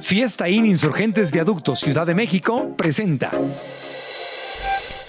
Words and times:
Fiesta 0.00 0.48
In 0.48 0.64
Insurgentes 0.64 1.32
Viaductos 1.32 1.80
Ciudad 1.80 2.06
de 2.06 2.14
México 2.14 2.74
presenta. 2.76 3.30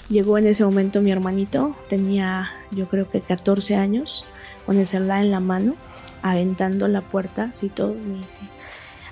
Llegó 0.08 0.38
en 0.38 0.46
ese 0.46 0.64
momento 0.64 1.00
mi 1.00 1.12
hermanito, 1.12 1.76
tenía 1.88 2.50
yo 2.70 2.88
creo 2.88 3.08
que 3.08 3.20
14 3.20 3.76
años, 3.76 4.24
con 4.66 4.76
el 4.76 4.86
celular 4.86 5.22
en 5.22 5.30
la 5.30 5.40
mano, 5.40 5.76
aventando 6.22 6.88
la 6.88 7.00
puerta, 7.00 7.50
así 7.52 7.68
todo, 7.68 7.94
me 7.94 8.18
dice, 8.18 8.38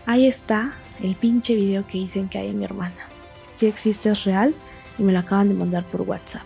ahí 0.07 0.27
está 0.27 0.75
el 1.03 1.15
pinche 1.15 1.55
video 1.55 1.87
que 1.87 1.99
dicen 1.99 2.29
que 2.29 2.39
hay 2.39 2.49
en 2.49 2.59
mi 2.59 2.65
hermana. 2.65 3.09
Si 3.53 3.67
existe 3.67 4.11
es 4.11 4.25
real 4.25 4.55
y 4.99 5.05
me 5.05 5.13
lo 5.13 5.21
acaban 5.21 5.49
de 5.49 5.55
mandar 5.55 5.85
por 5.85 6.03
WhatsApp. 6.03 6.43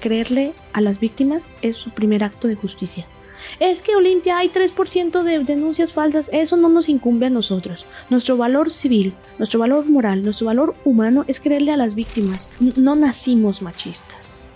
Creerle 0.00 0.52
a 0.72 0.80
las 0.80 0.98
víctimas 0.98 1.46
es 1.62 1.76
su 1.76 1.90
primer 1.90 2.24
acto 2.24 2.48
de 2.48 2.56
justicia. 2.56 3.06
Es 3.58 3.82
que 3.82 3.96
Olimpia 3.96 4.38
hay 4.38 4.48
3% 4.48 5.22
de 5.22 5.38
denuncias 5.40 5.92
falsas, 5.92 6.30
eso 6.32 6.56
no 6.56 6.68
nos 6.68 6.88
incumbe 6.88 7.26
a 7.26 7.30
nosotros. 7.30 7.84
Nuestro 8.08 8.36
valor 8.36 8.70
civil, 8.70 9.14
nuestro 9.38 9.60
valor 9.60 9.86
moral, 9.86 10.22
nuestro 10.22 10.46
valor 10.46 10.74
humano 10.84 11.24
es 11.26 11.40
creerle 11.40 11.72
a 11.72 11.76
las 11.76 11.94
víctimas. 11.94 12.50
No 12.76 12.96
nacimos 12.96 13.62
machistas, 13.62 14.48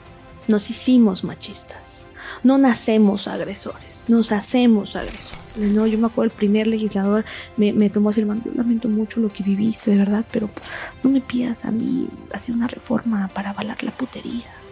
nos 0.49 0.71
hicimos 0.71 1.25
machistas. 1.25 2.09
No 2.43 2.59
nacemos 2.59 3.27
agresores, 3.27 4.05
nos 4.09 4.31
hacemos 4.31 4.97
agresores. 4.97 5.57
No, 5.57 5.87
yo 5.87 5.99
me 5.99 6.09
acuerdo 6.09 6.33
el 6.33 6.39
primer 6.39 6.67
legislador 6.67 7.25
me, 7.57 7.73
me 7.73 7.89
tomó 7.89 8.11
así 8.11 8.21
el 8.21 8.27
mando. 8.27 8.45
Yo 8.47 8.53
lamento 8.55 8.89
mucho 8.89 9.21
lo 9.21 9.33
que 9.33 9.43
viviste, 9.43 9.93
de 9.93 9.99
verdad, 9.99 10.25
pero 10.31 10.51
no 11.03 11.11
me 11.11 11.23
pidas 11.23 11.65
a 11.65 11.71
mí 11.71 12.09
hacer 12.33 12.55
una 12.55 12.67
reforma 12.67 13.29
para 13.29 13.51
avalar 13.51 13.83
la 13.83 13.93
putería 13.93 14.64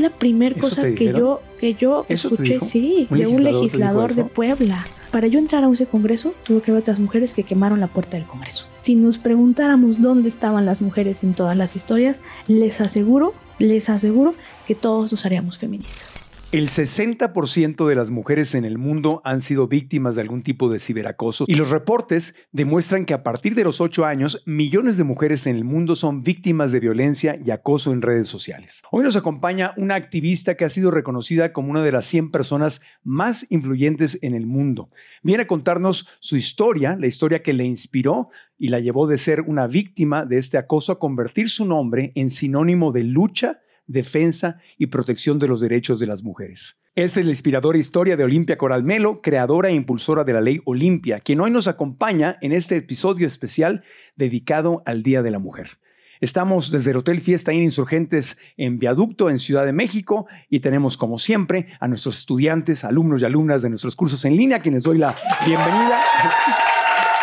la 0.00 0.10
primera 0.10 0.58
cosa 0.58 0.92
que 0.94 1.12
yo, 1.12 1.42
que 1.58 1.74
yo 1.74 2.06
escuché, 2.08 2.60
sí, 2.60 3.06
de 3.10 3.26
un 3.26 3.44
legislador 3.44 4.14
de 4.14 4.24
Puebla. 4.24 4.84
Para 5.10 5.26
yo 5.26 5.38
entrar 5.38 5.64
a 5.64 5.70
ese 5.70 5.86
congreso, 5.86 6.34
tuve 6.44 6.62
que 6.62 6.72
ver 6.72 6.80
otras 6.80 7.00
mujeres 7.00 7.34
que 7.34 7.42
quemaron 7.42 7.80
la 7.80 7.88
puerta 7.88 8.16
del 8.16 8.26
congreso. 8.26 8.66
Si 8.76 8.94
nos 8.94 9.18
preguntáramos 9.18 10.00
dónde 10.00 10.28
estaban 10.28 10.66
las 10.66 10.80
mujeres 10.80 11.24
en 11.24 11.34
todas 11.34 11.56
las 11.56 11.76
historias, 11.76 12.22
les 12.46 12.80
aseguro, 12.80 13.34
les 13.58 13.90
aseguro 13.90 14.34
que 14.66 14.74
todos 14.74 15.12
nos 15.12 15.26
haríamos 15.26 15.58
feministas. 15.58 16.29
El 16.52 16.66
60% 16.66 17.86
de 17.86 17.94
las 17.94 18.10
mujeres 18.10 18.56
en 18.56 18.64
el 18.64 18.76
mundo 18.76 19.22
han 19.24 19.40
sido 19.40 19.68
víctimas 19.68 20.16
de 20.16 20.22
algún 20.22 20.42
tipo 20.42 20.68
de 20.68 20.80
ciberacoso 20.80 21.44
y 21.46 21.54
los 21.54 21.70
reportes 21.70 22.34
demuestran 22.50 23.04
que 23.04 23.14
a 23.14 23.22
partir 23.22 23.54
de 23.54 23.62
los 23.62 23.80
8 23.80 24.04
años, 24.04 24.42
millones 24.46 24.96
de 24.96 25.04
mujeres 25.04 25.46
en 25.46 25.54
el 25.54 25.64
mundo 25.64 25.94
son 25.94 26.24
víctimas 26.24 26.72
de 26.72 26.80
violencia 26.80 27.38
y 27.40 27.52
acoso 27.52 27.92
en 27.92 28.02
redes 28.02 28.26
sociales. 28.26 28.82
Hoy 28.90 29.04
nos 29.04 29.14
acompaña 29.14 29.74
una 29.76 29.94
activista 29.94 30.56
que 30.56 30.64
ha 30.64 30.70
sido 30.70 30.90
reconocida 30.90 31.52
como 31.52 31.70
una 31.70 31.84
de 31.84 31.92
las 31.92 32.06
100 32.06 32.32
personas 32.32 32.80
más 33.04 33.46
influyentes 33.52 34.18
en 34.20 34.34
el 34.34 34.46
mundo. 34.46 34.90
Viene 35.22 35.44
a 35.44 35.46
contarnos 35.46 36.08
su 36.18 36.36
historia, 36.36 36.96
la 36.98 37.06
historia 37.06 37.44
que 37.44 37.52
le 37.52 37.62
inspiró 37.62 38.28
y 38.58 38.70
la 38.70 38.80
llevó 38.80 39.06
de 39.06 39.18
ser 39.18 39.42
una 39.42 39.68
víctima 39.68 40.24
de 40.24 40.38
este 40.38 40.58
acoso 40.58 40.90
a 40.90 40.98
convertir 40.98 41.48
su 41.48 41.64
nombre 41.64 42.10
en 42.16 42.28
sinónimo 42.28 42.90
de 42.90 43.04
lucha 43.04 43.60
defensa 43.90 44.58
y 44.78 44.86
protección 44.86 45.38
de 45.38 45.48
los 45.48 45.60
derechos 45.60 45.98
de 45.98 46.06
las 46.06 46.22
mujeres. 46.22 46.78
Esta 46.94 47.20
es 47.20 47.26
la 47.26 47.32
inspiradora 47.32 47.78
historia 47.78 48.16
de 48.16 48.24
Olimpia 48.24 48.56
Coral 48.56 48.82
Melo, 48.82 49.20
creadora 49.20 49.68
e 49.68 49.74
impulsora 49.74 50.24
de 50.24 50.32
la 50.32 50.40
ley 50.40 50.60
Olimpia, 50.64 51.20
quien 51.20 51.40
hoy 51.40 51.50
nos 51.50 51.68
acompaña 51.68 52.36
en 52.40 52.52
este 52.52 52.76
episodio 52.76 53.26
especial 53.26 53.84
dedicado 54.16 54.82
al 54.86 55.02
Día 55.02 55.22
de 55.22 55.30
la 55.30 55.38
Mujer. 55.38 55.78
Estamos 56.20 56.70
desde 56.70 56.90
el 56.90 56.98
Hotel 56.98 57.20
Fiesta 57.20 57.52
Inn 57.52 57.62
Insurgentes 57.62 58.38
en 58.56 58.78
Viaducto, 58.78 59.30
en 59.30 59.38
Ciudad 59.38 59.64
de 59.64 59.72
México, 59.72 60.26
y 60.48 60.60
tenemos, 60.60 60.96
como 60.96 61.18
siempre, 61.18 61.68
a 61.80 61.88
nuestros 61.88 62.18
estudiantes, 62.18 62.84
alumnos 62.84 63.22
y 63.22 63.24
alumnas 63.24 63.62
de 63.62 63.70
nuestros 63.70 63.96
cursos 63.96 64.24
en 64.24 64.36
línea, 64.36 64.58
a 64.58 64.62
quienes 64.62 64.82
doy 64.82 64.98
la 64.98 65.14
bienvenida. 65.46 66.02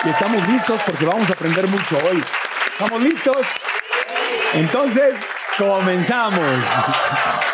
Y 0.04 0.10
estamos 0.10 0.48
listos 0.50 0.82
porque 0.86 1.06
vamos 1.06 1.30
a 1.30 1.34
aprender 1.34 1.68
mucho 1.68 1.98
hoy. 2.10 2.18
¿Estamos 2.74 3.04
listos? 3.04 3.46
Entonces, 4.54 5.14
Comenzamos. 5.58 6.40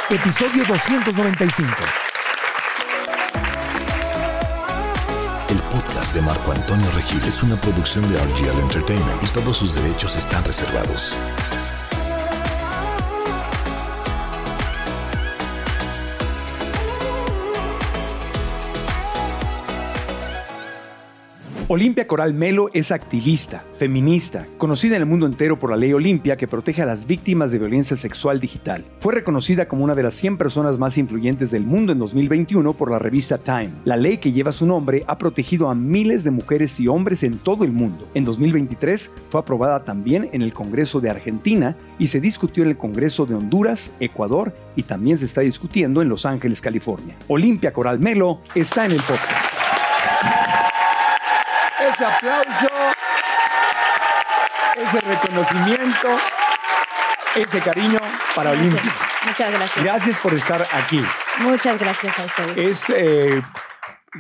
Episodio 0.09 0.66
295. 0.66 1.72
El 5.47 5.58
podcast 5.72 6.13
de 6.13 6.22
Marco 6.22 6.52
Antonio 6.52 6.92
Regil 6.92 7.24
es 7.25 7.42
una 7.44 7.56
producción 7.56 8.06
de 8.12 8.18
RGL 8.19 8.59
Entertainment 8.59 9.24
y 9.24 9.28
todos 9.28 9.56
sus 9.56 9.75
derechos 9.75 10.18
están 10.18 10.44
reservados. 10.44 11.16
Olimpia 21.69 22.07
Coral 22.07 22.34
Melo 22.34 22.69
es 22.74 22.91
activista, 22.91 23.63
feminista, 23.78 24.46
conocida 24.57 24.97
en 24.97 25.03
el 25.03 25.07
mundo 25.07 25.25
entero 25.25 25.57
por 25.57 25.69
la 25.69 25.78
ley 25.78 25.94
Olimpia 25.94 26.35
que 26.35 26.46
protege 26.46 26.81
a 26.81 26.85
las 26.85 27.07
víctimas 27.07 27.51
de 27.51 27.59
violencia 27.59 27.96
sexual 27.96 28.41
digital. 28.41 28.84
Fue 29.00 29.13
reconocida 29.13 29.69
como 29.69 29.85
una 29.85 29.96
de 29.96 30.03
las 30.03 30.13
100 30.16 30.38
personas 30.38 30.78
más 30.78 30.97
influyentes 30.97 31.51
del 31.51 31.66
mundo 31.66 31.94
en 31.94 32.00
2021 32.00 32.74
por 32.74 32.91
la 32.91 33.00
revista 33.00 33.38
Time. 33.38 33.72
La 33.85 33.96
ley 33.96 34.18
que 34.18 34.34
lleva 34.34 34.51
su 34.51 34.66
nombre 34.66 35.06
ha 35.07 35.18
protegido 35.18 35.69
a 35.69 35.75
miles 35.75 36.25
de 36.25 36.31
mujeres 36.31 36.78
y 36.81 36.90
hombres 36.90 37.24
en 37.24 37.38
todo 37.38 37.63
el 37.63 37.72
mundo. 37.72 38.09
En 38.13 38.25
2023 38.25 39.09
fue 39.30 39.40
aprobada 39.40 39.85
también 39.85 40.30
en 40.34 40.41
el 40.41 40.53
Congreso 40.53 41.00
de 41.00 41.12
Argentina 41.12 41.78
y 41.97 42.07
se 42.07 42.19
discutió 42.19 42.63
en 42.63 42.72
el 42.72 42.78
Congreso 42.78 43.25
de 43.25 43.35
Honduras, 43.35 43.90
Ecuador 44.01 44.53
y 44.75 44.84
también 44.84 45.18
se 45.18 45.25
está 45.25 45.40
discutiendo 45.40 46.01
en 46.01 46.09
Los 46.09 46.25
Ángeles, 46.25 46.59
California. 46.59 47.16
Olimpia 47.30 47.72
Coral 47.72 48.00
Melo 48.00 48.41
está 48.53 48.85
en 48.85 48.91
el 48.91 49.01
podcast 49.01 49.53
ese 51.94 52.06
aplauso, 52.06 52.68
ese 54.76 55.00
reconocimiento, 55.02 56.20
ese 57.36 57.59
cariño 57.62 58.00
para 58.36 58.52
Olimpia. 58.52 58.92
Muchas 59.26 59.52
gracias. 59.52 59.86
Gracias 59.86 60.18
por 60.18 60.34
estar 60.34 60.68
aquí. 60.74 61.06
Muchas 61.40 61.80
gracias 61.80 62.18
a 62.20 62.26
ustedes. 62.26 62.58
Es, 62.58 62.90
eh, 62.90 63.42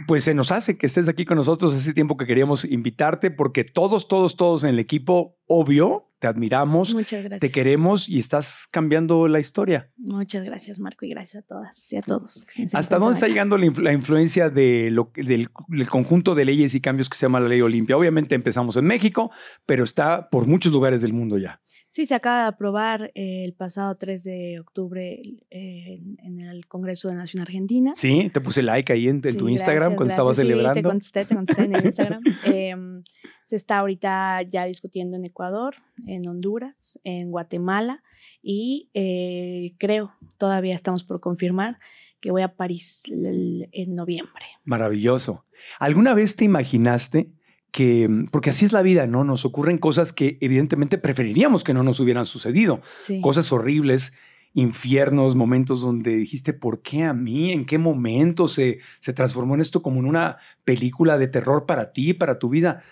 pues 0.07 0.23
se 0.23 0.33
nos 0.33 0.51
hace 0.51 0.77
que 0.77 0.85
estés 0.85 1.07
aquí 1.07 1.25
con 1.25 1.37
nosotros 1.37 1.73
hace 1.73 1.93
tiempo 1.93 2.17
que 2.17 2.25
queríamos 2.25 2.65
invitarte 2.65 3.31
porque 3.31 3.63
todos, 3.63 4.07
todos, 4.07 4.35
todos 4.35 4.63
en 4.63 4.71
el 4.71 4.79
equipo, 4.79 5.37
obvio, 5.45 6.09
te 6.19 6.27
admiramos, 6.27 6.95
te 7.39 7.51
queremos 7.51 8.07
y 8.07 8.17
estás 8.19 8.67
cambiando 8.71 9.27
la 9.27 9.41
historia. 9.41 9.91
Muchas 9.97 10.45
gracias, 10.45 10.79
Marco, 10.79 11.05
y 11.05 11.09
gracias 11.09 11.43
a 11.43 11.45
todas 11.45 11.91
y 11.91 11.97
a 11.97 12.01
todos. 12.01 12.45
¿Hasta 12.71 12.97
dónde 12.97 13.15
está 13.15 13.27
llegando 13.27 13.57
la, 13.57 13.91
influencia 13.91 14.49
de 14.49 14.89
lo, 14.89 15.11
del, 15.15 15.49
conjunto 15.89 16.33
de 16.33 16.45
leyes 16.45 16.75
y 16.75 16.81
cambios 16.81 17.09
que 17.09 17.17
se 17.17 17.25
llama 17.25 17.41
la 17.41 17.49
ley 17.49 17.59
Olimpia? 17.59 17.97
Obviamente 17.97 18.35
empezamos 18.35 18.77
en 18.77 18.85
México, 18.85 19.31
pero 19.65 19.83
está 19.83 20.29
por 20.29 20.47
muchos 20.47 20.71
lugares 20.71 21.01
del 21.01 21.11
mundo 21.11 21.37
ya. 21.37 21.59
Sí, 21.93 22.07
se 22.07 22.15
acaba 22.15 22.41
de 22.41 22.47
aprobar 22.47 23.11
eh, 23.13 23.43
el 23.45 23.53
pasado 23.53 23.93
3 23.93 24.23
de 24.23 24.59
octubre 24.59 25.21
eh, 25.51 26.01
en 26.23 26.41
el 26.41 26.65
Congreso 26.65 27.07
de 27.07 27.13
Nación 27.13 27.43
Argentina. 27.43 27.91
Sí, 27.95 28.31
te 28.33 28.41
puse 28.41 28.63
like 28.63 28.91
ahí 28.91 29.07
en, 29.07 29.21
tu 29.21 29.47
Instagram 29.47 29.95
cuando 29.95 30.11
estabas 30.11 30.37
celebrando. 30.37 30.73
Sí, 30.73 30.81
te 30.81 30.89
contesté, 30.89 31.25
te 31.25 31.35
contesté 31.35 31.65
en 31.65 31.75
el 31.75 31.85
Instagram. 31.85 32.23
Em, 32.45 33.03
se 33.43 33.55
está 33.57 33.77
ahorita 33.77 34.41
ya 34.41 34.65
discutiendo 34.65 35.17
en 35.17 35.23
Ecuador, 35.23 35.75
en 36.07 36.27
Honduras, 36.27 36.97
en 37.03 37.29
Guatemala 37.29 38.01
y 38.41 38.89
eh, 38.95 39.75
creo, 39.77 40.15
todavía 40.39 40.73
estamos 40.73 41.03
por 41.03 41.19
confirmar, 41.19 41.77
que 42.19 42.31
voy 42.31 42.41
a 42.41 42.55
París 42.55 43.03
en 43.07 43.93
noviembre. 43.93 44.45
Maravilloso. 44.63 45.45
¿Alguna 45.77 46.15
vez 46.15 46.35
te 46.35 46.45
imaginaste 46.45 47.29
que, 47.73 48.27
porque 48.29 48.51
así 48.51 48.65
es 48.65 48.71
la 48.71 48.83
vida, 48.83 49.07
¿no? 49.07 49.23
Nos 49.23 49.45
ocurren 49.45 49.79
cosas 49.79 50.13
que 50.13 50.37
evidentemente 50.41 50.99
preferiríamos 50.99 51.63
que 51.63 51.73
no 51.73 51.81
nos 51.81 51.99
hubieran 51.99 52.27
sucedido, 52.27 52.81
cosas 53.21 53.51
horribles, 53.51 54.13
infiernos, 54.53 55.35
momentos 55.35 55.81
donde 55.81 56.15
dijiste, 56.15 56.53
¿por 56.53 56.83
qué 56.83 57.03
a 57.03 57.15
mí? 57.15 57.51
¿En 57.51 57.65
qué 57.65 57.79
momento 57.79 58.47
se, 58.47 58.77
se 58.99 59.11
transformó 59.11 59.55
en 59.55 59.61
esto 59.61 59.81
como 59.81 59.99
en 59.99 60.05
una 60.05 60.37
película 60.63 61.17
de 61.17 61.27
terror 61.27 61.65
para 61.65 61.91
ti, 61.91 62.13
para 62.13 62.37
tu 62.37 62.49
vida? 62.49 62.83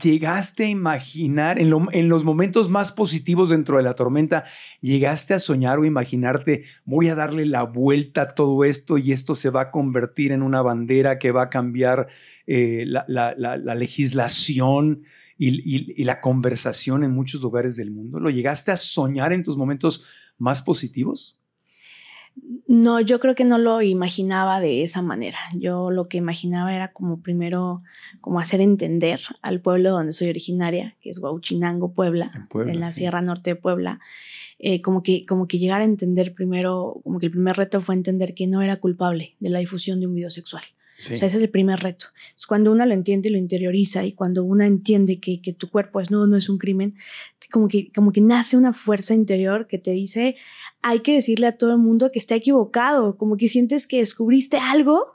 llegaste 0.00 0.64
a 0.64 0.68
imaginar 0.68 1.58
en, 1.58 1.72
en, 1.92 2.08
los 2.08 2.24
momentos 2.24 2.68
más 2.68 2.92
positivos 2.92 3.50
dentro 3.50 3.76
de 3.76 3.82
la 3.82 3.94
tormenta, 3.94 4.44
llegaste 4.80 5.34
a 5.34 5.40
soñar 5.40 5.78
o 5.78 5.84
imaginarte, 5.84 6.64
voy 6.84 7.08
a 7.08 7.14
darle 7.14 7.46
la 7.46 7.64
vuelta 7.64 8.22
a 8.22 8.28
todo 8.28 8.64
esto 8.64 8.96
y 8.96 9.12
esto 9.12 9.34
se 9.34 9.50
va 9.50 9.62
a 9.62 9.70
convertir 9.70 10.32
en 10.32 10.42
una 10.42 10.62
bandera 10.62 11.18
que 11.18 11.32
va 11.32 11.42
a 11.42 11.50
cambiar 11.50 12.08
eh, 12.46 12.84
la, 12.86 13.74
legislación 13.74 15.04
y, 15.38 16.04
la 16.04 16.20
conversación 16.20 17.04
en 17.04 17.12
muchos 17.12 17.40
lugares 17.42 17.76
del 17.76 17.90
mundo. 17.90 18.20
¿Lo 18.20 18.30
llegaste 18.30 18.70
a 18.70 18.76
soñar 18.76 19.32
en 19.32 19.42
tus 19.42 19.56
momentos 19.56 20.04
más 20.38 20.62
positivos? 20.62 21.38
No, 22.66 23.00
yo 23.00 23.20
creo 23.20 23.34
que 23.34 23.44
no 23.44 23.58
lo 23.58 23.82
imaginaba 23.82 24.60
de 24.60 24.82
esa 24.82 25.02
manera. 25.02 25.38
Yo 25.54 25.90
lo 25.90 26.08
que 26.08 26.16
imaginaba 26.16 26.74
era 26.74 26.92
como 26.92 27.20
primero, 27.20 27.78
como 28.20 28.40
hacer 28.40 28.60
entender 28.60 29.20
al 29.42 29.60
pueblo 29.60 29.90
donde 29.90 30.12
soy 30.12 30.30
originaria, 30.30 30.96
que 31.02 31.10
es 31.10 31.18
Huauchinango, 31.18 31.92
Puebla, 31.92 32.30
en, 32.54 32.80
la 32.80 32.92
Sierra 32.92 33.20
Norte 33.20 33.50
de 33.50 33.56
Puebla. 33.56 34.00
Eh, 34.58 34.80
como, 34.80 35.02
que, 35.02 35.26
como 35.26 35.46
que 35.48 35.58
llegar 35.58 35.82
a 35.82 35.84
entender 35.84 36.34
primero, 36.34 37.00
como 37.04 37.18
que 37.18 37.26
el 37.26 37.32
primer 37.32 37.56
reto 37.56 37.80
fue 37.80 37.94
entender 37.94 38.32
que 38.32 38.46
no 38.46 38.62
era 38.62 38.76
culpable 38.76 39.36
de 39.40 39.50
la 39.50 39.58
difusión 39.58 40.00
de 40.00 40.06
un 40.06 40.14
video 40.14 40.30
sexual. 40.30 40.62
O 41.02 41.16
sea, 41.16 41.26
ese 41.26 41.36
es 41.36 41.42
el 41.42 41.50
primer 41.50 41.80
reto. 41.80 42.06
Es 42.36 42.46
cuando 42.46 42.70
uno 42.70 42.86
lo 42.86 42.94
entiende 42.94 43.28
y 43.28 43.32
lo 43.32 43.38
interioriza 43.38 44.04
y 44.04 44.12
cuando 44.12 44.44
uno 44.44 44.62
entiende 44.62 45.18
que, 45.18 45.42
que 45.42 45.52
tu 45.52 45.68
cuerpo 45.68 46.00
es 46.00 46.10
no, 46.10 46.26
no 46.28 46.36
es 46.36 46.48
un 46.48 46.58
crimen, 46.58 46.92
como 47.50 47.66
que, 47.68 47.90
como 47.92 48.12
que 48.12 48.20
nace 48.20 48.56
una 48.56 48.72
fuerza 48.72 49.14
interior 49.14 49.66
que 49.66 49.78
te 49.78 49.90
dice, 49.90 50.36
hay 50.80 51.00
que 51.00 51.14
decirle 51.14 51.48
a 51.48 51.56
todo 51.56 51.72
el 51.72 51.78
mundo 51.78 52.12
que 52.12 52.18
está 52.18 52.36
equivocado, 52.36 53.16
como 53.16 53.36
que 53.36 53.48
sientes 53.48 53.86
que 53.86 53.98
descubriste 53.98 54.58
algo 54.58 55.12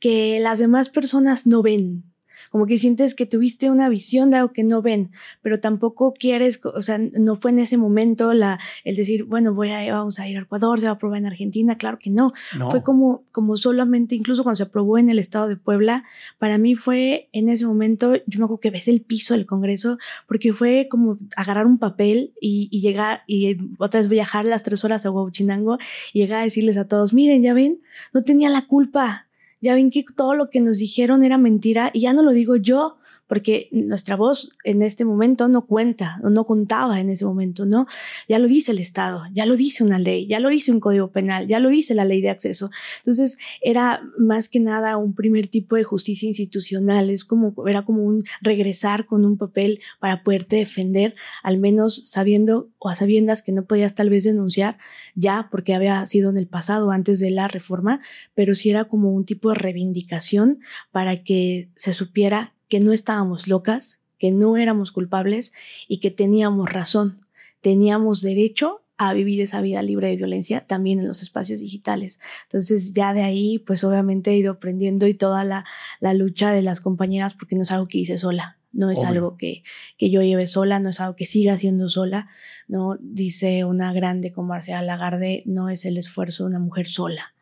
que 0.00 0.40
las 0.40 0.58
demás 0.58 0.88
personas 0.88 1.46
no 1.46 1.62
ven 1.62 2.09
como 2.50 2.66
que 2.66 2.76
sientes 2.76 3.14
que 3.14 3.26
tuviste 3.26 3.70
una 3.70 3.88
visión 3.88 4.30
de 4.30 4.38
algo 4.38 4.52
que 4.52 4.64
no 4.64 4.82
ven, 4.82 5.10
pero 5.40 5.58
tampoco 5.58 6.12
quieres, 6.12 6.60
o 6.64 6.80
sea, 6.82 6.98
no 6.98 7.36
fue 7.36 7.52
en 7.52 7.60
ese 7.60 7.76
momento 7.76 8.34
la, 8.34 8.58
el 8.84 8.96
decir, 8.96 9.24
bueno, 9.24 9.54
voy 9.54 9.70
a, 9.70 9.92
vamos 9.92 10.18
a 10.18 10.28
ir 10.28 10.36
a 10.36 10.42
Ecuador, 10.42 10.80
se 10.80 10.86
va 10.86 10.92
a 10.92 10.98
probar 10.98 11.18
en 11.18 11.26
Argentina, 11.26 11.78
claro 11.78 11.98
que 11.98 12.10
no. 12.10 12.32
Fue 12.70 12.82
como, 12.82 13.22
como 13.32 13.56
solamente, 13.56 14.16
incluso 14.16 14.42
cuando 14.42 14.56
se 14.56 14.64
aprobó 14.64 14.98
en 14.98 15.10
el 15.10 15.18
estado 15.18 15.48
de 15.48 15.56
Puebla, 15.56 16.04
para 16.38 16.58
mí 16.58 16.74
fue 16.74 17.28
en 17.32 17.48
ese 17.48 17.66
momento, 17.66 18.14
yo 18.26 18.38
me 18.38 18.44
acuerdo 18.44 18.60
que 18.60 18.70
ves 18.70 18.88
el 18.88 19.00
piso 19.00 19.34
del 19.34 19.46
Congreso, 19.46 19.98
porque 20.26 20.52
fue 20.52 20.88
como 20.90 21.18
agarrar 21.36 21.66
un 21.66 21.78
papel 21.78 22.34
y, 22.40 22.68
y 22.72 22.80
llegar 22.80 23.22
y 23.26 23.58
otra 23.78 24.00
vez 24.00 24.08
viajar 24.08 24.44
las 24.44 24.64
tres 24.64 24.84
horas 24.84 25.06
a 25.06 25.10
Huachinango 25.10 25.78
y 26.12 26.20
llegar 26.20 26.40
a 26.40 26.44
decirles 26.44 26.78
a 26.78 26.88
todos, 26.88 27.12
miren, 27.12 27.42
ya 27.42 27.54
ven, 27.54 27.80
no 28.12 28.22
tenía 28.22 28.50
la 28.50 28.66
culpa 28.66 29.28
ya 29.60 29.74
ven 29.74 29.90
que 29.90 30.04
todo 30.04 30.34
lo 30.34 30.50
que 30.50 30.60
nos 30.60 30.78
dijeron 30.78 31.22
era 31.22 31.38
mentira 31.38 31.90
y 31.92 32.02
ya 32.02 32.12
no 32.12 32.22
lo 32.22 32.30
digo 32.30 32.56
yo, 32.56 32.96
porque 33.30 33.68
nuestra 33.70 34.16
voz 34.16 34.50
en 34.64 34.82
este 34.82 35.04
momento 35.04 35.46
no 35.46 35.64
cuenta, 35.64 36.18
no 36.20 36.44
contaba 36.44 36.98
en 36.98 37.10
ese 37.10 37.24
momento, 37.24 37.64
¿no? 37.64 37.86
Ya 38.28 38.40
lo 38.40 38.48
dice 38.48 38.72
el 38.72 38.80
Estado, 38.80 39.22
ya 39.32 39.46
lo 39.46 39.54
dice 39.54 39.84
una 39.84 40.00
ley, 40.00 40.26
ya 40.26 40.40
lo 40.40 40.48
dice 40.48 40.72
un 40.72 40.80
código 40.80 41.12
penal, 41.12 41.46
ya 41.46 41.60
lo 41.60 41.68
dice 41.68 41.94
la 41.94 42.04
ley 42.04 42.22
de 42.22 42.30
acceso. 42.30 42.70
Entonces, 42.98 43.38
era 43.60 44.02
más 44.18 44.48
que 44.48 44.58
nada 44.58 44.96
un 44.96 45.14
primer 45.14 45.46
tipo 45.46 45.76
de 45.76 45.84
justicia 45.84 46.26
institucional, 46.26 47.08
es 47.08 47.24
como, 47.24 47.54
era 47.68 47.84
como 47.84 48.02
un 48.02 48.24
regresar 48.42 49.06
con 49.06 49.24
un 49.24 49.38
papel 49.38 49.78
para 50.00 50.24
poderte 50.24 50.56
defender, 50.56 51.14
al 51.44 51.58
menos 51.58 52.02
sabiendo 52.06 52.68
o 52.80 52.88
a 52.88 52.96
sabiendas 52.96 53.42
que 53.42 53.52
no 53.52 53.64
podías 53.64 53.94
tal 53.94 54.10
vez 54.10 54.24
denunciar 54.24 54.76
ya 55.14 55.46
porque 55.52 55.76
había 55.76 56.04
sido 56.06 56.30
en 56.30 56.36
el 56.36 56.48
pasado 56.48 56.90
antes 56.90 57.20
de 57.20 57.30
la 57.30 57.46
reforma, 57.46 58.00
pero 58.34 58.56
sí 58.56 58.70
era 58.70 58.86
como 58.86 59.12
un 59.12 59.24
tipo 59.24 59.50
de 59.50 59.54
reivindicación 59.54 60.58
para 60.90 61.22
que 61.22 61.70
se 61.76 61.92
supiera 61.92 62.54
que 62.70 62.80
no 62.80 62.92
estábamos 62.92 63.48
locas, 63.48 64.06
que 64.18 64.30
no 64.30 64.56
éramos 64.56 64.92
culpables 64.92 65.52
y 65.88 65.98
que 65.98 66.10
teníamos 66.10 66.72
razón, 66.72 67.16
teníamos 67.60 68.22
derecho 68.22 68.82
a 68.96 69.12
vivir 69.12 69.40
esa 69.40 69.60
vida 69.60 69.82
libre 69.82 70.08
de 70.08 70.16
violencia 70.16 70.66
también 70.66 71.00
en 71.00 71.08
los 71.08 71.22
espacios 71.22 71.60
digitales. 71.60 72.20
Entonces 72.44 72.92
ya 72.92 73.12
de 73.12 73.22
ahí 73.22 73.58
pues 73.58 73.82
obviamente 73.82 74.30
he 74.30 74.36
ido 74.36 74.52
aprendiendo 74.52 75.06
y 75.06 75.14
toda 75.14 75.42
la, 75.44 75.64
la 76.00 76.14
lucha 76.14 76.52
de 76.52 76.62
las 76.62 76.80
compañeras 76.80 77.34
porque 77.34 77.56
no 77.56 77.62
es 77.62 77.72
algo 77.72 77.88
que 77.88 77.98
hice 77.98 78.18
sola, 78.18 78.58
no 78.72 78.90
es 78.90 79.02
algo 79.02 79.36
que, 79.36 79.64
que, 79.96 80.10
yo 80.10 80.22
lleve 80.22 80.46
sola, 80.46 80.78
no 80.78 80.90
es 80.90 81.00
algo 81.00 81.16
que 81.16 81.26
siga 81.26 81.54
haciendo 81.54 81.88
sola, 81.88 82.28
¿no? 82.68 82.96
Dice 83.00 83.64
una 83.64 83.92
grande 83.92 84.32
como 84.32 84.48
Marcela 84.48 84.82
Lagarde, 84.82 85.40
no 85.44 85.70
es 85.70 85.84
el 85.86 85.96
esfuerzo 85.96 86.44
de 86.44 86.50
una 86.50 86.60
mujer 86.60 86.86
sola, 86.86 87.34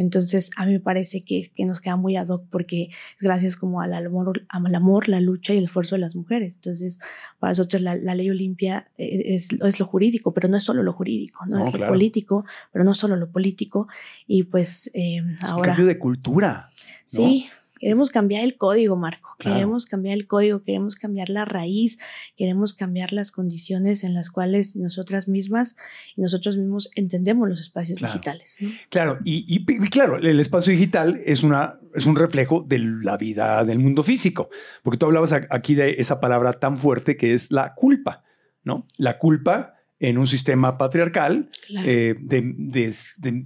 entonces, 0.00 0.50
a 0.56 0.64
mí 0.64 0.72
me 0.72 0.80
parece 0.80 1.22
que, 1.22 1.50
que 1.54 1.64
nos 1.64 1.80
queda 1.80 1.96
muy 1.96 2.16
ad 2.16 2.28
hoc 2.28 2.44
porque 2.50 2.84
es 2.84 3.22
gracias 3.22 3.56
como 3.56 3.80
al 3.80 3.92
amor, 3.94 4.46
al 4.48 4.74
amor, 4.74 5.08
la 5.08 5.20
lucha 5.20 5.54
y 5.54 5.58
el 5.58 5.64
esfuerzo 5.64 5.96
de 5.96 6.00
las 6.00 6.14
mujeres. 6.14 6.56
Entonces, 6.56 7.00
para 7.38 7.50
nosotros 7.50 7.82
la, 7.82 7.96
ley 7.96 8.30
Olimpia 8.30 8.90
eh, 8.96 9.34
es, 9.34 9.48
es, 9.52 9.80
lo 9.80 9.86
jurídico, 9.86 10.32
pero 10.32 10.48
no 10.48 10.56
es 10.56 10.62
solo 10.62 10.82
lo 10.82 10.92
jurídico, 10.92 11.44
no, 11.46 11.66
es 11.66 11.74
lo 11.74 11.86
político, 11.86 12.44
pero 12.72 12.84
no 12.84 12.94
solo 12.94 13.16
lo 13.16 13.30
político. 13.30 13.88
Y 14.26 14.44
pues 14.44 14.90
eh, 14.94 15.20
ahora... 15.42 15.72
Un 15.72 15.76
cambio 15.76 15.86
de 15.86 15.98
cultura. 15.98 16.70
Sí, 17.04 17.48
Queremos 17.78 18.10
cambiar 18.10 18.44
el 18.44 18.56
código, 18.56 18.96
Marco. 18.96 19.36
Queremos 19.38 19.86
cambiar 19.86 20.16
el 20.16 20.26
código, 20.26 20.62
queremos 20.62 20.96
cambiar 20.96 21.28
la 21.28 21.44
raíz, 21.44 21.98
queremos 22.36 22.74
cambiar 22.74 23.12
las 23.12 23.30
condiciones 23.30 24.04
en 24.04 24.14
las 24.14 24.30
cuales 24.30 24.76
nosotras 24.76 25.28
mismas 25.28 25.76
y 26.16 26.22
nosotros 26.22 26.56
mismos 26.56 26.90
entendemos 26.94 27.48
los 27.48 27.60
espacios 27.60 28.00
digitales. 28.00 28.58
Claro, 28.90 29.18
y, 29.24 29.64
claro, 29.90 30.16
el 30.16 30.40
espacio 30.40 30.72
digital 30.72 31.20
es, 31.24 31.42
una, 31.42 31.78
es 31.94 32.06
un 32.06 32.16
reflejo 32.16 32.64
de 32.66 32.78
la 32.78 33.16
vida 33.16 33.64
del 33.64 33.78
mundo 33.78 34.02
físico, 34.02 34.48
porque 34.82 34.98
tú 34.98 35.06
hablabas 35.06 35.32
aquí 35.50 35.74
de 35.74 35.96
esa 35.98 36.20
palabra 36.20 36.52
tan 36.52 36.78
fuerte 36.78 37.16
que 37.16 37.34
es 37.34 37.52
la 37.52 37.74
culpa, 37.74 38.24
¿no? 38.64 38.86
La 38.96 39.18
culpa 39.18 39.77
en 40.00 40.16
un 40.16 40.26
sistema 40.26 40.78
patriarcal 40.78 41.50
eh, 41.84 42.14
de, 42.20 42.92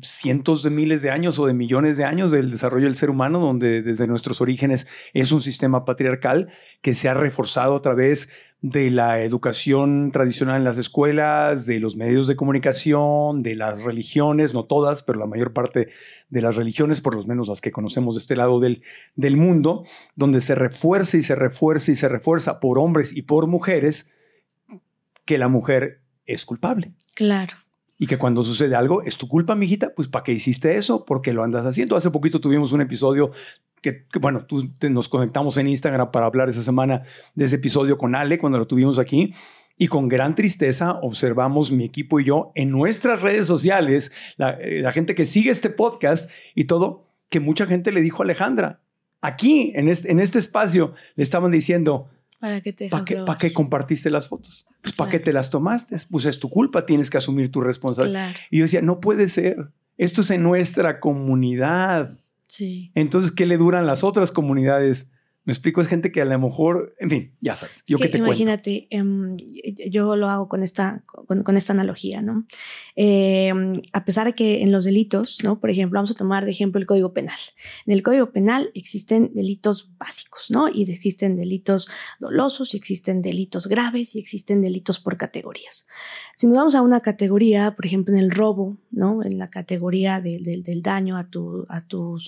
cientos 0.03 0.63
de 0.63 0.71
miles 0.71 1.01
de 1.01 1.11
años 1.11 1.39
o 1.39 1.47
de 1.47 1.55
millones 1.55 1.97
de 1.97 2.05
años 2.05 2.31
del 2.31 2.51
desarrollo 2.51 2.85
del 2.85 2.95
ser 2.95 3.09
humano, 3.09 3.41
donde 3.41 3.83
desde 3.83 4.07
nuestros 4.07 4.41
orígenes 4.41 4.87
es 5.15 5.33
un 5.33 5.41
sistema 5.41 5.85
patriarcal 5.85 6.49
que 6.83 6.95
se 6.95 7.09
ha 7.09 7.15
reforzado 7.15 7.77
a 7.77 7.83
través 7.83 8.31
de 8.61 8.91
la 8.91 9.23
educación 9.23 10.13
tradicional 10.13 10.59
en 10.59 10.65
las 10.65 10.79
escuelas, 10.79 11.67
de 11.67 11.81
los 11.81 11.97
medios 11.97 12.29
de 12.29 12.37
comunicación, 12.37 13.43
de 13.43 13.57
las 13.57 13.83
religiones, 13.83 14.55
no 14.55 14.67
todas, 14.67 15.03
pero 15.03 15.19
la 15.19 15.27
mayor 15.27 15.53
parte 15.53 15.89
de 16.29 16.43
las 16.43 16.55
religiones, 16.55 17.01
por 17.01 17.17
lo 17.17 17.25
menos 17.25 17.49
las 17.49 17.61
que 17.61 17.73
conocemos 17.73 18.15
de 18.15 18.21
este 18.21 18.37
lado 18.37 18.61
del, 18.61 18.83
del 19.17 19.37
mundo, 19.37 19.85
donde 20.15 20.41
se 20.41 20.55
refuerza 20.55 21.17
y 21.17 21.25
se 21.25 21.35
refuerza 21.35 21.91
y 21.91 21.97
se 21.97 22.09
refuerza 22.09 22.61
por 22.61 22.79
hombres 22.79 23.17
y 23.17 23.23
por 23.23 23.49
mujeres 23.49 24.13
que 25.25 25.39
la 25.39 25.49
mujer 25.49 26.02
es 26.33 26.45
culpable. 26.45 26.93
Claro. 27.15 27.57
Y 27.99 28.07
que 28.07 28.19
cuando 28.19 28.43
sucede 28.43 28.75
algo, 28.75 29.03
es 29.03 29.17
tu 29.17 29.29
culpa, 29.29 29.55
mijita, 29.55 29.95
pues 29.95 30.09
¿para 30.09 30.25
qué 30.25 30.33
hiciste 30.33 30.77
eso? 30.77 31.05
¿Por 31.05 31.23
qué 31.23 31.33
lo 31.33 31.45
andas 31.45 31.67
haciendo? 31.67 31.97
Hace 31.97 32.11
poquito 32.11 32.41
tuvimos 32.41 32.73
un 32.73 32.81
episodio 32.81 33.31
que, 33.81 34.05
bueno, 34.21 34.45
tú, 34.47 34.71
nos 34.89 35.09
conectamos 35.09 35.57
en 35.57 35.69
Instagram 35.69 36.11
para 36.11 36.27
hablar 36.27 36.49
esa 36.49 36.63
semana 36.63 37.03
de 37.35 37.45
ese 37.45 37.57
episodio 37.57 37.99
con 37.99 38.15
Ale 38.15 38.39
cuando 38.39 38.59
lo 38.59 38.67
tuvimos 38.67 38.99
aquí. 38.99 39.35
Y 39.79 39.89
con 39.89 40.09
gran 40.09 40.35
tristeza 40.35 40.93
observamos 41.03 41.73
mi 41.73 41.85
equipo 41.85 42.21
y 42.21 42.25
yo 42.25 42.53
en 42.55 42.71
nuestras 42.71 43.23
redes 43.23 43.47
sociales, 43.47 44.13
la, 44.37 44.51
eh, 44.51 44.81
la 44.81 44.93
gente 44.93 45.15
que 45.15 45.27
sigue 45.27 45.51
este 45.51 45.71
podcast 45.71 46.31
y 46.55 46.65
todo, 46.65 47.09
que 47.29 47.41
mucha 47.41 47.67
gente 47.67 47.91
le 47.91 48.01
dijo 48.01 48.23
a 48.23 48.25
Alejandra, 48.25 48.81
aquí 49.23 49.73
en 49.75 49.89
este, 49.89 50.13
en 50.13 50.21
este 50.21 50.39
espacio, 50.39 50.93
le 51.15 51.23
estaban 51.23 51.51
diciendo, 51.51 52.11
¿Para 52.43 52.61
qué 52.61 52.73
te 52.73 52.89
¿Para 52.89 53.39
qué, 53.39 53.53
compartiste 53.53 54.11
las 54.11 54.27
fotos? 54.27 54.67
Pues 54.81 54.93
¿para 54.97 55.09
qué 55.09 55.21
te 55.21 55.33
las 55.33 55.49
tomaste? 55.49 55.97
Pues 56.11 56.25
es 56.25 56.41
tu 56.41 56.51
culpa, 56.51 56.85
tienes 56.85 57.09
que 57.09 57.17
asumir 57.17 57.53
tu 57.53 57.61
responsabilidad. 57.61 58.35
Y 58.51 58.59
yo 58.59 58.65
decía, 58.65 58.83
no 58.83 58.99
puede 58.99 59.29
ser. 59.29 59.71
Esto 59.97 60.23
es 60.23 60.31
en 60.33 60.43
nuestra 60.43 60.99
comunidad. 60.99 62.19
Sí. 62.49 62.91
Entonces, 62.97 63.31
¿qué 63.31 63.47
le 63.47 63.59
duran 63.59 63.87
las 63.87 64.03
otras 64.03 64.33
comunidades? 64.33 65.13
Me 65.45 65.53
explico, 65.53 65.81
es 65.81 65.89
gente 65.89 66.13
que 66.13 66.23
a 66.23 66.25
lo 66.25 66.39
mejor, 66.39 66.95
en 67.01 67.11
fin, 67.11 67.37
ya 67.41 67.57
sabes. 67.57 67.83
yo 67.85 67.99
que, 67.99 68.09
te 68.09 68.19
imagínate, 68.19 68.87
em, 68.91 69.37
yo 69.91 70.15
lo 70.15 70.29
hago 70.29 70.49
con 70.49 70.63
esta, 70.63 71.03
con, 71.05 71.57
esta 71.57 71.73
analogía, 71.73 72.23
¿no? 72.23 72.47
Em, 72.95 73.73
a 73.93 74.05
pesar 74.05 74.29
de 74.29 74.35
que 74.35 74.63
en 74.63 74.71
los 74.71 74.85
delitos, 74.85 75.43
¿no? 75.43 75.59
Por 75.59 75.71
ejemplo, 75.71 75.97
vamos 75.97 76.13
a 76.13 76.15
tomar 76.15 76.45
de 76.45 76.53
ejemplo 76.53 76.81
el 76.81 76.87
Código 76.87 77.13
Penal. 77.13 77.39
En 77.87 77.93
el 77.93 78.05
Código 78.05 78.31
Penal 78.31 78.71
existen 78.75 79.33
delitos 79.35 79.91
básicos, 79.99 80.53
¿no? 80.53 80.69
Y 80.69 80.89
existen 80.89 81.35
delitos 81.35 81.89
dolosos, 82.21 82.75
y 82.75 82.77
existen 82.77 83.21
delitos 83.21 83.67
graves, 83.67 84.15
y 84.15 84.21
existen 84.21 84.61
delitos 84.61 85.01
por 85.01 85.17
categorías. 85.17 85.89
Si 86.37 86.47
nos 86.47 86.57
vamos 86.57 86.75
a 86.77 86.83
una 86.83 87.01
categoría, 87.01 87.75
por 87.75 87.85
ejemplo, 87.85 88.15
en 88.15 88.21
el 88.21 88.31
robo, 88.31 88.79
¿no? 88.93 89.25
En 89.25 89.39
la 89.39 89.51
categoría 89.51 90.21
del 90.21 90.83
daño 90.83 91.17
a 91.17 91.29
tu, 91.29 91.67
a, 91.69 91.79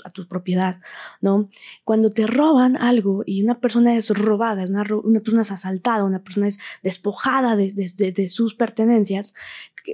a 0.04 0.10
tu 0.10 0.28
propiedad, 0.28 0.80
¿no? 1.20 1.48
Cuando 1.84 2.10
te 2.10 2.26
roban 2.26 2.76
algo, 2.76 3.03
y 3.26 3.42
una 3.42 3.60
persona 3.60 3.96
es 3.96 4.10
robada, 4.10 4.64
una, 4.64 4.84
persona 5.20 5.42
es 5.42 5.50
asaltada, 5.50 6.04
una 6.04 6.22
persona 6.22 6.48
es 6.48 6.58
despojada 6.82 7.56
de, 7.56 7.72
de, 7.72 8.12
de, 8.12 8.28
sus 8.28 8.54
pertenencias, 8.54 9.34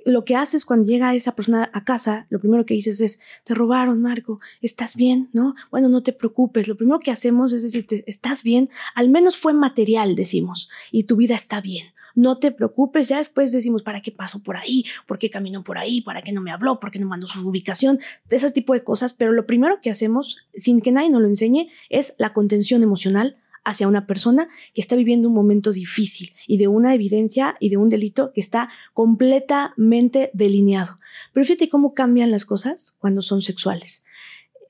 lo 0.04 0.24
que 0.24 0.36
haces 0.36 0.64
cuando 0.64 0.86
llega 0.86 1.14
esa 1.14 1.34
persona 1.34 1.70
a 1.72 1.84
casa, 1.84 2.26
lo 2.30 2.38
primero 2.38 2.64
que 2.64 2.74
dices 2.74 3.00
es, 3.00 3.20
te 3.44 3.54
robaron, 3.54 4.00
Marco, 4.00 4.40
¿estás 4.62 4.94
bien? 4.94 5.28
¿No? 5.32 5.54
Bueno, 5.70 5.88
no 5.88 6.02
te 6.02 6.12
preocupes, 6.12 6.68
lo 6.68 6.76
primero 6.76 7.00
que 7.00 7.10
hacemos 7.10 7.52
es 7.52 7.62
decirte, 7.62 8.04
¿estás 8.06 8.42
bien? 8.42 8.70
Al 8.94 9.08
menos 9.08 9.36
fue 9.36 9.52
material, 9.52 10.14
decimos, 10.14 10.70
y 10.92 11.04
tu 11.04 11.16
vida 11.16 11.34
está 11.34 11.60
bien 11.60 11.86
no 12.14 12.38
te 12.38 12.52
preocupes, 12.52 13.08
ya 13.08 13.18
después 13.18 13.52
decimos, 13.52 13.82
¿para 13.82 14.00
qué 14.00 14.12
pasó 14.12 14.42
por 14.42 14.56
ahí? 14.56 14.84
¿Por 15.06 15.18
qué 15.18 15.30
caminó 15.30 15.64
por 15.64 15.78
ahí? 15.78 16.00
¿Para 16.00 16.22
qué 16.22 16.32
no 16.32 16.40
me 16.40 16.50
habló? 16.50 16.80
¿Por 16.80 16.90
qué 16.90 16.98
no 16.98 17.06
mandó 17.06 17.26
su 17.26 17.46
ubicación? 17.46 17.98
Ese 18.28 18.50
tipo 18.50 18.74
de 18.74 18.84
cosas, 18.84 19.12
pero 19.12 19.32
lo 19.32 19.46
primero 19.46 19.80
que 19.80 19.90
hacemos, 19.90 20.38
sin 20.52 20.80
que 20.80 20.92
nadie 20.92 21.10
nos 21.10 21.22
lo 21.22 21.28
enseñe, 21.28 21.70
es 21.88 22.14
la 22.18 22.32
contención 22.32 22.82
emocional 22.82 23.36
hacia 23.64 23.88
una 23.88 24.06
persona 24.06 24.48
que 24.74 24.80
está 24.80 24.96
viviendo 24.96 25.28
un 25.28 25.34
momento 25.34 25.72
difícil 25.72 26.32
y 26.46 26.58
de 26.58 26.68
una 26.68 26.94
evidencia 26.94 27.56
y 27.60 27.68
de 27.68 27.76
un 27.76 27.88
delito 27.88 28.32
que 28.32 28.40
está 28.40 28.70
completamente 28.94 30.30
delineado. 30.32 30.98
Pero 31.32 31.44
fíjate 31.44 31.68
cómo 31.68 31.94
cambian 31.94 32.30
las 32.30 32.44
cosas 32.44 32.96
cuando 32.98 33.22
son 33.22 33.42
sexuales. 33.42 34.04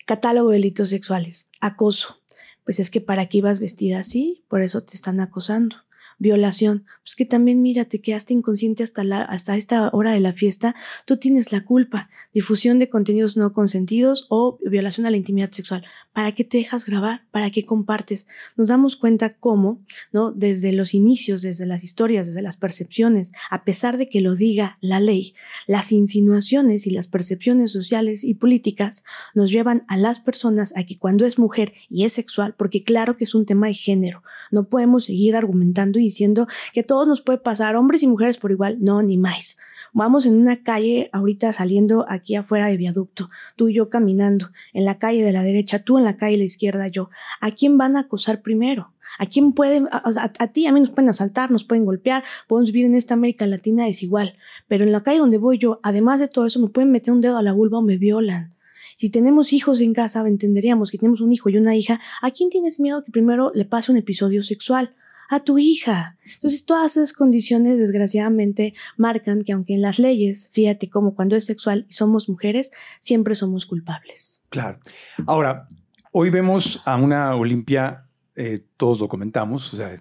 Catálogo 0.07 0.51
de 0.51 0.57
delitos 0.57 0.89
sexuales, 0.89 1.51
acoso. 1.61 2.21
Pues 2.65 2.81
es 2.81 2.91
que 2.91 3.01
para 3.01 3.27
qué 3.27 3.39
ibas 3.39 3.59
vestida 3.59 4.01
así, 4.01 4.45
por 4.49 4.63
eso 4.63 4.83
te 4.83 4.95
están 4.95 5.21
acosando 5.21 5.77
violación, 6.21 6.85
pues 7.03 7.17
que 7.17 7.25
también 7.25 7.63
mira, 7.63 7.87
te 7.87 8.01
quedaste 8.01 8.35
inconsciente 8.35 8.85
hasta, 8.85 9.03
la, 9.03 9.23
hasta 9.23 9.57
esta 9.57 9.89
hora 9.93 10.13
de 10.13 10.21
la 10.21 10.33
fiesta, 10.33 10.77
tú 11.07 11.17
tienes 11.17 11.51
la 11.51 11.65
culpa, 11.65 12.11
difusión 12.33 12.79
de 12.79 12.89
contenidos 12.89 13.37
no 13.37 13.53
consentidos 13.53 14.27
o 14.29 14.59
violación 14.65 15.07
a 15.07 15.11
la 15.11 15.17
intimidad 15.17 15.51
sexual. 15.51 15.85
¿Para 16.13 16.35
qué 16.35 16.43
te 16.43 16.59
dejas 16.59 16.85
grabar? 16.85 17.23
¿Para 17.31 17.51
qué 17.51 17.65
compartes? 17.65 18.27
Nos 18.57 18.69
damos 18.69 18.97
cuenta 18.97 19.35
cómo, 19.35 19.81
¿no? 20.13 20.33
Desde 20.33 20.73
los 20.73 20.93
inicios, 20.93 21.43
desde 21.43 21.67
las 21.67 21.85
historias, 21.85 22.27
desde 22.27 22.43
las 22.43 22.57
percepciones, 22.57 23.33
a 23.49 23.63
pesar 23.63 23.97
de 23.97 24.09
que 24.09 24.21
lo 24.21 24.35
diga 24.35 24.77
la 24.81 24.99
ley, 24.99 25.35
las 25.69 25.93
insinuaciones 25.93 26.89
y 26.89 26.91
las 26.91 27.07
percepciones 27.07 27.71
sociales 27.71 28.25
y 28.25 28.35
políticas 28.35 29.05
nos 29.35 29.53
llevan 29.53 29.85
a 29.87 29.97
las 29.97 30.19
personas 30.19 30.77
a 30.77 30.85
que 30.85 30.99
cuando 30.99 31.27
es 31.27 31.39
mujer 31.39 31.75
y 31.89 32.05
es 32.05 32.13
sexual, 32.13 32.55
porque 32.59 32.83
claro 32.83 33.17
que 33.17 33.25
es 33.25 33.35
un 33.37 33.47
tema 33.47 33.69
de 33.69 33.75
género, 33.75 34.25
no 34.51 34.69
podemos 34.69 35.05
seguir 35.05 35.37
argumentando 35.37 36.01
y 36.01 36.03
diciendo 36.03 36.49
que 36.73 36.83
todos 36.83 37.07
nos 37.07 37.23
puede 37.23 37.39
pasar, 37.39 37.77
hombres 37.77 38.03
y 38.03 38.09
mujeres 38.09 38.37
por 38.37 38.51
igual, 38.51 38.79
no, 38.81 39.01
ni 39.03 39.17
más. 39.17 39.59
Vamos 39.93 40.27
en 40.27 40.37
una 40.37 40.63
calle 40.63 41.09
ahorita 41.13 41.53
saliendo 41.53 42.05
aquí 42.09 42.37
afuera 42.37 42.67
de 42.67 42.77
viaducto, 42.77 43.31
tú 43.57 43.69
y 43.69 43.75
yo 43.75 43.91
caminando, 43.91 44.51
en 44.73 44.85
la 44.85 44.99
calle 44.99 45.23
de 45.23 45.33
la 45.33 45.43
derecha, 45.43 45.81
tú 45.81 45.99
en 45.99 46.05
la 46.05 46.17
calle 46.17 46.33
de 46.33 46.39
la 46.39 46.45
izquierda, 46.45 46.89
yo. 46.89 47.11
¿A 47.41 47.51
quién 47.51 47.77
van 47.77 47.97
a 47.97 48.01
acosar 48.01 48.43
primero? 48.43 48.93
¿A 49.19 49.27
quién 49.27 49.53
pueden, 49.53 49.89
a, 49.91 50.47
ti, 50.49 50.67
a 50.67 50.73
mí 50.73 50.81
nos 50.81 50.91
pueden 50.91 51.11
asaltar, 51.11 51.51
nos 51.51 51.65
pueden 51.65 51.85
golpear, 51.85 52.23
podemos 52.47 52.71
vivir 52.71 52.87
en 52.87 52.95
esta 52.95 53.15
América 53.15 53.47
Latina 53.47 53.85
desigual, 53.85 54.37
pero 54.69 54.85
en 54.85 54.93
la 54.93 55.01
calle 55.01 55.19
donde 55.19 55.39
voy 55.39 55.59
yo, 55.59 55.81
además 55.83 56.21
de 56.21 56.29
todo 56.29 56.47
eso, 56.47 56.61
me 56.61 56.69
pueden 56.69 56.93
meter 56.93 57.13
un 57.13 57.21
dedo 57.21 57.37
a 57.37 57.43
la 57.43 57.53
vulva 57.53 57.79
o 57.79 57.83
me 57.83 57.97
violan. 57.97 58.53
Si 58.97 59.11
tenemos 59.11 59.53
hijos 59.53 59.81
en 59.81 59.95
casa, 59.95 60.27
entenderíamos 60.27 60.91
que 60.91 60.99
tenemos 60.99 61.21
un 61.21 61.33
hijo 61.33 61.49
y 61.49 61.57
una 61.57 61.75
hija, 61.75 62.01
¿a 62.23 62.31
quién 62.31 62.51
tienes 62.51 62.79
miedo 62.79 63.03
que 63.03 63.11
primero 63.11 63.51
le 63.55 63.65
pase 63.65 63.91
un 63.91 63.99
episodio 63.99 64.43
sexual? 64.43 64.95
A 65.31 65.45
tu 65.45 65.59
hija. 65.59 66.19
Entonces, 66.35 66.67
todas 66.67 66.97
esas 66.97 67.13
condiciones, 67.13 67.79
desgraciadamente, 67.79 68.75
marcan 68.97 69.43
que 69.43 69.53
aunque 69.53 69.75
en 69.75 69.83
las 69.83 70.01
leyes, 70.01 70.51
fíjate 70.53 70.91
como 70.91 71.15
cuando 71.15 71.37
es 71.37 71.47
sexual 71.47 71.87
y 71.89 71.93
somos 71.93 72.29
mujeres, 72.29 72.73
siempre 72.99 73.37
somos 73.37 73.65
culpables. 73.65 74.45
Claro. 74.49 74.81
Ahora, 75.27 75.69
hoy 76.11 76.31
vemos 76.31 76.83
a 76.85 76.97
una 76.97 77.37
Olimpia, 77.37 78.09
eh, 78.35 78.65
todos 78.77 78.99
lo 78.99 79.09
comentamos, 79.09 79.73
o 79.73 79.77
sea, 79.77 79.95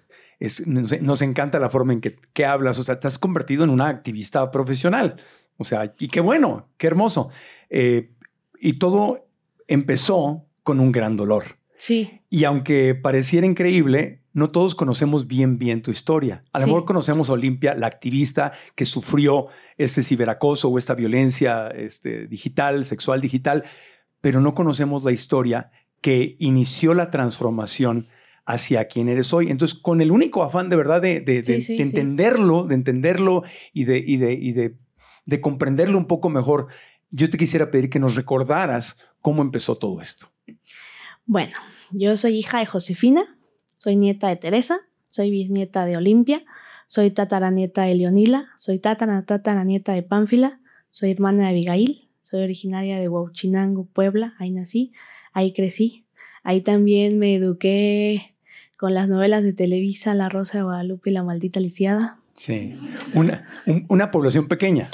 nos, 0.66 1.22
encanta 1.22 1.60
la 1.60 1.70
forma 1.70 1.92
en 1.92 2.00
que, 2.00 2.44
hablas, 2.44 2.78
o 2.78 2.82
sea, 2.82 2.98
te 2.98 3.06
has 3.06 3.18
convertido 3.18 3.62
en 3.62 3.70
una 3.70 3.88
activista 3.88 4.50
profesional. 4.50 5.22
O 5.58 5.64
sea, 5.64 5.94
y 5.98 6.08
qué 6.08 6.20
bueno, 6.20 6.70
qué 6.76 6.88
hermoso. 6.88 7.30
Eh, 7.68 8.10
y 8.58 8.78
todo 8.78 9.28
empezó 9.68 10.46
con 10.64 10.80
un 10.80 10.90
gran 10.90 11.16
dolor. 11.16 11.58
Sí. 11.76 12.22
Y 12.30 12.44
aunque 12.44 12.94
pareciera 12.94 13.46
increíble, 13.46 14.19
no 14.32 14.50
todos 14.50 14.74
conocemos 14.74 15.26
bien, 15.26 15.58
bien 15.58 15.82
tu 15.82 15.90
historia. 15.90 16.42
A 16.52 16.60
lo 16.60 16.66
mejor 16.66 16.84
conocemos 16.84 17.30
a 17.30 17.32
Olimpia, 17.32 17.74
la 17.74 17.86
activista 17.86 18.52
que 18.74 18.84
sufrió 18.84 19.46
este 19.76 20.02
ciberacoso 20.02 20.68
o 20.68 20.78
esta 20.78 20.94
violencia 20.94 21.68
este, 21.68 22.26
digital, 22.26 22.84
sexual 22.84 23.20
digital, 23.20 23.64
pero 24.20 24.40
no 24.40 24.54
conocemos 24.54 25.04
la 25.04 25.12
historia 25.12 25.70
que 26.00 26.36
inició 26.38 26.94
la 26.94 27.10
transformación 27.10 28.06
hacia 28.46 28.86
quien 28.86 29.08
eres 29.08 29.32
hoy. 29.32 29.50
Entonces, 29.50 29.78
con 29.78 30.00
el 30.00 30.10
único 30.10 30.42
afán 30.42 30.68
de 30.68 30.76
verdad 30.76 31.02
de, 31.02 31.22
entenderlo, 31.78 32.64
de 32.64 32.74
entenderlo 32.74 33.42
y, 33.72 33.84
de, 33.84 33.98
y, 33.98 34.16
de, 34.16 34.76
de 35.26 35.40
comprenderlo 35.40 35.98
un 35.98 36.06
poco 36.06 36.30
mejor, 36.30 36.68
yo 37.10 37.28
te 37.30 37.38
quisiera 37.38 37.70
pedir 37.70 37.90
que 37.90 37.98
nos 37.98 38.14
recordaras 38.14 38.98
cómo 39.20 39.42
empezó 39.42 39.76
todo 39.76 40.00
esto. 40.00 40.32
Bueno, 41.26 41.52
yo 41.92 42.16
soy 42.16 42.38
hija 42.38 42.58
de 42.58 42.66
Josefina, 42.66 43.38
soy 43.80 43.96
nieta 43.96 44.28
de 44.28 44.36
Teresa, 44.36 44.80
soy 45.06 45.30
bisnieta 45.30 45.86
de 45.86 45.96
Olimpia, 45.96 46.38
soy 46.86 47.10
tataranieta 47.10 47.84
de 47.84 47.94
Leonila, 47.94 48.50
soy 48.58 48.78
tataranieta 48.78 49.94
de 49.94 50.02
Pánfila, 50.02 50.60
soy 50.90 51.12
hermana 51.12 51.44
de 51.44 51.48
Abigail, 51.48 52.04
soy 52.22 52.42
originaria 52.42 53.00
de 53.00 53.08
Huauchinango, 53.08 53.86
Puebla, 53.86 54.34
ahí 54.38 54.50
nací, 54.50 54.92
ahí 55.32 55.54
crecí. 55.54 56.04
Ahí 56.42 56.60
también 56.60 57.18
me 57.18 57.34
eduqué 57.34 58.34
con 58.76 58.94
las 58.94 59.08
novelas 59.08 59.42
de 59.42 59.52
Televisa, 59.52 60.14
La 60.14 60.28
Rosa 60.28 60.58
de 60.58 60.64
Guadalupe 60.64 61.10
y 61.10 61.12
La 61.12 61.22
Maldita 61.22 61.58
Lisiada. 61.58 62.18
Sí, 62.36 62.76
una, 63.14 63.44
una 63.88 64.10
población 64.10 64.46
pequeña. 64.46 64.88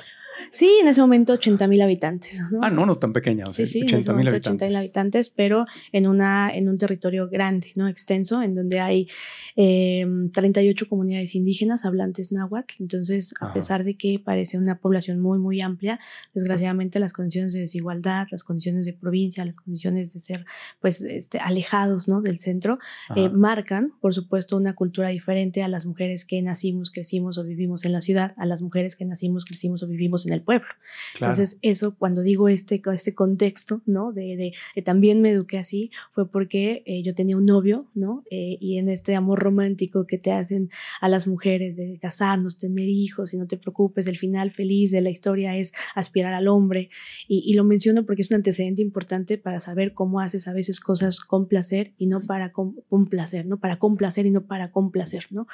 Sí, 0.51 0.79
en 0.81 0.89
ese 0.89 1.01
momento 1.01 1.33
80 1.35 1.67
mil 1.69 1.81
habitantes. 1.83 2.43
Ah, 2.63 2.71
no, 2.71 2.87
no 2.87 2.97
tan 2.99 3.13
pequeña. 3.13 3.47
sí, 3.53 3.67
sí, 3.67 3.83
80 3.83 4.13
mil 4.15 4.29
habitantes. 4.29 4.75
habitantes, 4.75 5.31
pero 5.31 5.65
en, 5.93 6.07
una, 6.07 6.51
en 6.55 6.69
un 6.69 6.79
territorio 6.79 7.29
grande, 7.29 7.73
¿no? 7.77 7.89
Extenso, 7.89 8.43
en 8.43 8.55
donde 8.55 8.81
hay 8.81 9.09
38 9.55 10.85
em, 10.85 10.89
comunidades 10.89 11.35
indígenas 11.35 11.85
hablantes 11.85 12.33
náhuatl. 12.33 12.75
Entonces, 12.81 13.35
a 13.41 13.53
pesar 13.53 13.85
de 13.85 13.97
que 13.97 14.21
parece 14.23 14.59
una 14.59 14.79
población 14.79 15.21
muy, 15.21 15.39
muy 15.39 15.61
amplia, 15.61 15.99
desgraciadamente 16.35 16.99
las 17.01 17.13
condiciones 17.13 17.53
de 17.53 17.61
desigualdad, 17.61 18.27
las 18.31 18.45
condiciones 18.45 18.87
de 18.87 18.93
provincia, 18.93 19.45
las 19.45 19.57
condiciones 19.57 20.13
de 20.15 20.21
ser, 20.21 20.47
pues, 20.81 21.03
este, 21.03 21.39
alejados, 21.39 22.09
¿no? 22.09 22.21
Del 22.21 22.39
centro, 22.39 22.79
eh, 23.15 23.29
marcan, 23.29 23.93
por 24.01 24.15
supuesto, 24.15 24.57
una 24.57 24.75
cultura 24.75 25.09
diferente 25.09 25.63
a 25.63 25.69
las 25.69 25.87
mujeres 25.87 26.25
que 26.25 26.41
nacimos, 26.43 26.91
crecimos 26.91 27.39
o 27.39 27.45
vivimos 27.45 27.85
en 27.85 27.93
la 27.93 28.01
ciudad, 28.01 28.35
a 28.37 28.47
las 28.47 28.63
mujeres 28.63 28.97
que 28.97 29.05
nacimos, 29.05 29.45
crecimos 29.45 29.83
o 29.83 29.89
vivimos 29.89 30.27
en 30.27 30.33
el 30.33 30.43
pueblo. 30.47 30.69
Entonces, 31.15 31.59
eso, 31.61 31.95
cuando 31.99 32.23
digo 32.23 32.49
este, 32.49 32.81
este 32.95 33.15
contexto, 33.15 33.83
¿no? 33.85 34.13
De, 34.13 34.55
de, 34.75 34.83
también 34.83 35.21
me 35.21 35.31
eduqué 35.31 35.59
así, 35.59 35.91
fue 36.13 36.31
porque 36.31 36.83
eh, 36.87 37.03
yo 37.03 37.15
tenía 37.15 37.37
un 37.37 37.45
novio, 37.45 37.87
¿no? 37.95 38.25
Eh, 38.31 38.57
y 38.61 38.79
en 38.79 38.89
este 38.89 39.15
amor 39.15 39.41
romántico 39.41 40.07
que 40.07 40.17
te 40.17 40.33
hacen 40.33 40.71
a 41.01 41.09
las 41.09 41.27
mujeres 41.27 41.77
de 41.77 41.99
casarnos, 42.01 42.57
tener 42.57 42.89
hijos, 42.89 43.35
y 43.35 43.37
no 43.37 43.47
te 43.47 43.59
preocupes, 43.59 44.07
el 44.07 44.17
final 44.17 44.51
feliz 44.53 44.93
de 44.93 45.01
la 45.01 45.11
historia 45.11 45.57
es 45.57 45.73
aspirar 45.95 46.33
al 46.33 46.49
hombre. 46.49 46.91
Y, 47.29 47.55
lo 47.57 47.65
menciono 47.65 48.05
porque 48.05 48.21
es 48.23 48.31
un 48.31 48.37
antecedente 48.37 48.83
importante 48.83 49.39
para 49.39 49.61
saber 49.61 49.95
cómo 49.95 50.21
haces 50.21 50.47
a 50.47 50.53
veces 50.53 50.79
cosas 50.79 51.21
con 51.21 51.49
placer 51.49 51.95
y 51.97 52.07
no 52.07 52.23
para 52.23 52.53
complacer, 52.53 53.47
¿no? 53.47 53.59
Para 53.59 53.79
complacer 53.79 54.27
y 54.27 54.31
no 54.31 54.47
para 54.47 54.71
complacer, 54.71 55.27
¿no? 55.31 55.47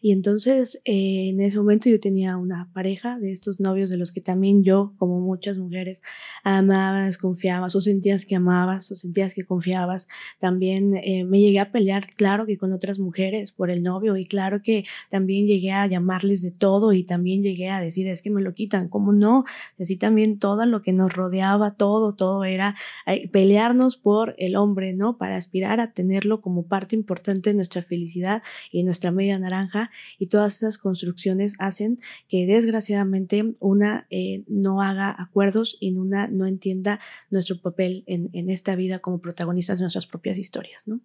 Y 0.00 0.12
entonces, 0.12 0.80
eh, 0.86 1.28
en 1.28 1.40
ese 1.40 1.58
momento 1.58 1.90
yo 1.90 2.00
tenía 2.00 2.38
una 2.38 2.70
pareja 2.72 3.18
de 3.18 3.30
estos 3.30 3.60
novios 3.60 3.90
de 3.90 3.98
los 3.98 4.10
que 4.10 4.20
también 4.30 4.62
yo, 4.62 4.94
como 4.96 5.18
muchas 5.18 5.58
mujeres, 5.58 6.02
amabas, 6.44 7.18
confiabas, 7.18 7.74
o 7.74 7.80
sentías 7.80 8.24
que 8.24 8.36
amabas, 8.36 8.92
o 8.92 8.94
sentías 8.94 9.34
que 9.34 9.44
confiabas. 9.44 10.06
También 10.38 10.94
eh, 10.94 11.24
me 11.24 11.40
llegué 11.40 11.58
a 11.58 11.72
pelear, 11.72 12.06
claro 12.14 12.46
que 12.46 12.56
con 12.56 12.72
otras 12.72 13.00
mujeres 13.00 13.50
por 13.50 13.70
el 13.70 13.82
novio, 13.82 14.16
y 14.16 14.24
claro 14.24 14.62
que 14.62 14.84
también 15.08 15.48
llegué 15.48 15.72
a 15.72 15.84
llamarles 15.88 16.42
de 16.42 16.52
todo, 16.52 16.92
y 16.92 17.02
también 17.02 17.42
llegué 17.42 17.70
a 17.70 17.80
decir, 17.80 18.06
es 18.06 18.22
que 18.22 18.30
me 18.30 18.40
lo 18.40 18.54
quitan, 18.54 18.88
¿cómo 18.88 19.12
no? 19.12 19.44
Así 19.80 19.96
también 19.96 20.38
todo 20.38 20.64
lo 20.64 20.80
que 20.80 20.92
nos 20.92 21.12
rodeaba, 21.12 21.74
todo, 21.74 22.14
todo 22.14 22.44
era 22.44 22.76
eh, 23.06 23.28
pelearnos 23.32 23.96
por 23.96 24.36
el 24.38 24.54
hombre, 24.54 24.92
¿no? 24.92 25.18
Para 25.18 25.34
aspirar 25.36 25.80
a 25.80 25.92
tenerlo 25.92 26.40
como 26.40 26.66
parte 26.66 26.94
importante 26.94 27.50
de 27.50 27.56
nuestra 27.56 27.82
felicidad 27.82 28.44
y 28.70 28.84
nuestra 28.84 29.10
media 29.10 29.36
naranja, 29.40 29.90
y 30.20 30.26
todas 30.26 30.54
esas 30.58 30.78
construcciones 30.78 31.56
hacen 31.58 31.98
que 32.28 32.46
desgraciadamente 32.46 33.52
una 33.60 34.06
eh, 34.10 34.19
no 34.46 34.82
haga 34.82 35.14
acuerdos 35.18 35.76
y 35.80 35.92
una 35.92 36.28
no 36.28 36.46
entienda 36.46 37.00
nuestro 37.30 37.60
papel 37.60 38.04
en, 38.06 38.50
esta 38.50 38.74
vida 38.74 38.98
como 38.98 39.20
protagonistas 39.20 39.78
de 39.78 39.84
nuestras 39.84 40.06
propias 40.06 40.38
historias. 40.38 40.88
¿no? 40.88 41.00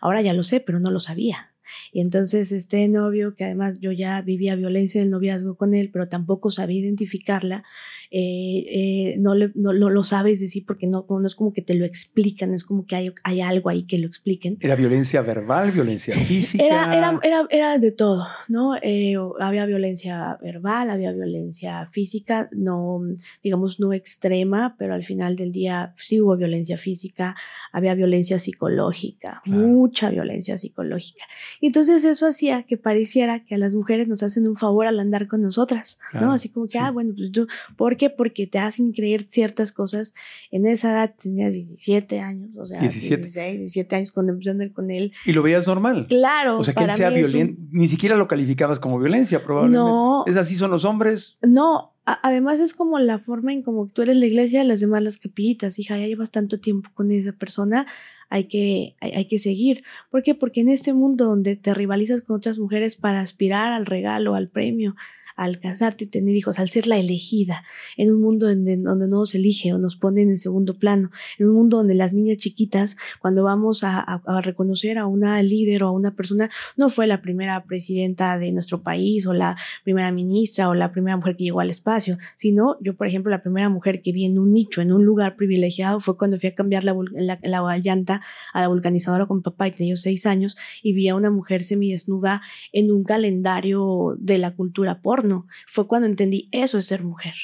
Ahora 0.00 0.22
ya 0.22 0.32
lo 0.32 0.42
sé, 0.42 0.60
pero 0.60 0.80
no 0.80 0.90
lo 0.90 1.00
sabía. 1.00 1.52
Y 1.92 2.00
entonces 2.00 2.52
este 2.52 2.86
novio, 2.88 3.34
que 3.34 3.44
además 3.44 3.78
yo 3.80 3.92
ya 3.92 4.20
vivía 4.22 4.56
violencia 4.56 5.00
en 5.00 5.06
el 5.06 5.10
noviazgo 5.10 5.56
con 5.56 5.74
él, 5.74 5.90
pero 5.92 6.08
tampoco 6.08 6.50
sabía 6.50 6.80
identificarla, 6.80 7.64
eh, 8.12 8.66
eh, 8.68 9.16
no, 9.18 9.34
no, 9.54 9.72
lo 9.72 10.02
sabes 10.02 10.40
decir 10.40 10.64
porque 10.66 10.88
no, 10.88 11.06
no 11.08 11.24
es 11.24 11.36
como 11.36 11.52
que 11.52 11.62
te 11.62 11.74
lo 11.74 11.84
explican, 11.84 12.54
es 12.54 12.64
como 12.64 12.84
que 12.84 12.96
hay, 12.96 13.14
hay 13.22 13.40
algo 13.40 13.70
ahí 13.70 13.84
que 13.84 13.98
lo 13.98 14.08
expliquen. 14.08 14.58
¿Era 14.60 14.74
violencia 14.74 15.22
verbal, 15.22 15.70
violencia 15.70 16.14
física? 16.26 16.64
Era, 16.64 16.96
era, 16.96 17.20
era, 17.22 17.46
era 17.50 17.78
de 17.78 17.92
todo, 17.92 18.26
¿no? 18.48 18.74
Eh, 18.82 19.14
había 19.38 19.64
violencia 19.64 20.36
verbal, 20.42 20.90
había 20.90 21.12
violencia 21.12 21.86
física, 21.86 22.48
no, 22.50 23.00
digamos, 23.44 23.78
no 23.78 23.92
extrema, 23.92 24.74
pero 24.76 24.94
al 24.94 25.04
final 25.04 25.36
del 25.36 25.52
día 25.52 25.94
sí 25.96 26.20
hubo 26.20 26.36
violencia 26.36 26.76
física, 26.76 27.36
había 27.70 27.94
violencia 27.94 28.40
psicológica, 28.40 29.40
mucha 29.44 30.10
violencia 30.10 30.58
psicológica. 30.58 31.24
Entonces 31.60 32.04
eso 32.04 32.26
hacía 32.26 32.62
que 32.62 32.76
pareciera 32.76 33.44
que 33.44 33.54
a 33.54 33.58
las 33.58 33.74
mujeres 33.74 34.08
nos 34.08 34.22
hacen 34.22 34.46
un 34.46 34.56
favor 34.56 34.86
al 34.86 34.98
andar 34.98 35.28
con 35.28 35.42
nosotras, 35.42 36.00
¿no? 36.12 36.32
Así 36.32 36.48
como 36.48 36.66
que, 36.68 36.78
ah, 36.78 36.90
bueno, 36.90 37.12
pues 37.16 37.32
tú, 37.32 37.46
¿por 37.76 37.96
qué? 37.96 38.10
Porque 38.10 38.46
te 38.46 38.58
hacen 38.58 38.92
creer 38.92 39.26
ciertas 39.28 39.72
cosas. 39.72 40.14
En 40.50 40.66
esa 40.66 40.92
edad 40.92 41.14
tenías 41.20 41.52
17 41.52 42.20
años, 42.20 42.50
o 42.56 42.64
sea, 42.64 42.80
16, 42.80 43.58
17 43.58 43.96
años 43.96 44.10
cuando 44.12 44.32
empecé 44.32 44.50
a 44.50 44.52
andar 44.52 44.72
con 44.72 44.90
él. 44.90 45.12
¿Y 45.26 45.32
lo 45.32 45.42
veías 45.42 45.66
normal? 45.66 46.06
Claro. 46.08 46.58
O 46.58 46.62
sea, 46.62 46.74
que 46.74 46.84
él 46.84 46.92
sea 46.92 47.10
violento, 47.10 47.60
ni 47.70 47.88
siquiera 47.88 48.16
lo 48.16 48.26
calificabas 48.28 48.80
como 48.80 48.98
violencia, 48.98 49.42
probablemente. 49.42 49.78
No. 49.78 50.24
¿Es 50.26 50.36
así 50.36 50.56
son 50.56 50.70
los 50.70 50.84
hombres? 50.84 51.38
No, 51.42 51.94
además 52.04 52.60
es 52.60 52.74
como 52.74 52.98
la 52.98 53.18
forma 53.18 53.52
en 53.52 53.62
como 53.62 53.86
tú 53.88 54.02
eres 54.02 54.16
la 54.16 54.26
iglesia, 54.26 54.64
las 54.64 54.80
demás 54.80 55.02
las 55.02 55.18
capillitas, 55.18 55.78
hija, 55.78 55.98
ya 55.98 56.06
llevas 56.06 56.30
tanto 56.30 56.60
tiempo 56.60 56.90
con 56.94 57.10
esa 57.10 57.32
persona, 57.32 57.86
hay 58.28 58.44
que, 58.44 58.96
hay, 59.00 59.12
hay, 59.12 59.24
que 59.26 59.38
seguir. 59.38 59.84
¿Por 60.10 60.22
qué? 60.22 60.34
Porque 60.34 60.60
en 60.60 60.68
este 60.68 60.92
mundo 60.94 61.26
donde 61.26 61.56
te 61.56 61.74
rivalizas 61.74 62.22
con 62.22 62.36
otras 62.36 62.58
mujeres 62.58 62.96
para 62.96 63.20
aspirar 63.20 63.72
al 63.72 63.86
regalo, 63.86 64.34
al 64.34 64.48
premio, 64.48 64.96
al 65.40 65.58
casarte 65.58 66.04
y 66.04 66.08
tener 66.08 66.36
hijos, 66.36 66.58
al 66.58 66.68
ser 66.68 66.86
la 66.86 66.98
elegida, 66.98 67.64
en 67.96 68.12
un 68.12 68.20
mundo 68.20 68.46
donde, 68.46 68.76
donde 68.76 69.08
no 69.08 69.20
nos 69.20 69.34
elige 69.34 69.72
o 69.72 69.78
nos 69.78 69.96
ponen 69.96 70.28
en 70.28 70.36
segundo 70.36 70.78
plano, 70.78 71.10
en 71.38 71.48
un 71.48 71.54
mundo 71.54 71.78
donde 71.78 71.94
las 71.94 72.12
niñas 72.12 72.36
chiquitas, 72.36 72.98
cuando 73.20 73.42
vamos 73.42 73.82
a, 73.82 74.00
a, 74.00 74.40
reconocer 74.42 74.98
a 74.98 75.06
una 75.06 75.42
líder 75.42 75.82
o 75.82 75.88
a 75.88 75.92
una 75.92 76.14
persona, 76.14 76.50
no 76.76 76.90
fue 76.90 77.06
la 77.06 77.22
primera 77.22 77.64
presidenta 77.64 78.38
de 78.38 78.52
nuestro 78.52 78.82
país 78.82 79.26
o 79.26 79.32
la 79.32 79.56
primera 79.82 80.12
ministra 80.12 80.68
o 80.68 80.74
la 80.74 80.92
primera 80.92 81.16
mujer 81.16 81.36
que 81.36 81.44
llegó 81.44 81.60
al 81.60 81.70
espacio, 81.70 82.18
sino 82.36 82.76
yo, 82.82 82.94
por 82.94 83.06
ejemplo, 83.06 83.30
la 83.30 83.42
primera 83.42 83.70
mujer 83.70 84.02
que 84.02 84.12
vi 84.12 84.26
en 84.26 84.38
un 84.38 84.52
nicho, 84.52 84.82
en 84.82 84.92
un 84.92 85.06
lugar 85.06 85.36
privilegiado, 85.36 86.00
fue 86.00 86.18
cuando 86.18 86.36
fui 86.36 86.50
a 86.50 86.54
cambiar 86.54 86.84
la, 86.84 86.94
la, 87.12 87.38
la 87.42 87.78
llanta 87.78 88.20
a 88.52 88.60
la 88.60 88.68
vulcanizadora 88.68 89.24
con 89.24 89.40
papá 89.40 89.68
y 89.68 89.72
tenía 89.72 89.96
seis 89.96 90.26
años 90.26 90.58
y 90.82 90.92
vi 90.92 91.08
a 91.08 91.14
una 91.14 91.30
mujer 91.30 91.64
semidesnuda 91.64 92.42
en 92.72 92.92
un 92.92 93.04
calendario 93.04 94.16
de 94.18 94.36
la 94.36 94.54
cultura 94.54 95.00
porno 95.00 95.29
fue 95.66 95.86
cuando 95.86 96.06
entendí 96.06 96.48
eso 96.52 96.78
es 96.78 96.86
ser 96.86 97.02
mujer. 97.02 97.34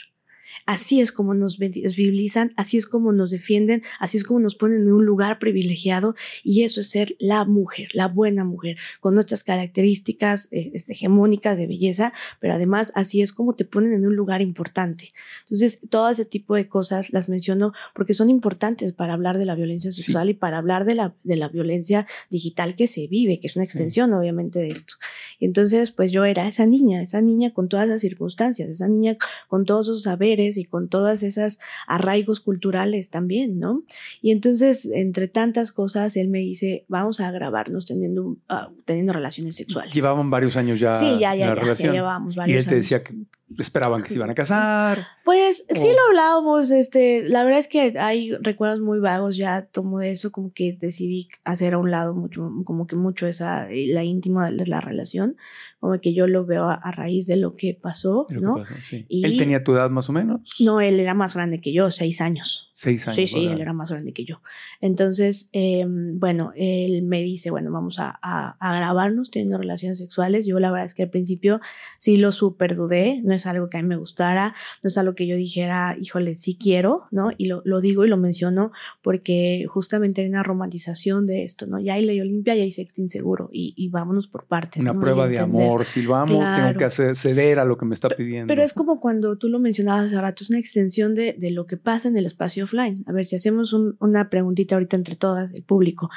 Así 0.67 1.01
es 1.01 1.13
como 1.13 1.33
nos 1.35 1.59
visibilizan, 1.59 2.53
así 2.57 2.77
es 2.77 2.87
como 2.87 3.13
nos 3.13 3.31
defienden, 3.31 3.83
así 4.01 4.17
es 4.17 4.25
como 4.25 4.41
nos 4.41 4.57
ponen 4.57 4.83
en 4.83 4.93
un 4.93 5.07
lugar 5.07 5.39
privilegiado 5.39 6.17
y 6.43 6.65
eso 6.65 6.81
es 6.81 6.91
ser 6.91 7.17
la 7.21 7.45
mujer, 7.45 7.89
la 7.93 8.09
buena 8.09 8.45
mujer, 8.45 8.77
con 8.99 9.15
nuestras 9.15 9.45
características 9.45 10.49
eh, 10.51 10.73
este, 10.75 10.95
hegemónicas 10.95 11.57
de 11.57 11.69
belleza, 11.69 12.13
pero 12.41 12.55
además 12.55 12.93
así 12.97 13.23
es 13.23 13.33
como 13.33 13.55
te 13.55 13.65
ponen 13.65 13.93
en 13.93 14.07
un 14.07 14.17
lugar 14.17 14.43
importante. 14.43 15.13
Entonces, 15.43 15.87
todo 15.89 16.09
ese 16.09 16.25
tipo 16.25 16.57
de 16.57 16.69
cosas 16.69 17.13
las 17.13 17.29
menciono 17.29 17.73
porque 17.95 18.13
son 18.13 18.29
importantes 18.29 18.93
para 18.93 19.15
hablar 19.15 19.39
de 19.39 19.45
la 19.45 19.55
violencia 19.55 19.93
sexual 19.93 20.31
y 20.31 20.35
para 20.35 20.59
hablar 20.59 20.85
de 20.85 20.97
la, 20.97 21.15
de 21.23 21.37
la 21.37 21.49
violencia 21.49 22.09
digital 22.29 22.75
que 22.75 22.89
se 22.89 23.07
vive, 23.07 23.39
que 23.39 23.47
es 23.47 23.55
una 23.55 23.65
extensión 23.65 24.13
obviamente 24.13 24.59
de 24.59 24.71
esto. 24.71 24.95
Entonces, 25.39 25.93
pues 25.93 26.11
yo 26.11 26.25
era 26.25 26.49
esa 26.49 26.67
niña, 26.67 27.03
esa 27.03 27.21
niña 27.21 27.53
con 27.53 27.69
todas 27.69 27.89
las 27.89 28.01
circunstancias, 28.01 28.69
esa 28.69 28.89
niña 28.89 29.17
con 29.47 29.65
todos 29.65 29.87
sus 29.87 30.03
saberes, 30.03 30.56
y 30.57 30.65
con 30.65 30.89
todas 30.89 31.23
esas 31.23 31.59
arraigos 31.87 32.41
culturales 32.41 33.11
también, 33.11 33.59
¿no? 33.59 33.83
Y 34.23 34.31
entonces, 34.31 34.91
entre 34.93 35.29
tantas 35.29 35.73
cosas, 35.73 36.17
él 36.17 36.29
me 36.29 36.41
dice, 36.41 36.85
vamos 36.89 37.21
a 37.21 37.31
grabarnos 37.31 37.87
teniendo, 37.87 38.37
ah, 38.49 38.71
teniendo 38.85 39.13
relaciones 39.13 39.57
sexuales. 39.57 39.95
Llevaban 39.95 40.31
varios 40.31 40.57
años 40.57 40.81
ya. 40.81 40.97
Sí, 40.97 41.19
ya, 41.19 41.35
ya, 41.35 41.55
ya, 41.55 41.75
ya 41.75 41.93
llevábamos 41.93 42.37
varios 42.37 42.57
años. 42.57 42.57
Y 42.57 42.59
él 42.59 42.67
te 42.67 42.75
decía 42.77 43.03
que 43.03 43.15
esperaban 43.59 44.03
que 44.03 44.09
se 44.09 44.17
iban 44.17 44.31
a 44.31 44.35
casar. 44.35 45.07
Pues 45.25 45.67
sí 45.69 45.87
lo 45.87 46.07
hablábamos, 46.09 46.71
este, 46.71 47.29
la 47.29 47.45
verdad 47.45 47.59
es 47.59 47.69
que 47.69 47.99
hay 47.99 48.33
recuerdos 48.41 48.81
muy 48.81 48.99
vagos, 48.99 49.37
ya 49.37 49.67
tomo 49.67 50.01
de 50.01 50.11
eso, 50.11 50.33
como 50.33 50.53
que 50.53 50.77
decidí 50.79 51.29
hacer 51.45 51.75
a 51.75 51.79
un 51.79 51.91
lado 51.91 52.15
mucho, 52.15 52.51
como 52.65 52.87
que 52.87 52.97
mucho 52.97 53.27
esa, 53.27 53.69
la 53.71 54.05
íntima 54.05 54.51
de 54.51 54.67
la 54.67 54.81
relación, 54.81 55.37
como 55.79 55.99
que 55.99 56.15
yo 56.15 56.27
lo 56.27 56.45
veo 56.45 56.69
a, 56.69 56.91
raíz 56.91 57.27
de 57.27 57.37
lo 57.37 57.55
que 57.55 57.79
pasó, 57.81 58.27
¿no? 58.31 58.63
¿Él 59.09 59.37
tenía 59.37 59.63
tu 59.63 59.75
edad 59.75 59.91
más 59.91 60.09
o 60.09 60.13
menos? 60.13 60.57
No, 60.61 60.81
él 60.81 60.99
era 60.99 61.15
más 61.15 61.35
grande 61.35 61.61
que 61.61 61.73
yo, 61.73 61.91
seis 61.91 62.21
años. 62.21 62.73
Seis 62.75 63.07
años. 63.07 63.17
Sí, 63.17 63.27
sí, 63.27 63.47
él 63.47 63.61
era 63.61 63.73
más 63.73 63.91
grande 63.91 64.13
que 64.13 64.25
yo. 64.25 64.43
Entonces, 64.81 65.51
em, 65.53 66.19
bueno, 66.19 66.53
él 66.57 67.03
me 67.03 67.23
dice, 67.23 67.51
bueno, 67.51 67.71
vamos 67.71 67.99
a, 67.99 68.19
a, 68.21 68.57
grabarnos 68.77 69.31
teniendo 69.31 69.59
relaciones 69.59 69.99
sexuales. 69.99 70.47
Yo 70.47 70.59
la 70.59 70.71
verdad 70.71 70.87
es 70.87 70.95
que 70.95 71.05
al 71.05 71.11
principio 71.11 71.61
sí 71.99 72.17
lo 72.17 72.33
super 72.33 72.75
dudé, 72.75 73.19
no 73.23 73.36
es 73.37 73.47
algo 73.47 73.71
que 73.71 73.79
a 73.79 73.83
mí 73.83 73.89
me 73.89 73.97
gustara, 73.97 74.55
no 74.83 74.89
es 74.89 74.99
algo 74.99 75.15
que 75.15 75.27
yo 75.27 75.37
dijera, 75.37 75.97
híjole, 76.01 76.35
sí 76.35 76.57
quiero, 76.61 77.05
¿no? 77.11 77.31
Y 77.39 77.47
lo, 77.47 77.63
lo 77.65 77.81
digo 77.81 78.05
y 78.05 78.09
lo 78.09 78.17
menciono 78.17 78.73
porque 79.03 79.67
justamente 79.69 80.23
hay 80.23 80.29
una 80.29 80.43
romantización 80.43 81.27
de 81.27 81.45
esto, 81.45 81.67
¿no? 81.67 81.79
Ya 81.79 81.95
hay 81.95 82.05
ley 82.05 82.21
Olimpia, 82.21 82.55
ya 82.55 82.63
hay 82.63 82.71
sexting 82.71 83.05
inseguro 83.05 83.49
y, 83.53 83.75
y 83.77 83.89
vámonos 83.89 84.27
por 84.27 84.47
partes. 84.47 84.83
Una 84.83 84.99
prueba 84.99 85.29
de 85.29 85.39
amor, 85.39 85.85
si 85.85 86.07
vamos, 86.07 86.45
tengo 86.57 86.79
que 86.79 87.15
ceder 87.15 87.59
a 87.59 87.65
lo 87.65 87.77
que 87.77 87.85
me 87.85 87.95
está 87.95 88.09
pidiendo. 88.09 88.49
Pero 88.49 88.63
es 88.63 88.73
como 88.73 89.01
cuando 89.01 89.39
tú 89.39 89.49
lo 89.49 89.59
mencionabas 89.59 90.07
hace 90.07 90.21
rato, 90.21 90.43
es 90.43 90.51
una 90.51 90.59
extensión 90.59 91.15
de, 91.15 91.35
de 91.39 91.51
lo 91.51 91.67
que 91.67 91.77
pasa 91.77 92.09
en 92.09 92.17
el 92.17 92.27
espacio 92.27 92.65
offline. 92.65 93.05
A 93.07 93.13
ver, 93.13 93.27
si 93.27 93.37
hacemos 93.37 93.73
una 93.73 94.31
preguntita 94.31 94.75
ahorita 94.75 94.97
entre 94.97 95.17
todas, 95.17 95.55
el 95.55 95.63
público, 95.63 96.11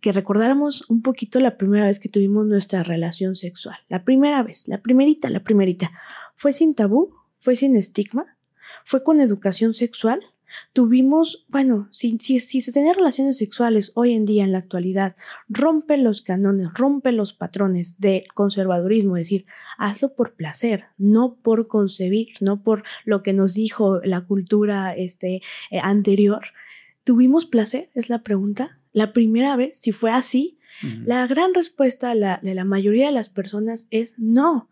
que 0.00 0.12
recordáramos 0.12 0.88
un 0.90 1.02
poquito 1.02 1.40
la 1.40 1.56
primera 1.56 1.86
vez 1.86 1.98
que 1.98 2.08
tuvimos 2.08 2.46
nuestra 2.46 2.82
relación 2.82 3.34
sexual. 3.34 3.76
La 3.88 4.04
primera 4.04 4.42
vez, 4.42 4.68
la 4.68 4.80
primerita, 4.80 5.28
la 5.28 5.40
primerita. 5.40 5.90
¿Fue 6.38 6.52
sin 6.52 6.76
tabú? 6.76 7.16
¿Fue 7.36 7.56
sin 7.56 7.74
estigma? 7.74 8.38
¿Fue 8.84 9.02
con 9.02 9.20
educación 9.20 9.74
sexual? 9.74 10.20
Tuvimos, 10.72 11.44
bueno, 11.48 11.88
si, 11.90 12.16
si, 12.20 12.38
si, 12.38 12.62
se 12.62 12.70
tenía 12.70 12.92
relaciones 12.92 13.38
sexuales 13.38 13.90
hoy 13.96 14.12
en 14.14 14.24
día 14.24 14.44
en 14.44 14.52
la 14.52 14.58
actualidad, 14.58 15.16
rompe 15.48 15.96
los 15.96 16.22
canones, 16.22 16.72
rompe 16.74 17.10
los 17.10 17.32
patrones 17.32 17.98
de 17.98 18.24
conservadurismo, 18.34 19.16
es 19.16 19.26
decir, 19.26 19.46
hazlo 19.78 20.14
por 20.14 20.34
placer, 20.34 20.84
no 20.96 21.34
por 21.42 21.66
concebir, 21.66 22.28
no 22.40 22.62
por 22.62 22.84
lo 23.04 23.24
que 23.24 23.32
nos 23.32 23.54
dijo 23.54 24.00
la 24.04 24.24
cultura 24.24 24.94
este, 24.94 25.42
eh, 25.72 25.80
anterior. 25.82 26.52
¿Tuvimos 27.02 27.46
placer? 27.46 27.90
Es 27.94 28.10
la 28.10 28.22
pregunta. 28.22 28.78
La 28.92 29.12
primera 29.12 29.56
vez, 29.56 29.76
si 29.76 29.90
fue 29.90 30.12
así, 30.12 30.60
la 31.04 31.26
gran 31.26 31.52
respuesta 31.52 32.14
de 32.14 32.54
la 32.54 32.64
mayoría 32.64 33.06
de 33.06 33.12
las 33.12 33.28
personas 33.28 33.88
es 33.90 34.20
no. 34.20 34.70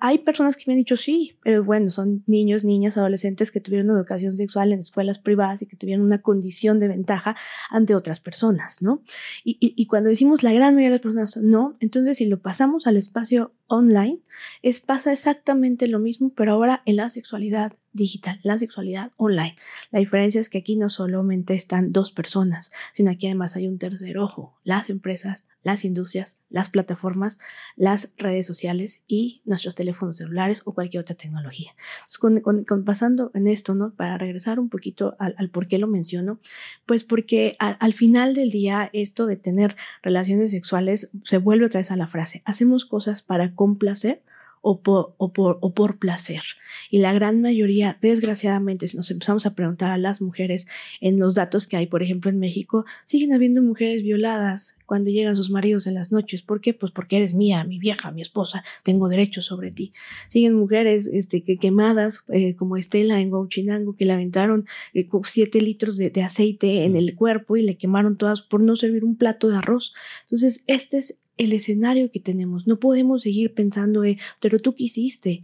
Hay 0.00 0.18
personas 0.18 0.56
que 0.56 0.64
me 0.66 0.74
han 0.74 0.78
dicho 0.78 0.96
sí, 0.96 1.36
pero 1.42 1.64
bueno, 1.64 1.90
son 1.90 2.22
niños, 2.26 2.64
niñas, 2.64 2.96
adolescentes 2.96 3.50
que 3.50 3.60
tuvieron 3.60 3.90
educación 3.90 4.30
sexual 4.30 4.72
en 4.72 4.78
escuelas 4.78 5.18
privadas 5.18 5.62
y 5.62 5.66
que 5.66 5.76
tuvieron 5.76 6.04
una 6.04 6.22
condición 6.22 6.78
de 6.78 6.88
ventaja 6.88 7.36
ante 7.70 7.94
otras 7.94 8.20
personas, 8.20 8.80
¿no? 8.80 9.02
Y, 9.44 9.58
y, 9.60 9.86
cuando 9.86 10.08
decimos 10.08 10.42
la 10.42 10.52
gran 10.52 10.74
mayoría 10.74 10.90
de 10.90 10.96
las 10.96 11.02
personas 11.02 11.36
no, 11.38 11.76
entonces 11.80 12.18
si 12.18 12.26
lo 12.26 12.40
pasamos 12.40 12.86
al 12.86 12.96
espacio 12.96 13.52
online, 13.66 14.20
es, 14.62 14.80
pasa 14.80 15.12
exactamente 15.12 15.88
lo 15.88 15.98
mismo, 15.98 16.32
pero 16.34 16.52
ahora 16.52 16.82
en 16.86 16.96
la 16.96 17.08
sexualidad 17.08 17.72
digital, 17.92 18.38
la 18.42 18.58
sexualidad 18.58 19.12
online. 19.16 19.56
La 19.90 19.98
diferencia 19.98 20.40
es 20.40 20.48
que 20.48 20.58
aquí 20.58 20.76
no 20.76 20.88
solamente 20.88 21.54
están 21.54 21.92
dos 21.92 22.12
personas, 22.12 22.72
sino 22.92 23.10
aquí 23.10 23.26
además 23.26 23.56
hay 23.56 23.66
un 23.66 23.78
tercer 23.78 24.18
ojo, 24.18 24.58
las 24.64 24.90
empresas, 24.90 25.48
las 25.62 25.84
industrias, 25.84 26.42
las 26.50 26.68
plataformas, 26.68 27.38
las 27.76 28.14
redes 28.16 28.46
sociales 28.46 29.04
y 29.08 29.42
nuestros 29.44 29.74
teléfonos 29.74 30.18
celulares 30.18 30.62
o 30.64 30.72
cualquier 30.72 31.02
otra 31.02 31.16
tecnología. 31.16 31.72
con, 32.18 32.84
pasando 32.84 33.30
en 33.34 33.46
esto, 33.46 33.74
¿no? 33.74 33.94
Para 33.94 34.18
regresar 34.18 34.60
un 34.60 34.68
poquito 34.68 35.16
al, 35.18 35.50
por 35.50 35.66
qué 35.66 35.78
lo 35.78 35.86
menciono, 35.86 36.40
pues 36.86 37.04
porque 37.04 37.56
al 37.58 37.92
final 37.92 38.34
del 38.34 38.50
día 38.50 38.90
esto 38.92 39.26
de 39.26 39.36
tener 39.36 39.76
relaciones 40.02 40.52
sexuales 40.52 41.12
se 41.24 41.38
vuelve 41.38 41.66
otra 41.66 41.80
vez 41.80 41.90
a 41.90 41.96
la 41.96 42.06
frase, 42.06 42.42
hacemos 42.44 42.84
cosas 42.84 43.22
para 43.22 43.54
complacer 43.54 44.22
o 44.60 44.80
por, 44.82 45.14
o 45.16 45.32
por, 45.32 45.58
o 45.60 45.72
por 45.72 45.98
placer. 45.98 46.42
Y 46.90 46.98
la 46.98 47.12
gran 47.12 47.40
mayoría, 47.40 47.98
desgraciadamente, 48.00 48.86
si 48.86 48.96
nos 48.96 49.10
empezamos 49.10 49.46
a 49.46 49.54
preguntar 49.54 49.90
a 49.90 49.98
las 49.98 50.20
mujeres 50.20 50.66
en 51.00 51.18
los 51.18 51.34
datos 51.34 51.66
que 51.66 51.76
hay, 51.76 51.86
por 51.86 52.02
ejemplo, 52.02 52.30
en 52.30 52.38
México, 52.38 52.84
siguen 53.04 53.32
habiendo 53.32 53.62
mujeres 53.62 54.02
violadas 54.02 54.78
cuando 54.86 55.10
llegan 55.10 55.36
sus 55.36 55.50
maridos 55.50 55.86
en 55.86 55.94
las 55.94 56.12
noches. 56.12 56.42
¿Por 56.42 56.60
qué? 56.60 56.74
Pues 56.74 56.92
porque 56.92 57.16
eres 57.16 57.34
mía, 57.34 57.64
mi 57.64 57.78
vieja, 57.78 58.10
mi 58.10 58.22
esposa, 58.22 58.64
tengo 58.82 59.08
derecho 59.08 59.40
sobre 59.40 59.70
ti. 59.70 59.92
Siguen 60.28 60.54
mujeres 60.54 61.06
este, 61.06 61.42
que 61.42 61.56
quemadas, 61.58 62.24
eh, 62.28 62.54
como 62.56 62.76
Estela 62.76 63.20
en 63.20 63.32
Huachinango, 63.32 63.96
que 63.96 64.04
le 64.04 64.12
aventaron 64.12 64.66
eh, 64.94 65.08
siete 65.24 65.60
litros 65.60 65.96
de, 65.96 66.10
aceite 66.20 66.84
en 66.84 66.96
el 66.96 67.14
cuerpo 67.14 67.56
y 67.56 67.62
le 67.62 67.76
quemaron 67.76 68.16
todas 68.16 68.42
por 68.42 68.60
no 68.60 68.76
servir 68.76 69.04
un 69.04 69.16
plato 69.16 69.48
de 69.48 69.56
arroz. 69.56 69.94
Entonces, 70.22 70.64
este 70.66 70.98
es 70.98 71.22
el 71.40 71.54
escenario 71.54 72.10
que 72.10 72.20
tenemos. 72.20 72.66
No 72.66 72.78
podemos 72.78 73.22
seguir 73.22 73.54
pensando, 73.54 74.02
de, 74.02 74.18
pero 74.40 74.58
tú 74.58 74.74
quisiste. 74.74 75.42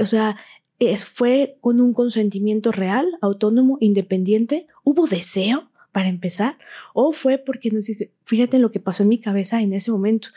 O 0.00 0.06
sea, 0.06 0.36
es, 0.78 1.04
fue 1.04 1.58
con 1.60 1.82
un 1.82 1.92
consentimiento 1.92 2.72
real, 2.72 3.06
autónomo, 3.20 3.76
independiente. 3.80 4.66
¿Hubo 4.84 5.06
deseo 5.06 5.70
para 5.92 6.08
empezar? 6.08 6.56
¿O 6.94 7.12
fue 7.12 7.36
porque, 7.36 7.70
nos, 7.70 7.90
fíjate 8.24 8.58
lo 8.58 8.70
que 8.70 8.80
pasó 8.80 9.02
en 9.02 9.10
mi 9.10 9.18
cabeza 9.18 9.60
en 9.60 9.74
ese 9.74 9.90
momento? 9.90 10.28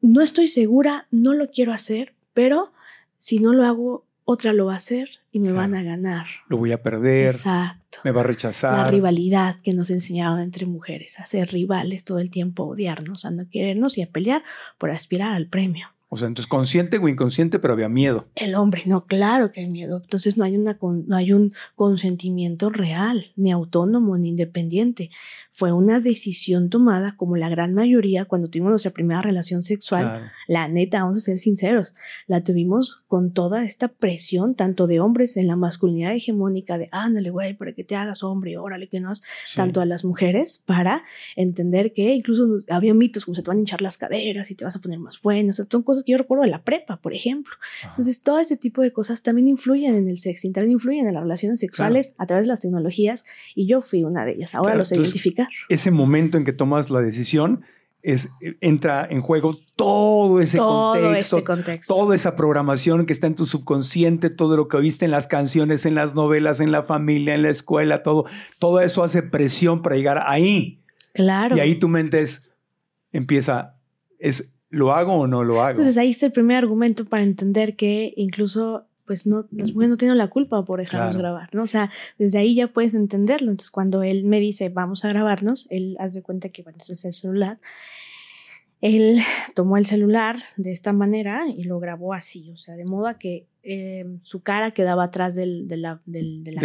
No 0.00 0.20
estoy 0.20 0.46
segura, 0.46 1.08
no 1.10 1.34
lo 1.34 1.50
quiero 1.50 1.72
hacer, 1.72 2.14
pero 2.32 2.72
si 3.18 3.40
no 3.40 3.52
lo 3.52 3.64
hago, 3.64 4.06
otra 4.30 4.52
lo 4.52 4.66
va 4.66 4.74
a 4.74 4.76
hacer 4.76 5.08
y 5.32 5.38
me 5.38 5.52
van 5.52 5.74
a 5.74 5.82
ganar. 5.82 6.26
Lo 6.48 6.58
voy 6.58 6.72
a 6.72 6.82
perder. 6.82 7.30
Exacto. 7.30 8.00
Me 8.04 8.10
va 8.10 8.20
a 8.20 8.24
rechazar. 8.24 8.76
La 8.76 8.90
rivalidad 8.90 9.56
que 9.62 9.72
nos 9.72 9.88
enseñaban 9.88 10.42
entre 10.42 10.66
mujeres, 10.66 11.18
a 11.18 11.24
ser 11.24 11.50
rivales 11.50 12.04
todo 12.04 12.18
el 12.18 12.28
tiempo, 12.28 12.64
a 12.64 12.66
odiarnos, 12.66 13.24
a 13.24 13.30
no 13.30 13.48
querernos 13.48 13.96
y 13.96 14.02
a 14.02 14.10
pelear 14.10 14.42
por 14.76 14.90
aspirar 14.90 15.32
al 15.32 15.46
premio. 15.46 15.88
O 16.10 16.16
sea, 16.16 16.26
entonces 16.26 16.48
consciente 16.48 16.96
o 16.96 17.06
inconsciente, 17.06 17.58
pero 17.58 17.74
había 17.74 17.90
miedo. 17.90 18.28
El 18.34 18.54
hombre, 18.54 18.82
no, 18.86 19.04
claro 19.04 19.52
que 19.52 19.60
hay 19.60 19.68
miedo. 19.68 20.00
Entonces 20.02 20.38
no 20.38 20.44
hay, 20.44 20.56
una, 20.56 20.78
no 20.80 21.16
hay 21.16 21.32
un 21.32 21.52
consentimiento 21.74 22.70
real, 22.70 23.26
ni 23.36 23.52
autónomo, 23.52 24.16
ni 24.16 24.30
independiente. 24.30 25.10
Fue 25.50 25.72
una 25.72 26.00
decisión 26.00 26.70
tomada, 26.70 27.16
como 27.16 27.36
la 27.36 27.50
gran 27.50 27.74
mayoría, 27.74 28.24
cuando 28.24 28.48
tuvimos 28.48 28.70
nuestra 28.70 28.92
primera 28.92 29.20
relación 29.20 29.62
sexual. 29.62 30.32
La 30.46 30.68
neta, 30.68 31.02
vamos 31.02 31.18
a 31.18 31.20
ser 31.20 31.38
sinceros, 31.38 31.94
la 32.26 32.42
tuvimos 32.42 33.04
con 33.06 33.32
toda 33.32 33.64
esta 33.64 33.88
presión, 33.88 34.54
tanto 34.54 34.86
de 34.86 35.00
hombres 35.00 35.36
en 35.36 35.46
la 35.46 35.56
masculinidad 35.56 36.14
hegemónica, 36.14 36.78
de 36.78 36.88
ándale, 36.90 37.28
güey, 37.30 37.54
para 37.54 37.74
que 37.74 37.84
te 37.84 37.96
hagas 37.96 38.22
hombre, 38.22 38.56
órale, 38.56 38.88
que 38.88 39.00
no, 39.00 39.12
tanto 39.54 39.80
a 39.82 39.86
las 39.86 40.04
mujeres, 40.04 40.62
para 40.64 41.02
entender 41.36 41.92
que 41.92 42.14
incluso 42.14 42.60
había 42.70 42.94
mitos 42.94 43.26
como 43.26 43.34
se 43.34 43.42
te 43.42 43.48
van 43.48 43.58
a 43.58 43.60
hinchar 43.60 43.82
las 43.82 43.98
caderas 43.98 44.50
y 44.50 44.54
te 44.54 44.64
vas 44.64 44.76
a 44.76 44.80
poner 44.80 44.98
más 44.98 45.20
bueno. 45.20 45.50
O 45.50 45.52
sea, 45.52 45.66
son 45.70 45.82
cosas 45.82 45.97
que 46.04 46.12
yo 46.12 46.18
recuerdo 46.18 46.44
de 46.44 46.50
la 46.50 46.62
prepa, 46.62 46.98
por 47.00 47.14
ejemplo. 47.14 47.52
Entonces, 47.90 48.22
todo 48.22 48.38
este 48.38 48.56
tipo 48.56 48.82
de 48.82 48.92
cosas 48.92 49.22
también 49.22 49.48
influyen 49.48 49.94
en 49.94 50.08
el 50.08 50.18
sexting, 50.18 50.52
también 50.52 50.72
influyen 50.72 51.06
en 51.06 51.14
las 51.14 51.22
relaciones 51.22 51.60
sexuales 51.60 52.14
a 52.18 52.26
través 52.26 52.46
de 52.46 52.48
las 52.48 52.60
tecnologías 52.60 53.24
y 53.54 53.66
yo 53.66 53.80
fui 53.80 54.04
una 54.04 54.24
de 54.24 54.32
ellas. 54.32 54.54
Ahora 54.54 54.74
lo 54.74 54.84
sé 54.84 54.96
identificar. 54.96 55.48
Ese 55.68 55.90
momento 55.90 56.38
en 56.38 56.44
que 56.44 56.52
tomas 56.52 56.90
la 56.90 57.00
decisión 57.00 57.64
es, 58.02 58.30
entra 58.60 59.06
en 59.10 59.20
juego 59.20 59.58
todo 59.76 60.40
ese 60.40 60.56
todo 60.56 61.14
este 61.14 61.42
contexto, 61.42 61.92
toda 61.92 62.14
esa 62.14 62.36
programación 62.36 63.06
que 63.06 63.12
está 63.12 63.26
en 63.26 63.34
tu 63.34 63.44
subconsciente, 63.44 64.30
todo 64.30 64.56
lo 64.56 64.68
que 64.68 64.76
oíste 64.76 65.04
en 65.04 65.10
las 65.10 65.26
canciones, 65.26 65.84
en 65.84 65.94
las 65.94 66.14
novelas, 66.14 66.60
en 66.60 66.70
la 66.70 66.82
familia, 66.82 67.34
en 67.34 67.42
la 67.42 67.50
escuela, 67.50 68.02
todo, 68.02 68.24
todo 68.58 68.80
eso 68.80 69.02
hace 69.02 69.22
presión 69.22 69.82
para 69.82 69.96
llegar 69.96 70.22
ahí. 70.26 70.80
Claro. 71.12 71.56
Y 71.56 71.60
ahí 71.60 71.74
tu 71.74 71.88
mente 71.88 72.20
es, 72.20 72.50
empieza, 73.12 73.76
es 74.18 74.54
¿Lo 74.70 74.92
hago 74.92 75.14
o 75.14 75.26
no 75.26 75.44
lo 75.44 75.60
hago? 75.60 75.70
Entonces 75.70 75.96
ahí 75.96 76.10
está 76.10 76.26
el 76.26 76.32
primer 76.32 76.58
argumento 76.58 77.04
para 77.04 77.22
entender 77.22 77.76
que 77.76 78.12
incluso 78.16 78.84
pues 79.06 79.26
no, 79.26 79.46
las 79.50 79.72
mujeres 79.72 79.88
no 79.88 79.96
tienen 79.96 80.18
la 80.18 80.28
culpa 80.28 80.62
por 80.66 80.80
dejarnos 80.80 81.16
grabar, 81.16 81.48
¿no? 81.54 81.62
O 81.62 81.66
sea, 81.66 81.90
desde 82.18 82.38
ahí 82.38 82.54
ya 82.54 82.68
puedes 82.68 82.94
entenderlo. 82.94 83.50
Entonces, 83.50 83.70
cuando 83.70 84.02
él 84.02 84.24
me 84.24 84.38
dice, 84.38 84.68
vamos 84.68 85.02
a 85.06 85.08
grabarnos, 85.08 85.66
él 85.70 85.96
hace 85.98 86.22
cuenta 86.22 86.50
que, 86.50 86.62
bueno, 86.62 86.76
ese 86.78 86.92
es 86.92 87.04
el 87.06 87.14
celular 87.14 87.58
él 88.80 89.18
tomó 89.54 89.76
el 89.76 89.86
celular 89.86 90.36
de 90.56 90.70
esta 90.70 90.92
manera 90.92 91.44
y 91.48 91.64
lo 91.64 91.80
grabó 91.80 92.14
así, 92.14 92.50
o 92.50 92.56
sea, 92.56 92.74
de 92.74 92.84
modo 92.84 93.08
que 93.18 93.46
eh, 93.62 94.06
su 94.22 94.42
cara 94.42 94.70
quedaba 94.70 95.04
atrás 95.04 95.34
del, 95.34 95.68
de 95.68 95.76
la, 95.76 96.00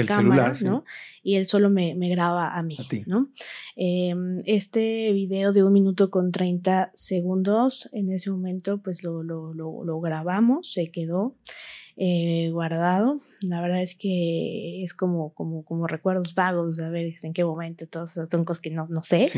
cámara, 0.08 0.54
¿no? 0.63 0.86
Y 1.21 1.36
él 1.36 1.45
solo 1.47 1.69
me, 1.69 1.95
graba 2.10 2.58
a 2.58 2.63
mí, 2.63 2.78
¿no? 3.08 3.30
Em, 3.76 4.38
este 4.45 5.12
video 5.12 5.52
de 5.52 5.63
un 5.63 5.73
minuto 5.73 6.10
con 6.10 6.32
30 6.32 6.91
segundos, 6.93 7.89
en 7.91 8.12
ese 8.12 8.32
momento, 8.32 8.78
pues 8.78 9.04
lo, 9.04 9.21
lo, 9.23 9.54
lo 9.54 9.99
grabamos, 9.99 10.71
se 10.71 10.91
quedó. 10.91 11.36
Eh, 11.95 12.49
guardado. 12.52 13.19
La 13.43 13.62
verdad 13.62 13.82
es 13.82 13.95
que 13.95 14.84
es 14.84 14.93
como, 14.93 15.34
como, 15.34 15.63
como 15.63 15.88
recuerdos 15.88 16.36
vagos 16.36 16.77
de 16.77 16.89
ver 16.89 17.13
en 17.23 17.34
qué 17.34 17.43
momento, 17.43 17.86
todas 17.88 18.13
son 18.29 18.45
cosas 18.45 18.62
que 18.62 18.71
no, 18.71 18.88
no 18.89 19.01
sé, 19.03 19.29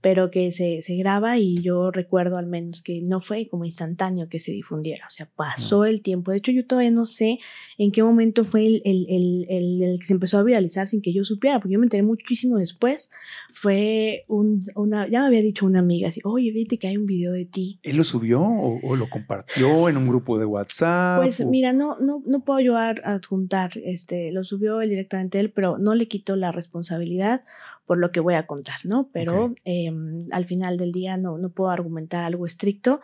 pero 0.00 0.30
que 0.30 0.50
se, 0.52 0.82
se, 0.82 0.96
graba 0.96 1.38
y 1.38 1.60
yo 1.60 1.90
recuerdo 1.90 2.38
al 2.38 2.46
menos 2.46 2.82
que 2.82 3.00
no 3.02 3.20
fue 3.20 3.48
como 3.48 3.64
instantáneo 3.64 4.28
que 4.28 4.38
se 4.38 4.52
difundiera, 4.52 5.06
o 5.06 5.10
sea, 5.10 5.28
pasó 5.34 5.84
el 5.84 6.02
tiempo. 6.02 6.30
De 6.30 6.38
hecho, 6.38 6.52
yo 6.52 6.66
todavía 6.66 6.90
no 6.90 7.04
sé 7.04 7.38
en 7.78 7.92
qué 7.92 8.02
momento 8.02 8.44
fue 8.44 8.66
el, 8.66 8.82
el, 8.84 9.06
el, 9.08 9.82
el, 9.82 9.98
que 9.98 10.06
se 10.06 10.12
empezó 10.12 10.38
a 10.38 10.42
viralizar 10.42 10.86
sin 10.86 11.02
que 11.02 11.12
yo 11.12 11.24
supiera, 11.24 11.60
porque 11.60 11.74
yo 11.74 11.78
me 11.78 11.86
enteré 11.86 12.02
muchísimo 12.02 12.56
después. 12.56 13.10
Fue 13.52 14.24
un, 14.28 14.62
una, 14.74 15.08
ya 15.08 15.20
me 15.20 15.26
había 15.26 15.42
dicho 15.42 15.66
una 15.66 15.80
amiga 15.80 16.08
así, 16.08 16.20
oye, 16.24 16.50
viste 16.52 16.78
que 16.78 16.88
hay 16.88 16.96
un 16.96 17.06
video 17.06 17.32
de 17.32 17.44
ti. 17.44 17.80
¿Él 17.82 17.96
lo 17.96 18.04
subió 18.04 18.42
o, 18.42 18.96
lo 18.96 19.08
compartió 19.08 19.88
en 19.88 19.96
un 19.96 20.08
grupo 20.08 20.38
de 20.38 20.44
WhatsApp? 20.44 21.22
Pues 21.22 21.44
mira, 21.46 21.72
no, 21.72 21.98
no, 22.00 22.22
no 22.26 22.40
puedo 22.40 22.60
yo 22.60 22.76
adjuntar, 22.76 23.47
este, 23.84 24.32
lo 24.32 24.44
subió 24.44 24.80
él 24.80 24.90
directamente 24.90 25.40
él, 25.40 25.50
pero 25.50 25.78
no 25.78 25.94
le 25.94 26.08
quito 26.08 26.36
la 26.36 26.52
responsabilidad 26.52 27.42
por 27.86 27.98
lo 27.98 28.12
que 28.12 28.20
voy 28.20 28.34
a 28.34 28.46
contar, 28.46 28.76
¿no? 28.84 29.08
Pero 29.12 29.54
em, 29.64 30.26
al 30.30 30.44
final 30.44 30.76
del 30.76 30.92
día 30.92 31.16
no, 31.16 31.38
no 31.38 31.48
puedo 31.48 31.70
argumentar 31.70 32.22
algo 32.24 32.44
estricto, 32.44 33.00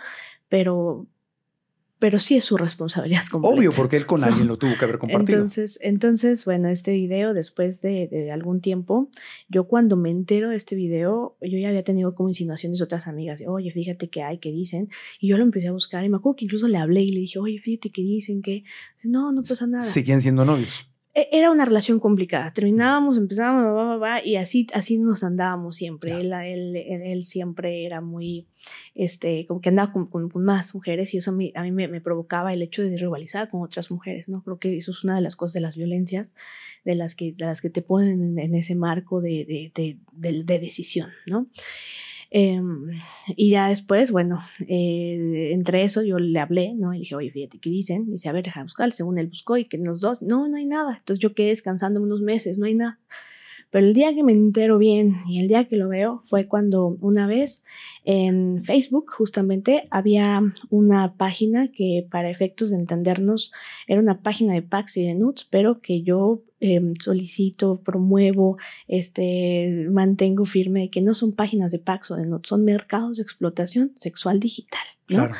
pero 0.48 1.06
pero 2.04 2.18
sí 2.18 2.36
es 2.36 2.44
su 2.44 2.58
responsabilidad 2.58 3.22
completa. 3.30 3.56
Obvio, 3.56 3.70
porque 3.70 3.96
él 3.96 4.04
con 4.04 4.24
alguien 4.24 4.46
lo 4.46 4.58
tuvo 4.58 4.72
que 4.78 4.84
haber 4.84 4.98
compartido. 4.98 5.38
Entonces, 5.38 5.78
entonces 5.80 6.44
bueno, 6.44 6.68
este 6.68 6.92
video, 6.92 7.32
después 7.32 7.80
de, 7.80 8.28
algún 8.30 8.60
tiempo, 8.60 9.08
yo 9.48 9.64
cuando 9.68 9.96
me 9.96 10.10
entero 10.10 10.50
de 10.50 10.56
este 10.56 10.76
video, 10.76 11.38
yo 11.40 11.56
ya 11.56 11.70
había 11.70 11.82
tenido 11.82 12.14
como 12.14 12.28
insinuaciones 12.28 12.78
de 12.78 12.84
otras 12.84 13.06
amigas, 13.06 13.42
oye, 13.46 13.70
fíjate 13.70 14.10
que 14.10 14.22
hay, 14.22 14.36
que 14.36 14.52
dicen, 14.52 14.90
y 15.18 15.28
yo 15.28 15.38
lo 15.38 15.44
empecé 15.44 15.68
a 15.68 15.72
buscar, 15.72 16.04
y 16.04 16.10
me 16.10 16.18
acuerdo 16.18 16.36
que 16.36 16.44
incluso 16.44 16.68
le 16.68 16.76
hablé 16.76 17.00
y 17.00 17.10
le 17.10 17.20
dije, 17.20 17.38
oye, 17.38 17.58
fíjate 17.58 17.88
que 17.88 18.02
dicen 18.02 18.42
que, 18.42 18.64
no, 19.04 19.32
no 19.32 19.40
pasa 19.40 19.66
nada. 19.66 19.82
Seguían 19.82 20.20
siendo 20.20 20.44
novios. 20.44 20.86
E, 21.14 21.28
era 21.32 21.50
una 21.50 21.64
relación 21.64 22.00
complicada. 22.00 22.52
Terminábamos, 22.52 23.16
empezábamos, 23.16 24.02
y 24.24 24.36
así, 24.36 24.66
así 24.74 24.98
nos 24.98 25.22
andábamos 25.22 25.76
siempre. 25.76 26.12
Él, 26.12 26.32
él, 26.32 26.76
él, 26.76 27.22
siempre 27.22 27.86
era 27.86 28.00
muy, 28.00 28.46
este, 28.94 29.46
como 29.46 29.60
que 29.60 29.68
andaba 29.68 29.92
con, 29.92 30.06
con, 30.08 30.44
más 30.44 30.74
mujeres 30.74 31.14
y 31.14 31.18
eso 31.18 31.30
a 31.30 31.34
mí, 31.34 31.52
a 31.54 31.62
mí 31.62 31.70
me, 31.70 32.00
provocaba 32.00 32.52
el 32.52 32.62
hecho 32.62 32.82
de 32.82 32.96
rivalizar 32.98 33.48
con 33.48 33.62
otras 33.62 33.90
mujeres, 33.90 34.28
¿no? 34.28 34.42
Creo 34.42 34.58
que 34.58 34.76
eso 34.76 34.90
es 34.90 35.04
una 35.04 35.14
de 35.14 35.22
las 35.22 35.36
cosas 35.36 35.54
de 35.54 35.60
las 35.60 35.76
violencias, 35.76 36.34
de 36.84 36.96
las 36.96 37.14
que, 37.14 37.32
de 37.32 37.44
las 37.44 37.60
que 37.60 37.70
te 37.70 37.82
ponen 37.82 38.38
en, 38.38 38.54
ese 38.54 38.74
marco 38.74 39.20
de, 39.20 39.70
de, 39.72 39.98
de, 40.12 40.44
de 40.44 40.58
decisión, 40.58 41.10
¿no? 41.26 41.46
Em, 42.36 42.90
y 43.36 43.50
ya 43.50 43.68
después, 43.68 44.10
bueno, 44.10 44.40
eh, 44.66 45.50
entre 45.52 45.84
eso 45.84 46.02
yo 46.02 46.18
le 46.18 46.40
hablé, 46.40 46.74
¿no? 46.74 46.92
Y 46.92 46.98
dije, 46.98 47.14
oye, 47.14 47.30
fíjate, 47.30 47.60
¿qué 47.60 47.70
dicen? 47.70 48.10
dice, 48.10 48.28
a 48.28 48.32
ver, 48.32 48.42
déjame 48.42 48.64
buscar. 48.64 48.92
Según 48.92 49.18
él 49.18 49.28
buscó 49.28 49.56
y 49.56 49.66
que 49.66 49.78
los 49.78 50.00
dos, 50.00 50.20
no, 50.20 50.48
no 50.48 50.56
hay 50.56 50.66
nada. 50.66 50.96
Entonces 50.98 51.20
yo 51.20 51.32
quedé 51.32 51.50
descansando 51.50 52.02
unos 52.02 52.22
meses, 52.22 52.58
no 52.58 52.66
hay 52.66 52.74
nada. 52.74 52.98
Pero 53.74 53.88
el 53.88 53.92
día 53.92 54.14
que 54.14 54.22
me 54.22 54.30
entero 54.30 54.78
bien 54.78 55.16
y 55.26 55.40
el 55.40 55.48
día 55.48 55.64
que 55.64 55.74
lo 55.74 55.88
veo 55.88 56.20
fue 56.22 56.46
cuando 56.46 56.96
una 57.00 57.26
vez 57.26 57.64
en 58.04 58.62
Facebook 58.62 59.10
justamente 59.10 59.88
había 59.90 60.40
una 60.70 61.16
página 61.16 61.72
que 61.72 62.06
para 62.08 62.30
efectos 62.30 62.70
de 62.70 62.76
entendernos 62.76 63.50
era 63.88 64.00
una 64.00 64.22
página 64.22 64.54
de 64.54 64.62
packs 64.62 64.98
y 64.98 65.06
de 65.08 65.16
nudes, 65.16 65.44
pero 65.50 65.80
que 65.80 66.02
yo 66.02 66.44
em, 66.60 66.94
solicito, 67.00 67.80
promuevo, 67.84 68.58
este, 68.86 69.88
mantengo 69.90 70.44
firme 70.44 70.88
que 70.88 71.02
no 71.02 71.12
son 71.12 71.32
páginas 71.32 71.72
de 71.72 71.80
packs 71.80 72.12
o 72.12 72.14
de 72.14 72.26
nudes, 72.26 72.48
son 72.48 72.64
mercados 72.64 73.16
de 73.16 73.24
explotación 73.24 73.90
sexual 73.96 74.38
digital. 74.38 74.86
Claro. 75.06 75.34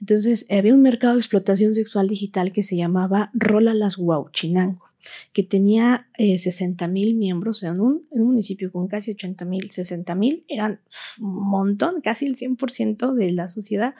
Entonces 0.00 0.46
había 0.50 0.72
un 0.72 0.80
mercado 0.80 1.16
de 1.16 1.20
explotación 1.20 1.74
sexual 1.74 2.08
digital 2.08 2.50
que 2.50 2.62
se 2.62 2.78
llamaba 2.78 3.30
Rola 3.34 3.74
las 3.74 3.98
Huauchinango 3.98 4.83
que 5.32 5.42
tenía 5.42 6.08
eh, 6.16 6.38
60 6.38 6.86
mil 6.88 7.14
miembros 7.14 7.62
en 7.62 7.80
un, 7.80 8.06
en 8.10 8.22
un, 8.22 8.28
municipio 8.28 8.72
con 8.72 8.88
casi 8.88 9.12
80 9.12 9.44
mil, 9.44 9.70
60 9.70 10.14
mil, 10.14 10.44
eran 10.48 10.80
un 11.20 11.48
montón, 11.48 12.00
casi 12.02 12.26
el 12.26 12.36
100% 12.36 13.14
de 13.14 13.32
la 13.32 13.48
sociedad. 13.48 13.94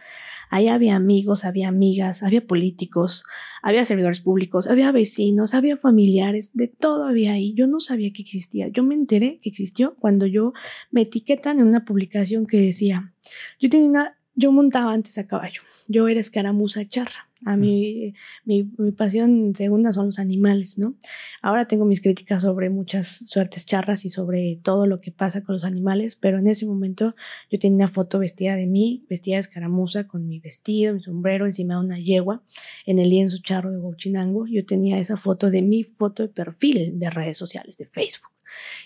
Ahí 0.51 0.69
había 0.69 0.97
amigos, 0.97 1.45
había 1.45 1.69
amigas, 1.69 2.23
había 2.23 2.47
políticos, 2.47 3.25
había 3.63 3.85
servidores 3.85 4.21
públicos, 4.21 4.67
había 4.67 4.93
vecinos, 4.93 5.55
había 5.55 5.77
familiares, 5.77 6.53
de 6.55 6.69
todo 6.69 7.07
había 7.07 7.33
ahí. 7.33 7.55
Yo 7.55 7.67
no 7.67 7.81
sabía 7.81 8.13
que 8.13 8.23
existía. 8.23 8.69
Yo 8.69 8.83
me 8.83 8.95
enteré 8.95 9.41
que 9.43 9.49
existió 9.49 9.95
cuando 9.97 10.27
yo 10.27 10.53
me 10.91 11.03
etiquetan 11.03 11.59
en 11.59 11.67
una 11.67 11.85
publicación 11.85 12.47
que 12.47 12.59
decía, 12.59 13.13
yo 13.59 13.69
tenía 13.69 14.17
yo 14.35 14.51
montaba 14.51 14.93
antes 14.93 15.17
a 15.19 15.29
caballo, 15.29 15.63
yo 15.87 16.09
era 16.09 16.19
escaramuza 16.19 16.87
charra 16.89 17.29
a 17.45 17.57
mí, 17.57 18.15
mi, 18.45 18.65
pasión 18.97 19.55
segunda 19.55 19.93
son 19.93 20.07
los 20.07 20.19
animales, 20.19 20.79
¿no? 20.79 20.95
Ahora 21.43 21.67
tengo 21.67 21.85
mis 21.85 22.01
críticas 22.01 22.43
sobre 22.43 22.71
muchas 22.71 23.29
suertes 23.29 23.67
charras 23.67 24.05
y 24.05 24.11
sobre 24.11 24.59
todo 24.63 24.87
lo 24.87 25.01
que 25.01 25.13
pasa 25.13 25.43
con 25.43 25.55
los 25.55 25.65
animales, 25.65 26.17
pero 26.17 26.39
en 26.39 26.47
ese 26.47 26.67
momento 26.67 27.15
yo 27.51 27.59
tenía 27.59 27.85
una 27.85 27.89
foto 27.89 28.19
vestida 28.19 28.57
de 28.57 28.67
mí, 28.67 29.03
vestida 29.09 29.37
de 29.37 29.41
escaramuza, 29.41 30.07
con 30.07 30.27
mi 30.27 30.41
vestido, 30.41 30.95
mi 30.95 31.01
sombrero, 31.01 31.47
encima 31.47 31.75
de 31.75 31.81
una 31.81 31.99
yegua, 31.99 32.43
en 32.87 32.99
el 32.99 33.11
lienzo 33.11 33.39
charro 33.43 33.71
de 33.71 33.79
Bochinango. 33.79 34.47
Yo 34.47 34.65
tenía 34.65 34.99
esa 34.99 35.17
foto 35.17 35.51
de 35.51 35.63
mi 35.63 35.83
foto 35.83 36.23
de 36.23 36.29
perfil 36.29 36.99
de 36.99 37.11
redes 37.11 37.37
sociales, 37.37 37.77
de 37.77 37.87
Facebook. 37.87 38.33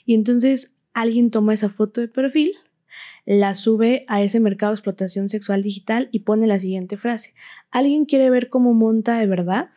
Y 0.04 0.14
entonces 0.14 0.76
alguien 0.94 1.30
toma 1.30 1.54
esa 1.54 1.68
foto 1.68 2.00
de 2.00 2.08
perfil 2.08 2.52
la 3.36 3.54
sube 3.54 4.06
a 4.08 4.22
ese 4.22 4.40
mercado 4.40 4.72
de 4.72 4.76
explotación 4.76 5.28
sexual 5.28 5.62
digital 5.62 6.08
y 6.12 6.20
pone 6.20 6.46
la 6.46 6.58
siguiente 6.58 6.96
frase. 6.96 7.34
¿Alguien 7.70 8.06
quiere 8.06 8.30
ver 8.30 8.48
cómo 8.48 8.72
monta 8.72 9.18
de 9.18 9.26
verdad? 9.26 9.68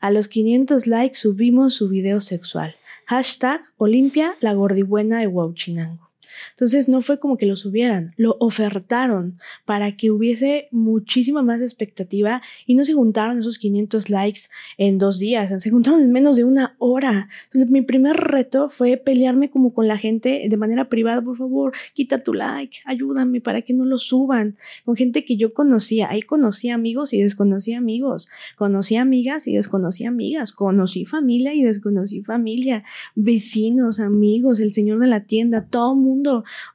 A 0.00 0.10
los 0.10 0.26
500 0.26 0.88
likes 0.88 1.14
subimos 1.14 1.74
su 1.74 1.88
video 1.88 2.18
sexual. 2.18 2.74
Hashtag 3.06 3.60
Olimpia, 3.76 4.34
la 4.40 4.54
gordibuena 4.54 5.20
de 5.20 5.28
Huachinango. 5.28 6.03
Entonces 6.52 6.88
no 6.88 7.00
fue 7.00 7.18
como 7.18 7.36
que 7.36 7.46
lo 7.46 7.56
subieran, 7.56 8.12
lo 8.16 8.36
ofertaron 8.40 9.38
para 9.64 9.96
que 9.96 10.10
hubiese 10.10 10.68
muchísima 10.70 11.42
más 11.42 11.60
expectativa 11.60 12.42
y 12.66 12.74
no 12.74 12.84
se 12.84 12.94
juntaron 12.94 13.38
esos 13.38 13.58
500 13.58 14.10
likes 14.10 14.40
en 14.78 14.98
dos 14.98 15.18
días, 15.18 15.62
se 15.62 15.70
juntaron 15.70 16.00
en 16.00 16.12
menos 16.12 16.36
de 16.36 16.44
una 16.44 16.74
hora. 16.78 17.28
Entonces 17.44 17.70
mi 17.70 17.82
primer 17.82 18.16
reto 18.16 18.68
fue 18.68 18.96
pelearme 18.96 19.50
como 19.50 19.72
con 19.72 19.88
la 19.88 19.98
gente 19.98 20.46
de 20.48 20.56
manera 20.56 20.88
privada, 20.88 21.22
por 21.22 21.36
favor, 21.36 21.72
quita 21.92 22.22
tu 22.22 22.34
like, 22.34 22.78
ayúdame 22.84 23.40
para 23.40 23.62
que 23.62 23.74
no 23.74 23.84
lo 23.84 23.98
suban, 23.98 24.56
con 24.84 24.96
gente 24.96 25.24
que 25.24 25.36
yo 25.36 25.52
conocía, 25.52 26.10
ahí 26.10 26.22
conocí 26.22 26.70
amigos 26.70 27.12
y 27.12 27.22
desconocí 27.22 27.72
amigos, 27.72 28.28
conocí 28.56 28.96
amigas 28.96 29.46
y 29.46 29.54
desconocí 29.54 30.04
amigas, 30.04 30.52
conocí 30.52 31.04
familia 31.04 31.54
y 31.54 31.62
desconocí 31.62 32.22
familia, 32.22 32.84
vecinos, 33.14 34.00
amigos, 34.00 34.60
el 34.60 34.72
señor 34.72 35.00
de 35.00 35.06
la 35.06 35.24
tienda, 35.24 35.66
todo 35.68 35.94
mundo 35.94 36.23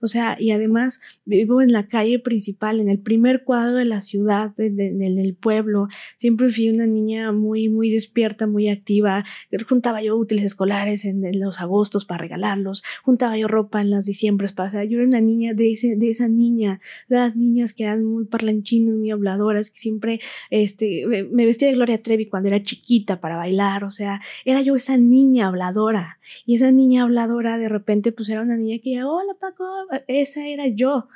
o 0.02 0.08
sea, 0.08 0.38
y 0.40 0.52
además 0.52 1.02
vivo 1.26 1.62
en 1.62 1.72
la 1.72 1.88
calle 1.88 2.20
principal, 2.20 2.80
en 2.80 2.90
el 2.90 3.00
primer 3.00 3.44
cuadro 3.44 3.78
de 3.78 3.86
la 3.86 4.02
ciudad, 4.02 4.54
en, 4.60 5.02
el 5.02 5.36
pueblo. 5.36 5.88
Siempre 6.18 6.50
fui 6.50 6.70
una 6.70 6.86
niña 6.86 7.32
muy, 7.32 7.70
muy 7.70 7.90
despierta, 7.90 8.48
muy 8.48 8.70
activa. 8.70 9.26
Juntaba 9.68 10.02
yo 10.02 10.16
útiles 10.18 10.46
escolares 10.46 11.06
en, 11.06 11.20
los 11.40 11.62
agostos 11.62 12.06
para 12.06 12.22
regalarlos, 12.22 12.84
juntaba 13.04 13.38
yo 13.38 13.48
ropa 13.48 13.82
en 13.82 13.90
las 13.92 14.06
diciembres 14.06 14.52
para, 14.52 14.70
o 14.70 14.72
sea, 14.72 14.84
yo 14.84 14.98
era 14.98 15.08
una 15.08 15.22
niña 15.22 15.54
de, 15.54 15.72
ese, 15.72 15.96
de 15.96 16.10
esa 16.10 16.28
niña, 16.28 16.82
de 17.08 17.18
las 17.18 17.36
niñas 17.36 17.74
que 17.74 17.84
eran 17.84 18.04
muy 18.04 18.26
parlanchinas, 18.26 18.96
muy 18.96 19.12
habladoras, 19.12 19.70
que 19.70 19.80
siempre 19.80 20.20
este, 20.50 21.06
me 21.32 21.46
vestía 21.46 21.68
de 21.68 21.76
Gloria 21.76 22.02
Trevi 22.02 22.26
cuando 22.26 22.50
era 22.50 22.62
chiquita 22.62 23.20
para 23.20 23.36
bailar, 23.36 23.84
o 23.84 23.92
sea, 23.92 24.22
era 24.46 24.62
yo 24.62 24.76
esa 24.76 24.98
niña 24.98 25.48
habladora. 25.48 26.20
Y 26.46 26.56
esa 26.56 26.72
niña 26.72 27.04
habladora 27.04 27.58
de 27.58 27.70
repente 27.70 28.12
pues 28.12 28.30
era 28.30 28.42
una 28.42 28.58
niña 28.58 28.80
que 28.84 28.92
ya, 28.92 29.08
hola 29.08 29.34
Paco, 29.40 29.66
esa 30.08 30.48
era 30.48 30.68
yo. 30.68 31.08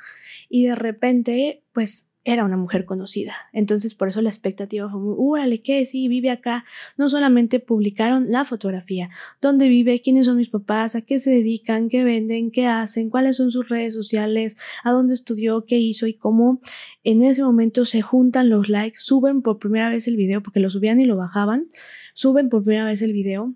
Y 0.48 0.66
de 0.66 0.74
repente, 0.74 1.62
pues 1.72 2.14
era 2.24 2.44
una 2.44 2.56
mujer 2.56 2.86
conocida. 2.86 3.34
Entonces, 3.52 3.94
por 3.94 4.08
eso 4.08 4.22
la 4.22 4.30
expectativa 4.30 4.88
fue 4.88 4.98
muy, 4.98 5.14
¡úrale, 5.18 5.60
qué! 5.60 5.84
Sí, 5.84 6.08
vive 6.08 6.30
acá. 6.30 6.64
No 6.96 7.10
solamente 7.10 7.60
publicaron 7.60 8.30
la 8.30 8.46
fotografía, 8.46 9.10
dónde 9.42 9.68
vive, 9.68 10.00
quiénes 10.00 10.26
son 10.26 10.38
mis 10.38 10.48
papás, 10.48 10.96
a 10.96 11.02
qué 11.02 11.18
se 11.18 11.30
dedican, 11.30 11.90
qué 11.90 12.02
venden, 12.02 12.50
qué 12.50 12.66
hacen, 12.66 13.10
cuáles 13.10 13.36
son 13.36 13.50
sus 13.50 13.68
redes 13.68 13.92
sociales, 13.92 14.56
a 14.82 14.90
dónde 14.90 15.12
estudió, 15.12 15.66
qué 15.66 15.78
hizo 15.78 16.06
y 16.06 16.14
cómo 16.14 16.60
en 17.04 17.22
ese 17.22 17.44
momento 17.44 17.84
se 17.84 18.00
juntan 18.00 18.48
los 18.48 18.70
likes, 18.70 18.98
suben 19.00 19.42
por 19.42 19.58
primera 19.58 19.90
vez 19.90 20.08
el 20.08 20.16
video, 20.16 20.42
porque 20.42 20.60
lo 20.60 20.70
subían 20.70 21.00
y 21.00 21.04
lo 21.04 21.16
bajaban, 21.16 21.68
suben 22.14 22.48
por 22.48 22.64
primera 22.64 22.86
vez 22.86 23.02
el 23.02 23.12
video. 23.12 23.54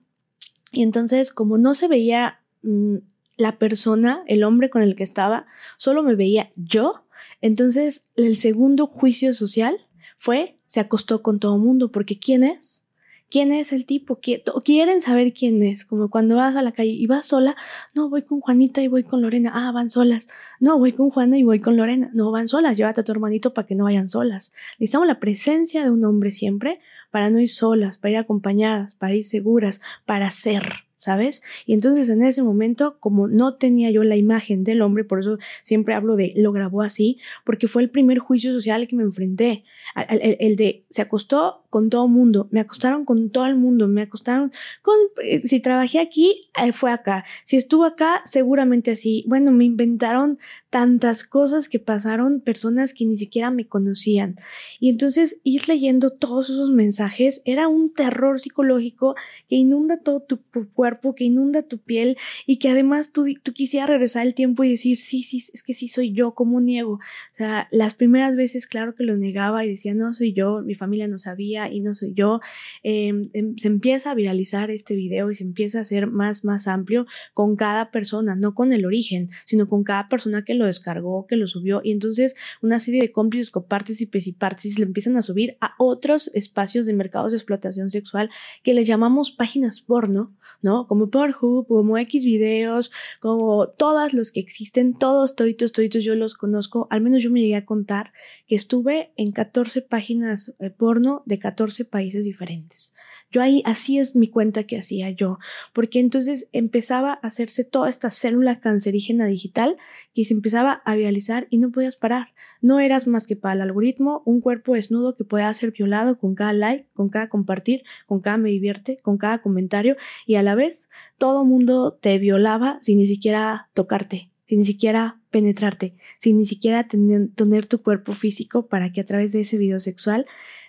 Y 0.71 0.83
entonces, 0.83 1.33
como 1.33 1.57
no 1.57 1.73
se 1.73 1.89
veía 1.89 2.41
mm, 2.63 2.97
la 3.39 3.57
persona, 3.59 4.23
el 4.27 4.45
hombre 4.45 4.69
con 4.69 4.83
el 4.83 4.95
que 4.97 5.05
estaba, 5.05 5.47
solo 5.79 6.03
me 6.03 6.15
veía 6.15 6.51
yo. 6.57 7.05
Entonces, 7.41 8.11
el 8.17 8.37
segundo 8.37 8.87
juicio 8.87 9.33
social 9.33 9.87
fue, 10.17 10.59
se 10.67 10.81
acostó 10.81 11.23
con 11.23 11.39
todo 11.39 11.57
mundo, 11.57 11.91
porque 11.91 12.19
¿quién 12.19 12.43
es? 12.43 12.89
¿Quién 13.31 13.53
es 13.53 13.73
el 13.73 13.85
tipo? 13.85 14.21
Quieren 14.21 15.03
saber 15.03 15.35
quién 15.35 15.63
es, 15.63 15.85
como 15.85 16.09
cuando 16.09 16.37
vas 16.37 16.57
a 16.57 16.63
la 16.63 16.73
calle 16.73 16.91
y 16.91 17.07
vas 17.07 17.27
sola, 17.27 17.57
no, 17.95 18.09
voy 18.09 18.23
con 18.23 18.41
Juanita 18.41 18.81
y 18.83 18.89
voy 18.89 19.05
con 19.05 19.21
Lorena, 19.21 19.53
ah, 19.55 19.71
van 19.71 19.91
solas, 19.91 20.29
no, 20.61 20.79
voy 20.79 20.93
con 20.93 21.11
Juana 21.11 21.37
y 21.37 21.43
voy 21.43 21.61
con 21.61 21.77
Lorena, 21.77 22.11
no, 22.15 22.31
van 22.31 22.49
solas, 22.49 22.77
llévate 22.77 23.03
a 23.03 23.05
tu 23.05 23.13
hermanito 23.13 23.53
para 23.53 23.67
que 23.67 23.75
no 23.75 23.85
vayan 23.85 24.09
solas. 24.09 24.55
Necesitamos 24.79 25.07
la 25.07 25.21
presencia 25.21 25.85
de 25.85 25.91
un 25.91 26.05
hombre 26.07 26.31
siempre 26.31 26.81
para 27.11 27.29
no 27.29 27.39
ir 27.39 27.51
solas, 27.51 27.99
para 27.99 28.13
ir 28.13 28.19
acompañadas, 28.19 28.95
para 28.95 29.15
ir 29.15 29.25
seguras, 29.25 29.83
para 30.07 30.31
ser. 30.31 30.88
¿Sabes? 30.99 31.43
Y 31.65 31.73
entonces 31.73 32.09
en 32.11 32.23
ese 32.23 32.43
momento, 32.43 32.99
como 32.99 33.29
no 33.29 33.55
tenía 33.55 33.91
yo 33.91 34.03
la 34.03 34.17
imagen 34.17 34.65
del 34.65 34.83
hombre, 34.83 35.05
por 35.05 35.21
eso 35.21 35.39
siempre 35.63 35.95
hablo 35.95 36.17
de 36.17 36.35
lo 36.37 36.53
grabó 36.53 36.83
así, 36.83 37.19
porque 37.47 37.69
fue 37.69 37.83
el 37.83 37.89
primer 37.89 38.19
juicio 38.19 38.53
social 38.53 38.83
al 38.83 38.89
que 38.89 38.97
me 38.97 39.05
enfrenté, 39.05 39.65
el, 40.09 40.57
de 40.57 40.85
se 40.91 41.01
acostó 41.01 41.65
con 41.71 41.91
todo 41.91 42.07
el 42.07 42.13
mundo, 42.13 42.49
me 42.51 42.61
acostaron 42.61 43.05
con 43.05 43.31
todo 43.31 43.47
el 43.47 43.57
mundo, 43.57 43.89
me 43.89 44.03
acostaron 44.03 44.53
con, 44.83 44.97
eh, 45.23 45.39
si 45.39 45.61
trabajé 45.61 46.01
aquí, 46.01 46.41
eh, 46.63 46.73
fue 46.73 46.93
acá, 46.93 47.25
si 47.45 47.57
estuvo 47.57 47.85
acá, 47.85 48.23
seguramente 48.25 48.93
así, 48.93 49.25
bueno, 49.27 49.53
me 49.53 49.65
inventaron 49.65 50.39
tantas 50.71 51.25
cosas 51.25 51.69
que 51.69 51.79
pasaron 51.79 52.41
personas 52.41 52.95
que 52.95 53.05
ni 53.05 53.17
siquiera 53.17 53.51
me 53.51 53.67
conocían. 53.67 54.37
Y 54.81 54.89
entonces 54.89 55.41
ir 55.45 55.69
leyendo 55.69 56.11
todos 56.11 56.51
esos 56.51 56.71
mensajes 56.71 57.43
era 57.45 57.69
un 57.69 57.93
terror 57.93 58.41
psicológico 58.41 59.15
que 59.49 59.57
inunda 59.57 59.99
todo 59.99 60.21
tu 60.21 60.41
cuerpo 60.73 61.15
que 61.15 61.25
inunda 61.25 61.63
tu 61.63 61.79
piel 61.79 62.17
y 62.47 62.59
que 62.59 62.69
además 62.69 63.13
tú, 63.13 63.25
tú 63.43 63.53
quisieras 63.53 63.91
regresar 63.91 64.27
el 64.27 64.35
tiempo 64.35 64.65
y 64.65 64.71
decir, 64.71 64.97
sí, 64.97 65.23
sí, 65.23 65.39
es 65.39 65.63
que 65.63 65.75
sí 65.75 65.89
soy 65.89 66.13
yo, 66.13 66.35
¿cómo 66.35 66.61
niego? 66.61 66.95
O 66.95 67.35
sea, 67.35 67.69
las 67.71 67.95
primeras 67.95 68.37
veces, 68.37 68.67
claro 68.67 68.95
que 68.95 69.05
lo 69.05 69.17
negaba 69.17 69.65
y 69.65 69.71
decía, 69.71 69.95
no 69.95 70.15
soy 70.15 70.33
yo, 70.33 70.63
mi 70.63 70.75
familia 70.75 71.09
no 71.09 71.19
sabía 71.19 71.58
y 71.67 71.81
no 71.81 71.97
soy 71.97 72.13
yo. 72.15 72.41
Em, 72.85 73.31
se 73.57 73.67
empieza 73.67 74.13
a 74.13 74.15
viralizar 74.15 74.71
este 74.71 74.95
video 74.95 75.31
y 75.31 75.35
se 75.35 75.43
empieza 75.43 75.79
a 75.79 75.81
hacer 75.81 76.07
más, 76.07 76.45
más 76.45 76.69
amplio 76.69 77.07
con 77.35 77.57
cada 77.57 77.91
persona, 77.91 78.37
no 78.37 78.55
con 78.55 78.73
el 78.73 78.87
origen, 78.87 79.31
sino 79.45 79.69
con 79.69 79.83
cada 79.83 80.09
persona 80.09 80.43
que 80.43 80.55
lo 80.55 80.67
descargó, 80.67 81.27
que 81.27 81.37
lo 81.37 81.49
subió. 81.49 81.81
Y 81.83 81.91
entonces 81.91 82.37
una 82.63 82.79
serie 82.79 83.03
de 83.03 83.11
cómplices, 83.11 83.51
copartes 83.51 84.01
y 84.01 84.07
pesipartes 84.07 84.79
le 84.79 84.85
empiezan 84.85 85.17
a 85.17 85.23
subir 85.23 85.57
a 85.61 85.75
otros 85.79 86.31
espacios 86.35 86.87
de 86.87 86.93
mercados 86.93 87.33
de 87.33 87.39
explotación 87.39 87.91
sexual 87.91 88.31
que 88.63 88.75
le 88.75 88.85
llamamos 88.85 89.31
páginas 89.31 89.81
porno, 89.81 90.37
¿no? 90.63 90.87
Como 90.87 91.11
Pornhub, 91.11 91.67
como 91.67 91.99
X 91.99 92.25
videos, 92.25 92.91
como 93.21 93.69
todas 93.69 94.13
los 94.13 94.33
que 94.33 94.41
existen, 94.41 94.95
todos, 94.95 95.37
toditos, 95.37 95.73
toditos, 95.73 96.05
yo 96.05 96.15
los 96.15 96.35
conozco. 96.35 96.87
Al 96.91 97.01
menos 97.01 97.23
yo 97.23 97.31
me 97.31 97.41
llegué 97.41 97.57
a 97.57 97.65
contar 97.65 98.13
que 98.47 98.55
estuve 98.55 99.13
en 99.17 99.33
14 99.33 99.83
páginas 99.83 100.55
eh, 100.59 100.71
porno 100.71 101.23
de 101.27 101.39
14 101.39 101.48
países 101.91 102.25
diferentes. 102.25 102.95
Yo 103.31 103.43
ahí, 103.43 103.63
así 103.67 103.99
es 103.99 104.17
mi 104.17 104.29
cuenta 104.29 104.65
que 104.65 104.79
hacía 104.79 105.11
yo, 105.11 105.39
porque 105.75 106.01
entonces 106.01 106.49
empezaba 106.53 107.13
a 107.13 107.27
hacerse 107.27 107.63
toda 107.63 107.91
esta 107.91 108.11
célula 108.11 108.59
cancerígena 108.59 109.27
digital 109.27 109.77
que 110.15 110.25
se 110.25 110.33
empezaba 110.33 110.83
a 110.87 110.95
viralizar 110.95 111.47
y 111.51 111.59
no 111.59 111.71
podías 111.71 111.97
parar. 111.97 112.29
No 112.63 112.81
eras 112.81 113.07
más 113.07 113.27
que 113.27 113.37
para 113.37 113.55
el 113.55 113.61
algoritmo 113.61 114.23
un 114.25 114.41
cuerpo 114.41 114.75
desnudo 114.75 115.15
que 115.15 115.25
pueda 115.25 115.53
ser 115.53 115.73
violado 115.73 116.19
con 116.19 116.35
cada 116.35 116.55
like, 116.55 116.89
con 116.95 117.11
cada 117.11 117.29
compartir, 117.29 117.83
con 118.07 118.21
cada 118.21 118.39
me 118.39 118.49
divierte, 118.49 118.99
con 119.03 119.19
cada 119.19 119.43
comentario 119.43 119.97
y 120.27 120.37
a 120.37 120.43
la 120.43 120.55
vez 120.55 120.89
todo 121.19 121.45
mundo 121.45 121.93
te 122.01 122.19
violaba 122.19 122.79
sin 122.81 122.97
ni 122.97 123.07
siquiera 123.07 123.69
tocarte, 123.75 124.31
sin 124.47 124.61
ni 124.61 124.65
siquiera 124.65 125.21
penetrarte, 125.31 125.95
sin 126.19 126.39
ni 126.39 126.47
siquiera 126.47 126.89
tener, 126.89 127.29
tener 127.35 127.67
tu 127.67 127.83
cuerpo 127.83 128.15
físico 128.15 128.67
para 128.67 128.91
que 128.91 129.03
a 129.03 129.05
través 129.05 129.33
de 129.33 129.41
ese 129.41 129.59
video 129.59 129.79
sexual 129.79 130.27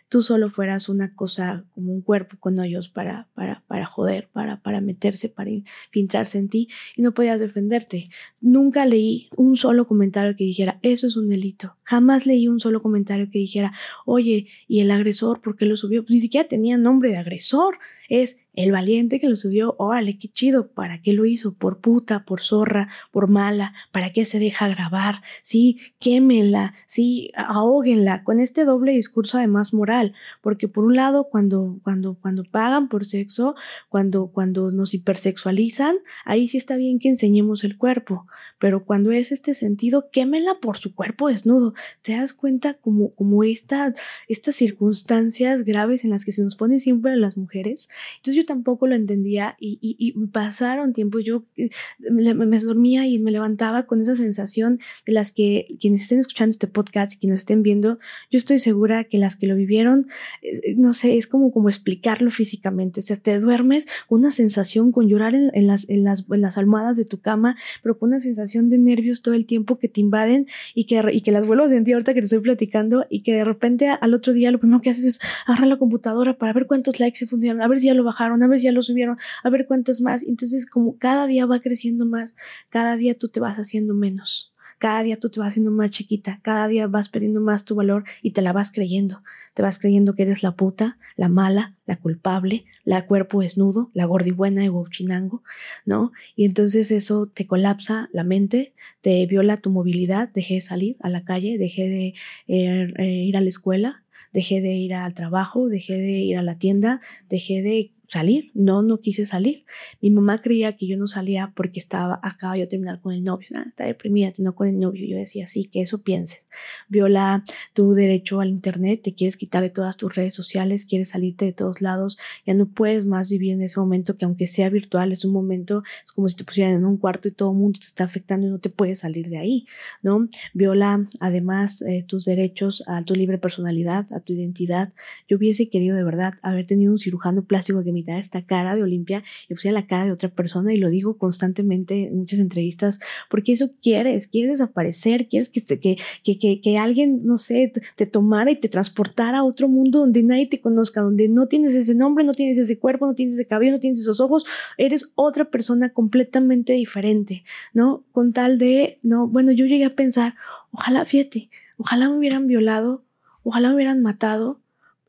tú 0.10 0.24
solo 0.24 0.50
fueras 0.50 0.89
una 0.89 1.15
cosa 1.15 1.65
como 1.74 1.93
un 1.93 2.02
cuerpo 2.02 2.36
con 2.39 2.60
hoyos 2.60 2.89
para, 2.89 3.30
para, 3.36 3.63
para 3.67 3.86
joder, 3.86 4.28
para, 4.34 4.62
para 4.62 4.82
meterse, 4.82 5.30
para 5.30 5.52
infiltrarse 5.52 6.39
en 6.39 6.50
ti 6.50 6.67
y 6.95 7.04
no 7.04 7.13
podías 7.13 7.39
defenderte. 7.39 8.10
Nunca 8.41 8.86
leí 8.86 9.30
un 9.38 9.56
solo 9.56 9.88
comentario 9.88 10.36
que 10.36 10.43
dijera, 10.43 10.80
eso 10.82 11.08
es 11.08 11.15
un 11.15 11.30
delito. 11.30 11.78
Jamás 11.84 12.26
leí 12.26 12.48
un 12.48 12.60
solo 12.60 12.82
comentario 12.82 13.30
que 13.32 13.39
dijera, 13.39 13.72
oye, 14.06 14.48
¿y 14.67 14.82
el 14.82 14.91
agresor 14.91 15.41
por 15.41 15.56
qué 15.56 15.65
lo 15.65 15.78
subió? 15.78 16.04
Pues 16.04 16.15
ni 16.15 16.19
siquiera 16.19 16.48
tenía 16.48 16.78
nombre 16.78 17.12
de 17.12 17.17
agresor 17.17 17.78
es 18.10 18.39
el 18.54 18.74
valiente 18.74 19.22
que 19.22 19.30
lo 19.30 19.38
subió, 19.38 19.76
órale, 19.78 20.17
qué 20.17 20.28
chido, 20.28 20.72
¿para 20.72 21.02
qué 21.02 21.13
lo 21.13 21.26
hizo? 21.26 21.54
Por 21.54 21.80
puta, 21.80 22.26
por 22.26 22.41
zorra, 22.41 22.89
por 23.10 23.30
mala, 23.30 23.74
¿para 23.93 24.12
qué 24.12 24.26
se 24.26 24.38
deja 24.38 24.67
grabar? 24.67 25.22
Sí, 25.41 25.80
quémela, 25.98 26.74
sí, 26.86 27.32
ahóguenla, 27.36 28.26
con 28.26 28.41
este 28.41 28.65
doble 28.65 28.91
discurso 28.91 29.38
además 29.38 29.74
moral, 29.74 30.13
porque 30.41 30.67
por 30.67 30.84
un 30.84 30.95
lado, 30.95 31.30
cuando, 31.30 31.80
cuando, 31.84 32.15
cuando 32.15 32.43
pagan 32.43 32.89
por 32.89 33.06
sexo, 33.06 33.56
cuando, 33.88 34.28
cuando 34.28 34.72
nos 34.72 34.93
hipersexualizan, 34.93 35.95
ahí 36.26 36.50
sí 36.50 36.58
está 36.58 36.76
bien 36.76 37.00
que 37.00 37.08
enseñemos 37.08 37.63
el 37.63 37.78
cuerpo, 37.78 38.28
pero 38.60 38.84
cuando 38.84 39.12
es 39.12 39.32
este 39.32 39.54
sentido, 39.54 40.10
quémela 40.12 40.56
por 40.60 40.76
su 40.76 40.95
cuerpo 40.95 41.30
desnudo, 41.30 41.76
te 42.02 42.13
das 42.17 42.34
cuenta 42.34 42.74
como, 42.74 43.12
como 43.12 43.45
esta, 43.45 43.93
estas 44.28 44.58
circunstancias 44.58 45.63
graves 45.63 46.04
en 46.04 46.10
las 46.10 46.26
que 46.26 46.34
se 46.34 46.43
nos 46.43 46.58
pone 46.58 46.82
siempre 46.82 47.13
a 47.13 47.15
las 47.15 47.38
mujeres, 47.38 47.88
entonces 48.18 48.36
yo 48.36 48.46
tampoco 48.46 48.88
lo 48.88 48.96
entendía 48.96 49.56
y, 49.60 49.80
y, 49.82 50.12
pasaron 50.28 50.94
tiempo, 50.94 51.20
yo 51.20 51.46
eh, 51.58 51.70
me, 52.12 52.34
me, 52.34 52.60
dormía 52.60 53.08
y 53.08 53.20
me 53.20 53.32
levantaba 53.32 53.86
con 53.86 54.02
esa 54.02 54.16
sensación 54.16 54.80
de 55.06 55.14
las 55.14 55.32
que 55.32 55.68
quienes 55.80 56.02
estén 56.02 56.20
escuchando 56.20 56.52
este 56.52 56.68
podcast 56.68 57.14
y 57.14 57.18
quienes 57.18 57.42
estén 57.42 57.64
viendo, 57.64 58.00
yo 58.30 58.38
estoy 58.38 58.60
segura 58.60 59.04
que 59.06 59.18
las 59.18 59.36
que 59.36 59.48
lo 59.48 59.56
vivieron, 59.56 60.08
eh, 60.42 60.76
no 60.78 60.94
sé, 60.94 61.18
es 61.18 61.28
como, 61.28 61.52
como 61.52 61.70
explicarlo 61.70 62.32
físicamente, 62.32 63.00
o 63.00 63.04
sea, 63.04 63.16
te 63.16 63.40
duermes 63.40 63.88
con 64.08 64.20
una 64.20 64.32
sensación, 64.32 64.92
con 64.92 65.08
llorar 65.08 65.36
en, 65.36 65.52
en, 65.54 65.68
las, 65.68 65.90
en, 65.90 66.04
las, 66.04 66.26
en 66.30 66.42
las 66.42 66.58
almohadas 66.58 66.98
de 66.98 67.06
tu 67.06 67.20
cama, 67.20 67.56
pero 67.82 67.98
con 67.98 68.10
una 68.10 68.20
sensación 68.20 68.70
de 68.70 68.78
nervios 68.78 69.22
todo 69.22 69.34
el 69.34 69.46
tiempo 69.46 69.78
que 69.78 69.88
te 69.88 70.02
invaden 70.02 70.48
y 70.74 70.86
que, 70.86 71.02
y 71.12 71.22
que 71.22 71.32
las 71.32 71.46
vuelvo 71.48 71.66
a 71.66 71.70
sentir 71.70 71.94
ahorita 71.94 72.14
que 72.14 72.22
te 72.22 72.26
estoy 72.26 72.40
platicando 72.40 73.06
y 73.10 73.22
que 73.22 73.34
de 73.34 73.46
repente 73.46 73.90
al 73.90 74.14
otro 74.14 74.34
día 74.34 74.52
lo 74.52 74.60
primero 74.60 74.82
que 74.82 74.90
haces 74.90 75.06
es 75.06 75.20
agarrar 75.46 75.68
la 75.68 75.78
computadora 75.78 76.38
para 76.38 76.54
ver 76.54 76.68
cuántos 76.68 77.00
likes 77.00 77.18
se 77.18 77.28
fundieron, 77.28 77.62
a 77.62 77.68
ver 77.68 77.80
si 77.80 77.88
ya 77.89 77.95
lo 77.95 78.04
bajaron, 78.04 78.41
a 78.43 78.47
ver 78.47 78.60
si 78.60 78.65
ya 78.65 78.71
lo 78.71 78.82
subieron, 78.82 79.17
a 79.43 79.49
ver 79.49 79.65
cuántos 79.67 80.02
más. 80.02 80.23
Entonces, 80.23 80.69
como 80.69 80.97
cada 80.97 81.28
día 81.28 81.45
va 81.45 81.60
creciendo 81.60 82.06
más, 82.06 82.36
cada 82.69 82.95
día 82.95 83.17
tú 83.17 83.28
te 83.28 83.39
vas 83.39 83.58
haciendo 83.58 83.93
menos. 83.93 84.54
Cada 84.80 85.04
día 85.04 85.19
tú 85.19 85.30
te 85.30 85.41
vas 85.41 85.49
haciendo 85.49 85.71
más 85.71 85.91
chiquita, 85.91 86.39
cada 86.41 86.69
día 86.69 86.88
vas 86.88 87.10
perdiendo 87.10 87.41
más 87.41 87.65
tu 87.65 87.75
valor 87.75 88.06
y 88.21 88.32
te 88.32 88.41
la 88.41 88.54
vas 88.54 88.71
creyendo. 88.71 89.23
Te 89.54 89.62
vas 89.62 89.78
creyendo 89.78 90.15
que 90.15 90.21
eres 90.21 90.41
la 90.41 90.56
puta, 90.56 90.97
la 91.17 91.28
mala, 91.28 91.75
la 91.86 91.97
culpable, 91.97 92.63
la 92.86 93.06
cuerpo 93.06 93.41
desnudo, 93.41 93.91
la 93.93 94.06
gordibuena 94.06 94.62
de 94.62 94.71
Chinango, 94.89 95.43
¿no? 95.86 96.13
Y 96.38 96.45
entonces 96.45 96.91
eso 96.91 97.28
te 97.28 97.45
colapsa 97.45 98.10
la 98.13 98.23
mente, 98.23 98.73
te 99.02 99.25
viola 99.25 99.58
tu 99.58 99.69
movilidad, 99.69 100.30
dejé 100.30 100.56
de 100.56 100.62
salir 100.62 100.95
a 101.02 101.10
la 101.10 101.25
calle, 101.25 101.58
dejé 101.58 101.89
de 101.89 102.08
eh, 102.47 102.93
eh, 102.97 103.06
ir 103.25 103.36
a 103.36 103.41
la 103.41 103.49
escuela, 103.49 104.06
dejé 104.34 104.62
de 104.62 104.74
ir 104.74 104.94
al 104.94 105.13
trabajo, 105.13 105.68
dejé 105.68 105.94
de 105.94 106.12
ir 106.12 106.38
a 106.38 106.44
la 106.44 106.58
tienda, 106.58 107.02
dejé 107.30 107.62
de 107.62 107.92
salir, 108.10 108.52
no, 108.56 108.82
no 108.82 109.00
quise 109.02 109.26
salir. 109.28 109.65
Mi 110.02 110.10
mamá 110.10 110.41
creía 110.41 110.76
que 110.76 110.88
yo 110.88 110.98
no 110.98 111.06
salía 111.06 111.54
porque 111.56 111.80
estaba, 111.80 112.19
acaba 112.24 112.58
yo 112.58 112.67
terminar 112.67 113.00
con 113.02 113.13
el 113.13 113.24
novio, 113.24 113.48
está 113.67 113.86
deprimida, 113.86 114.34
no 114.39 114.56
con 114.56 114.67
el 114.67 114.80
novio. 114.80 115.08
Yo 115.08 115.15
decía, 115.15 115.45
sí, 115.45 115.65
que 115.65 115.82
eso 115.82 116.02
piensen. 116.02 116.39
Viola 116.88 117.45
tu 117.74 117.93
derecho 117.93 118.39
al 118.39 118.50
internet, 118.50 119.02
te 119.04 119.13
quieres 119.13 119.38
quitar 119.38 119.62
de 119.62 119.69
todas 119.69 119.95
tus 119.95 120.15
redes 120.15 120.34
sociales, 120.34 120.86
quieres 120.86 121.10
salirte 121.10 121.45
de 121.45 121.54
todos 121.54 121.82
lados, 121.82 122.17
ya 122.48 122.56
no 122.56 122.67
puedes 122.67 123.06
más 123.06 123.30
vivir 123.30 123.54
en 123.54 123.62
ese 123.62 123.80
momento 123.80 124.17
que 124.17 124.26
aunque 124.26 124.48
sea 124.48 124.69
virtual, 124.69 125.12
es 125.12 125.24
un 125.24 125.32
momento, 125.32 125.84
es 126.04 126.12
como 126.12 126.28
si 126.28 126.36
te 126.36 126.43
pusieran 126.43 126.74
en 126.74 126.86
un 126.86 126.98
cuarto 126.98 127.28
y 127.28 127.32
todo 127.32 127.52
el 127.52 127.58
mundo 127.60 127.80
te 127.80 127.86
está 127.86 128.06
afectando 128.06 128.48
y 128.48 128.50
no 128.50 128.60
te 128.60 128.69
puedes 128.69 129.00
salir 129.00 129.30
de 129.30 129.38
ahí, 129.38 129.67
¿no? 130.02 130.28
Viola 130.56 131.06
además 131.19 131.84
eh, 131.84 132.04
tus 132.08 132.26
derechos 132.26 132.84
a 132.88 133.04
tu 133.04 133.13
libre 133.13 133.38
personalidad, 133.38 134.12
a 134.13 134.19
tu 134.19 134.34
identidad. 134.34 134.93
Yo 135.28 135.38
hubiese 135.38 135.69
querido 135.69 135.95
de 135.95 136.04
verdad 136.04 136.34
haber 136.41 136.65
tenido 136.65 136.91
un 136.91 136.98
cirujano 136.98 137.43
plástico 137.43 137.84
que 137.84 137.91
me 137.91 137.99
esta 138.08 138.46
cara 138.46 138.76
de 138.76 138.84
Olimpia 138.84 139.24
y 139.48 139.54
pusiera 139.54 139.74
la 139.80 139.88
cara 139.88 140.06
de 140.06 140.12
otra 140.12 140.30
persona 140.30 140.74
y 140.74 140.78
lo 140.78 140.90
digo 140.90 141.18
constantemente 141.18 142.08
en 142.08 142.18
muchas 142.18 142.40
entrevistas 142.40 143.00
porque 143.30 143.54
eso 143.54 143.72
quieres, 143.82 144.28
quieres 144.28 144.52
desaparecer, 144.52 145.28
quieres 145.28 145.50
que, 145.50 145.64
que, 145.64 145.98
que, 146.38 146.62
que, 146.62 146.78
alguien, 146.78 147.26
no 147.26 147.38
sé, 147.38 147.72
te 147.96 148.06
tomara 148.06 148.52
y 148.52 148.56
te 148.56 148.70
transportara 148.70 149.40
a 149.40 149.44
otro 149.44 149.68
mundo 149.68 150.00
donde 150.00 150.24
nadie 150.24 150.48
te 150.48 150.62
conozca, 150.62 151.02
donde 151.02 151.30
no 151.30 151.48
tienes 151.48 151.76
ese 151.76 151.96
nombre, 151.96 152.24
no 152.24 152.34
tienes 152.34 152.58
ese 152.58 152.80
cuerpo, 152.80 153.06
no 153.06 153.16
tienes 153.16 153.34
ese 153.34 153.46
cabello, 153.46 153.72
no 153.74 153.80
tienes 153.80 154.00
esos 154.00 154.20
ojos, 154.20 154.46
eres 154.78 155.12
otra 155.16 155.46
persona 155.46 155.90
completamente 155.90 156.74
diferente, 156.74 157.44
¿no? 157.74 158.04
Con 158.12 158.34
tal 158.34 158.58
de, 158.58 159.00
no, 159.04 159.28
bueno, 159.28 159.52
yo 159.52 159.66
llegué 159.66 159.86
a 159.86 159.96
pensar, 159.96 160.36
ojalá, 160.72 161.06
fíjate, 161.06 161.50
ojalá 161.78 162.10
me 162.10 162.18
hubieran 162.18 162.48
violado, 162.48 163.04
ojalá 163.44 163.70
me 163.70 163.76
hubieran 163.76 164.02
matado, 164.02 164.60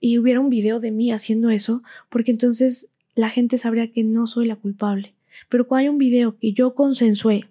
y 0.00 0.18
hubiera 0.18 0.40
un 0.40 0.50
video 0.50 0.80
de 0.80 0.90
mí 0.90 1.12
haciendo 1.12 1.50
eso, 1.50 1.82
porque 2.08 2.30
entonces 2.30 2.92
la 3.14 3.30
gente 3.30 3.58
sabría 3.58 3.92
que 3.92 4.02
no 4.02 4.26
soy 4.26 4.46
la 4.46 4.56
culpable. 4.56 5.14
Pero 5.48 5.66
cuando 5.68 5.82
hay 5.82 5.88
un 5.88 5.98
video 5.98 6.38
que 6.38 6.52
yo 6.52 6.74
consensué, 6.74 7.48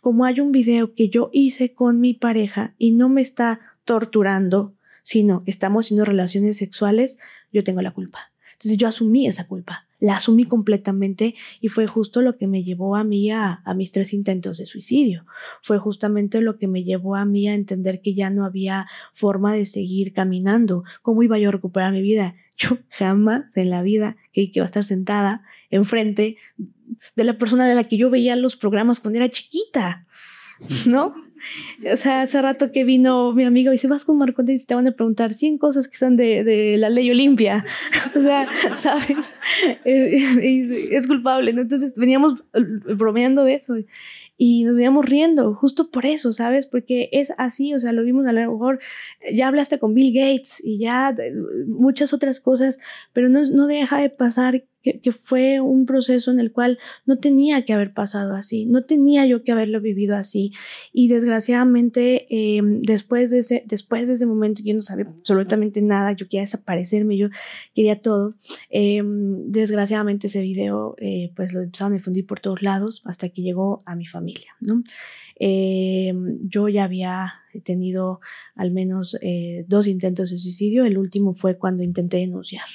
como 0.00 0.24
hay 0.24 0.40
un 0.40 0.52
video 0.52 0.94
que 0.94 1.08
yo 1.08 1.30
hice 1.32 1.72
con 1.72 2.00
mi 2.00 2.14
pareja 2.14 2.74
y 2.78 2.92
no 2.92 3.08
me 3.08 3.20
está 3.20 3.60
torturando, 3.84 4.74
sino 5.02 5.42
estamos 5.46 5.86
haciendo 5.86 6.04
relaciones 6.04 6.58
sexuales, 6.58 7.18
yo 7.52 7.64
tengo 7.64 7.82
la 7.82 7.92
culpa. 7.92 8.30
Entonces 8.52 8.76
yo 8.76 8.86
asumí 8.86 9.26
esa 9.26 9.46
culpa 9.46 9.87
la 10.00 10.16
asumí 10.16 10.44
completamente 10.44 11.34
y 11.60 11.68
fue 11.68 11.86
justo 11.86 12.22
lo 12.22 12.36
que 12.36 12.46
me 12.46 12.62
llevó 12.62 12.96
a 12.96 13.04
mí 13.04 13.30
a, 13.30 13.62
mis 13.76 13.92
tres 13.92 14.12
intentos 14.12 14.58
de 14.58 14.66
suicidio. 14.66 15.24
Fue 15.62 15.78
justamente 15.78 16.40
lo 16.40 16.56
que 16.56 16.68
me 16.68 16.84
llevó 16.84 17.16
a 17.16 17.24
mí 17.24 17.48
a 17.48 17.54
entender 17.54 18.00
que 18.00 18.14
ya 18.14 18.30
no 18.30 18.44
había 18.44 18.86
forma 19.12 19.54
de 19.54 19.66
seguir 19.66 20.12
caminando. 20.12 20.84
¿Cómo 21.02 21.22
iba 21.22 21.38
yo 21.38 21.48
a 21.48 21.52
recuperar 21.52 21.92
mi 21.92 22.02
vida? 22.02 22.34
Yo 22.56 22.78
jamás 22.90 23.56
en 23.56 23.70
la 23.70 23.82
vida 23.82 24.16
que 24.32 24.50
iba 24.52 24.64
a 24.64 24.66
estar 24.66 24.82
sentada 24.82 25.42
enfrente 25.70 26.36
de 27.14 27.24
la 27.24 27.38
persona 27.38 27.68
de 27.68 27.74
la 27.74 27.84
que 27.84 27.96
yo 27.96 28.10
veía 28.10 28.34
los 28.34 28.56
programas 28.56 28.98
cuando 28.98 29.18
era 29.18 29.28
chiquita, 29.28 30.06
¿no? 30.86 31.14
O 31.92 31.96
sea, 31.96 32.22
hace 32.22 32.40
rato 32.42 32.70
que 32.70 32.84
vino 32.84 33.32
mi 33.32 33.44
amigo 33.44 33.70
y 33.70 33.74
dice, 33.74 33.88
vas 33.88 34.04
con 34.04 34.18
Marco 34.18 34.42
y 34.46 34.64
te 34.64 34.74
van 34.74 34.86
a 34.86 34.92
preguntar 34.92 35.32
100 35.32 35.58
cosas 35.58 35.88
que 35.88 35.94
están 35.94 36.16
de, 36.16 36.76
la 36.78 36.90
ley 36.90 37.10
Olimpia. 37.10 37.64
o 38.16 38.20
sea, 38.20 38.48
¿sabes? 38.76 39.32
Es, 39.84 40.70
es 40.92 41.06
culpable. 41.06 41.52
¿no? 41.52 41.62
Entonces 41.62 41.94
veníamos 41.96 42.44
bromeando 42.96 43.44
de 43.44 43.54
eso 43.54 43.74
y 44.40 44.62
nos 44.64 44.76
veníamos 44.76 45.04
riendo, 45.04 45.52
justo 45.54 45.90
por 45.90 46.06
eso, 46.06 46.32
¿sabes? 46.32 46.66
Porque 46.66 47.08
es 47.10 47.32
así, 47.38 47.74
o 47.74 47.80
sea, 47.80 47.92
lo 47.92 48.04
vimos 48.04 48.24
a 48.26 48.32
lo 48.32 48.52
mejor, 48.52 48.78
ya 49.32 49.48
hablaste 49.48 49.80
con 49.80 49.94
Bill 49.94 50.14
Gates 50.14 50.62
y 50.64 50.78
ya 50.78 51.12
muchas 51.66 52.12
otras 52.12 52.38
cosas, 52.38 52.78
pero 53.12 53.28
no, 53.28 53.42
no 53.42 53.66
deja 53.66 54.00
de 54.00 54.10
pasar 54.10 54.62
que, 55.02 55.12
fue 55.12 55.60
un 55.60 55.86
proceso 55.86 56.30
en 56.30 56.40
el 56.40 56.52
cual 56.52 56.78
no 57.06 57.18
tenía 57.18 57.64
que 57.64 57.72
haber 57.72 57.92
pasado 57.92 58.34
así, 58.34 58.66
no 58.66 58.84
tenía 58.84 59.26
yo 59.26 59.42
que 59.42 59.52
haberlo 59.52 59.80
vivido 59.80 60.16
así. 60.16 60.52
Y 60.92 61.08
desgraciadamente, 61.08 62.26
eh, 62.30 62.60
después, 62.62 63.30
de 63.30 63.38
ese, 63.38 63.64
después 63.66 64.08
de 64.08 64.14
ese 64.14 64.26
momento, 64.26 64.62
yo 64.64 64.74
no 64.74 64.82
sabía 64.82 65.06
absolutamente 65.06 65.82
nada, 65.82 66.12
yo 66.12 66.26
quería 66.26 66.42
desaparecerme, 66.42 67.16
yo 67.16 67.28
quería 67.74 68.00
todo. 68.00 68.34
Eh, 68.70 69.02
desgraciadamente 69.04 70.28
ese 70.28 70.42
video, 70.42 70.94
eh, 70.98 71.32
pues 71.34 71.52
lo 71.52 71.60
empezaron 71.60 71.92
a 71.92 71.96
difundir 71.96 72.26
por 72.26 72.40
todos 72.40 72.62
lados 72.62 73.02
hasta 73.04 73.28
que 73.28 73.42
llegó 73.42 73.82
a 73.86 73.94
mi 73.94 74.06
familia. 74.06 74.54
¿no? 74.60 74.82
Eh, 75.40 76.12
yo 76.42 76.68
ya 76.68 76.84
había 76.84 77.34
tenido 77.64 78.20
al 78.54 78.70
menos 78.70 79.16
eh, 79.20 79.64
dos 79.68 79.86
intentos 79.86 80.30
de 80.30 80.38
suicidio, 80.38 80.84
el 80.84 80.98
último 80.98 81.34
fue 81.34 81.56
cuando 81.56 81.82
intenté 81.82 82.18
denunciar. 82.18 82.66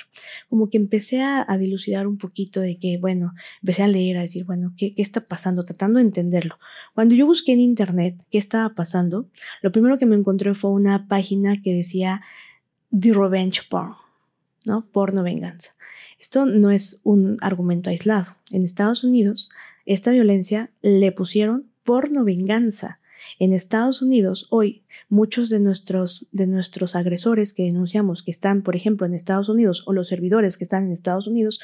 Como 0.50 0.70
que 0.70 0.78
empecé 0.78 1.22
a, 1.22 1.46
dilucidar 1.58 2.08
un 2.08 2.18
poquito 2.18 2.62
de 2.62 2.78
que, 2.78 2.98
bueno, 2.98 3.34
empecé 3.62 3.84
a 3.84 3.88
leer, 3.88 4.18
a 4.18 4.22
decir, 4.22 4.46
bueno, 4.46 4.74
¿qué, 4.78 4.96
¿qué, 4.96 5.02
está 5.02 5.24
pasando? 5.24 5.64
Tratando 5.64 6.00
de 6.00 6.06
entenderlo. 6.06 6.58
Cuando 6.94 7.16
yo 7.16 7.26
busqué 7.26 7.54
en 7.54 7.60
internet 7.60 8.22
qué 8.30 8.38
estaba 8.38 8.74
pasando, 8.76 9.30
lo 9.62 9.72
primero 9.72 9.98
que 9.98 10.06
me 10.06 10.16
encontré 10.16 10.54
fue 10.54 10.72
una 10.72 11.08
página 11.08 11.62
que 11.62 11.74
decía 11.74 12.22
The 12.98 13.14
Revenge 13.14 13.62
Porn, 13.70 13.96
¿no? 14.66 14.88
Porno 14.92 15.24
venganza. 15.24 15.72
Esto 16.20 16.46
no 16.46 16.72
es 16.72 17.02
un 17.04 17.36
argumento 17.42 17.90
aislado. 17.90 18.36
En 18.52 18.64
Estados 18.64 19.04
Unidos, 19.04 19.50
esta 19.86 20.12
violencia 20.12 20.72
le 20.82 21.12
pusieron 21.12 21.73
porno 21.84 22.24
venganza. 22.24 23.00
En 23.40 23.54
Estados 23.54 24.02
Unidos, 24.02 24.48
hoy, 24.50 24.84
muchos 25.08 25.50
de 25.50 25.60
nuestros, 25.60 26.28
de 26.32 26.48
nuestros 26.48 26.96
agresores 26.96 27.54
que 27.54 27.64
denunciamos 27.64 28.24
que 28.24 28.32
están, 28.32 28.64
por 28.64 28.76
ejemplo, 28.76 29.06
en 29.06 29.14
Estados 29.14 29.50
Unidos 29.50 29.84
o 29.86 29.94
los 29.94 30.08
servidores 30.08 30.58
que 30.58 30.64
están 30.64 30.86
en 30.86 30.92
Estados 30.92 31.28
Unidos, 31.28 31.60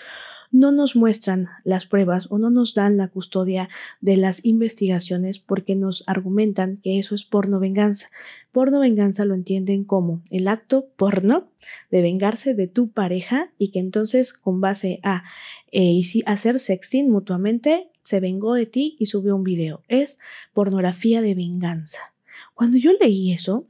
no 0.52 0.72
nos 0.72 0.96
muestran 0.96 1.48
las 1.64 1.86
pruebas 1.86 2.28
o 2.32 2.40
no 2.40 2.50
nos 2.50 2.74
dan 2.74 2.98
la 2.98 3.08
custodia 3.08 3.70
de 4.02 4.18
las 4.18 4.44
investigaciones 4.46 5.38
porque 5.38 5.76
nos 5.76 6.04
argumentan 6.08 6.78
que 6.78 6.98
eso 6.98 7.14
es 7.14 7.24
porno 7.24 7.60
venganza. 7.60 8.08
Porno 8.52 8.80
venganza 8.80 9.26
lo 9.26 9.36
entienden 9.36 9.84
como 9.84 10.22
el 10.32 10.48
acto 10.48 10.88
porno 10.96 11.52
de 11.92 12.02
vengarse 12.02 12.56
de 12.56 12.68
tu 12.68 12.92
pareja 12.92 13.52
y 13.60 13.70
que 13.72 13.80
entonces 13.80 14.34
con 14.34 14.60
base 14.60 15.00
a 15.04 15.24
eh, 15.72 16.02
hacer 16.26 16.58
sexting 16.58 17.12
mutuamente 17.12 17.90
se 18.10 18.20
vengó 18.20 18.56
de 18.56 18.66
ti 18.66 18.96
y 18.98 19.06
subió 19.06 19.36
un 19.36 19.44
video. 19.44 19.84
Es 19.88 20.18
pornografía 20.52 21.22
de 21.22 21.36
venganza. 21.36 22.16
Cuando 22.56 22.80
yo 22.80 22.92
leí 23.00 23.32
eso, 23.32 23.68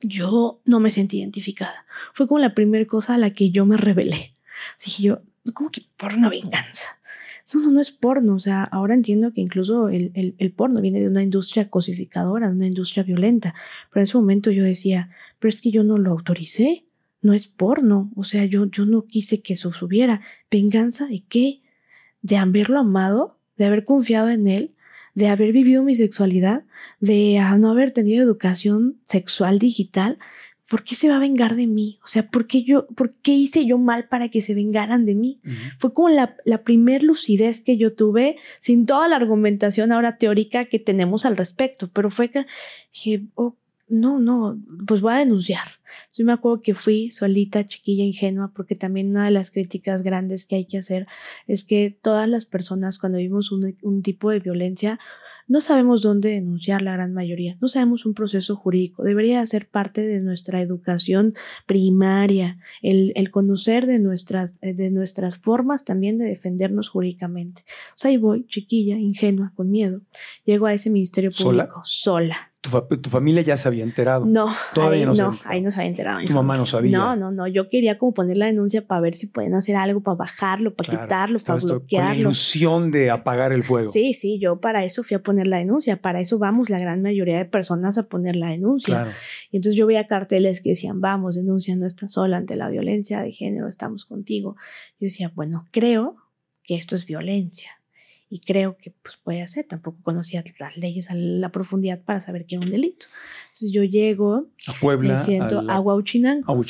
yo 0.00 0.60
no 0.66 0.78
me 0.78 0.90
sentí 0.90 1.20
identificada. 1.20 1.86
Fue 2.12 2.28
como 2.28 2.38
la 2.38 2.54
primera 2.54 2.84
cosa 2.86 3.14
a 3.14 3.18
la 3.18 3.30
que 3.30 3.48
yo 3.48 3.64
me 3.64 3.78
rebelé. 3.78 4.36
Así 4.76 5.02
yo, 5.02 5.22
¿cómo 5.54 5.70
que 5.70 5.86
porno 5.96 6.28
venganza? 6.28 7.00
No, 7.54 7.62
no, 7.62 7.70
no 7.70 7.80
es 7.80 7.92
porno. 7.92 8.34
O 8.34 8.40
sea, 8.40 8.62
ahora 8.64 8.92
entiendo 8.92 9.32
que 9.32 9.40
incluso 9.40 9.88
el, 9.88 10.34
el, 10.36 10.52
porno 10.52 10.82
viene 10.82 11.00
de 11.00 11.08
una 11.08 11.22
industria 11.22 11.70
cosificadora, 11.70 12.48
de 12.50 12.56
una 12.56 12.66
industria 12.66 13.04
violenta. 13.04 13.54
Pero 13.88 14.02
en 14.02 14.02
ese 14.02 14.18
momento 14.18 14.50
yo 14.50 14.64
decía, 14.64 15.08
pero 15.38 15.48
es 15.48 15.62
que 15.62 15.70
yo 15.70 15.82
no 15.82 15.96
lo 15.96 16.10
autoricé. 16.10 16.84
No 17.22 17.32
es 17.32 17.46
porno. 17.46 18.12
O 18.16 18.24
sea, 18.24 18.44
yo, 18.44 18.66
yo 18.66 18.84
no 18.84 19.06
quise 19.06 19.40
que 19.40 19.54
eso 19.54 19.72
subiera. 19.72 20.20
¿Venganza 20.50 21.06
de 21.06 21.24
qué? 21.26 21.62
De 22.24 22.38
haberlo 22.38 22.80
amado, 22.80 23.38
de 23.58 23.66
haber 23.66 23.84
confiado 23.84 24.30
en 24.30 24.48
él, 24.48 24.74
de 25.14 25.28
haber 25.28 25.52
vivido 25.52 25.84
mi 25.84 25.94
sexualidad, 25.94 26.64
de 26.98 27.38
no 27.58 27.70
haber 27.70 27.92
tenido 27.92 28.24
educación 28.24 28.98
sexual 29.04 29.58
digital, 29.58 30.18
¿por 30.66 30.84
qué 30.84 30.94
se 30.94 31.10
va 31.10 31.16
a 31.16 31.20
vengar 31.20 31.54
de 31.54 31.66
mí? 31.66 32.00
O 32.02 32.08
sea, 32.08 32.30
¿por 32.30 32.46
qué 32.46 32.64
yo, 32.64 32.86
por 32.88 33.12
qué 33.16 33.32
hice 33.32 33.66
yo 33.66 33.76
mal 33.76 34.08
para 34.08 34.30
que 34.30 34.40
se 34.40 34.54
vengaran 34.54 35.04
de 35.04 35.14
mí? 35.14 35.38
Fue 35.78 35.92
como 35.92 36.08
la, 36.08 36.34
la 36.46 36.64
primer 36.64 37.02
lucidez 37.02 37.60
que 37.60 37.76
yo 37.76 37.94
tuve 37.94 38.36
sin 38.58 38.86
toda 38.86 39.06
la 39.06 39.16
argumentación 39.16 39.92
ahora 39.92 40.16
teórica 40.16 40.64
que 40.64 40.78
tenemos 40.78 41.26
al 41.26 41.36
respecto, 41.36 41.90
pero 41.92 42.10
fue 42.10 42.30
que 42.30 42.46
dije, 42.90 43.26
oh, 43.34 43.54
no, 43.88 44.18
no, 44.18 44.60
pues 44.86 45.00
voy 45.00 45.14
a 45.14 45.18
denunciar. 45.18 45.68
Yo 46.12 46.24
me 46.24 46.32
acuerdo 46.32 46.62
que 46.62 46.74
fui 46.74 47.10
solita, 47.10 47.66
chiquilla, 47.66 48.04
ingenua, 48.04 48.52
porque 48.54 48.74
también 48.74 49.10
una 49.10 49.26
de 49.26 49.30
las 49.30 49.50
críticas 49.50 50.02
grandes 50.02 50.46
que 50.46 50.56
hay 50.56 50.64
que 50.64 50.78
hacer 50.78 51.06
es 51.46 51.64
que 51.64 51.96
todas 52.02 52.28
las 52.28 52.46
personas 52.46 52.98
cuando 52.98 53.18
vivimos 53.18 53.52
un, 53.52 53.76
un 53.82 54.02
tipo 54.02 54.30
de 54.30 54.40
violencia, 54.40 54.98
no 55.46 55.60
sabemos 55.60 56.02
dónde 56.02 56.30
denunciar 56.30 56.80
la 56.80 56.92
gran 56.92 57.12
mayoría, 57.12 57.56
no 57.60 57.68
sabemos 57.68 58.06
un 58.06 58.14
proceso 58.14 58.56
jurídico, 58.56 59.02
debería 59.02 59.44
ser 59.44 59.68
parte 59.68 60.00
de 60.00 60.20
nuestra 60.20 60.62
educación 60.62 61.34
primaria, 61.66 62.58
el, 62.80 63.12
el 63.14 63.30
conocer 63.30 63.86
de 63.86 63.98
nuestras, 63.98 64.58
de 64.60 64.90
nuestras 64.90 65.36
formas 65.36 65.84
también 65.84 66.16
de 66.16 66.24
defendernos 66.24 66.88
jurídicamente. 66.88 67.62
O 67.90 67.96
sea, 67.96 68.10
ahí 68.10 68.16
voy, 68.16 68.46
chiquilla, 68.46 68.96
ingenua, 68.96 69.52
con 69.54 69.70
miedo, 69.70 70.00
llego 70.46 70.66
a 70.66 70.72
ese 70.72 70.88
ministerio 70.88 71.30
público 71.30 71.82
sola 71.84 72.50
tu, 72.70 73.10
familia 73.10 73.42
ya 73.42 73.56
se 73.56 73.68
había 73.68 73.84
enterado. 73.84 74.24
No, 74.24 74.50
todavía 74.72 75.00
ahí, 75.00 75.06
no, 75.06 75.14
no 75.14 75.38
ahí 75.44 75.60
no 75.60 75.70
se 75.70 75.80
había 75.80 75.90
enterado. 75.90 76.20
Tu 76.24 76.32
mamá 76.32 76.56
no 76.56 76.64
sabía. 76.64 76.96
No, 76.96 77.14
no, 77.14 77.30
no. 77.30 77.46
Yo 77.46 77.68
quería 77.68 77.98
como 77.98 78.14
poner 78.14 78.38
la 78.38 78.46
denuncia 78.46 78.86
para 78.86 79.02
ver 79.02 79.14
si 79.14 79.26
pueden 79.26 79.54
hacer 79.54 79.76
algo, 79.76 80.00
para 80.00 80.16
bajarlo, 80.16 80.74
para 80.74 80.90
quitarlo, 80.90 81.38
para 81.38 81.58
bloquearlo. 81.58 81.86
Con 81.88 82.14
la 82.14 82.16
ilusión 82.16 82.90
de 82.90 83.10
apagar 83.10 83.52
el 83.52 83.62
fuego. 83.62 83.86
Sí, 83.86 84.14
sí, 84.14 84.38
yo 84.38 84.60
para 84.60 84.84
eso 84.84 85.02
fui 85.02 85.14
a 85.14 85.22
poner 85.22 85.46
la 85.46 85.58
denuncia. 85.58 86.00
Para 86.00 86.20
eso 86.20 86.38
vamos 86.38 86.70
la 86.70 86.78
gran 86.78 87.02
mayoría 87.02 87.36
de 87.36 87.44
personas 87.44 87.98
a 87.98 88.04
poner 88.04 88.36
la 88.36 88.48
denuncia. 88.48 88.94
Claro. 88.94 89.10
Y 89.50 89.56
entonces 89.56 89.76
yo 89.76 89.86
veía 89.86 90.06
carteles 90.06 90.62
que 90.62 90.70
decían, 90.70 91.00
vamos, 91.00 91.34
denuncia, 91.34 91.76
no 91.76 91.86
estás 91.86 92.12
sola 92.12 92.38
ante 92.38 92.56
la 92.56 92.68
violencia 92.70 93.20
de 93.20 93.32
género, 93.32 93.68
estamos 93.68 94.06
contigo. 94.06 94.56
Yo 94.98 95.06
decía, 95.06 95.30
bueno, 95.34 95.66
creo 95.70 96.16
que 96.62 96.76
esto 96.76 96.94
es 96.94 97.04
violencia 97.04 97.83
y 98.28 98.40
creo 98.40 98.76
que 98.76 98.90
pues 98.90 99.16
puede 99.16 99.46
ser. 99.48 99.66
Tampoco 99.66 99.98
conocía 100.02 100.42
las 100.58 100.76
leyes 100.76 101.10
a 101.10 101.14
la 101.14 101.50
profundidad 101.50 102.02
para 102.02 102.20
saber 102.20 102.46
que 102.46 102.56
era 102.56 102.64
un 102.64 102.70
delito. 102.70 103.06
Entonces 103.54 103.70
yo 103.70 103.84
llego 103.84 104.48
a 104.66 104.72
Puebla, 104.80 105.12
me 105.12 105.18
siento 105.18 105.62
a, 105.68 105.78
Huachinango. 105.78 106.60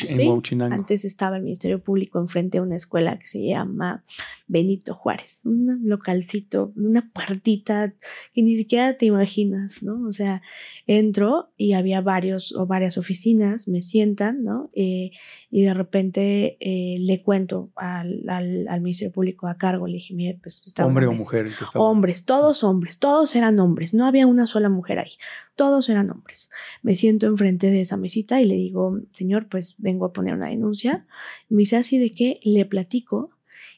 Antes 0.71 1.07
estaba 1.07 1.39
el 1.39 1.43
Ministerio 1.43 1.83
Público 1.83 2.21
enfrente 2.21 2.59
de 2.59 2.63
una 2.63 2.77
escuela 2.77 3.19
que 3.19 3.27
se 3.27 3.43
llama 3.43 4.05
Benito 4.47 4.95
Juárez, 4.95 5.41
un 5.47 5.81
localcito, 5.85 6.75
una 6.77 7.11
puertita 7.11 7.95
que 8.35 8.43
ni 8.43 8.55
siquiera 8.57 8.99
te 8.99 9.07
imaginas, 9.07 9.83
¿no? 9.83 10.07
O 10.07 10.13
sea, 10.13 10.43
entro 10.87 11.55
y 11.57 11.73
había 11.73 12.03
varios 12.03 12.55
o 12.55 12.67
varias 12.67 12.99
oficinas, 12.99 13.67
me 13.67 13.81
sientan, 13.81 14.43
¿no? 14.43 14.69
Eh, 14.75 15.13
y 15.51 15.63
de 15.63 15.73
repente 15.73 16.59
eh, 16.61 16.99
le 17.01 17.23
cuento 17.23 17.73
al, 17.77 18.29
al, 18.29 18.81
Ministerio 18.83 19.15
Público 19.15 19.47
a 19.47 19.57
cargo, 19.57 19.87
le 19.87 19.95
dije, 19.95 20.13
mire, 20.13 20.39
pues 20.43 20.67
Hombre 20.79 21.07
o 21.07 21.13
mujer. 21.13 21.51
Hombres, 21.75 22.27
todos 22.27 22.63
hombres, 22.63 22.99
todos 22.99 23.35
eran 23.37 23.59
hombres, 23.59 23.95
no 23.95 24.07
había 24.07 24.27
una 24.27 24.47
sola 24.47 24.69
mujer 24.69 24.99
ahí, 24.99 25.13
todos 25.57 25.89
eran 25.89 26.11
hombres. 26.11 26.51
Me 26.83 26.95
siento 26.95 27.27
enfrente 27.27 27.71
de 27.71 27.81
esa 27.81 27.97
mesita 27.97 28.41
y 28.41 28.47
le 28.47 28.55
digo, 28.55 29.01
señor, 29.13 29.49
pues 29.49 29.75
vengo 29.79 30.07
a 30.07 30.13
poner 30.13 30.35
una 30.35 30.49
denuncia. 30.49 31.07
Me 31.49 31.59
dice 31.59 31.77
así 31.77 31.99
de 31.99 32.11
que 32.11 32.41
le 32.43 32.65
platico 32.65 33.31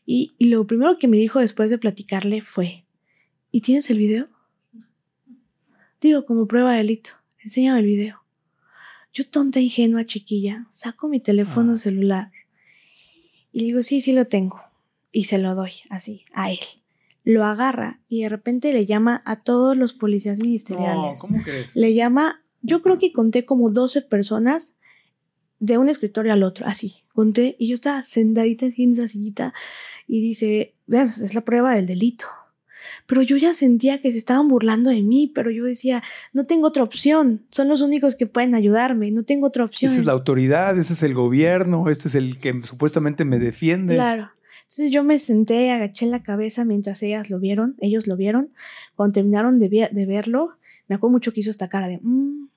y, 0.05 0.35
lo 0.39 0.67
primero 0.67 0.99
que 0.99 1.09
me 1.09 1.17
dijo 1.17 1.41
después 1.41 1.71
de 1.71 1.79
platicarle 1.79 2.41
fue, 2.41 2.85
¿y 3.51 3.61
tienes 3.61 3.91
el 3.91 3.99
video? 3.99 4.29
Digo, 6.01 6.25
como 6.25 6.47
prueba 6.47 6.73
de 6.73 6.79
delito, 6.79 7.11
enséñame 7.39 7.81
el 7.81 7.87
video. 7.87 8.23
Yo 9.13 9.25
tonta, 9.29 9.61
ingenua, 9.61 10.05
chiquilla, 10.05 10.67
saco 10.71 11.09
mi 11.09 11.21
teléfono 11.21 11.73
ah. 11.73 11.77
celular 11.77 12.33
y 13.51 13.61
le 13.61 13.65
digo, 13.67 13.83
sí, 13.83 14.01
sí 14.01 14.13
lo 14.13 14.27
tengo. 14.27 14.61
Y 15.11 15.25
se 15.25 15.39
lo 15.39 15.55
doy 15.55 15.73
así, 15.89 16.25
a 16.33 16.51
él 16.51 16.59
lo 17.27 17.45
agarra 17.45 17.99
y 18.09 18.23
de 18.23 18.29
repente 18.29 18.73
le 18.73 18.87
llama 18.87 19.21
a 19.27 19.43
todos 19.43 19.77
los 19.77 19.93
policías 19.95 20.39
ministeriales. 20.39 21.21
¿cómo 21.21 21.43
crees? 21.43 21.75
Le 21.75 21.93
llama, 21.93 22.41
yo 22.63 22.83
creo 22.83 23.01
que 23.01 23.13
conté 23.13 23.45
como 23.45 23.69
12 23.69 24.03
personas 24.03 24.79
de 25.59 25.77
un 25.77 25.89
escritorio 25.89 26.33
al 26.33 26.45
otro, 26.45 26.67
así, 26.67 27.03
conté, 27.13 27.57
y 27.59 27.67
yo 27.67 27.75
estaba 27.75 28.05
sentadita 28.05 28.67
en 28.67 28.93
esa 28.93 29.09
sillita 29.09 29.53
y 30.07 30.21
dice, 30.21 30.77
vean, 30.87 31.07
es 31.07 31.35
la 31.35 31.41
prueba 31.41 31.75
del 31.75 31.87
delito. 31.87 32.27
Pero 33.07 33.23
yo 33.23 33.37
ya 33.37 33.53
sentía 33.53 34.01
que 34.01 34.13
se 34.13 34.19
estaban 34.19 34.47
burlando 34.47 34.91
de 34.91 35.03
mí, 35.03 35.33
pero 35.35 35.51
yo 35.51 35.65
decía, 35.65 36.05
no 36.33 36.47
tengo 36.47 36.69
otra 36.69 36.85
opción, 36.85 37.45
son 37.51 37.67
los 37.67 37.81
únicos 37.81 38.15
que 38.15 38.27
pueden 38.27 38.55
ayudarme, 38.55 39.11
no 39.11 39.25
tengo 39.25 39.49
otra 39.49 39.65
opción. 39.65 39.91
Esa 39.91 40.01
es 40.01 40.07
la 40.07 40.13
autoridad, 40.13 40.79
ese 40.79 40.93
es 40.93 41.03
el 41.03 41.15
gobierno, 41.15 41.89
este 41.89 42.07
es 42.07 42.15
el 42.15 42.39
que 42.39 42.61
supuestamente 42.63 43.25
me 43.25 43.41
defiende. 43.41 43.95
Claro. 43.95 44.31
Entonces 44.67 44.91
yo 44.91 45.05
me 45.05 45.21
senté, 45.21 45.71
agaché 45.71 46.07
la 46.07 46.25
cabeza 46.25 46.65
mientras 46.65 47.01
ellas 47.05 47.31
lo 47.31 47.39
vieron, 47.39 47.77
ellos 47.79 48.09
lo 48.09 48.17
vieron. 48.17 48.51
Cuando 48.97 49.13
terminaron 49.13 49.61
de, 49.61 49.69
verlo, 50.07 50.57
me 50.89 50.97
acuerdo 50.97 51.13
mucho 51.13 51.33
que 51.33 51.41
hizo 51.41 51.51
esta 51.51 51.69
cara 51.69 51.87
de... 51.87 52.01
Mm". 52.03 52.49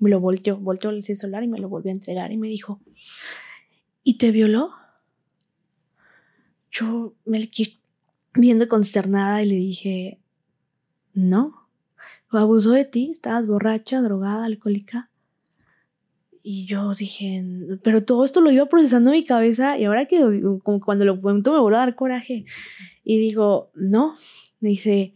me 0.00 0.10
lo 0.10 0.18
volteó, 0.18 0.58
volteó 0.58 0.90
el 0.90 1.02
celular 1.04 1.44
y 1.44 1.48
me 1.48 1.60
lo 1.60 1.68
volvió 1.68 1.90
a 1.90 1.94
entregar 1.94 2.32
y 2.32 2.38
me 2.38 2.48
dijo, 2.48 2.80
¿y 4.02 4.18
te 4.18 4.32
violó? 4.32 4.70
Yo 6.72 7.14
me 7.24 7.48
quedé 7.48 7.78
viendo 8.34 8.66
consternada 8.66 9.42
y 9.42 9.46
le 9.46 9.54
dije, 9.54 10.18
no, 11.14 11.68
abusó 12.30 12.72
de 12.72 12.84
ti, 12.84 13.10
estabas 13.12 13.46
borracha, 13.46 14.00
drogada, 14.00 14.44
alcohólica. 14.44 15.11
Y 16.42 16.66
yo 16.66 16.92
dije, 16.94 17.44
pero 17.84 18.04
todo 18.04 18.24
esto 18.24 18.40
lo 18.40 18.50
iba 18.50 18.66
procesando 18.66 19.10
en 19.10 19.18
mi 19.20 19.24
cabeza 19.24 19.78
y 19.78 19.84
ahora 19.84 20.06
que 20.06 20.18
como 20.64 20.80
cuando 20.80 21.04
lo 21.04 21.20
cuento 21.20 21.52
me 21.52 21.60
vuelve 21.60 21.76
a 21.76 21.80
dar 21.80 21.94
coraje. 21.94 22.44
Y 23.04 23.18
digo, 23.18 23.70
no, 23.74 24.16
me 24.58 24.70
dice, 24.70 25.14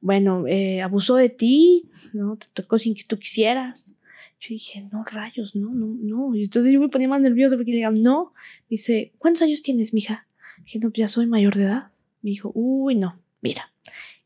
bueno, 0.00 0.46
eh, 0.46 0.82
abusó 0.82 1.16
de 1.16 1.30
ti, 1.30 1.90
¿no? 2.12 2.36
Te 2.36 2.46
tocó 2.52 2.78
sin 2.78 2.94
que 2.94 3.04
tú 3.04 3.18
quisieras. 3.18 3.98
Yo 4.40 4.48
dije, 4.50 4.86
no, 4.92 5.04
rayos, 5.04 5.56
no, 5.56 5.70
no, 5.70 5.86
no. 5.86 6.34
Y 6.34 6.44
entonces 6.44 6.72
yo 6.72 6.80
me 6.80 6.88
ponía 6.88 7.08
más 7.08 7.20
nerviosa 7.20 7.56
porque 7.56 7.70
le 7.70 7.78
digan, 7.78 8.02
no. 8.02 8.32
Me 8.62 8.74
dice, 8.74 9.12
¿cuántos 9.18 9.42
años 9.42 9.62
tienes, 9.62 9.94
mija? 9.94 10.28
Dije, 10.64 10.78
no, 10.78 10.90
pues 10.90 10.98
ya 10.98 11.08
soy 11.08 11.26
mayor 11.26 11.56
de 11.56 11.64
edad. 11.64 11.92
Me 12.22 12.30
dijo, 12.30 12.52
uy, 12.54 12.94
no, 12.94 13.18
mira, 13.40 13.72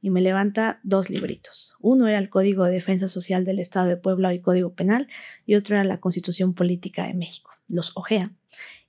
y 0.02 0.10
me 0.10 0.20
levanta 0.20 0.80
dos 0.82 1.08
libritos. 1.08 1.76
Uno 1.80 2.08
era 2.08 2.18
el 2.18 2.28
Código 2.28 2.64
de 2.64 2.72
Defensa 2.72 3.08
Social 3.08 3.44
del 3.44 3.60
Estado 3.60 3.88
de 3.88 3.96
Puebla 3.96 4.34
y 4.34 4.40
Código 4.40 4.74
Penal 4.74 5.08
y 5.46 5.54
otro 5.54 5.76
era 5.76 5.84
la 5.84 6.00
Constitución 6.00 6.52
Política 6.52 7.06
de 7.06 7.14
México. 7.14 7.52
Los 7.68 7.92
ojea 7.94 8.32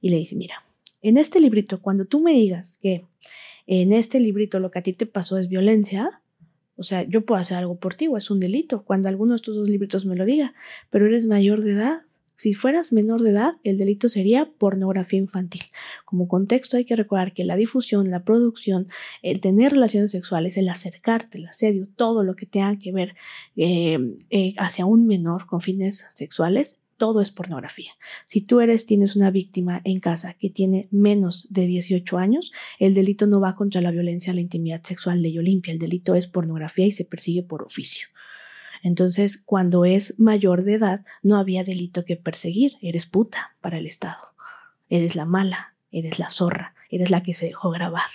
y 0.01 0.09
le 0.09 0.17
dice, 0.17 0.35
mira, 0.35 0.65
en 1.03 1.17
este 1.17 1.39
librito, 1.39 1.81
cuando 1.81 2.05
tú 2.05 2.19
me 2.19 2.33
digas 2.33 2.77
que 2.81 3.05
en 3.67 3.93
este 3.93 4.19
librito 4.19 4.59
lo 4.59 4.71
que 4.71 4.79
a 4.79 4.83
ti 4.83 4.93
te 4.93 5.05
pasó 5.05 5.37
es 5.37 5.47
violencia, 5.47 6.21
o 6.75 6.83
sea, 6.83 7.03
yo 7.03 7.23
puedo 7.25 7.39
hacer 7.39 7.57
algo 7.57 7.77
por 7.77 7.93
ti 7.93 8.07
o 8.07 8.17
es 8.17 8.31
un 8.31 8.39
delito 8.39 8.83
cuando 8.83 9.07
alguno 9.07 9.33
de 9.33 9.35
estos 9.37 9.55
dos 9.55 9.69
libritos 9.69 10.05
me 10.05 10.15
lo 10.15 10.25
diga, 10.25 10.55
pero 10.89 11.05
eres 11.05 11.27
mayor 11.27 11.61
de 11.61 11.73
edad. 11.73 12.01
Si 12.35 12.53
fueras 12.53 12.91
menor 12.91 13.21
de 13.21 13.31
edad, 13.31 13.53
el 13.63 13.77
delito 13.77 14.09
sería 14.09 14.51
pornografía 14.57 15.19
infantil. 15.19 15.63
Como 16.05 16.27
contexto 16.27 16.77
hay 16.77 16.85
que 16.85 16.95
recordar 16.95 17.33
que 17.33 17.43
la 17.43 17.55
difusión, 17.55 18.09
la 18.09 18.23
producción, 18.23 18.87
el 19.21 19.39
tener 19.39 19.73
relaciones 19.73 20.11
sexuales, 20.11 20.57
el 20.57 20.69
acercarte, 20.69 21.37
el 21.37 21.45
asedio, 21.45 21.87
todo 21.95 22.23
lo 22.23 22.35
que 22.35 22.45
tenga 22.45 22.77
que 22.79 22.91
ver 22.91 23.15
eh, 23.55 23.99
eh, 24.29 24.53
hacia 24.57 24.85
un 24.85 25.05
menor 25.05 25.45
con 25.45 25.61
fines 25.61 26.11
sexuales, 26.15 26.79
todo 26.97 27.21
es 27.21 27.31
pornografía. 27.31 27.91
Si 28.25 28.41
tú 28.41 28.61
eres, 28.61 28.85
tienes 28.85 29.15
una 29.15 29.31
víctima 29.31 29.81
en 29.83 29.99
casa 29.99 30.35
que 30.35 30.49
tiene 30.49 30.87
menos 30.91 31.47
de 31.49 31.67
18 31.67 32.17
años, 32.17 32.51
el 32.79 32.93
delito 32.93 33.27
no 33.27 33.39
va 33.39 33.55
contra 33.55 33.81
la 33.81 33.91
violencia, 33.91 34.33
la 34.33 34.41
intimidad 34.41 34.81
sexual, 34.83 35.21
ley 35.21 35.37
Olimpia, 35.37 35.73
el 35.73 35.79
delito 35.79 36.15
es 36.15 36.27
pornografía 36.27 36.85
y 36.85 36.91
se 36.91 37.05
persigue 37.05 37.43
por 37.43 37.63
oficio. 37.63 38.07
Entonces, 38.83 39.41
cuando 39.43 39.85
es 39.85 40.19
mayor 40.19 40.63
de 40.63 40.75
edad, 40.75 41.05
no 41.23 41.37
había 41.37 41.63
delito 41.63 42.03
que 42.03 42.17
perseguir. 42.17 42.73
Eres 42.81 43.05
puta 43.05 43.55
para 43.61 43.77
el 43.77 43.87
Estado. 43.87 44.35
Eres 44.89 45.15
la 45.15 45.25
mala, 45.25 45.75
eres 45.91 46.19
la 46.19 46.29
zorra, 46.29 46.75
eres 46.91 47.09
la 47.09 47.23
que 47.23 47.33
se 47.33 47.47
dejó 47.47 47.71
grabar. 47.71 48.09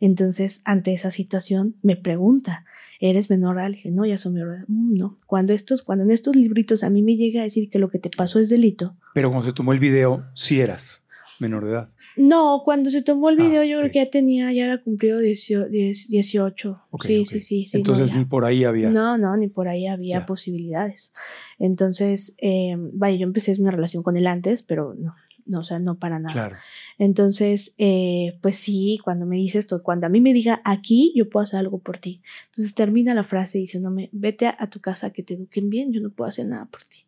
Entonces, 0.00 0.62
ante 0.64 0.94
esa 0.94 1.10
situación, 1.10 1.76
me 1.82 1.94
pregunta, 1.94 2.64
¿eres 2.98 3.28
menor 3.28 3.58
de 3.58 3.68
dije, 3.68 3.90
no, 3.90 4.06
ya 4.06 4.16
soy 4.16 4.32
menor 4.32 4.48
de 4.48 4.56
edad. 4.56 4.64
Mm, 4.68 4.98
no, 4.98 5.18
cuando, 5.26 5.52
estos, 5.52 5.82
cuando 5.82 6.04
en 6.04 6.10
estos 6.10 6.34
libritos 6.34 6.82
a 6.82 6.88
mí 6.88 7.02
me 7.02 7.16
llega 7.16 7.42
a 7.42 7.44
decir 7.44 7.68
que 7.68 7.78
lo 7.78 7.90
que 7.90 7.98
te 7.98 8.08
pasó 8.08 8.40
es 8.40 8.48
delito. 8.48 8.96
Pero 9.12 9.28
cuando 9.28 9.46
se 9.46 9.52
tomó 9.52 9.74
el 9.74 9.78
video, 9.78 10.24
sí 10.32 10.60
eras 10.60 11.06
menor 11.38 11.66
de 11.66 11.72
edad. 11.72 11.88
No, 12.16 12.62
cuando 12.64 12.90
se 12.90 13.02
tomó 13.02 13.30
el 13.30 13.40
ah, 13.40 13.44
video 13.44 13.64
yo 13.64 13.78
creo 13.78 13.90
que 13.90 14.04
ya 14.04 14.10
tenía, 14.10 14.52
ya 14.52 14.64
había 14.64 14.82
cumplido 14.82 15.18
18. 15.18 16.82
sí, 17.00 17.24
sí, 17.24 17.40
sí, 17.40 17.66
sí, 17.66 17.76
Entonces 17.78 18.14
ni 18.14 18.24
por 18.24 18.44
ahí 18.44 18.64
había. 18.64 18.90
No, 18.90 19.16
no, 19.16 19.36
ni 19.36 19.48
por 19.48 19.68
ahí 19.68 19.86
había 19.86 20.26
posibilidades. 20.26 21.12
Entonces, 21.58 22.36
eh, 22.40 22.74
vaya, 22.76 23.16
yo 23.16 23.24
empecé 23.24 23.54
una 23.60 23.70
relación 23.70 24.02
con 24.02 24.16
él 24.16 24.26
antes, 24.26 24.62
pero 24.62 24.94
no, 24.94 25.14
no, 25.46 25.60
o 25.60 25.64
sea, 25.64 25.78
no 25.78 25.98
para 25.98 26.18
nada. 26.18 26.32
Claro. 26.32 26.56
Entonces, 26.98 27.74
eh, 27.78 28.38
pues 28.42 28.56
sí, 28.56 28.98
cuando 29.02 29.24
me 29.26 29.36
dice 29.36 29.58
esto, 29.58 29.82
cuando 29.82 30.06
a 30.06 30.10
mí 30.10 30.20
me 30.20 30.32
diga 30.34 30.60
aquí, 30.64 31.12
yo 31.16 31.28
puedo 31.30 31.42
hacer 31.44 31.60
algo 31.60 31.78
por 31.78 31.98
ti. 31.98 32.22
Entonces 32.46 32.74
termina 32.74 33.14
la 33.14 33.24
frase 33.24 33.58
diciéndome, 33.58 34.10
vete 34.12 34.46
a, 34.46 34.56
a 34.58 34.68
tu 34.68 34.80
casa 34.80 35.10
que 35.12 35.22
te 35.22 35.34
eduquen 35.34 35.70
bien, 35.70 35.92
yo 35.92 36.00
no 36.00 36.10
puedo 36.10 36.28
hacer 36.28 36.46
nada 36.46 36.66
por 36.66 36.82
ti. 36.84 36.98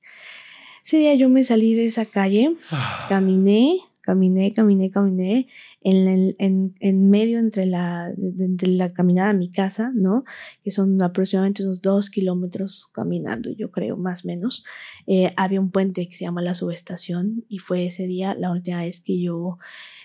Ese 0.84 0.96
día 0.98 1.14
yo 1.14 1.28
me 1.28 1.42
salí 1.44 1.74
de 1.74 1.86
esa 1.86 2.07
calle, 2.07 2.57
Ah. 2.70 3.07
caminé, 3.09 3.78
caminé, 4.03 4.53
caminé, 4.55 4.90
caminé, 4.90 5.46
en, 5.82 6.09
el- 6.09 6.34
en, 6.38 6.74
en 6.80 7.09
medio 7.11 7.38
entre 7.38 7.66
la, 7.66 8.12
de- 8.16 8.44
entre 8.44 8.68
la 8.72 8.92
caminada 8.92 9.30
a 9.30 9.34
mi 9.34 9.50
casa, 9.50 9.92
¿no? 9.94 10.24
Que 10.64 10.70
son 10.70 11.00
aproximadamente 11.03 11.62
unos 11.64 11.80
dos 11.82 12.11
kilómetros 12.11 12.88
caminando, 12.92 13.50
yo 13.50 13.70
creo, 13.70 13.96
más 13.96 14.24
o 14.24 14.28
menos. 14.28 14.64
eh, 15.07 15.30
había 15.36 15.61
un 15.61 15.70
puente 15.70 16.07
que 16.09 16.14
se 16.16 16.24
llama 16.24 16.42
la 16.42 16.55
subestación 16.55 17.44
y 17.48 17.59
fue 17.59 17.86
ese 17.86 18.07
día 18.07 18.34
la 18.34 18.50
última 18.53 18.82
vez 18.82 19.00
que 19.00 19.20
yo 19.20 19.59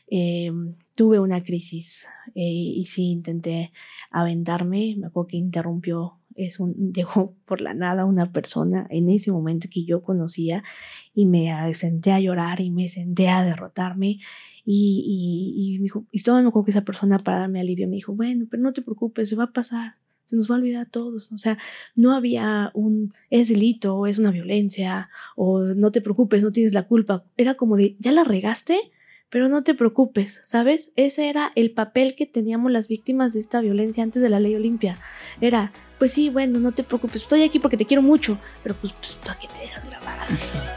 eh, 0.09 0.51
tuve 0.95 1.19
una 1.19 1.43
crisis 1.43 2.07
eh, 2.35 2.41
y 2.43 2.85
sí 2.85 3.05
intenté 3.11 3.71
aventarme, 4.11 4.95
me 4.97 5.07
acuerdo 5.07 5.27
que 5.27 5.37
interrumpió, 5.37 6.16
es 6.37 6.59
un, 6.59 6.73
dejó 6.93 7.35
por 7.45 7.61
la 7.61 7.73
nada 7.73 8.05
una 8.05 8.31
persona 8.31 8.87
en 8.89 9.09
ese 9.09 9.31
momento 9.31 9.67
que 9.71 9.83
yo 9.83 10.01
conocía 10.01 10.63
y 11.13 11.25
me 11.25 11.51
senté 11.73 12.11
a 12.11 12.19
llorar 12.19 12.61
y 12.61 12.71
me 12.71 12.87
senté 12.87 13.27
a 13.29 13.43
derrotarme 13.43 14.19
y, 14.65 15.03
y, 15.55 15.75
y 15.75 15.79
me 15.79 15.89
y 16.11 16.21
todo 16.21 16.41
me 16.41 16.47
acuerdo 16.47 16.65
que 16.65 16.71
esa 16.71 16.85
persona 16.85 17.19
para 17.19 17.39
darme 17.39 17.59
alivio 17.59 17.87
me 17.87 17.95
dijo, 17.95 18.13
bueno, 18.13 18.45
pero 18.49 18.61
no 18.63 18.73
te 18.73 18.81
preocupes, 18.81 19.29
se 19.29 19.35
va 19.35 19.45
a 19.45 19.53
pasar. 19.53 19.95
Se 20.25 20.35
nos 20.35 20.51
va 20.51 20.55
a 20.55 20.57
olvidar 20.57 20.81
a 20.87 20.89
todos. 20.89 21.31
O 21.31 21.37
sea, 21.37 21.57
no 21.95 22.13
había 22.13 22.69
un 22.73 23.07
es 23.29 23.47
delito, 23.47 24.07
es 24.07 24.17
una 24.17 24.29
violencia, 24.29 25.09
o 25.37 25.61
no 25.61 25.89
te 25.91 26.01
preocupes, 26.01 26.43
no 26.43 26.51
tienes 26.51 26.73
la 26.73 26.85
culpa. 26.85 27.23
Era 27.37 27.55
como 27.55 27.77
de 27.77 27.95
ya 27.99 28.11
la 28.11 28.25
regaste, 28.25 28.77
pero 29.29 29.49
no 29.49 29.63
te 29.63 29.73
preocupes, 29.73 30.41
¿sabes? 30.45 30.91
Ese 30.95 31.29
era 31.29 31.51
el 31.55 31.71
papel 31.71 32.15
que 32.15 32.25
teníamos 32.25 32.71
las 32.71 32.87
víctimas 32.87 33.33
de 33.33 33.39
esta 33.39 33.61
violencia 33.61 34.03
antes 34.03 34.21
de 34.21 34.29
la 34.29 34.39
ley 34.39 34.55
Olimpia. 34.55 34.97
Era, 35.41 35.71
pues 35.99 36.13
sí, 36.13 36.29
bueno, 36.29 36.59
no 36.59 36.71
te 36.71 36.83
preocupes, 36.83 37.23
estoy 37.23 37.43
aquí 37.43 37.59
porque 37.59 37.77
te 37.77 37.85
quiero 37.85 38.01
mucho, 38.01 38.37
pero 38.63 38.75
pues, 38.75 38.93
pues 38.93 39.17
¿tú 39.23 39.31
a 39.31 39.39
qué 39.39 39.47
te 39.47 39.59
dejas 39.61 39.85
grabar? 39.89 40.27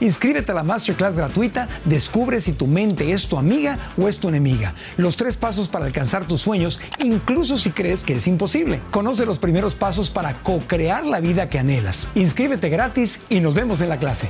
Inscríbete 0.00 0.52
a 0.52 0.54
la 0.54 0.62
masterclass 0.62 1.16
gratuita, 1.16 1.68
descubre 1.84 2.40
si 2.40 2.52
tu 2.52 2.66
mente 2.66 3.12
es 3.12 3.28
tu 3.28 3.38
amiga 3.38 3.78
o 3.96 4.08
es 4.08 4.18
tu 4.18 4.28
enemiga. 4.28 4.74
Los 4.96 5.16
tres 5.16 5.36
pasos 5.36 5.68
para 5.68 5.86
alcanzar 5.86 6.26
tus 6.26 6.40
sueños, 6.40 6.80
incluso 7.02 7.56
si 7.58 7.70
crees 7.70 8.04
que 8.04 8.14
es 8.14 8.26
imposible. 8.26 8.80
Conoce 8.90 9.26
los 9.26 9.38
primeros 9.38 9.74
pasos 9.74 10.10
para 10.10 10.34
co-crear 10.42 11.04
la 11.04 11.20
vida 11.20 11.48
que 11.48 11.58
anhelas. 11.58 12.08
Inscríbete 12.14 12.68
gratis 12.68 13.20
y 13.28 13.40
nos 13.40 13.54
vemos 13.54 13.80
en 13.80 13.88
la 13.88 13.98
clase. 13.98 14.28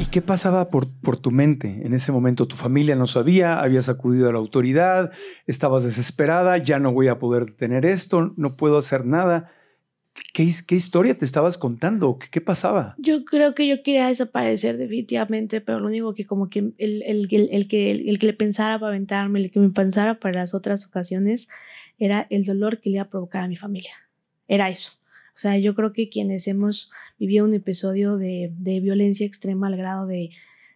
¿Y 0.00 0.06
qué 0.06 0.20
pasaba 0.20 0.68
por, 0.70 0.88
por 1.00 1.16
tu 1.16 1.30
mente 1.30 1.82
en 1.84 1.94
ese 1.94 2.10
momento? 2.10 2.48
¿Tu 2.48 2.56
familia 2.56 2.96
no 2.96 3.06
sabía? 3.06 3.60
¿Habías 3.60 3.88
acudido 3.88 4.28
a 4.28 4.32
la 4.32 4.38
autoridad? 4.38 5.12
¿Estabas 5.46 5.84
desesperada? 5.84 6.58
¿Ya 6.58 6.78
no 6.78 6.92
voy 6.92 7.08
a 7.08 7.18
poder 7.18 7.46
detener 7.46 7.86
esto? 7.86 8.32
¿No 8.36 8.56
puedo 8.56 8.78
hacer 8.78 9.06
nada? 9.06 9.52
¿Qué, 10.34 10.42
his- 10.44 10.62
qué 10.62 10.74
historia 10.74 11.16
te 11.16 11.24
estabas 11.24 11.58
contando? 11.58 12.18
¿Qué, 12.30 12.40
pasaba? 12.40 12.94
Yo 12.98 13.24
creo 13.24 13.54
que 13.54 13.66
yo 13.66 13.82
quería 13.82 14.08
desaparecer 14.08 14.76
definitivamente, 14.78 15.60
pero 15.60 15.80
lo 15.80 15.86
único 15.86 16.14
que 16.14 16.26
como 16.26 16.48
que 16.50 16.58
el, 16.60 16.74
el, 16.78 17.28
el, 17.50 17.68
que, 17.68 17.90
el 17.90 18.18
que 18.18 18.26
le 18.26 18.32
pensara 18.32 18.78
para 18.78 18.90
aventarme, 18.90 19.40
el 19.40 19.50
que 19.50 19.60
me 19.60 19.70
pensara 19.70 20.18
para 20.20 20.40
las 20.40 20.54
otras 20.54 20.84
ocasiones, 20.86 21.48
era 21.98 22.26
el 22.30 22.44
dolor 22.44 22.80
que 22.80 22.90
le 22.90 22.96
iba 22.96 23.04
a 23.04 23.08
provocar 23.10 23.42
a 23.44 23.48
mi 23.48 23.56
familia. 23.56 23.92
Era 24.48 24.68
eso. 24.70 24.92
O 25.34 25.38
sea, 25.38 25.56
yo 25.58 25.74
creo 25.74 25.92
que 25.94 26.10
quienes 26.10 26.46
hemos 26.46 26.90
vivido 27.18 27.44
un 27.46 27.54
episodio 27.54 28.16
de, 28.18 28.52
de 28.58 28.80
violencia 28.80 29.26
extrema 29.26 29.66
al 29.68 29.76
grado 29.76 30.06
de, 30.06 30.30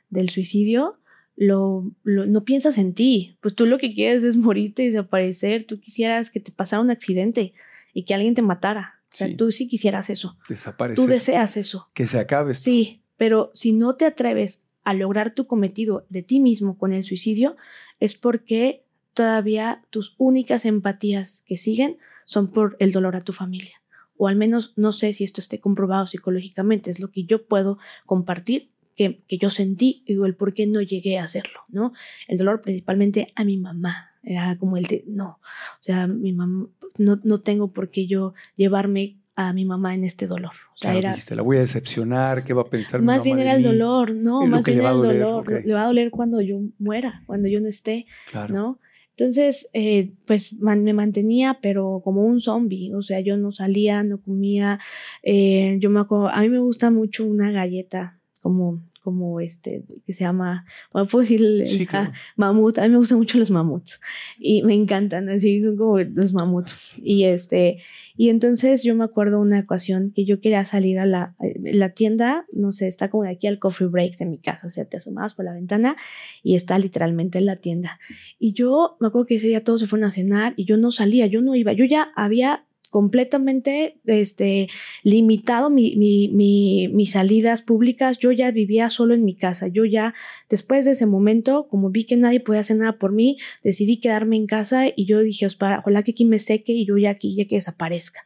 del 0.09 0.31
suicidio, 0.31 0.99
lo, 1.37 1.91
lo- 2.05 2.25
no 2.27 2.45
piensas 2.45 2.79
en 2.79 2.95
ti. 2.95 3.37
Pues 3.43 3.55
tú 3.55 3.67
lo 3.67 3.77
que 3.77 3.93
quieres 3.93 4.25
es 4.25 4.37
morirte 4.39 4.83
y 4.83 4.87
desaparecer. 4.87 5.65
Tú 5.67 5.79
quisieras 5.81 6.31
que 6.31 6.41
te 6.41 6.53
pasara 6.53 6.81
un 6.81 6.91
accidente 6.91 7.53
y 7.93 8.05
que 8.05 8.15
alguien 8.15 8.35
te 8.35 8.41
matara. 8.43 8.95
O 9.17 9.19
sea, 9.19 9.29
Sí. 9.29 9.35
tú 9.35 9.51
sí 9.51 9.67
quisieras 9.67 10.11
eso. 10.11 10.37
Desaparecer. 10.49 11.03
Tú 11.03 11.09
deseas 11.11 11.57
eso. 11.57 11.89
que 11.95 12.05
se 12.05 12.19
acabe 12.19 12.53
esto. 12.53 12.65
Sí, 12.65 13.03
pero 13.17 13.51
si 13.55 13.73
no 13.73 13.95
te 13.97 14.05
atreves 14.05 14.69
a 14.85 14.93
lograr 14.93 15.33
tu 15.33 15.47
cometido 15.47 16.05
de 16.11 16.23
ti 16.23 16.39
mismo 16.39 16.77
con 16.77 16.93
el 16.93 17.03
suicidio, 17.03 17.57
es 17.99 18.15
porque 18.15 18.85
todavía 19.15 19.83
tus 19.91 20.15
únicas 20.19 20.67
empatías 20.67 21.43
que 21.47 21.57
siguen 21.57 21.97
son 22.27 22.49
por 22.49 22.77
el 22.79 22.93
dolor 22.93 23.17
a 23.17 23.25
tu 23.25 23.33
familia. 23.33 23.83
O 24.19 24.29
al 24.29 24.37
menos 24.37 24.75
no 24.77 24.93
sé 24.93 25.13
si 25.15 25.25
esto 25.25 25.41
esté 25.41 25.61
comprobado 25.61 26.07
psicológicamente, 26.07 26.91
es 26.91 27.01
lo 27.01 27.11
que 27.11 27.25
yo 27.25 27.47
puedo 27.47 27.79
compartir, 28.05 28.71
que, 28.95 29.23
que 29.27 29.39
yo 29.39 29.49
sentí 29.51 30.03
y 30.07 30.15
el 30.23 30.35
por 30.37 30.53
qué 30.55 30.67
no 30.67 30.81
llegué 30.83 31.19
a 31.19 31.25
hacerlo, 31.25 31.61
¿no? 31.69 31.93
El 32.29 32.39
dolor 32.39 32.61
principalmente 32.61 33.33
a 33.35 33.45
mi 33.45 33.57
mamá. 33.57 34.11
Era 34.23 34.59
como 34.59 34.77
el 34.77 34.85
de, 34.85 35.05
no, 35.07 35.39
o 35.39 35.81
sea, 35.81 36.09
mi 36.09 36.33
mamá, 36.33 36.67
no, 36.99 37.21
no 37.25 37.41
tengo 37.41 37.73
por 37.73 37.91
qué 37.91 38.07
yo 38.07 38.35
llevarme 38.57 39.17
a 39.35 39.53
mi 39.53 39.65
mamá 39.67 39.95
en 39.95 40.05
este 40.05 40.27
dolor. 40.27 40.53
O 40.75 40.79
sea, 40.79 40.91
Claro, 40.93 40.99
era, 40.99 41.11
dijiste, 41.11 41.37
la 41.37 41.43
voy 41.43 41.59
a 41.59 41.61
decepcionar, 41.61 42.39
¿qué 42.47 42.55
va 42.55 42.63
a 42.63 42.71
pensar 42.71 43.01
mi 43.01 43.07
más 43.07 43.17
mamá 43.19 43.25
bien 43.25 43.39
era 43.41 43.55
el 43.55 43.63
dolor, 43.63 44.15
no, 44.15 44.47
más 44.47 44.65
bien 44.65 44.79
era 44.81 44.91
el 44.93 44.97
doler, 44.97 45.21
dolor. 45.21 45.63
Le 45.65 45.75
va 45.75 45.83
a 45.83 45.87
doler 45.87 46.11
cuando 46.11 46.41
yo 46.41 46.61
muera, 46.79 47.23
cuando 47.27 47.47
yo 47.49 47.61
no 47.61 47.69
esté, 47.69 48.07
Claro. 48.31 48.55
¿no? 48.55 48.79
Entonces, 49.19 49.69
eh, 49.73 50.13
pues 50.27 50.53
man- 50.55 50.85
me 50.85 50.93
mantenía, 50.93 51.59
pero 51.63 52.03
como 52.05 52.23
un 52.25 52.41
zombie, 52.43 52.93
o 52.95 53.01
sea, 53.03 53.21
yo 53.21 53.37
no 53.39 53.51
salía, 53.53 54.03
no 54.03 54.21
comía. 54.21 54.79
eh, 55.23 55.77
yo 55.81 55.89
me 55.91 56.01
acuerdo, 56.01 56.29
a 56.29 56.41
mí 56.41 56.49
me 56.51 56.59
gusta 56.59 56.91
mucho 56.91 57.25
una 57.25 57.51
galleta 57.51 58.19
como 58.43 58.83
como 59.07 59.39
este 59.41 59.85
que 60.05 60.13
se 60.13 60.25
llama, 60.25 60.67
bueno, 60.93 61.07
puedo 61.07 61.21
decir 61.21 61.41
Sí, 61.69 61.87
claro. 61.87 62.11
mamut, 62.35 62.79
a 62.79 62.83
mí 62.83 62.89
me 62.89 62.97
gustan 62.97 63.19
mucho 63.19 63.39
los 63.39 63.53
mamuts 63.53 64.01
y 64.37 64.65
me 64.65 64.75
encantan, 64.75 65.29
así 65.29 65.63
son 65.63 65.77
como 65.77 66.01
los 66.01 66.33
mamuts 66.33 66.99
y 66.99 67.25
este 67.25 67.79
y 68.17 68.31
entonces 68.31 68.83
yo 68.83 68.95
me 68.97 69.05
acuerdo 69.05 69.39
una 69.41 69.61
ocasión 69.61 70.11
que 70.15 70.25
yo 70.25 70.41
quería 70.41 70.65
salir 70.65 70.99
a 70.99 71.07
la, 71.07 71.37
la 71.61 71.91
tienda, 71.91 72.47
no 72.51 72.73
sé, 72.73 72.89
está 72.89 73.11
como 73.11 73.25
de 73.25 73.31
aquí 73.31 73.47
al 73.47 73.59
coffee 73.59 73.87
break 73.87 74.17
de 74.17 74.27
mi 74.27 74.39
casa, 74.39 74.67
o 74.67 74.71
sea, 74.71 74.87
te 74.87 74.97
asomabas 74.97 75.35
por 75.35 75.45
la 75.45 75.53
ventana 75.53 75.97
y 76.43 76.55
está 76.57 76.79
literalmente 76.79 77.39
en 77.39 77.47
la 77.47 77.57
tienda. 77.57 78.01
Y 78.39 78.55
yo 78.55 78.97
me 79.01 79.09
acuerdo 79.09 79.27
que 79.27 79.35
ese 79.37 79.49
día 79.49 79.63
todos 79.63 79.81
se 79.81 79.87
fueron 79.87 80.07
a 80.07 80.11
cenar 80.11 80.55
y 80.57 80.65
yo 80.65 80.77
no 80.79 80.91
salía, 80.91 81.27
yo 81.27 81.43
no 81.43 81.55
iba, 81.55 81.73
yo 81.75 81.85
ya 81.85 82.11
había 82.17 82.65
completamente 82.97 83.99
este, 84.07 84.69
limitado 85.03 85.69
mi, 85.69 85.97
mi- 85.97 86.29
mi- 86.29 86.89
mis 86.89 87.11
salidas 87.13 87.61
públicas, 87.61 88.17
yo 88.17 88.33
ya 88.33 88.51
vivía 88.51 88.89
solo 88.89 89.13
en 89.13 89.23
mi 89.23 89.35
casa, 89.37 89.69
yo 89.69 89.85
ya 89.85 90.15
después 90.49 90.87
de 90.87 90.93
ese 90.93 91.05
momento, 91.05 91.69
como 91.69 91.91
vi 91.91 92.05
que 92.05 92.17
nadie 92.17 92.41
podía 92.41 92.61
hacer 92.61 92.79
nada 92.79 92.97
por 92.99 93.13
mí, 93.13 93.37
decidí 93.63 93.99
quedarme 94.01 94.37
en 94.37 94.47
casa 94.47 94.87
y 94.97 95.05
yo 95.05 95.21
dije, 95.21 95.45
"Ospara, 95.45 95.81
ojalá 95.81 96.03
que 96.03 96.13
aquí 96.13 96.25
me 96.25 96.39
seque 96.39 96.73
y 96.73 96.87
yo 96.87 96.97
ya 96.97 97.11
aquí 97.11 97.37
ya 97.37 97.45
que 97.45 97.57
desaparezca, 97.57 98.21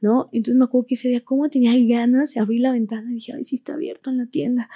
¿no? 0.00 0.28
Entonces 0.32 0.56
me 0.56 0.64
acuerdo 0.64 0.86
que 0.88 0.94
ese 0.94 1.08
día, 1.08 1.24
como 1.24 1.48
tenía 1.48 1.72
ganas 1.96 2.34
de 2.34 2.40
abrir 2.40 2.60
la 2.60 2.72
ventana, 2.72 3.10
y 3.10 3.14
dije, 3.14 3.32
ay, 3.34 3.44
sí 3.44 3.56
está 3.56 3.74
abierto 3.74 4.10
en 4.10 4.18
la 4.18 4.26
tienda. 4.26 4.68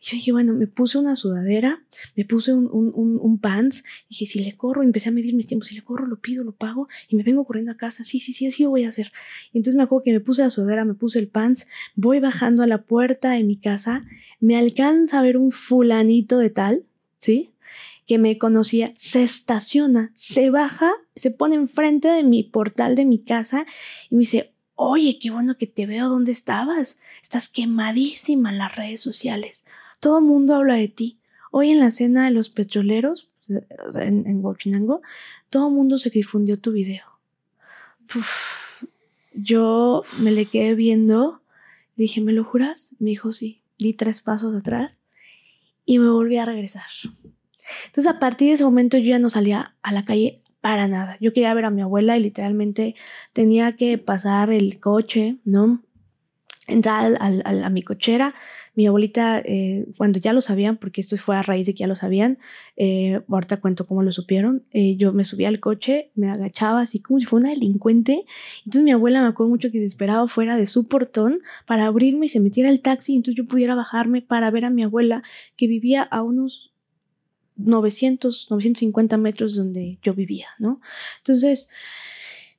Y 0.00 0.06
yo 0.06 0.10
dije, 0.12 0.32
bueno, 0.32 0.54
me 0.54 0.66
puse 0.66 0.98
una 0.98 1.16
sudadera, 1.16 1.82
me 2.16 2.24
puse 2.24 2.52
un, 2.52 2.68
un, 2.72 3.18
un, 3.20 3.38
pants, 3.38 3.84
dije, 4.08 4.26
si 4.26 4.40
le 4.42 4.56
corro, 4.56 4.82
empecé 4.82 5.08
a 5.08 5.12
medir 5.12 5.34
mis 5.34 5.46
tiempos, 5.46 5.68
si 5.68 5.74
le 5.74 5.82
corro, 5.82 6.06
lo 6.06 6.20
pido, 6.20 6.44
lo 6.44 6.52
pago 6.52 6.88
y 7.08 7.16
me 7.16 7.22
vengo 7.22 7.44
corriendo 7.44 7.72
a 7.72 7.76
casa, 7.76 8.04
sí, 8.04 8.20
sí, 8.20 8.32
sí, 8.32 8.46
así 8.46 8.62
lo 8.62 8.70
voy 8.70 8.84
a 8.84 8.88
hacer. 8.88 9.12
Y 9.52 9.58
entonces 9.58 9.76
me 9.76 9.82
acuerdo 9.84 10.04
que 10.04 10.12
me 10.12 10.20
puse 10.20 10.42
la 10.42 10.50
sudadera, 10.50 10.84
me 10.84 10.94
puse 10.94 11.18
el 11.18 11.28
pants, 11.28 11.66
voy 11.94 12.20
bajando 12.20 12.62
a 12.62 12.66
la 12.66 12.82
puerta 12.82 13.30
de 13.30 13.44
mi 13.44 13.56
casa, 13.56 14.04
me 14.40 14.56
alcanza 14.56 15.18
a 15.18 15.22
ver 15.22 15.36
un 15.36 15.52
fulanito 15.52 16.38
de 16.38 16.50
tal, 16.50 16.84
¿sí? 17.20 17.52
que 18.08 18.18
me 18.18 18.38
conocía, 18.38 18.90
se 18.94 19.22
estaciona, 19.22 20.12
se 20.14 20.48
baja, 20.48 20.90
se 21.14 21.30
pone 21.30 21.56
enfrente 21.56 22.08
de 22.08 22.24
mi 22.24 22.42
portal 22.42 22.94
de 22.94 23.04
mi 23.04 23.18
casa 23.18 23.66
y 24.08 24.14
me 24.14 24.20
dice, 24.20 24.54
oye, 24.80 25.18
qué 25.20 25.30
bueno 25.30 25.58
que 25.58 25.66
te 25.66 25.86
veo, 25.86 26.08
¿dónde 26.08 26.30
estabas? 26.30 27.00
Estás 27.20 27.48
quemadísima 27.48 28.50
en 28.50 28.58
las 28.58 28.76
redes 28.76 29.00
sociales. 29.00 29.66
Todo 29.98 30.18
el 30.18 30.24
mundo 30.24 30.54
habla 30.54 30.74
de 30.74 30.86
ti. 30.86 31.18
Hoy 31.50 31.70
en 31.70 31.80
la 31.80 31.90
cena 31.90 32.26
de 32.26 32.30
los 32.30 32.48
petroleros, 32.48 33.28
en, 33.48 34.26
en 34.26 34.44
Huachinango, 34.44 35.02
todo 35.50 35.66
el 35.66 35.74
mundo 35.74 35.98
se 35.98 36.10
difundió 36.10 36.60
tu 36.60 36.70
video. 36.70 37.04
Uf, 38.14 38.84
yo 39.34 40.04
me 40.20 40.30
le 40.30 40.46
quedé 40.46 40.76
viendo, 40.76 41.42
dije, 41.96 42.20
¿me 42.20 42.32
lo 42.32 42.44
juras? 42.44 42.94
Me 43.00 43.10
dijo, 43.10 43.32
sí. 43.32 43.60
Di 43.78 43.94
tres 43.94 44.20
pasos 44.20 44.54
atrás 44.54 45.00
y 45.84 45.98
me 45.98 46.08
volví 46.08 46.36
a 46.36 46.44
regresar. 46.44 46.86
Entonces, 47.86 48.06
a 48.06 48.20
partir 48.20 48.48
de 48.48 48.54
ese 48.54 48.64
momento, 48.64 48.96
yo 48.96 49.10
ya 49.10 49.18
no 49.18 49.28
salía 49.28 49.74
a 49.82 49.92
la 49.92 50.04
calle 50.04 50.40
para 50.60 50.88
nada. 50.88 51.16
Yo 51.20 51.32
quería 51.32 51.54
ver 51.54 51.64
a 51.64 51.70
mi 51.70 51.82
abuela 51.82 52.16
y 52.16 52.22
literalmente 52.22 52.94
tenía 53.32 53.76
que 53.76 53.98
pasar 53.98 54.50
el 54.50 54.80
coche, 54.80 55.38
¿no? 55.44 55.82
entrar 56.68 57.18
a 57.20 57.70
mi 57.70 57.82
cochera. 57.82 58.34
Mi 58.74 58.86
abuelita, 58.86 59.40
eh, 59.40 59.86
cuando 59.96 60.20
ya 60.20 60.32
lo 60.32 60.40
sabían, 60.40 60.76
porque 60.76 61.00
esto 61.00 61.16
fue 61.16 61.36
a 61.36 61.42
raíz 61.42 61.66
de 61.66 61.72
que 61.72 61.80
ya 61.80 61.88
lo 61.88 61.96
sabían, 61.96 62.38
eh, 62.76 63.22
ahorita 63.28 63.56
cuento 63.56 63.88
cómo 63.88 64.04
lo 64.04 64.12
supieron, 64.12 64.64
eh, 64.70 64.96
yo 64.96 65.12
me 65.12 65.24
subía 65.24 65.48
al 65.48 65.58
coche, 65.58 66.12
me 66.14 66.30
agachaba 66.30 66.82
así 66.82 67.00
como 67.00 67.18
si 67.18 67.26
fuera 67.26 67.46
una 67.46 67.54
delincuente. 67.54 68.24
Entonces 68.58 68.82
mi 68.82 68.92
abuela 68.92 69.20
me 69.20 69.28
acuerdo 69.28 69.50
mucho 69.50 69.72
que 69.72 69.78
se 69.78 69.84
esperaba 69.84 70.28
fuera 70.28 70.56
de 70.56 70.66
su 70.66 70.86
portón 70.86 71.40
para 71.66 71.86
abrirme 71.86 72.26
y 72.26 72.28
se 72.28 72.38
metiera 72.38 72.70
el 72.70 72.80
taxi 72.80 73.16
entonces 73.16 73.36
yo 73.36 73.48
pudiera 73.48 73.74
bajarme 73.74 74.22
para 74.22 74.50
ver 74.50 74.64
a 74.64 74.70
mi 74.70 74.84
abuela 74.84 75.22
que 75.56 75.66
vivía 75.66 76.02
a 76.02 76.22
unos 76.22 76.67
900, 77.58 78.48
950 78.50 79.16
metros 79.18 79.56
donde 79.56 79.98
yo 80.02 80.14
vivía, 80.14 80.48
¿no? 80.58 80.80
Entonces, 81.18 81.68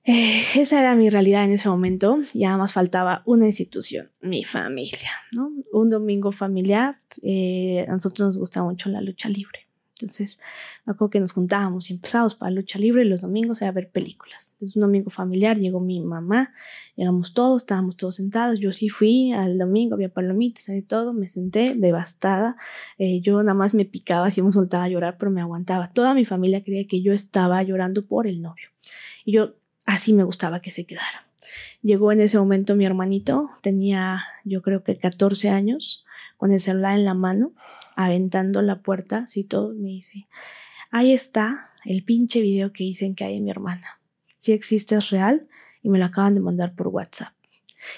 eh, 0.03 0.43
esa 0.55 0.79
era 0.79 0.95
mi 0.95 1.09
realidad 1.09 1.43
en 1.43 1.51
ese 1.51 1.69
momento. 1.69 2.19
Ya 2.33 2.57
más 2.57 2.73
faltaba 2.73 3.23
una 3.25 3.45
institución, 3.45 4.11
mi 4.21 4.43
familia, 4.43 5.11
¿no? 5.33 5.51
Un 5.71 5.89
domingo 5.89 6.31
familiar. 6.31 6.99
Eh, 7.21 7.85
a 7.87 7.91
nosotros 7.91 8.27
nos 8.27 8.37
gusta 8.37 8.63
mucho 8.63 8.89
la 8.89 9.01
lucha 9.01 9.29
libre. 9.29 9.68
Entonces, 10.01 10.39
me 10.85 10.91
acuerdo 10.91 11.09
que 11.09 11.19
nos 11.19 11.33
juntábamos 11.33 11.89
y 11.89 11.93
empezábamos 11.93 12.35
para 12.35 12.51
lucha 12.51 12.79
libre 12.79 13.03
y 13.03 13.05
los 13.05 13.21
domingos 13.21 13.61
a 13.61 13.71
ver 13.71 13.91
películas. 13.91 14.51
Entonces, 14.53 14.77
un 14.77 14.83
domingo 14.83 15.09
familiar 15.09 15.57
llegó 15.57 15.81
mi 15.81 15.99
mamá, 15.99 16.53
llegamos 16.95 17.33
todos, 17.33 17.63
estábamos 17.63 17.97
todos 17.97 18.15
sentados. 18.15 18.59
Yo 18.59 18.71
sí 18.71 18.87
fui 18.87 19.33
al 19.33 19.57
domingo, 19.57 19.95
había 19.95 20.07
palomitas, 20.07 20.69
y 20.69 20.81
todo, 20.81 21.11
me 21.11 21.27
senté 21.27 21.75
devastada. 21.75 22.55
Eh, 22.97 23.19
yo 23.19 23.43
nada 23.43 23.55
más 23.55 23.73
me 23.73 23.83
picaba, 23.83 24.27
así 24.27 24.41
me 24.41 24.53
soltaba 24.53 24.85
a 24.85 24.89
llorar, 24.89 25.17
pero 25.17 25.31
me 25.31 25.41
aguantaba. 25.41 25.91
Toda 25.91 26.13
mi 26.13 26.23
familia 26.23 26.63
creía 26.63 26.87
que 26.87 27.01
yo 27.01 27.11
estaba 27.11 27.61
llorando 27.63 28.05
por 28.05 28.25
el 28.25 28.41
novio. 28.41 28.69
Y 29.25 29.33
yo 29.33 29.55
así 29.85 30.13
me 30.13 30.23
gustaba 30.23 30.61
que 30.61 30.71
se 30.71 30.85
quedara. 30.85 31.27
Llegó 31.81 32.11
en 32.11 32.21
ese 32.21 32.37
momento 32.37 32.75
mi 32.75 32.85
hermanito, 32.85 33.49
tenía 33.61 34.21
yo 34.43 34.61
creo 34.61 34.83
que 34.83 34.97
14 34.97 35.49
años, 35.49 36.05
con 36.37 36.51
el 36.51 36.59
celular 36.59 36.97
en 36.97 37.05
la 37.05 37.13
mano, 37.13 37.53
aventando 38.05 38.61
la 38.61 38.81
puerta, 38.81 39.23
así 39.23 39.43
todo, 39.43 39.73
me 39.73 39.89
dice, 39.89 40.29
ahí 40.89 41.11
está 41.11 41.71
el 41.83 42.05
pinche 42.05 42.39
video 42.39 42.71
que 42.71 42.85
dicen 42.85 43.13
que 43.13 43.25
hay 43.25 43.35
en 43.35 43.43
mi 43.43 43.51
hermana. 43.51 43.99
Si 44.37 44.53
existe 44.53 44.95
es 44.95 45.09
real 45.09 45.49
y 45.83 45.89
me 45.89 45.99
lo 45.99 46.05
acaban 46.05 46.33
de 46.33 46.39
mandar 46.39 46.75
por 46.75 46.87
WhatsApp. 46.87 47.33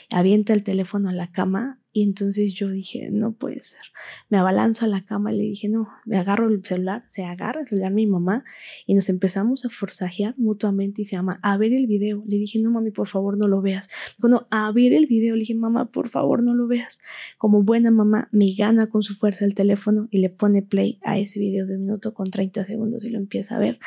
Avienta 0.09 0.53
el 0.53 0.63
teléfono 0.63 1.09
a 1.09 1.13
la 1.13 1.31
cama 1.31 1.80
y 1.93 2.03
entonces 2.03 2.53
yo 2.53 2.69
dije, 2.69 3.09
no 3.11 3.33
puede 3.33 3.61
ser. 3.61 3.81
Me 4.29 4.37
abalanzo 4.37 4.85
a 4.85 4.87
la 4.87 5.03
cama 5.03 5.33
y 5.33 5.37
le 5.37 5.43
dije, 5.43 5.67
no, 5.67 5.89
me 6.05 6.17
agarro 6.17 6.47
el 6.47 6.63
celular, 6.63 7.03
se 7.07 7.25
agarra 7.25 7.61
el 7.61 7.67
celular 7.67 7.91
mi 7.91 8.07
mamá 8.07 8.45
y 8.85 8.93
nos 8.93 9.09
empezamos 9.09 9.65
a 9.65 9.69
forzajear 9.69 10.33
mutuamente 10.37 11.01
y 11.01 11.05
se 11.05 11.17
llama, 11.17 11.39
a 11.43 11.57
ver 11.57 11.73
el 11.73 11.87
video. 11.87 12.23
Le 12.25 12.37
dije, 12.37 12.59
no 12.59 12.71
mami, 12.71 12.91
por 12.91 13.07
favor, 13.07 13.37
no 13.37 13.49
lo 13.49 13.61
veas. 13.61 13.89
Me 14.19 14.29
no, 14.29 14.47
a 14.51 14.71
ver 14.71 14.93
el 14.93 15.05
video. 15.05 15.35
Le 15.35 15.41
dije, 15.41 15.55
mamá, 15.55 15.91
por 15.91 16.07
favor, 16.07 16.43
no 16.43 16.55
lo 16.55 16.67
veas. 16.67 17.01
Como 17.37 17.63
buena 17.63 17.91
mamá, 17.91 18.29
me 18.31 18.53
gana 18.53 18.87
con 18.87 19.03
su 19.03 19.13
fuerza 19.13 19.43
el 19.43 19.53
teléfono 19.53 20.07
y 20.11 20.19
le 20.19 20.29
pone 20.29 20.61
play 20.61 20.97
a 21.03 21.17
ese 21.19 21.39
video 21.39 21.67
de 21.67 21.75
un 21.75 21.85
minuto 21.85 22.13
con 22.13 22.31
30 22.31 22.63
segundos 22.63 23.03
y 23.03 23.09
lo 23.09 23.17
empieza 23.17 23.57
a 23.57 23.59
ver 23.59 23.79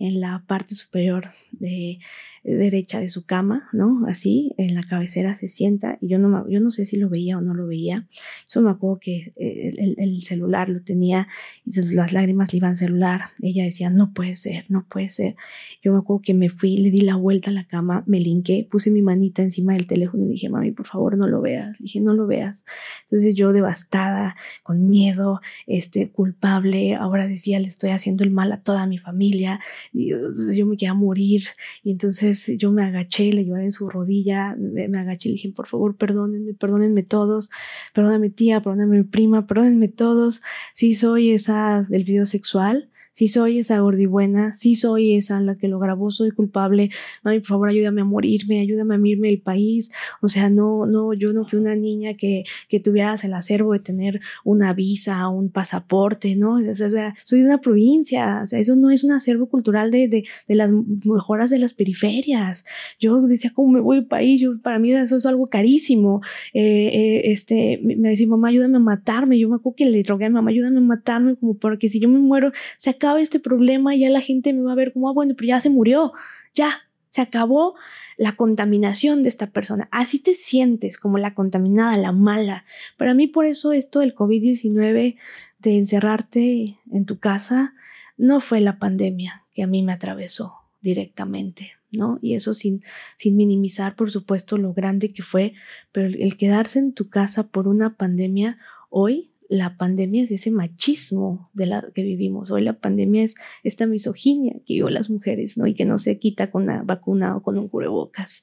en 0.00 0.18
la 0.18 0.44
parte 0.48 0.74
superior 0.74 1.26
de 1.52 2.00
derecha 2.44 2.98
de 2.98 3.08
su 3.08 3.24
cama, 3.24 3.68
¿no? 3.72 4.04
Así, 4.06 4.52
en 4.58 4.74
la 4.74 4.82
cabecera 4.82 5.34
se 5.34 5.46
sienta 5.46 5.98
y 6.00 6.08
yo 6.08 6.18
no, 6.18 6.48
yo 6.48 6.60
no 6.60 6.72
sé 6.72 6.86
si 6.86 6.96
lo 6.96 7.08
veía 7.08 7.38
o 7.38 7.40
no 7.40 7.54
lo 7.54 7.66
veía. 7.66 8.08
Yo 8.52 8.60
me 8.62 8.70
acuerdo 8.70 8.98
que 9.00 9.32
eh, 9.36 9.94
el, 9.98 10.22
celular 10.22 10.68
lo 10.68 10.82
tenía 10.82 11.28
y 11.64 11.94
las 11.94 12.12
lágrimas 12.12 12.52
le 12.52 12.56
iban 12.56 12.70
al 12.70 12.76
celular. 12.76 13.20
Ella 13.40 13.64
decía, 13.64 13.90
no 13.90 14.12
puede 14.12 14.34
ser, 14.34 14.64
no 14.68 14.86
puede 14.88 15.08
ser. 15.08 15.36
Yo 15.82 15.92
me 15.92 15.98
acuerdo 15.98 16.22
que 16.22 16.34
me 16.34 16.48
fui, 16.48 16.76
le 16.78 16.90
di 16.90 17.02
la 17.02 17.16
vuelta 17.16 17.50
a 17.50 17.52
la 17.52 17.66
cama, 17.66 18.02
me 18.06 18.18
linqué, 18.18 18.66
puse 18.68 18.90
mi 18.90 19.02
manita 19.02 19.42
encima 19.42 19.74
del 19.74 19.86
teléfono 19.86 20.24
y 20.24 20.26
le 20.26 20.32
dije, 20.32 20.48
mami, 20.48 20.72
por 20.72 20.86
favor, 20.86 21.16
no 21.16 21.28
lo 21.28 21.40
veas. 21.40 21.78
Le 21.80 21.84
dije, 21.84 22.00
no 22.00 22.12
lo 22.12 22.26
veas. 22.26 22.64
Entonces 23.02 23.34
yo 23.36 23.52
devastada, 23.52 24.34
con 24.62 24.88
miedo, 24.88 25.40
este, 25.66 26.10
culpable, 26.10 26.94
ahora 26.94 27.28
decía, 27.28 27.60
le 27.60 27.68
estoy 27.68 27.90
haciendo 27.90 28.24
el 28.24 28.30
mal 28.30 28.50
a 28.52 28.62
toda 28.62 28.86
mi 28.86 28.98
familia. 28.98 29.60
Y, 29.92 30.10
yo 30.10 30.66
me 30.66 30.76
quería 30.76 30.94
morir. 30.94 31.44
Y 31.84 31.92
entonces 31.92 32.31
yo 32.58 32.72
me 32.72 32.84
agaché, 32.84 33.32
le 33.32 33.44
lloré 33.44 33.64
en 33.64 33.72
su 33.72 33.88
rodilla, 33.88 34.54
me, 34.56 34.84
agaché 34.98 35.28
y 35.28 35.32
le 35.32 35.34
dije, 35.34 35.52
por 35.52 35.66
favor, 35.66 35.96
perdónenme, 35.96 36.54
perdónenme 36.54 37.02
todos, 37.02 37.50
perdóname 37.92 38.30
tía, 38.30 38.60
perdónenme 38.62 38.98
mi 38.98 39.04
prima, 39.04 39.46
perdónenme 39.46 39.88
todos, 39.88 40.42
sí 40.72 40.94
soy 40.94 41.30
esa 41.30 41.82
del 41.88 42.04
video 42.04 42.26
sexual, 42.26 42.90
si 43.12 43.28
soy 43.28 43.58
esa 43.58 43.78
gordibuena, 43.80 44.52
si 44.52 44.74
soy 44.74 45.14
esa 45.14 45.40
la 45.40 45.56
que 45.56 45.68
lo 45.68 45.78
grabó, 45.78 46.10
soy 46.10 46.30
culpable, 46.30 46.90
mami, 47.22 47.38
por 47.40 47.46
favor, 47.46 47.68
ayúdame 47.68 48.00
a 48.00 48.04
morirme, 48.04 48.60
ayúdame 48.60 48.94
a 48.94 48.98
irme 49.04 49.28
del 49.28 49.40
país. 49.40 49.92
O 50.20 50.28
sea, 50.28 50.50
no, 50.50 50.86
no, 50.86 51.12
yo 51.12 51.32
no 51.32 51.44
fui 51.44 51.58
una 51.58 51.76
niña 51.76 52.14
que, 52.14 52.44
que 52.68 52.80
tuviera 52.80 53.14
el 53.22 53.34
acervo 53.34 53.72
de 53.72 53.80
tener 53.80 54.20
una 54.44 54.72
visa, 54.72 55.28
un 55.28 55.50
pasaporte, 55.50 56.34
¿no? 56.36 56.54
O 56.54 56.74
sea, 56.74 57.14
soy 57.24 57.40
de 57.40 57.46
una 57.46 57.60
provincia, 57.60 58.40
o 58.42 58.46
sea, 58.46 58.58
eso 58.58 58.76
no 58.76 58.90
es 58.90 59.04
un 59.04 59.12
acervo 59.12 59.46
cultural 59.46 59.90
de, 59.90 60.08
de, 60.08 60.24
de 60.48 60.54
las 60.54 60.72
mejoras 60.72 61.50
de 61.50 61.58
las 61.58 61.74
periferias. 61.74 62.64
Yo 62.98 63.20
decía, 63.22 63.52
¿cómo 63.54 63.72
me 63.72 63.80
voy 63.80 63.98
del 63.98 64.06
país? 64.06 64.40
Yo, 64.40 64.58
para 64.60 64.78
mí 64.78 64.92
eso 64.92 65.16
es 65.16 65.26
algo 65.26 65.46
carísimo. 65.46 66.22
Eh, 66.54 66.88
eh, 66.92 67.32
este, 67.32 67.80
me 67.82 68.10
decía, 68.10 68.26
mamá, 68.26 68.48
ayúdame 68.48 68.76
a 68.76 68.80
matarme. 68.80 69.38
Yo 69.38 69.48
me 69.48 69.56
acuerdo 69.56 69.76
que 69.76 69.84
le 69.84 70.02
rogué 70.02 70.26
a 70.26 70.30
mamá, 70.30 70.50
ayúdame 70.50 70.78
a 70.78 70.80
matarme, 70.80 71.36
como 71.36 71.54
porque 71.54 71.88
si 71.88 72.00
yo 72.00 72.08
me 72.08 72.18
muero, 72.18 72.52
se 72.76 72.90
acaba 73.02 73.20
este 73.20 73.40
problema, 73.40 73.96
ya 73.96 74.10
la 74.10 74.20
gente 74.20 74.52
me 74.52 74.62
va 74.62 74.72
a 74.72 74.76
ver 74.76 74.92
como, 74.92 75.10
ah, 75.10 75.12
bueno, 75.12 75.34
pero 75.36 75.48
ya 75.48 75.60
se 75.60 75.70
murió, 75.70 76.12
ya, 76.54 76.82
se 77.10 77.20
acabó 77.20 77.74
la 78.16 78.36
contaminación 78.36 79.24
de 79.24 79.28
esta 79.28 79.48
persona. 79.48 79.88
Así 79.90 80.20
te 80.20 80.34
sientes 80.34 80.98
como 80.98 81.18
la 81.18 81.34
contaminada, 81.34 81.96
la 81.96 82.12
mala. 82.12 82.64
Para 82.96 83.12
mí 83.12 83.26
por 83.26 83.44
eso 83.44 83.72
esto 83.72 83.98
del 83.98 84.14
COVID-19, 84.14 85.16
de 85.58 85.76
encerrarte 85.76 86.78
en 86.92 87.04
tu 87.04 87.18
casa, 87.18 87.74
no 88.16 88.38
fue 88.38 88.60
la 88.60 88.78
pandemia 88.78 89.42
que 89.52 89.64
a 89.64 89.66
mí 89.66 89.82
me 89.82 89.92
atravesó 89.92 90.54
directamente, 90.80 91.72
¿no? 91.90 92.20
Y 92.22 92.34
eso 92.34 92.54
sin, 92.54 92.84
sin 93.16 93.36
minimizar, 93.36 93.96
por 93.96 94.12
supuesto, 94.12 94.58
lo 94.58 94.74
grande 94.74 95.12
que 95.12 95.22
fue, 95.22 95.54
pero 95.90 96.06
el 96.06 96.36
quedarse 96.36 96.78
en 96.78 96.92
tu 96.92 97.08
casa 97.08 97.48
por 97.48 97.66
una 97.66 97.96
pandemia 97.96 98.58
hoy 98.90 99.31
la 99.48 99.76
pandemia 99.76 100.22
es 100.24 100.30
ese 100.30 100.50
machismo 100.50 101.50
de 101.52 101.66
la 101.66 101.84
que 101.94 102.02
vivimos. 102.02 102.50
Hoy 102.50 102.62
la 102.62 102.78
pandemia 102.78 103.22
es 103.22 103.34
esta 103.62 103.86
misoginia 103.86 104.54
que 104.66 104.74
vivo 104.74 104.88
las 104.88 105.10
mujeres, 105.10 105.58
¿no? 105.58 105.66
Y 105.66 105.74
que 105.74 105.84
no 105.84 105.98
se 105.98 106.18
quita 106.18 106.50
con 106.50 106.64
una 106.64 106.82
vacuna 106.82 107.36
o 107.36 107.42
con 107.42 107.58
un 107.58 107.68
cubrebocas. 107.68 108.42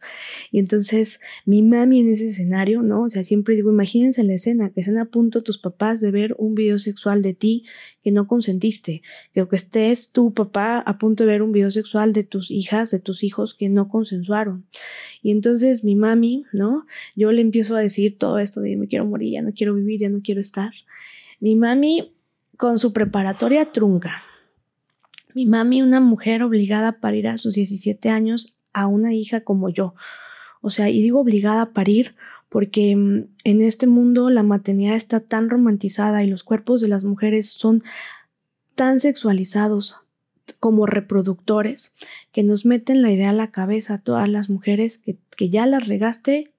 Y 0.51 0.59
entonces 0.59 1.19
mi 1.45 1.63
mami 1.63 2.01
en 2.01 2.09
ese 2.09 2.27
escenario, 2.27 2.81
¿no? 2.81 3.03
O 3.03 3.09
sea, 3.09 3.23
siempre 3.23 3.55
digo, 3.55 3.71
imagínense 3.71 4.23
la 4.23 4.33
escena, 4.33 4.71
que 4.71 4.81
están 4.81 4.97
a 4.97 5.05
punto 5.05 5.43
tus 5.43 5.57
papás 5.57 6.01
de 6.01 6.11
ver 6.11 6.35
un 6.37 6.55
video 6.55 6.77
sexual 6.77 7.21
de 7.21 7.33
ti 7.33 7.65
que 8.03 8.11
no 8.11 8.27
consentiste, 8.27 9.01
que 9.33 9.47
estés 9.51 10.11
tu 10.11 10.33
papá 10.33 10.79
a 10.79 10.97
punto 10.97 11.23
de 11.23 11.31
ver 11.31 11.41
un 11.41 11.51
video 11.51 11.71
sexual 11.71 12.13
de 12.13 12.23
tus 12.23 12.51
hijas, 12.51 12.91
de 12.91 12.99
tus 12.99 13.23
hijos 13.23 13.53
que 13.53 13.69
no 13.69 13.89
consensuaron. 13.89 14.65
Y 15.21 15.31
entonces 15.31 15.83
mi 15.83 15.95
mami, 15.95 16.45
¿no? 16.53 16.85
Yo 17.15 17.31
le 17.31 17.41
empiezo 17.41 17.75
a 17.75 17.81
decir 17.81 18.17
todo 18.17 18.39
esto 18.39 18.61
de 18.61 18.77
me 18.77 18.87
quiero 18.87 19.05
morir, 19.05 19.33
ya 19.33 19.41
no 19.41 19.51
quiero 19.53 19.73
vivir, 19.73 19.99
ya 19.99 20.09
no 20.09 20.21
quiero 20.23 20.41
estar. 20.41 20.71
Mi 21.39 21.55
mami 21.55 22.13
con 22.57 22.77
su 22.79 22.91
preparatoria 22.91 23.65
trunca. 23.71 24.23
Mi 25.33 25.45
mami, 25.45 25.81
una 25.81 25.99
mujer 25.99 26.43
obligada 26.43 26.89
a 26.89 26.99
parir 26.99 27.27
a 27.27 27.37
sus 27.37 27.53
17 27.53 28.09
años 28.09 28.57
a 28.73 28.87
una 28.87 29.13
hija 29.13 29.41
como 29.41 29.69
yo. 29.69 29.93
O 30.61 30.69
sea, 30.69 30.89
y 30.89 31.01
digo 31.01 31.21
obligada 31.21 31.61
a 31.61 31.71
parir 31.71 32.15
porque 32.49 32.95
mm, 32.95 33.27
en 33.43 33.61
este 33.61 33.87
mundo 33.87 34.29
la 34.29 34.43
maternidad 34.43 34.95
está 34.95 35.19
tan 35.19 35.49
romantizada 35.49 36.23
y 36.23 36.27
los 36.27 36.43
cuerpos 36.43 36.81
de 36.81 36.87
las 36.87 37.03
mujeres 37.03 37.49
son 37.49 37.81
tan 38.75 38.99
sexualizados 38.99 39.97
como 40.59 40.85
reproductores 40.85 41.95
que 42.31 42.43
nos 42.43 42.65
meten 42.65 43.01
la 43.01 43.11
idea 43.11 43.29
a 43.29 43.33
la 43.33 43.51
cabeza 43.51 43.95
a 43.95 44.01
todas 44.01 44.27
las 44.27 44.49
mujeres 44.49 44.97
que, 44.97 45.17
que 45.37 45.49
ya 45.49 45.65
las 45.67 45.87
regaste 45.87 46.53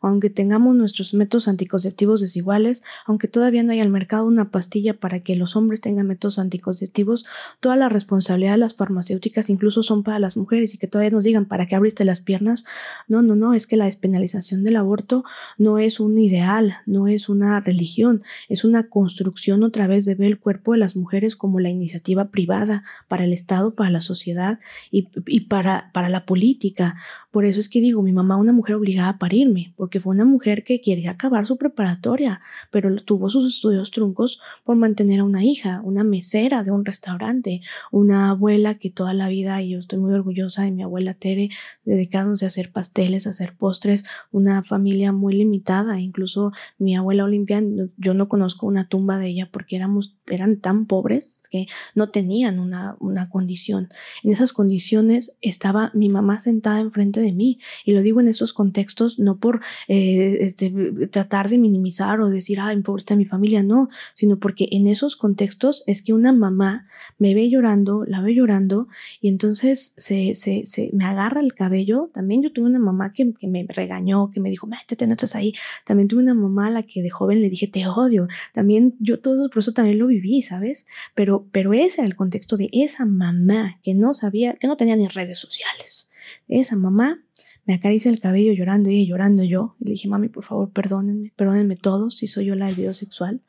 aunque 0.00 0.30
tengamos 0.30 0.74
nuestros 0.76 1.14
métodos 1.14 1.48
anticonceptivos 1.48 2.20
desiguales, 2.20 2.82
aunque 3.06 3.28
todavía 3.28 3.62
no 3.62 3.72
haya 3.72 3.82
al 3.82 3.88
mercado 3.88 4.26
una 4.26 4.50
pastilla 4.50 4.94
para 4.94 5.20
que 5.20 5.36
los 5.36 5.56
hombres 5.56 5.80
tengan 5.80 6.06
métodos 6.06 6.38
anticonceptivos, 6.38 7.26
toda 7.60 7.76
la 7.76 7.88
responsabilidad 7.88 8.52
de 8.52 8.58
las 8.58 8.74
farmacéuticas 8.74 9.50
incluso 9.50 9.82
son 9.82 10.02
para 10.02 10.18
las 10.18 10.36
mujeres 10.36 10.74
y 10.74 10.78
que 10.78 10.88
todavía 10.88 11.10
nos 11.10 11.24
digan 11.24 11.46
para 11.46 11.66
qué 11.66 11.74
abriste 11.74 12.04
las 12.04 12.20
piernas. 12.20 12.64
No, 13.08 13.22
no, 13.22 13.34
no, 13.34 13.54
es 13.54 13.66
que 13.66 13.76
la 13.76 13.86
despenalización 13.86 14.64
del 14.64 14.76
aborto 14.76 15.24
no 15.58 15.78
es 15.78 16.00
un 16.00 16.18
ideal, 16.18 16.76
no 16.86 17.08
es 17.08 17.28
una 17.28 17.60
religión, 17.60 18.22
es 18.48 18.64
una 18.64 18.88
construcción 18.88 19.62
otra 19.62 19.86
vez 19.86 20.04
de 20.04 20.14
ver 20.14 20.28
el 20.28 20.38
cuerpo 20.38 20.72
de 20.72 20.78
las 20.78 20.96
mujeres 20.96 21.36
como 21.36 21.60
la 21.60 21.70
iniciativa 21.70 22.30
privada 22.30 22.84
para 23.08 23.24
el 23.24 23.32
Estado, 23.32 23.74
para 23.74 23.90
la 23.90 24.00
sociedad 24.00 24.60
y, 24.90 25.08
y 25.26 25.40
para, 25.40 25.90
para 25.92 26.08
la 26.08 26.26
política 26.26 26.96
Por 27.32 27.46
eso 27.46 27.60
es 27.60 27.70
que 27.70 27.80
digo, 27.80 28.02
mi 28.02 28.12
mamá 28.12 28.36
una 28.36 28.52
mujer 28.52 28.76
obligada 28.76 29.08
a 29.08 29.18
parirme, 29.18 29.72
porque 29.76 30.00
fue 30.00 30.14
una 30.14 30.26
mujer 30.26 30.64
que 30.64 30.82
quería 30.82 31.12
acabar 31.12 31.46
su 31.46 31.56
preparatoria, 31.56 32.42
pero 32.70 32.94
tuvo 32.96 33.30
sus 33.30 33.54
estudios 33.54 33.90
truncos 33.90 34.38
por 34.64 34.76
mantener 34.76 35.20
a 35.20 35.24
una 35.24 35.42
hija, 35.42 35.80
una 35.82 36.04
mesera 36.04 36.62
de 36.62 36.70
un 36.70 36.84
restaurante, 36.84 37.62
una 37.90 38.30
abuela 38.30 38.74
que 38.74 38.90
toda 38.90 39.14
la 39.14 39.28
vida, 39.28 39.62
y 39.62 39.70
yo 39.70 39.78
estoy 39.78 39.98
muy 39.98 40.12
orgullosa 40.12 40.62
de 40.62 40.72
mi 40.72 40.82
abuela 40.82 41.14
Tere, 41.14 41.48
dedicándose 41.86 42.44
a 42.44 42.48
hacer 42.48 42.70
pasteles, 42.70 43.26
a 43.26 43.30
hacer 43.30 43.56
postres, 43.56 44.04
una 44.30 44.62
familia 44.62 45.10
muy 45.10 45.34
limitada, 45.34 46.00
incluso 46.00 46.52
mi 46.78 46.96
abuela 46.96 47.24
Olimpia, 47.24 47.62
yo 47.96 48.12
no 48.12 48.28
conozco 48.28 48.66
una 48.66 48.88
tumba 48.88 49.16
de 49.16 49.28
ella 49.28 49.48
porque 49.50 49.76
éramos, 49.76 50.18
eran 50.30 50.58
tan 50.58 50.84
pobres 50.84 51.48
que 51.50 51.66
no 51.94 52.10
tenían 52.10 52.58
una, 52.58 52.96
una 53.00 53.30
condición. 53.30 53.88
En 54.22 54.32
esas 54.32 54.52
condiciones 54.52 55.38
estaba 55.40 55.90
mi 55.94 56.10
mamá 56.10 56.38
sentada 56.38 56.80
enfrente 56.80 57.21
de 57.22 57.32
mí. 57.32 57.58
Y 57.84 57.92
lo 57.92 58.02
digo 58.02 58.20
en 58.20 58.28
estos 58.28 58.52
contextos 58.52 59.18
no 59.18 59.38
por 59.38 59.60
eh, 59.88 60.38
este, 60.40 60.70
tratar 61.10 61.48
de 61.48 61.58
minimizar 61.58 62.20
o 62.20 62.28
decir, 62.28 62.60
ah, 62.60 62.72
importa 62.72 63.16
mi 63.16 63.24
familia, 63.24 63.62
no, 63.62 63.88
sino 64.14 64.38
porque 64.38 64.68
en 64.70 64.86
esos 64.86 65.16
contextos 65.16 65.84
es 65.86 66.02
que 66.02 66.12
una 66.12 66.32
mamá 66.32 66.86
me 67.18 67.34
ve 67.34 67.48
llorando, 67.48 68.04
la 68.06 68.20
ve 68.20 68.34
llorando 68.34 68.88
y 69.20 69.28
entonces 69.28 69.94
se, 69.96 70.34
se, 70.34 70.66
se 70.66 70.90
me 70.92 71.04
agarra 71.04 71.40
el 71.40 71.54
cabello. 71.54 72.10
También 72.12 72.42
yo 72.42 72.52
tuve 72.52 72.66
una 72.66 72.78
mamá 72.78 73.12
que, 73.12 73.32
que 73.38 73.46
me 73.46 73.66
regañó, 73.68 74.30
que 74.30 74.40
me 74.40 74.50
dijo, 74.50 74.66
métete, 74.66 75.06
no 75.06 75.12
estás 75.12 75.34
ahí. 75.34 75.54
También 75.84 76.08
tuve 76.08 76.22
una 76.22 76.34
mamá 76.34 76.68
a 76.68 76.70
la 76.70 76.82
que 76.82 77.02
de 77.02 77.10
joven 77.10 77.40
le 77.40 77.50
dije, 77.50 77.66
te 77.66 77.86
odio. 77.86 78.28
También 78.52 78.94
yo 78.98 79.20
todo 79.20 79.48
por 79.48 79.60
eso 79.60 79.72
también 79.72 79.98
lo 79.98 80.06
viví, 80.06 80.42
¿sabes? 80.42 80.86
Pero, 81.14 81.46
pero 81.52 81.72
ese 81.72 82.00
era 82.00 82.08
el 82.08 82.16
contexto 82.16 82.56
de 82.56 82.68
esa 82.72 83.04
mamá 83.04 83.78
que 83.82 83.94
no 83.94 84.14
sabía, 84.14 84.54
que 84.54 84.66
no 84.66 84.76
tenía 84.76 84.96
ni 84.96 85.08
redes 85.08 85.38
sociales. 85.38 86.11
Esa 86.48 86.76
mamá 86.76 87.22
me 87.64 87.74
acaricia 87.74 88.10
el 88.10 88.20
cabello 88.20 88.52
llorando 88.52 88.90
y 88.90 89.06
llorando 89.06 89.44
yo. 89.44 89.76
Y 89.80 89.84
le 89.84 89.90
dije, 89.92 90.08
mami, 90.08 90.28
por 90.28 90.44
favor, 90.44 90.70
perdónenme, 90.70 91.32
perdónenme 91.36 91.76
todos 91.76 92.16
si 92.16 92.26
soy 92.26 92.46
yo 92.46 92.54
la 92.54 92.66
del 92.66 92.74
video 92.74 92.94
sexual. 92.94 93.42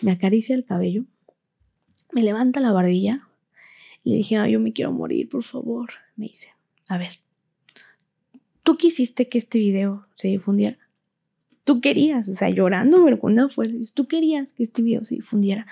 Me 0.00 0.10
acaricia 0.10 0.54
el 0.54 0.64
cabello, 0.64 1.04
me 2.12 2.22
levanta 2.22 2.60
la 2.60 2.72
barbilla. 2.72 3.28
Y 4.04 4.10
le 4.10 4.16
dije, 4.16 4.36
yo 4.50 4.58
me 4.58 4.72
quiero 4.72 4.92
morir, 4.92 5.28
por 5.28 5.42
favor. 5.42 5.90
Me 6.16 6.26
dice, 6.26 6.48
a 6.88 6.98
ver, 6.98 7.12
tú 8.62 8.76
quisiste 8.76 9.28
que 9.28 9.38
este 9.38 9.58
video 9.58 10.06
se 10.14 10.28
difundiera. 10.28 10.78
Tú 11.64 11.80
querías, 11.80 12.28
o 12.28 12.32
sea, 12.32 12.50
llorando, 12.50 13.04
pero 13.04 13.20
con 13.20 13.36
fuerza. 13.50 13.78
Tú 13.94 14.08
querías 14.08 14.52
que 14.52 14.64
este 14.64 14.82
video 14.82 15.04
se 15.04 15.14
difundiera. 15.14 15.66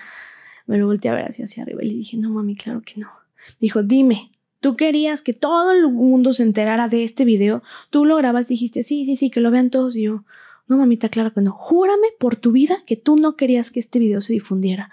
Me 0.65 0.77
lo 0.77 0.85
volteé 0.85 1.11
a 1.11 1.15
ver 1.15 1.25
hacia, 1.25 1.45
hacia 1.45 1.63
arriba 1.63 1.83
y 1.83 1.87
le 1.87 1.93
dije, 1.95 2.17
no, 2.17 2.29
mami, 2.29 2.55
claro 2.55 2.81
que 2.81 2.99
no. 2.99 3.07
Me 3.07 3.57
dijo, 3.59 3.83
dime, 3.83 4.31
Tú 4.61 4.77
querías 4.77 5.21
que 5.21 5.33
todo 5.33 5.71
el 5.71 5.89
mundo 5.89 6.31
se 6.31 6.43
enterara 6.43 6.87
de 6.87 7.03
este 7.03 7.25
video. 7.25 7.61
Tú 7.89 8.05
lo 8.05 8.15
grabas, 8.15 8.47
dijiste, 8.47 8.83
sí, 8.83 9.05
sí, 9.05 9.17
sí, 9.17 9.29
que 9.29 9.41
lo 9.41 9.51
vean 9.51 9.69
todos. 9.69 9.95
Y 9.97 10.03
yo, 10.03 10.23
no, 10.67 10.77
mamita, 10.77 11.09
claro 11.09 11.33
que 11.33 11.41
no. 11.41 11.51
Júrame 11.51 12.07
por 12.17 12.37
tu 12.37 12.53
vida 12.53 12.77
que 12.85 12.95
tú 12.95 13.17
no 13.17 13.35
querías 13.35 13.71
que 13.71 13.79
este 13.79 13.99
video 13.99 14.21
se 14.21 14.33
difundiera. 14.33 14.89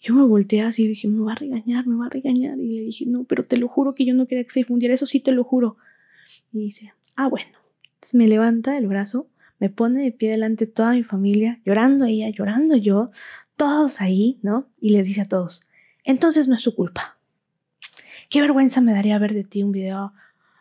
Yo 0.00 0.14
me 0.14 0.22
volteé 0.22 0.62
así 0.62 0.84
y 0.84 0.88
dije, 0.88 1.08
me 1.08 1.24
va 1.24 1.32
a 1.32 1.36
regañar, 1.36 1.86
me 1.86 1.96
va 1.96 2.06
a 2.06 2.10
regañar. 2.10 2.58
Y 2.58 2.72
le 2.72 2.80
dije, 2.82 3.06
no, 3.06 3.24
pero 3.24 3.44
te 3.44 3.56
lo 3.56 3.68
juro 3.68 3.94
que 3.94 4.04
yo 4.04 4.14
no 4.14 4.26
quería 4.26 4.44
que 4.44 4.50
se 4.50 4.60
difundiera. 4.60 4.94
Eso 4.94 5.06
sí 5.06 5.20
te 5.20 5.32
lo 5.32 5.44
juro. 5.44 5.76
Y 6.52 6.60
dice, 6.60 6.92
ah, 7.16 7.28
bueno. 7.28 7.58
Entonces 7.98 8.14
me 8.14 8.28
levanta 8.28 8.78
el 8.78 8.86
brazo, 8.86 9.26
me 9.58 9.70
pone 9.70 10.02
de 10.02 10.12
pie 10.12 10.30
delante 10.30 10.66
de 10.66 10.72
toda 10.72 10.92
mi 10.92 11.02
familia, 11.02 11.60
llorando 11.64 12.04
ella, 12.04 12.28
llorando 12.30 12.76
yo, 12.76 13.10
todos 13.56 14.00
ahí, 14.00 14.38
¿no? 14.42 14.68
Y 14.80 14.90
les 14.90 15.08
dice 15.08 15.22
a 15.22 15.24
todos, 15.24 15.64
entonces 16.04 16.46
no 16.46 16.54
es 16.54 16.60
su 16.60 16.76
culpa. 16.76 17.17
Qué 18.28 18.42
vergüenza 18.42 18.82
me 18.82 18.92
daría 18.92 19.18
ver 19.18 19.32
de 19.32 19.42
ti 19.42 19.62
un 19.62 19.72
video 19.72 20.12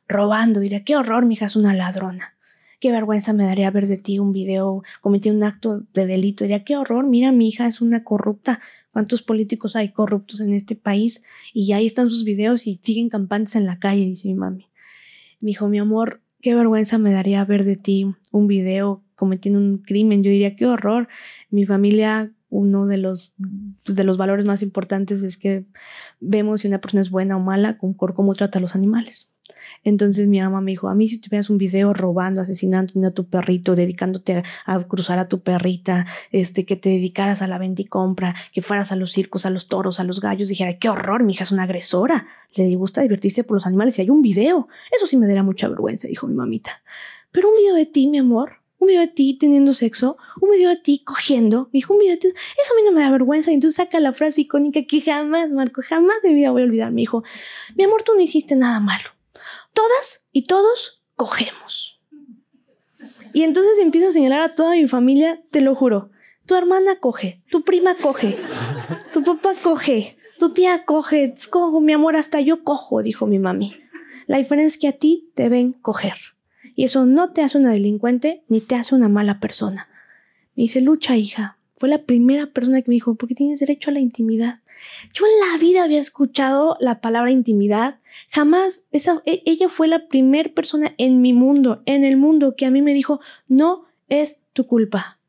robando. 0.08 0.62
Diría, 0.62 0.86
qué 0.86 0.96
horror, 0.96 1.26
mi 1.26 1.34
hija 1.34 1.48
es 1.48 1.58
una 1.58 1.74
ladrona. 1.74 2.36
Qué 2.80 2.92
vergüenza 2.92 3.34
me 3.34 3.44
daría 3.44 3.70
ver 3.72 3.88
de 3.88 3.98
ti 3.98 4.20
un 4.20 4.32
video 4.32 4.84
cometiendo 5.02 5.40
un 5.40 5.52
acto 5.52 5.84
de 5.94 6.06
delito. 6.06 6.46
Diría, 6.46 6.64
qué 6.64 6.78
horror, 6.78 7.06
mira, 7.06 7.34
mi 7.34 7.50
hija 7.50 7.68
es 7.68 7.82
una 7.82 8.06
corrupta. 8.06 8.62
¿Cuántos 8.92 9.22
políticos 9.22 9.76
hay 9.76 9.92
corruptos 9.92 10.40
en 10.40 10.54
este 10.54 10.76
país? 10.76 11.26
Y 11.54 11.74
ahí 11.74 11.86
están 11.86 12.10
sus 12.10 12.24
videos 12.24 12.68
y 12.68 12.76
siguen 12.76 13.10
campantes 13.10 13.56
en 13.56 13.66
la 13.66 13.80
calle, 13.80 14.06
dice 14.06 14.30
mi 14.30 14.36
mami. 14.36 14.66
Me 15.42 15.48
dijo, 15.48 15.68
mi 15.68 15.80
amor, 15.80 16.22
qué 16.40 16.56
vergüenza 16.56 16.98
me 16.98 17.12
daría 17.12 17.44
ver 17.44 17.66
de 17.66 17.76
ti 17.76 18.06
un 18.32 18.48
video 18.48 19.04
cometiendo 19.16 19.60
un 19.60 19.80
crimen. 19.80 20.24
Yo 20.24 20.32
diría, 20.32 20.56
qué 20.56 20.68
horror. 20.68 21.10
Mi 21.50 21.66
familia 21.66 22.32
uno 22.50 22.86
de 22.86 22.98
los, 22.98 23.36
pues, 23.84 23.96
de 23.96 24.04
los 24.04 24.18
valores 24.18 24.46
más 24.46 24.62
importantes 24.62 25.22
es 25.24 25.38
que 25.38 25.66
vemos 26.20 26.62
si 26.62 26.68
una 26.68 26.80
persona 26.80 27.02
es 27.02 27.10
buena 27.10 27.38
o 27.38 27.40
mala 27.40 27.78
con 27.78 27.94
cómo 27.94 28.34
trata 28.34 28.60
a 28.60 28.62
los 28.62 28.76
animales. 28.76 29.34
Entonces 29.84 30.28
mi 30.28 30.40
mamá 30.40 30.62
me 30.62 30.72
dijo, 30.72 30.90
a 30.90 30.96
mí 30.96 31.08
si 31.08 31.20
tuvieras 31.20 31.50
un 31.50 31.58
video 31.58 31.94
robando, 31.94 32.42
asesinando 32.42 33.08
a 33.08 33.12
tu 33.12 33.30
perrito, 33.30 33.76
dedicándote 33.76 34.44
a, 34.66 34.84
cruzar 34.84 35.20
a 35.20 35.28
tu 35.28 35.42
perrita, 35.42 36.06
este, 36.32 36.66
que 36.66 36.76
te 36.76 36.90
dedicaras 36.90 37.42
a 37.42 37.48
la 37.48 37.58
venta 37.58 37.82
y 37.82 37.86
compra, 37.86 38.36
que 38.52 38.62
fueras 38.62 38.92
a 38.92 38.96
los 38.96 39.12
circos, 39.12 39.46
a 39.46 39.50
los 39.50 39.68
toros, 39.68 40.00
a 40.00 40.04
los 40.04 40.20
gallos, 40.20 40.50
dijera, 40.50 40.78
qué 40.78 40.90
horror, 40.90 41.24
mi 41.24 41.34
hija 41.34 41.44
es 41.44 41.52
una 41.52 41.64
agresora, 41.64 42.28
le 42.56 42.76
gusta 42.76 43.02
divertirse 43.02 43.44
por 43.44 43.56
los 43.56 43.66
animales 43.66 43.98
y 43.98 44.02
hay 44.02 44.10
un 44.10 44.22
video. 44.22 44.68
Eso 44.96 45.08
sí 45.08 45.18
me 45.18 45.28
daría 45.28 45.44
mucha 45.44 45.68
vergüenza, 45.68 46.08
dijo 46.08 46.28
mi 46.28 46.36
mamita. 46.36 46.82
Pero 47.32 47.50
un 47.50 47.56
video 47.56 47.76
de 47.76 47.86
ti, 47.86 48.08
mi 48.08 48.18
amor, 48.18 48.62
un 48.80 48.88
video 48.88 49.02
de 49.02 49.08
ti 49.08 49.38
teniendo 49.38 49.74
sexo, 49.74 50.18
un 50.40 50.52
video 50.52 50.70
de 50.70 50.78
ti 50.78 51.02
cogiendo, 51.04 51.66
me 51.66 51.80
dijo 51.80 51.94
un 51.94 52.00
video 52.00 52.14
de 52.14 52.20
ti, 52.20 52.28
eso 52.28 52.74
a 52.74 52.76
mí 52.76 52.84
no 52.86 52.92
me 52.92 53.02
da 53.02 53.12
vergüenza. 53.12 53.52
Y 53.52 53.56
entonces 53.56 53.78
saca 53.78 54.00
la 54.00 54.14
frase 54.14 54.42
icónica 54.42 54.84
que 54.84 55.02
jamás, 55.02 55.52
Marco, 55.52 55.82
jamás 55.84 56.22
de 56.22 56.30
mi 56.30 56.36
vida 56.36 56.52
voy 56.52 56.62
a 56.62 56.66
olvidar. 56.66 56.92
Me 56.92 57.02
dijo, 57.02 57.24
mi 57.76 57.84
amor, 57.84 58.04
tú 58.04 58.14
no 58.16 58.22
hiciste 58.22 58.56
nada 58.56 58.80
malo. 58.80 59.10
Todas 59.74 60.28
y 60.32 60.44
todos 60.44 61.04
cogemos. 61.16 62.02
Y 63.34 63.44
entonces 63.44 63.74
empieza 63.80 64.08
a 64.08 64.12
señalar 64.12 64.42
a 64.42 64.56
toda 64.56 64.72
mi 64.72 64.88
familia, 64.88 65.44
te 65.52 65.62
lo 65.62 65.76
juro. 65.76 66.10
Tu 66.46 66.56
hermana 66.56 67.00
coge, 67.00 67.44
tu 67.52 67.64
prima 67.64 67.94
coge, 67.96 68.40
tu 69.12 69.22
papá 69.22 69.52
coge, 69.62 70.18
tu 70.40 70.54
tía 70.54 70.86
coge, 70.86 71.34
cojo, 71.50 71.82
mi 71.82 71.92
amor, 71.92 72.16
hasta 72.16 72.40
yo 72.40 72.64
cojo, 72.64 73.02
dijo 73.02 73.28
mi 73.28 73.38
mami. 73.38 73.76
La 74.28 74.38
diferencia 74.38 74.68
es 74.68 74.78
que 74.80 74.88
a 74.88 74.98
ti 74.98 75.30
te 75.36 75.50
ven 75.50 75.74
coger. 75.74 76.37
Y 76.78 76.84
eso 76.84 77.08
no 77.08 77.34
te 77.34 77.42
hace 77.42 77.58
una 77.58 77.72
delincuente 77.72 78.44
ni 78.48 78.62
te 78.62 78.76
hace 78.76 78.94
una 78.94 79.10
mala 79.10 79.40
persona. 79.40 79.90
Me 80.56 80.62
dice, 80.62 80.80
lucha, 80.80 81.18
hija. 81.18 81.58
Fue 81.74 81.90
la 81.90 82.04
primera 82.04 82.54
persona 82.54 82.84
que 82.84 82.92
me 82.92 82.94
dijo, 82.94 83.16
porque 83.16 83.34
tienes 83.34 83.60
derecho 83.60 83.90
a 83.90 83.94
la 83.94 84.00
intimidad. 84.00 84.60
Yo 85.12 85.26
en 85.26 85.52
la 85.52 85.58
vida 85.58 85.84
había 85.84 86.00
escuchado 86.00 86.78
la 86.80 87.02
palabra 87.02 87.32
intimidad. 87.32 88.00
Jamás, 88.30 88.88
esa, 88.92 89.24
e, 89.26 89.42
ella 89.48 89.70
fue 89.70 89.88
la 89.88 90.08
primera 90.08 90.54
persona 90.54 90.94
en 91.00 91.20
mi 91.20 91.34
mundo, 91.34 91.82
en 91.88 92.04
el 92.04 92.16
mundo, 92.16 92.56
que 92.56 92.68
a 92.68 92.72
mí 92.72 92.84
me 92.84 92.94
dijo, 92.94 93.22
no 93.48 93.86
es 94.08 94.44
tu 94.54 94.68
culpa. 94.68 95.20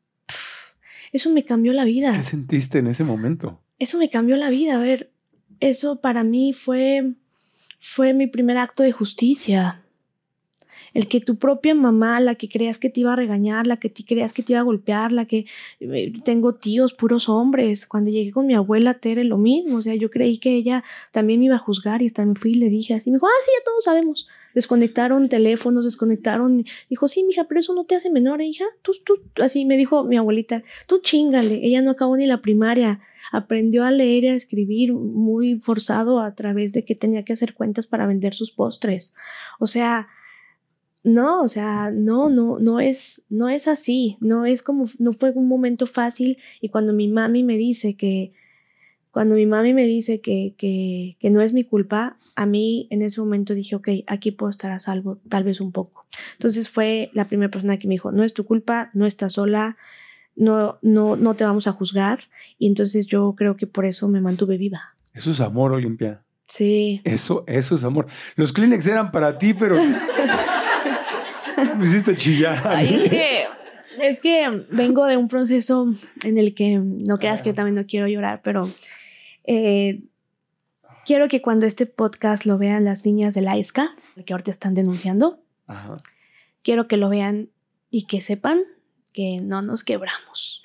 eso 1.11 1.31
me 1.31 1.45
cambió 1.45 1.73
la 1.73 1.83
vida. 1.83 2.13
¿Qué 2.13 2.21
sentiste 2.21 2.77
en 2.77 2.85
ese 2.85 3.03
momento? 3.03 3.59
Eso 3.79 3.97
me 3.97 4.11
cambió 4.11 4.35
la 4.35 4.51
vida. 4.51 4.75
A 4.75 4.79
ver, 4.79 5.11
eso 5.61 5.99
para 5.99 6.23
mí 6.23 6.53
fue, 6.53 7.15
fue 7.79 8.13
mi 8.13 8.27
primer 8.27 8.59
acto 8.59 8.83
de 8.83 8.91
justicia 8.91 9.83
el 10.93 11.07
que 11.07 11.19
tu 11.21 11.37
propia 11.37 11.75
mamá, 11.75 12.19
la 12.19 12.35
que 12.35 12.49
creas 12.49 12.77
que 12.77 12.89
te 12.89 13.01
iba 13.01 13.13
a 13.13 13.15
regañar, 13.15 13.67
la 13.67 13.77
que 13.77 13.89
te 13.89 14.03
creas 14.03 14.33
que 14.33 14.43
te 14.43 14.53
iba 14.53 14.59
a 14.59 14.63
golpear, 14.63 15.11
la 15.11 15.25
que 15.25 15.45
eh, 15.79 16.13
tengo 16.23 16.55
tíos 16.55 16.93
puros 16.93 17.29
hombres. 17.29 17.85
Cuando 17.85 18.11
llegué 18.11 18.31
con 18.31 18.47
mi 18.47 18.55
abuela 18.55 18.95
Tere, 18.95 19.23
lo 19.23 19.37
mismo. 19.37 19.77
O 19.77 19.81
sea, 19.81 19.95
yo 19.95 20.09
creí 20.09 20.37
que 20.37 20.55
ella 20.55 20.83
también 21.11 21.39
me 21.39 21.47
iba 21.47 21.55
a 21.55 21.59
juzgar 21.59 22.01
y 22.01 22.11
me 22.25 22.35
fui 22.35 22.51
y 22.51 22.55
le 22.55 22.69
dije 22.69 22.93
así. 22.93 23.11
Me 23.11 23.17
dijo, 23.17 23.27
ah, 23.27 23.41
sí, 23.41 23.51
ya 23.57 23.63
todos 23.63 23.83
sabemos. 23.83 24.27
Desconectaron 24.53 25.29
teléfonos, 25.29 25.83
desconectaron. 25.83 26.63
Dijo, 26.89 27.07
sí, 27.07 27.23
mija, 27.23 27.45
pero 27.45 27.59
eso 27.59 27.73
no 27.73 27.85
te 27.85 27.95
hace 27.95 28.11
menor, 28.11 28.41
hija. 28.41 28.65
Tú, 28.81 28.93
tú, 29.05 29.21
así 29.41 29.65
me 29.65 29.77
dijo 29.77 30.03
mi 30.03 30.17
abuelita, 30.17 30.63
tú 30.87 30.99
chingale. 31.01 31.59
Ella 31.63 31.81
no 31.81 31.91
acabó 31.91 32.17
ni 32.17 32.25
la 32.25 32.41
primaria 32.41 32.99
aprendió 33.31 33.83
a 33.83 33.91
leer 33.91 34.23
y 34.23 34.27
a 34.29 34.35
escribir 34.35 34.93
muy 34.93 35.59
forzado 35.59 36.19
a 36.19 36.33
través 36.35 36.73
de 36.73 36.83
que 36.83 36.95
tenía 36.95 37.23
que 37.23 37.33
hacer 37.33 37.53
cuentas 37.53 37.85
para 37.85 38.07
vender 38.07 38.33
sus 38.33 38.51
postres. 38.51 39.15
O 39.59 39.67
sea, 39.67 40.07
no, 41.03 41.41
o 41.41 41.47
sea, 41.47 41.91
no, 41.91 42.29
no, 42.29 42.59
no 42.59 42.79
es, 42.79 43.23
no 43.29 43.49
es 43.49 43.67
así, 43.67 44.17
no 44.19 44.45
es 44.45 44.61
como, 44.61 44.85
no 44.97 45.13
fue 45.13 45.31
un 45.31 45.47
momento 45.47 45.85
fácil 45.85 46.37
y 46.61 46.69
cuando 46.69 46.93
mi 46.93 47.07
mami 47.07 47.43
me 47.43 47.57
dice 47.57 47.95
que, 47.95 48.33
cuando 49.11 49.35
mi 49.35 49.45
mami 49.45 49.73
me 49.73 49.85
dice 49.85 50.21
que, 50.21 50.53
que, 50.57 51.17
que 51.19 51.29
no 51.29 51.41
es 51.41 51.51
mi 51.51 51.63
culpa, 51.63 52.17
a 52.35 52.45
mí 52.45 52.87
en 52.91 53.01
ese 53.01 53.19
momento 53.19 53.53
dije, 53.53 53.75
ok, 53.75 53.89
aquí 54.07 54.31
puedo 54.31 54.49
estar 54.49 54.71
a 54.71 54.79
salvo, 54.79 55.19
tal 55.29 55.43
vez 55.43 55.61
un 55.61 55.71
poco. 55.71 56.05
Entonces 56.33 56.69
fue 56.69 57.09
la 57.13 57.25
primera 57.25 57.49
persona 57.49 57.77
que 57.77 57.87
me 57.87 57.95
dijo, 57.95 58.11
no 58.11 58.23
es 58.23 58.33
tu 58.33 58.45
culpa, 58.45 58.91
no 58.93 59.05
estás 59.05 59.33
sola, 59.33 59.77
no, 60.35 60.77
no, 60.81 61.15
no 61.15 61.33
te 61.33 61.43
vamos 61.43 61.67
a 61.67 61.71
juzgar. 61.71 62.19
Y 62.57 62.67
entonces 62.67 63.07
yo 63.07 63.33
creo 63.35 63.55
que 63.55 63.67
por 63.67 63.85
eso 63.85 64.07
me 64.07 64.21
mantuve 64.21 64.57
viva. 64.57 64.95
Eso 65.13 65.31
es 65.31 65.41
amor, 65.41 65.73
Olimpia. 65.73 66.23
Sí. 66.47 67.01
Eso, 67.03 67.43
eso 67.47 67.75
es 67.75 67.83
amor. 67.83 68.07
Los 68.35 68.53
Kleenex 68.53 68.87
eran 68.87 69.11
para 69.11 69.37
ti, 69.37 69.53
pero 69.53 69.75
Me 71.77 71.85
hiciste 71.85 72.15
chillar. 72.15 72.83
es 72.83 73.09
que 73.09 73.47
es 74.01 74.19
que 74.19 74.65
vengo 74.71 75.05
de 75.05 75.17
un 75.17 75.27
proceso 75.27 75.91
en 76.23 76.37
el 76.37 76.55
que 76.55 76.79
no 76.79 77.17
creas 77.17 77.41
que 77.41 77.49
yo 77.49 77.55
también 77.55 77.75
no 77.75 77.85
quiero 77.85 78.07
llorar, 78.07 78.41
pero 78.43 78.69
eh, 79.43 80.03
quiero 81.05 81.27
que 81.27 81.41
cuando 81.41 81.65
este 81.65 81.85
podcast 81.85 82.45
lo 82.45 82.57
vean 82.57 82.85
las 82.85 83.05
niñas 83.05 83.33
de 83.33 83.41
la 83.41 83.57
ESCA, 83.57 83.95
que 84.25 84.33
ahorita 84.33 84.51
están 84.51 84.73
denunciando, 84.73 85.41
Quiero 86.63 86.87
que 86.87 86.97
lo 86.97 87.09
vean 87.09 87.49
y 87.89 88.05
que 88.05 88.21
sepan 88.21 88.61
que 89.13 89.39
no 89.41 89.61
nos 89.61 89.83
quebramos, 89.83 90.61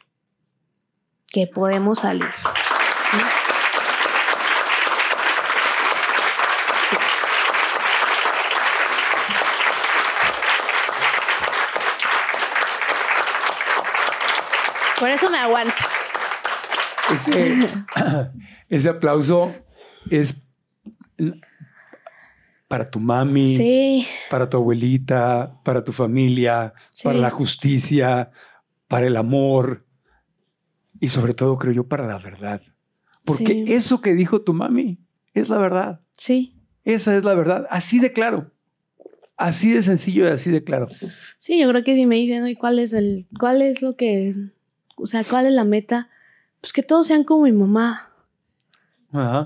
que 1.32 1.46
podemos 1.46 2.00
salir. 2.00 2.30
Por 15.04 15.10
eso 15.10 15.30
me 15.30 15.36
aguanto. 15.36 15.74
Ese, 18.70 18.88
aplauso 18.88 19.54
es 20.10 20.40
para 22.68 22.86
tu 22.86 23.00
mami, 23.00 24.06
para 24.30 24.48
tu 24.48 24.56
abuelita, 24.56 25.60
para 25.62 25.84
tu 25.84 25.92
familia, 25.92 26.72
para 27.02 27.18
la 27.18 27.28
justicia, 27.28 28.30
para 28.88 29.06
el 29.06 29.18
amor 29.18 29.84
y 30.98 31.08
sobre 31.08 31.34
todo 31.34 31.58
creo 31.58 31.74
yo 31.74 31.86
para 31.86 32.06
la 32.06 32.16
verdad. 32.16 32.62
Porque 33.26 33.62
eso 33.66 34.00
que 34.00 34.14
dijo 34.14 34.40
tu 34.40 34.54
mami 34.54 35.00
es 35.34 35.50
la 35.50 35.58
verdad. 35.58 36.00
Sí. 36.16 36.56
Esa 36.82 37.14
es 37.14 37.24
la 37.24 37.34
verdad, 37.34 37.66
así 37.68 37.98
de 37.98 38.14
claro. 38.14 38.52
Así 39.36 39.70
de 39.70 39.82
sencillo 39.82 40.24
y 40.24 40.28
así 40.28 40.50
de 40.50 40.64
claro. 40.64 40.88
Sí, 41.36 41.60
yo 41.60 41.68
creo 41.68 41.84
que 41.84 41.94
si 41.94 42.06
me 42.06 42.14
dicen, 42.14 42.48
¿y 42.48 42.54
cuál 42.54 42.78
es 42.78 42.94
el 42.94 43.26
cuál 43.38 43.60
es 43.60 43.82
lo 43.82 43.96
que 43.96 44.53
o 44.96 45.06
sea, 45.06 45.24
¿cuál 45.24 45.46
es 45.46 45.52
la 45.52 45.64
meta? 45.64 46.08
Pues 46.60 46.72
que 46.72 46.82
todos 46.82 47.06
sean 47.06 47.24
como 47.24 47.44
mi 47.44 47.52
mamá. 47.52 48.10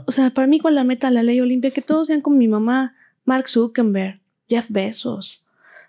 O 0.07 0.13
sea, 0.13 0.31
para 0.31 0.47
mí, 0.47 0.59
¿cuál 0.61 0.75
es 0.75 0.77
la 0.77 0.85
meta 0.85 1.09
de 1.09 1.15
la 1.15 1.23
ley 1.23 1.41
Olimpia? 1.41 1.71
Que 1.71 1.83
todos 1.83 2.07
sean 2.07 2.23
como 2.23 2.37
mi 2.37 2.49
mamá, 2.49 2.95
Mark 3.25 3.49
Zuckerberg, 3.49 4.21
Jeff 4.49 4.67
Bezos, 4.71 5.45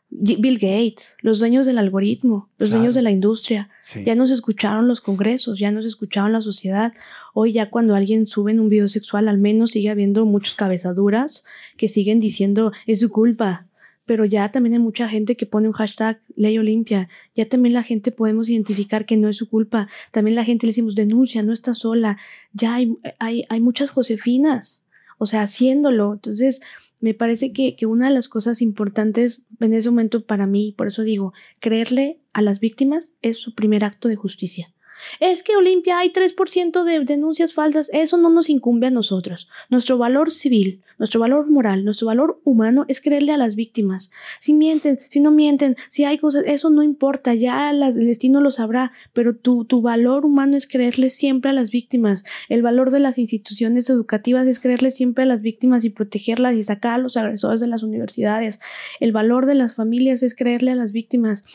Bill 0.09 0.57
Gates, 0.57 1.15
los 1.21 1.39
dueños 1.39 1.65
del 1.65 1.77
algoritmo, 1.77 2.49
los 2.57 2.71
dueños 2.71 2.95
de 2.95 3.03
la 3.03 3.11
industria. 3.11 3.69
Ya 4.03 4.15
nos 4.15 4.31
escucharon 4.31 4.87
los 4.87 5.01
congresos, 5.01 5.59
ya 5.59 5.71
nos 5.71 5.85
escucharon 5.85 6.33
la 6.33 6.41
sociedad. 6.41 6.93
Hoy 7.33 7.53
ya 7.53 7.69
cuando 7.69 7.95
alguien 7.95 8.25
sube 8.27 8.51
en 8.51 8.59
un 8.59 8.69
video 8.69 8.87
sexual, 8.87 9.27
al 9.27 9.37
menos 9.37 9.71
sigue 9.71 9.89
habiendo 9.89 10.25
muchas 10.25 10.55
cabezaduras 10.55 11.45
que 11.77 11.87
siguen 11.87 12.19
diciendo 12.19 12.73
es 12.87 12.99
su 12.99 13.09
culpa, 13.09 13.67
pero 14.09 14.25
ya 14.25 14.51
también 14.51 14.73
hay 14.73 14.79
mucha 14.79 15.07
gente 15.07 15.37
que 15.37 15.45
pone 15.45 15.67
un 15.67 15.73
hashtag 15.75 16.19
ley 16.35 16.57
Olimpia, 16.57 17.09
ya 17.35 17.47
también 17.47 17.75
la 17.75 17.83
gente 17.83 18.11
podemos 18.11 18.49
identificar 18.49 19.05
que 19.05 19.17
no 19.17 19.29
es 19.29 19.37
su 19.37 19.47
culpa, 19.47 19.87
también 20.09 20.33
la 20.33 20.43
gente 20.43 20.65
le 20.65 20.71
decimos 20.71 20.95
denuncia, 20.95 21.43
no 21.43 21.53
está 21.53 21.75
sola, 21.75 22.17
ya 22.51 22.73
hay, 22.73 22.97
hay, 23.19 23.43
hay 23.49 23.59
muchas 23.59 23.91
Josefinas, 23.91 24.87
o 25.19 25.27
sea, 25.27 25.43
haciéndolo, 25.43 26.13
entonces 26.13 26.59
me 26.99 27.13
parece 27.13 27.53
que, 27.53 27.75
que 27.75 27.85
una 27.85 28.07
de 28.07 28.15
las 28.15 28.29
cosas 28.29 28.63
importantes 28.63 29.43
en 29.59 29.75
ese 29.75 29.91
momento 29.91 30.25
para 30.25 30.47
mí, 30.47 30.73
por 30.75 30.87
eso 30.87 31.03
digo, 31.03 31.33
creerle 31.59 32.17
a 32.33 32.41
las 32.41 32.59
víctimas 32.59 33.11
es 33.21 33.37
su 33.37 33.53
primer 33.53 33.85
acto 33.85 34.07
de 34.07 34.15
justicia. 34.15 34.73
Es 35.19 35.43
que 35.43 35.55
Olimpia 35.55 35.99
hay 35.99 36.11
3% 36.11 36.83
de 36.83 36.99
denuncias 37.01 37.53
falsas. 37.53 37.89
Eso 37.93 38.17
no 38.17 38.29
nos 38.29 38.49
incumbe 38.49 38.87
a 38.87 38.91
nosotros. 38.91 39.49
Nuestro 39.69 39.97
valor 39.97 40.31
civil, 40.31 40.81
nuestro 40.97 41.19
valor 41.19 41.49
moral, 41.49 41.85
nuestro 41.85 42.07
valor 42.07 42.41
humano 42.43 42.85
es 42.87 43.01
creerle 43.01 43.31
a 43.31 43.37
las 43.37 43.55
víctimas. 43.55 44.11
Si 44.39 44.53
mienten, 44.53 44.99
si 44.99 45.19
no 45.19 45.31
mienten, 45.31 45.75
si 45.89 46.05
hay 46.05 46.17
cosas, 46.17 46.43
eso 46.45 46.69
no 46.69 46.83
importa. 46.83 47.33
Ya 47.33 47.69
el 47.71 47.79
destino 47.95 48.41
lo 48.41 48.51
sabrá. 48.51 48.91
Pero 49.13 49.35
tu, 49.35 49.65
tu 49.65 49.81
valor 49.81 50.25
humano 50.25 50.57
es 50.57 50.67
creerle 50.67 51.09
siempre 51.09 51.51
a 51.51 51.53
las 51.53 51.71
víctimas. 51.71 52.23
El 52.47 52.61
valor 52.61 52.91
de 52.91 52.99
las 52.99 53.17
instituciones 53.17 53.89
educativas 53.89 54.47
es 54.47 54.59
creerle 54.59 54.91
siempre 54.91 55.23
a 55.23 55.27
las 55.27 55.41
víctimas 55.41 55.85
y 55.85 55.89
protegerlas 55.89 56.55
y 56.55 56.63
sacar 56.63 56.93
a 56.93 56.97
los 56.97 57.17
agresores 57.17 57.59
de 57.59 57.67
las 57.67 57.83
universidades. 57.83 58.59
El 58.99 59.11
valor 59.11 59.45
de 59.45 59.55
las 59.55 59.75
familias 59.75 60.23
es 60.23 60.35
creerle 60.35 60.71
a 60.71 60.75
las 60.75 60.91
víctimas. 60.91 61.45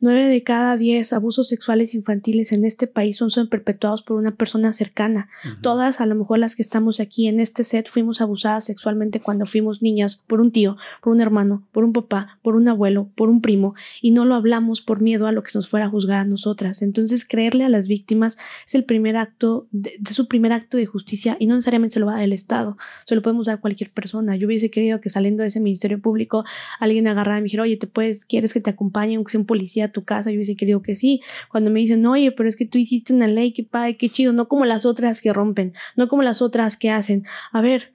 Nueve 0.00 0.24
de 0.26 0.42
cada 0.42 0.76
diez 0.76 1.12
abusos 1.12 1.48
sexuales 1.48 1.94
infantiles 1.94 2.52
en 2.52 2.64
este 2.64 2.86
país 2.94 3.16
son, 3.16 3.30
son 3.30 3.48
perpetuados 3.48 4.00
por 4.00 4.16
una 4.16 4.34
persona 4.34 4.72
cercana. 4.72 5.28
Todas, 5.60 6.00
a 6.00 6.06
lo 6.06 6.14
mejor 6.14 6.38
las 6.38 6.56
que 6.56 6.62
estamos 6.62 7.00
aquí 7.00 7.26
en 7.26 7.40
este 7.40 7.64
set, 7.64 7.88
fuimos 7.90 8.22
abusadas 8.22 8.64
sexualmente 8.64 9.20
cuando 9.20 9.44
fuimos 9.44 9.82
niñas 9.82 10.16
por 10.16 10.40
un 10.40 10.50
tío, 10.50 10.78
por 11.02 11.12
un 11.12 11.20
hermano, 11.20 11.62
por 11.72 11.84
un 11.84 11.92
papá, 11.92 12.38
por 12.40 12.56
un 12.56 12.68
abuelo, 12.68 13.10
por 13.14 13.28
un 13.28 13.42
primo, 13.42 13.74
y 14.00 14.12
no 14.12 14.24
lo 14.24 14.34
hablamos 14.34 14.80
por 14.80 15.02
miedo 15.02 15.26
a 15.26 15.32
lo 15.32 15.42
que 15.42 15.50
nos 15.54 15.68
fuera 15.68 15.86
a 15.86 15.90
juzgar 15.90 16.20
a 16.20 16.24
nosotras. 16.24 16.80
Entonces, 16.80 17.26
creerle 17.26 17.64
a 17.64 17.68
las 17.68 17.88
víctimas 17.88 18.38
es 18.66 18.74
el 18.74 18.84
primer 18.84 19.16
acto, 19.16 19.66
de, 19.72 19.92
su 20.10 20.28
primer 20.28 20.52
acto 20.52 20.76
de 20.76 20.86
justicia, 20.86 21.36
y 21.38 21.46
no 21.46 21.56
necesariamente 21.56 21.94
se 21.94 22.00
lo 22.00 22.06
va 22.06 22.12
a 22.12 22.14
dar 22.16 22.24
el 22.24 22.32
Estado, 22.32 22.78
se 23.04 23.14
lo 23.14 23.22
podemos 23.22 23.46
dar 23.46 23.60
cualquier 23.60 23.90
persona. 23.90 24.36
Yo 24.36 24.46
hubiese 24.46 24.70
querido 24.70 25.00
que 25.00 25.08
saliendo 25.08 25.42
de 25.42 25.48
ese 25.48 25.60
ministerio 25.60 26.00
público 26.00 26.44
alguien 26.78 27.06
agarrara 27.08 27.38
y 27.38 27.42
me 27.42 27.44
dijera, 27.44 27.64
oye, 27.64 27.76
¿te 27.76 27.86
puedes, 27.86 28.24
quieres 28.24 28.52
que 28.52 28.60
te 28.60 28.70
acompañe, 28.70 29.16
aunque 29.16 29.32
sea 29.32 29.40
un 29.40 29.46
policía 29.46 29.86
a 29.86 29.88
tu 29.92 30.04
casa? 30.04 30.30
Yo 30.30 30.36
hubiese 30.36 30.56
querido 30.56 30.82
que 30.82 30.94
sí. 30.94 31.20
Cuando 31.50 31.70
me 31.70 31.80
dicen, 31.80 32.04
oye, 32.06 32.32
pero 32.32 32.48
es 32.48 32.56
que 32.56 32.66
tú 32.66 32.78
hiciste 32.84 33.12
una 33.12 33.26
ley, 33.26 33.52
qué 33.52 33.64
padre, 33.64 33.96
qué 33.96 34.08
chido, 34.08 34.32
no 34.32 34.48
como 34.48 34.64
las 34.64 34.86
otras 34.86 35.20
que 35.20 35.32
rompen, 35.32 35.74
no 35.96 36.08
como 36.08 36.22
las 36.22 36.40
otras 36.42 36.76
que 36.76 36.90
hacen. 36.90 37.24
A 37.52 37.60
ver, 37.60 37.94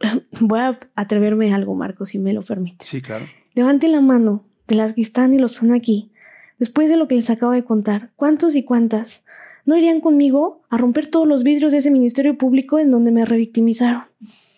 voy 0.40 0.60
a 0.60 0.78
atreverme 0.94 1.52
a 1.52 1.56
algo, 1.56 1.74
Marco, 1.74 2.06
si 2.06 2.18
me 2.18 2.32
lo 2.32 2.42
permites. 2.42 2.88
Sí, 2.88 3.00
claro. 3.00 3.26
Levanten 3.54 3.92
la 3.92 4.00
mano 4.00 4.44
de 4.66 4.74
las 4.74 4.94
que 4.94 5.02
están 5.02 5.34
y 5.34 5.38
los 5.38 5.54
están 5.54 5.72
aquí. 5.72 6.10
Después 6.58 6.90
de 6.90 6.96
lo 6.96 7.08
que 7.08 7.14
les 7.14 7.30
acabo 7.30 7.52
de 7.52 7.64
contar, 7.64 8.12
¿cuántos 8.16 8.54
y 8.56 8.62
cuántas 8.62 9.24
no 9.64 9.76
irían 9.76 10.00
conmigo 10.00 10.62
a 10.70 10.76
romper 10.76 11.10
todos 11.10 11.26
los 11.26 11.42
vidrios 11.42 11.72
de 11.72 11.78
ese 11.78 11.90
ministerio 11.90 12.38
público 12.38 12.78
en 12.78 12.90
donde 12.90 13.10
me 13.10 13.24
revictimizaron? 13.24 14.04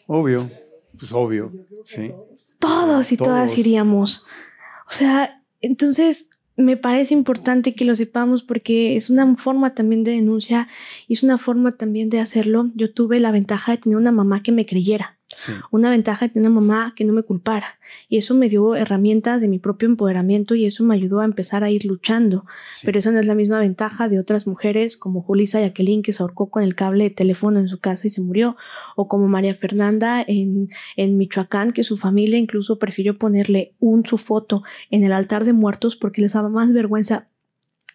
Obvio, 0.07 0.51
pues 0.99 1.13
obvio, 1.13 1.51
sí. 1.85 2.13
Todos 2.59 3.13
y 3.13 3.17
todas 3.17 3.59
iríamos. 3.59 4.27
O 4.89 4.93
sea, 4.93 5.43
entonces 5.61 6.31
me 6.57 6.77
parece 6.77 7.15
importante 7.15 7.75
que 7.75 7.85
lo 7.85 7.95
sepamos 7.95 8.43
porque 8.43 8.97
es 8.97 9.11
una 9.11 9.37
forma 9.37 9.75
también 9.75 10.03
de 10.03 10.13
denuncia 10.13 10.69
y 11.07 11.15
es 11.15 11.23
una 11.23 11.39
forma 11.39 11.73
también 11.73 12.09
de 12.09 12.21
hacerlo. 12.21 12.71
Yo 12.75 12.93
tuve 12.93 13.21
la 13.21 13.33
ventaja 13.33 13.73
de 13.73 13.79
tener 13.79 13.99
una 13.99 14.13
mamá 14.13 14.43
que 14.43 14.53
me 14.53 14.67
creyera. 14.67 15.16
Una 15.73 15.91
ventaja 15.91 16.27
de 16.27 16.35
tener 16.35 16.49
una 16.49 16.61
mamá 16.61 16.93
que 16.95 17.05
no 17.05 17.13
me 17.13 17.23
culpara. 17.23 17.79
Y 18.09 18.17
eso 18.17 18.35
me 18.35 18.49
dio 18.49 18.77
herramientas 18.77 19.41
de 19.41 19.49
mi 19.49 19.59
propio 19.59 19.89
empoderamiento 19.89 20.55
y 20.55 20.67
eso 20.67 20.85
me 20.85 20.95
ayudó 20.95 21.21
a 21.21 21.25
empezar 21.25 21.65
a 21.65 21.71
ir 21.71 21.85
luchando. 21.85 22.45
Pero 22.85 22.99
esa 22.99 23.11
no 23.11 23.19
es 23.19 23.27
la 23.27 23.35
misma 23.35 23.59
ventaja 23.59 24.09
de 24.09 24.21
otras 24.21 24.47
mujeres 24.47 24.97
como 24.97 25.23
Julissa 25.23 25.61
Jacqueline 25.61 26.03
que 26.03 26.13
se 26.13 26.23
ahorcó 26.23 26.49
con 26.49 26.63
el 26.63 26.75
cable 26.77 27.05
de 27.05 27.11
teléfono 27.11 27.59
en 27.59 27.69
su 27.69 27.81
casa 27.81 28.07
y 28.07 28.11
se 28.11 28.23
murió. 28.23 28.57
O 28.95 29.09
como 29.09 29.27
María 29.27 29.55
Fernanda 29.55 30.25
en, 30.27 30.69
en 30.97 31.17
Michoacán 31.19 31.73
que 31.73 31.83
su 31.83 31.97
familia 31.97 32.39
incluso 32.39 32.79
prefirió 32.79 33.19
ponerle 33.19 33.75
un 33.81 34.07
su 34.07 34.19
foto 34.19 34.63
en 34.91 35.05
el 35.05 35.13
altar 35.13 35.45
de 35.45 35.53
muertos 35.53 35.97
porque 35.97 36.23
les 36.23 36.35
daba 36.35 36.49
más 36.49 36.73
vergüenza 36.73 37.29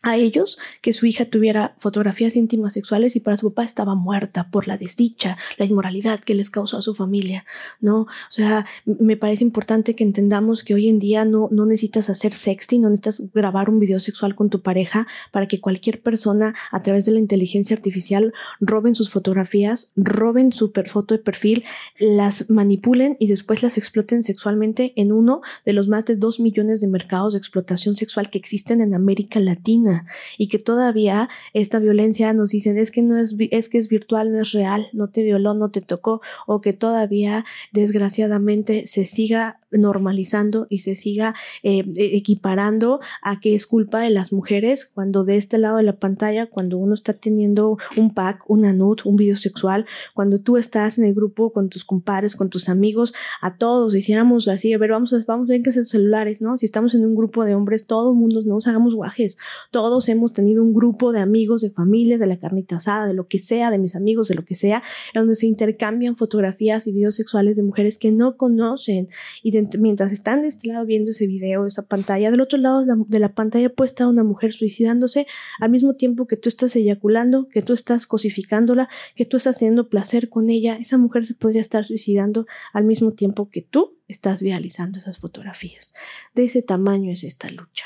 a 0.04 0.18
ellos 0.18 0.58
que 0.82 0.94
su 0.94 1.06
hija 1.06 1.26
tuviera 1.26 1.76
fotografías 1.78 2.36
íntimas 2.36 2.74
sexuales 2.74 3.16
y 3.16 3.20
para 3.20 3.38
su 3.38 3.50
papá 3.52 3.64
estaba 3.64 3.94
muerta 3.94 4.50
por 4.50 4.68
la 4.68 4.78
desdicha, 4.78 5.38
la 5.58 5.66
inmoralidad 5.66 6.20
que 6.20 6.34
les 6.34 6.50
causó 6.50 6.78
a 6.78 6.82
su 6.82 6.96
familia, 6.96 7.46
¿no? 7.80 8.02
O 8.02 8.32
sea, 8.32 8.66
me 8.86 9.16
parece 9.16 9.44
importante 9.44 9.96
que 9.96 10.04
entendamos 10.04 10.64
que 10.64 10.74
hoy 10.74 10.90
en 10.90 10.98
día 10.98 11.24
no, 11.24 11.50
no 11.52 11.66
necesitas 11.66 12.10
hacer 12.10 12.34
sexting, 12.34 12.82
no 12.82 12.90
necesitas 12.90 13.32
grabar 13.34 13.70
un 13.70 13.80
video 13.80 14.00
sexual 14.00 14.34
con 14.34 14.50
tu 14.50 14.62
pareja 14.62 15.08
para 15.32 15.48
que 15.48 15.62
cualquier 15.62 16.02
persona 16.02 16.56
a 16.72 16.82
través 16.82 17.06
de 17.06 17.12
la 17.12 17.20
inteligencia 17.20 17.76
artificial 17.76 18.34
roben 18.60 18.96
sus 18.96 19.12
fotografías, 19.12 19.92
roben 19.96 20.52
su 20.52 20.72
foto 20.88 21.14
de 21.14 21.20
perfil, 21.20 21.64
las 22.00 22.50
manipulen 22.50 23.16
y 23.20 23.28
después 23.28 23.62
las 23.62 23.78
exploten 23.78 24.24
sexualmente 24.24 24.94
en 24.96 25.12
uno 25.12 25.42
de 25.64 25.74
los 25.74 25.88
más 25.88 26.06
de 26.06 26.16
dos 26.16 26.40
millones 26.40 26.82
de 26.82 26.88
mercados 26.88 27.34
de 27.34 27.40
explotación 27.40 27.96
sexual 27.96 28.30
que 28.32 28.40
existen 28.40 28.82
en 28.82 28.96
América 28.96 29.40
Latina 29.40 29.91
y 30.38 30.48
que 30.48 30.60
todavía 30.60 31.30
esta 31.54 31.80
violencia 31.80 32.34
nos 32.34 32.52
dicen 32.52 32.78
es 32.78 32.92
que 32.92 33.02
no 33.02 33.20
es, 33.20 33.36
es 33.40 33.70
que 33.70 33.78
es 33.78 33.88
virtual, 33.88 34.32
no 34.32 34.42
es 34.42 34.52
real, 34.52 34.88
no 34.94 35.10
te 35.10 35.24
violó, 35.24 35.54
no 35.54 35.72
te 35.72 35.82
tocó 35.82 36.22
o 36.48 36.62
que 36.62 36.74
todavía 36.74 37.46
desgraciadamente 37.72 38.86
se 38.86 39.06
siga 39.06 39.61
normalizando 39.72 40.68
y 40.70 40.80
se 40.80 40.96
siga 40.96 41.36
eh, 41.64 41.86
e, 41.96 42.16
equiparando 42.18 43.00
a 43.22 43.40
que 43.40 43.54
es 43.54 43.66
culpa 43.66 44.02
de 44.02 44.10
las 44.10 44.34
mujeres 44.34 44.86
cuando 44.86 45.24
de 45.24 45.38
este 45.38 45.58
lado 45.58 45.78
de 45.78 45.84
la 45.84 45.98
pantalla, 45.98 46.48
cuando 46.48 46.78
uno 46.78 46.94
está 46.94 47.14
teniendo 47.14 47.78
un 47.98 48.14
pack, 48.14 48.44
una 48.50 48.74
nude, 48.74 49.04
un 49.06 49.16
video 49.16 49.36
sexual, 49.36 49.86
cuando 50.14 50.40
tú 50.40 50.58
estás 50.58 50.98
en 50.98 51.06
el 51.06 51.14
grupo 51.14 51.52
con 51.52 51.70
tus 51.70 51.86
compadres, 51.86 52.36
con 52.36 52.50
tus 52.50 52.70
amigos, 52.70 53.14
a 53.42 53.58
todos 53.58 53.96
hiciéramos 53.96 54.48
así, 54.48 54.74
a 54.74 54.78
ver, 54.78 54.92
vamos 54.92 55.12
vamos 55.26 55.50
a 55.50 55.54
ver 55.54 55.62
que 55.62 55.72
celulares, 55.72 56.42
¿no? 56.42 56.58
Si 56.58 56.66
estamos 56.66 56.94
en 56.94 57.06
un 57.06 57.16
grupo 57.16 57.46
de 57.46 57.56
hombres, 57.56 57.86
todo 57.86 58.12
el 58.12 58.18
mundo 58.18 58.42
no 58.44 58.56
nos 58.56 58.68
hagamos 58.68 58.96
guajes, 58.96 59.38
todos 59.72 60.08
hemos 60.10 60.34
tenido 60.34 60.64
un 60.64 60.74
grupo 60.74 61.12
de 61.12 61.20
amigos, 61.20 61.62
de 61.62 61.72
familias, 61.72 62.20
de 62.20 62.28
la 62.28 62.38
carnita 62.38 62.78
asada, 62.78 63.08
de 63.08 63.14
lo 63.14 63.28
que 63.28 63.40
sea, 63.40 63.72
de 63.72 63.78
mis 63.78 63.96
amigos, 63.96 64.28
de 64.28 64.36
lo 64.36 64.46
que 64.46 64.56
sea, 64.56 64.84
donde 65.14 65.36
se 65.36 65.48
intercambian 65.48 66.16
fotografías 66.16 66.88
y 66.88 66.94
videos 66.94 67.16
sexuales 67.16 67.58
de 67.58 67.64
mujeres 67.64 67.98
que 67.98 68.12
no 68.12 68.38
conocen 68.38 69.10
y 69.44 69.52
de 69.52 69.61
mientras 69.80 70.12
están 70.12 70.42
de 70.42 70.48
este 70.48 70.68
lado 70.68 70.86
viendo 70.86 71.12
ese 71.12 71.28
video, 71.28 71.66
esa 71.66 71.84
pantalla, 71.84 72.32
del 72.32 72.42
otro 72.42 72.58
lado 72.58 72.84
de 72.86 73.20
la 73.20 73.30
pantalla 73.30 73.70
puede 73.70 73.88
estar 73.88 74.08
una 74.08 74.24
mujer 74.24 74.54
suicidándose 74.54 75.28
al 75.60 75.70
mismo 75.70 75.96
tiempo 75.96 76.28
que 76.28 76.38
tú 76.38 76.50
estás 76.50 76.76
eyaculando, 76.76 77.48
que 77.50 77.62
tú 77.62 77.74
estás 77.74 78.08
cosificándola, 78.08 78.90
que 79.16 79.26
tú 79.26 79.38
estás 79.38 79.60
teniendo 79.60 79.90
placer 79.90 80.30
con 80.30 80.50
ella. 80.50 80.78
Esa 80.78 80.98
mujer 80.98 81.26
se 81.26 81.34
podría 81.34 81.62
estar 81.62 81.86
suicidando 81.86 82.46
al 82.74 82.84
mismo 82.84 83.14
tiempo 83.14 83.50
que 83.50 83.62
tú 83.62 83.98
estás 84.08 84.42
viralizando 84.42 84.98
esas 84.98 85.18
fotografías. 85.18 85.94
De 86.36 86.46
ese 86.46 86.62
tamaño 86.62 87.12
es 87.12 87.24
esta 87.24 87.50
lucha. 87.50 87.86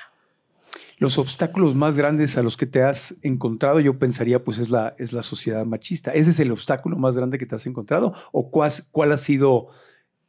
Los 0.97 1.17
obstáculos 1.17 1.76
más 1.76 1.97
grandes 1.97 2.38
a 2.38 2.43
los 2.43 2.55
que 2.55 2.65
te 2.65 2.82
has 2.82 3.17
encontrado, 3.21 3.82
yo 3.82 3.99
pensaría, 3.99 4.43
pues 4.43 4.59
es 4.59 4.69
la, 4.69 4.95
es 4.97 5.11
la 5.11 5.23
sociedad 5.23 5.65
machista. 5.65 6.11
¿Ese 6.11 6.30
es 6.30 6.39
el 6.39 6.51
obstáculo 6.51 6.95
más 6.97 7.17
grande 7.17 7.38
que 7.38 7.45
te 7.45 7.55
has 7.55 7.65
encontrado? 7.65 8.13
¿O 8.32 8.49
cuál, 8.49 8.71
cuál 8.91 9.11
ha 9.11 9.17
sido 9.17 9.67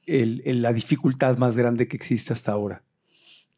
la 0.07 0.73
dificultad 0.73 1.39
más 1.39 1.57
grande 1.57 1.89
que 1.89 1.97
existe 1.97 2.33
hasta 2.33 2.53
ahora? 2.53 2.83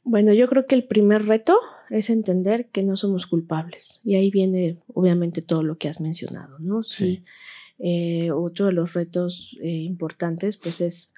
Bueno, 0.04 0.32
yo 0.32 0.48
creo 0.48 0.66
que 0.66 0.74
el 0.74 0.84
primer 0.84 1.26
reto 1.26 1.58
es 1.90 2.10
entender 2.10 2.68
que 2.70 2.82
no 2.82 2.96
somos 2.96 3.26
culpables. 3.26 4.00
Y 4.04 4.16
ahí 4.16 4.30
viene, 4.30 4.78
obviamente, 4.94 5.42
todo 5.42 5.62
lo 5.62 5.76
que 5.76 5.88
has 5.88 6.00
mencionado, 6.00 6.58
¿no? 6.58 6.82
Sí. 6.82 7.24
Eh, 7.78 8.30
otro 8.30 8.66
de 8.66 8.72
los 8.72 8.94
retos 8.94 9.56
eh, 9.62 9.68
importantes, 9.68 10.56
pues, 10.56 10.80
es 10.80 11.12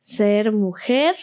ser 0.00 0.52
mujer, 0.52 1.14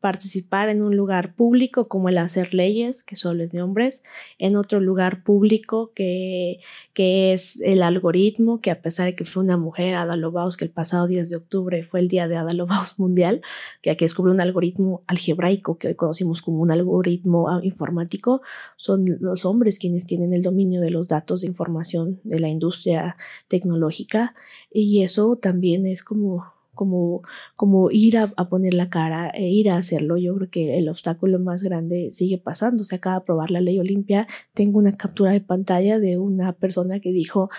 participar 0.00 0.68
en 0.68 0.82
un 0.82 0.96
lugar 0.96 1.34
público 1.34 1.88
como 1.88 2.08
el 2.08 2.18
hacer 2.18 2.54
leyes, 2.54 3.02
que 3.02 3.16
solo 3.16 3.42
es 3.42 3.52
de 3.52 3.62
hombres, 3.62 4.02
en 4.38 4.56
otro 4.56 4.80
lugar 4.80 5.24
público 5.24 5.92
que, 5.94 6.60
que 6.92 7.32
es 7.32 7.60
el 7.60 7.82
algoritmo, 7.82 8.60
que 8.60 8.70
a 8.70 8.80
pesar 8.80 9.06
de 9.06 9.16
que 9.16 9.24
fue 9.24 9.42
una 9.42 9.56
mujer, 9.56 9.94
Ada 9.94 10.16
que 10.56 10.64
el 10.64 10.70
pasado 10.70 11.06
10 11.06 11.30
de 11.30 11.36
octubre 11.36 11.82
fue 11.82 12.00
el 12.00 12.08
día 12.08 12.28
de 12.28 12.36
Ada 12.36 12.52
mundial, 12.96 13.42
que 13.82 13.90
aquí 13.90 14.04
descubrió 14.04 14.34
un 14.34 14.40
algoritmo 14.40 15.02
algebraico 15.06 15.78
que 15.78 15.88
hoy 15.88 15.94
conocimos 15.94 16.42
como 16.42 16.60
un 16.60 16.70
algoritmo 16.70 17.48
ah, 17.48 17.60
informático, 17.62 18.42
son 18.76 19.04
los 19.20 19.44
hombres 19.44 19.78
quienes 19.78 20.06
tienen 20.06 20.32
el 20.32 20.42
dominio 20.42 20.80
de 20.80 20.90
los 20.90 21.08
datos 21.08 21.40
de 21.40 21.48
información 21.48 22.20
de 22.24 22.38
la 22.38 22.48
industria 22.48 23.16
tecnológica. 23.48 24.34
Y 24.70 25.02
eso 25.02 25.36
también 25.36 25.86
es 25.86 26.02
como 26.02 26.57
como, 26.78 27.22
como 27.56 27.90
ir 27.90 28.16
a, 28.16 28.28
poner 28.48 28.72
la 28.72 28.88
cara 28.88 29.30
e 29.34 29.48
ir 29.48 29.68
a 29.68 29.76
hacerlo. 29.76 30.16
Yo 30.16 30.36
creo 30.36 30.48
que 30.48 30.78
el 30.78 30.88
obstáculo 30.88 31.40
más 31.40 31.64
grande 31.64 32.12
sigue 32.12 32.38
pasando. 32.38 32.84
Se 32.84 32.94
acaba 32.94 33.16
de 33.16 33.22
aprobar 33.22 33.50
la 33.50 33.60
ley 33.60 33.80
Olimpia. 33.80 34.28
Tengo 34.54 34.78
una 34.78 34.96
captura 34.96 35.32
de 35.32 35.40
pantalla 35.40 35.98
de 35.98 36.18
una 36.18 36.52
persona 36.52 37.00
que 37.00 37.10
dijo, 37.10 37.50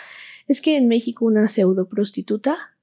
es 0.48 0.62
que 0.62 0.78
en 0.78 0.88
México 0.88 1.26
una 1.26 1.50
pseudo 1.50 1.90
prostituta 1.90 2.79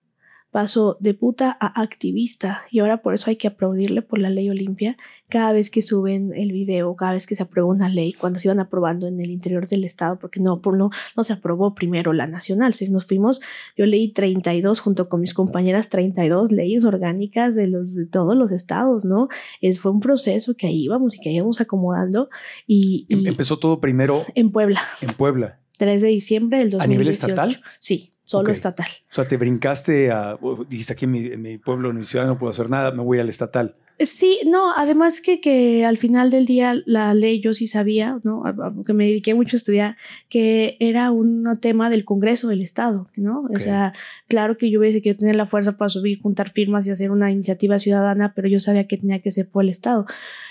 pasó 0.57 0.97
de 1.01 1.13
puta 1.13 1.55
a 1.61 1.83
activista 1.83 2.63
y 2.71 2.79
ahora 2.79 3.03
por 3.03 3.13
eso 3.13 3.29
hay 3.29 3.37
que 3.37 3.47
aplaudirle 3.47 4.01
por 4.01 4.19
la 4.19 4.31
ley 4.31 4.49
Olimpia 4.49 4.97
cada 5.29 5.53
vez 5.53 5.69
que 5.69 5.83
suben 5.83 6.33
el 6.35 6.51
video, 6.51 6.97
cada 6.97 7.13
vez 7.13 7.27
que 7.27 7.35
se 7.35 7.43
aprueba 7.43 7.69
una 7.69 7.91
ley, 7.91 8.15
cuando 8.15 8.39
se 8.39 8.49
iban 8.49 8.59
aprobando 8.59 9.07
en 9.07 9.21
el 9.21 9.31
interior 9.31 9.69
del 9.69 9.85
estado, 9.85 10.19
porque 10.19 10.41
no, 10.41 10.63
por 10.63 10.79
no, 10.79 10.89
no 11.15 11.25
se 11.25 11.35
aprobó 11.35 11.75
primero 11.75 12.15
la 12.15 12.27
nacional, 12.27 12.73
si 12.73 12.89
nos 12.89 13.05
fuimos, 13.05 13.43
yo 13.77 13.85
leí 13.85 14.15
32 14.15 14.81
junto 14.81 15.11
con 15.11 15.21
mis 15.21 15.35
compañeras 15.35 15.91
32 15.91 16.53
leyes 16.53 16.87
orgánicas 16.87 17.55
de 17.55 17.67
los 17.67 17.95
de 17.95 18.07
todos 18.07 18.35
los 18.35 18.51
estados, 18.51 19.05
¿no? 19.05 19.29
Es, 19.61 19.79
fue 19.79 19.93
un 19.93 20.01
proceso 20.01 20.57
que 20.57 20.69
ahí 20.69 20.85
íbamos 20.85 21.17
y 21.17 21.21
que 21.21 21.33
íbamos 21.33 21.61
acomodando 21.61 22.31
y, 22.67 23.05
em, 23.11 23.27
empezó 23.27 23.59
todo 23.59 23.79
primero 23.79 24.25
en 24.35 24.51
Puebla. 24.51 24.81
En 25.03 25.11
Puebla. 25.11 25.61
3 25.77 26.01
de 26.01 26.09
diciembre 26.09 26.61
del 26.61 26.71
2018. 26.71 26.83
¿A 26.83 26.89
nivel 26.89 27.09
estatal? 27.09 27.63
Sí 27.79 28.16
solo 28.27 28.51
estatal. 28.51 28.89
O 29.11 29.15
sea, 29.15 29.27
te 29.27 29.37
brincaste 29.37 30.11
a, 30.11 30.37
dijiste 30.69 30.93
aquí 30.93 31.05
en 31.07 31.41
mi, 31.41 31.59
pueblo, 31.59 31.91
en 31.91 31.97
mi 31.97 32.05
ciudad 32.05 32.27
no 32.27 32.39
puedo 32.39 32.51
hacer 32.51 32.69
nada, 32.69 32.91
me 32.91 33.03
voy 33.03 33.21
al 33.21 33.29
estatal. 33.29 33.77
Eh, 33.99 34.05
sí, 34.05 34.41
no, 34.51 34.75
además 34.77 35.21
que, 35.23 35.41
que 35.41 35.87
al 35.87 35.97
final 35.97 36.31
del 36.31 36.45
día 36.45 36.75
la 36.85 37.15
ley 37.15 37.41
yo 37.41 37.55
sí 37.55 37.67
sabía, 37.67 38.21
¿no? 38.25 38.43
Que 38.85 38.93
me 38.93 39.07
dediqué 39.07 39.35
mucho 39.35 39.57
a 39.57 39.59
estudiar, 39.59 39.97
que 40.29 40.77
era 40.81 41.13
un 41.13 41.59
tema 41.61 41.89
del 41.89 42.05
Congreso 42.05 42.49
del 42.49 42.63
Estado, 42.63 43.09
¿no? 43.17 43.49
O 43.55 43.59
sea, 43.61 43.93
claro 44.27 44.59
que 44.59 44.71
yo 44.71 44.81
hubiese 44.81 45.01
querido 45.01 45.21
tener 45.21 45.37
la 45.37 45.47
fuerza 45.47 45.79
para 45.79 45.89
subir, 45.89 46.21
juntar 46.21 46.51
firmas 46.51 46.87
y 46.87 46.91
hacer 46.91 47.13
una 47.13 47.31
iniciativa 47.31 47.79
ciudadana, 47.79 48.35
pero 48.35 48.49
yo 48.49 48.59
sabía 48.61 48.87
que 48.87 48.99
tenía 48.99 49.23
que 49.23 49.31
ser 49.31 49.49
por 49.49 49.63
el 49.63 49.71
Estado 49.71 50.05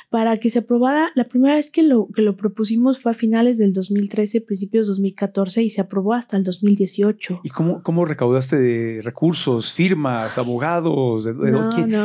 para 0.10 0.38
que 0.38 0.50
se 0.50 0.60
aprobara. 0.60 1.10
La 1.16 1.26
primera 1.26 1.56
vez 1.56 1.70
que 1.70 1.84
lo, 1.84 2.08
que 2.14 2.22
lo 2.22 2.36
propusimos 2.36 3.00
fue 3.00 3.12
a 3.12 3.14
finales 3.14 3.58
del 3.58 3.74
2013, 3.74 4.42
principios 4.42 4.88
2014 4.88 5.64
y 5.64 5.70
se 5.70 5.82
aprobó 5.82 6.14
hasta 6.14 6.38
el 6.38 6.44
2018. 6.44 7.42
¿Y 7.44 7.50
cómo, 7.50 7.84
cómo 7.84 8.06
recaudaste 8.06 8.58
de 8.58 9.02
recursos, 9.02 9.74
firmas, 9.74 10.38
abogados? 10.38 11.28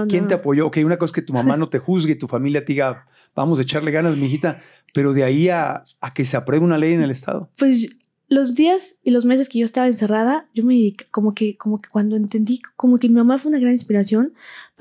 ¿Quién, 0.08 0.26
te 0.26 0.34
apoyó? 0.34 0.66
Ok, 0.66 0.78
una 0.84 0.96
cosa 0.96 1.10
es 1.10 1.14
que 1.14 1.22
tu 1.22 1.32
mamá 1.32 1.56
no 1.56 1.68
te 1.68 1.78
juzgue, 1.78 2.14
tu 2.14 2.28
familia 2.28 2.64
te 2.64 2.72
diga, 2.72 3.06
vamos 3.34 3.58
a 3.58 3.62
echarle 3.62 3.90
ganas, 3.90 4.16
mijita, 4.16 4.62
pero 4.92 5.12
de 5.12 5.24
ahí 5.24 5.48
a, 5.48 5.84
a 6.00 6.10
que 6.10 6.24
se 6.24 6.36
apruebe 6.36 6.64
una 6.64 6.78
ley 6.78 6.92
en 6.92 7.02
el 7.02 7.10
Estado. 7.10 7.50
Pues 7.58 7.88
los 8.30 8.54
días 8.54 9.00
y 9.02 9.10
los 9.10 9.24
meses 9.24 9.48
que 9.48 9.58
yo 9.58 9.64
estaba 9.64 9.88
encerrada, 9.88 10.48
yo 10.54 10.64
me 10.64 10.74
dediqué, 10.74 11.04
como 11.10 11.34
que, 11.34 11.56
como 11.56 11.80
que 11.80 11.90
cuando 11.90 12.14
entendí, 12.14 12.62
como 12.76 12.98
que 12.98 13.08
mi 13.08 13.16
mamá 13.16 13.38
fue 13.38 13.50
una 13.50 13.58
gran 13.58 13.72
inspiración, 13.72 14.34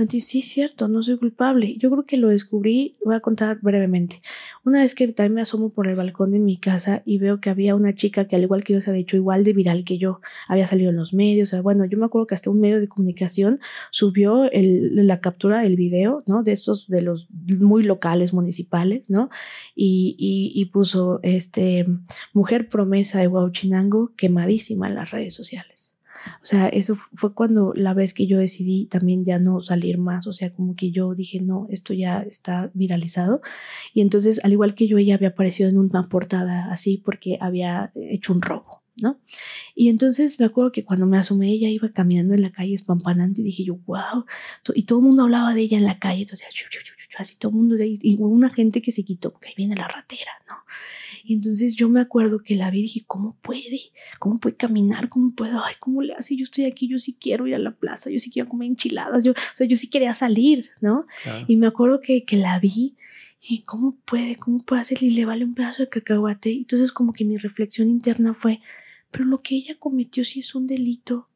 dije, 0.07 0.19
sí, 0.19 0.41
cierto, 0.41 0.87
no 0.87 1.01
soy 1.03 1.17
culpable. 1.17 1.75
Yo 1.77 1.89
creo 1.89 2.05
que 2.05 2.17
lo 2.17 2.29
descubrí, 2.29 2.93
voy 3.03 3.15
a 3.15 3.19
contar 3.19 3.59
brevemente. 3.61 4.21
Una 4.65 4.79
vez 4.81 4.95
que 4.95 5.07
también 5.09 5.35
me 5.35 5.41
asomo 5.41 5.69
por 5.69 5.87
el 5.87 5.95
balcón 5.95 6.31
de 6.31 6.39
mi 6.39 6.57
casa 6.57 7.01
y 7.05 7.17
veo 7.17 7.39
que 7.39 7.49
había 7.49 7.75
una 7.75 7.93
chica 7.93 8.27
que 8.27 8.35
al 8.35 8.43
igual 8.43 8.63
que 8.63 8.73
yo 8.73 8.81
se 8.81 8.89
había 8.89 9.01
hecho 9.01 9.17
igual 9.17 9.43
de 9.43 9.53
viral 9.53 9.83
que 9.83 9.97
yo, 9.97 10.21
había 10.47 10.67
salido 10.67 10.89
en 10.89 10.95
los 10.95 11.13
medios, 11.13 11.49
o 11.49 11.51
sea, 11.51 11.61
bueno, 11.61 11.85
yo 11.85 11.97
me 11.97 12.05
acuerdo 12.05 12.27
que 12.27 12.35
hasta 12.35 12.49
un 12.49 12.59
medio 12.59 12.79
de 12.79 12.87
comunicación 12.87 13.59
subió 13.91 14.49
la 14.53 15.19
captura 15.19 15.61
del 15.61 15.75
video, 15.75 16.23
¿no? 16.27 16.43
De 16.43 16.51
estos, 16.51 16.87
de 16.87 17.01
los 17.01 17.29
muy 17.59 17.83
locales, 17.83 18.33
municipales, 18.33 19.09
¿no? 19.09 19.29
Y, 19.75 20.15
y, 20.17 20.51
y 20.59 20.65
puso, 20.65 21.19
este, 21.23 21.85
mujer 22.33 22.69
promesa 22.69 23.19
de 23.19 23.27
Huachinango 23.27 24.13
quemadísima 24.15 24.87
en 24.87 24.95
las 24.95 25.11
redes 25.11 25.33
sociales. 25.33 25.78
O 26.41 26.45
sea, 26.45 26.67
eso 26.67 26.95
fue 26.95 27.33
cuando 27.33 27.73
la 27.75 27.93
vez 27.93 28.13
que 28.13 28.27
yo 28.27 28.37
decidí 28.37 28.85
también 28.85 29.25
ya 29.25 29.39
no 29.39 29.61
salir 29.61 29.97
más, 29.97 30.27
o 30.27 30.33
sea, 30.33 30.53
como 30.53 30.75
que 30.75 30.91
yo 30.91 31.13
dije, 31.15 31.41
no, 31.41 31.67
esto 31.69 31.93
ya 31.93 32.21
está 32.21 32.71
viralizado. 32.73 33.41
Y 33.93 34.01
entonces, 34.01 34.39
al 34.43 34.51
igual 34.51 34.75
que 34.75 34.87
yo, 34.87 34.97
ella 34.97 35.15
había 35.15 35.29
aparecido 35.29 35.69
en 35.69 35.77
una 35.77 36.09
portada 36.09 36.71
así 36.71 36.97
porque 36.97 37.37
había 37.39 37.91
hecho 37.95 38.33
un 38.33 38.41
robo. 38.41 38.79
¿no? 39.01 39.17
Y 39.75 39.87
entonces 39.87 40.37
me 40.41 40.45
acuerdo 40.45 40.73
que 40.73 40.83
cuando 40.83 41.05
me 41.05 41.17
asomé 41.17 41.51
ella 41.51 41.69
iba 41.69 41.89
caminando 41.93 42.33
en 42.33 42.41
la 42.41 42.51
calle 42.51 42.75
espampanante 42.75 43.39
y 43.39 43.45
dije 43.45 43.63
yo, 43.63 43.77
wow, 43.85 44.25
y 44.75 44.83
todo 44.83 44.99
el 44.99 45.05
mundo 45.05 45.23
hablaba 45.23 45.53
de 45.53 45.61
ella 45.61 45.77
en 45.77 45.85
la 45.85 45.99
calle, 45.99 46.23
entonces 46.23 46.47
así 47.17 47.37
todo 47.37 47.51
el 47.51 47.57
mundo, 47.57 47.75
y 47.79 48.17
una 48.19 48.49
gente 48.49 48.81
que 48.81 48.91
se 48.91 49.03
quitó, 49.03 49.31
porque 49.31 49.49
ahí 49.49 49.53
viene 49.57 49.75
la 49.75 49.87
ratera, 49.87 50.31
¿no? 50.47 50.55
Y 51.29 51.35
entonces 51.35 51.75
yo 51.75 51.89
me 51.89 52.01
acuerdo 52.01 52.41
que 52.41 52.55
la 52.55 52.71
vi 52.71 52.79
y 52.79 52.81
dije, 52.81 53.03
¿cómo 53.05 53.37
puede? 53.43 53.79
¿Cómo 54.17 54.39
puede 54.39 54.55
caminar? 54.55 55.09
¿Cómo 55.09 55.31
puedo? 55.35 55.63
Ay, 55.63 55.75
¿cómo 55.79 56.01
le 56.01 56.15
hace? 56.15 56.35
Yo 56.35 56.43
estoy 56.43 56.65
aquí, 56.65 56.87
yo 56.87 56.97
sí 56.97 57.19
quiero 57.21 57.45
ir 57.45 57.53
a 57.53 57.59
la 57.59 57.69
plaza, 57.69 58.09
yo 58.09 58.19
sí 58.19 58.31
quiero 58.31 58.49
comer 58.49 58.67
enchiladas, 58.69 59.23
yo, 59.23 59.33
o 59.33 59.35
sea, 59.53 59.67
yo 59.67 59.77
sí 59.77 59.91
quería 59.91 60.11
salir, 60.13 60.71
¿no? 60.81 61.05
Y 61.47 61.55
me 61.55 61.67
acuerdo 61.67 62.01
que, 62.01 62.25
que 62.25 62.35
la 62.35 62.57
vi 62.57 62.95
y 63.39 63.61
cómo 63.61 63.95
puede, 64.05 64.37
cómo 64.37 64.57
puede 64.57 64.81
hacer 64.81 65.03
y 65.03 65.11
le 65.11 65.25
vale 65.25 65.45
un 65.45 65.53
pedazo 65.53 65.83
de 65.83 65.89
cacahuate. 65.89 66.51
Entonces 66.51 66.91
como 66.91 67.13
que 67.13 67.25
mi 67.25 67.37
reflexión 67.37 67.89
interna 67.89 68.33
fue, 68.33 68.59
pero 69.11 69.25
lo 69.25 69.43
que 69.43 69.53
ella 69.53 69.75
cometió 69.77 70.23
sí 70.23 70.39
es 70.39 70.55
un 70.55 70.65
delito 70.65 71.29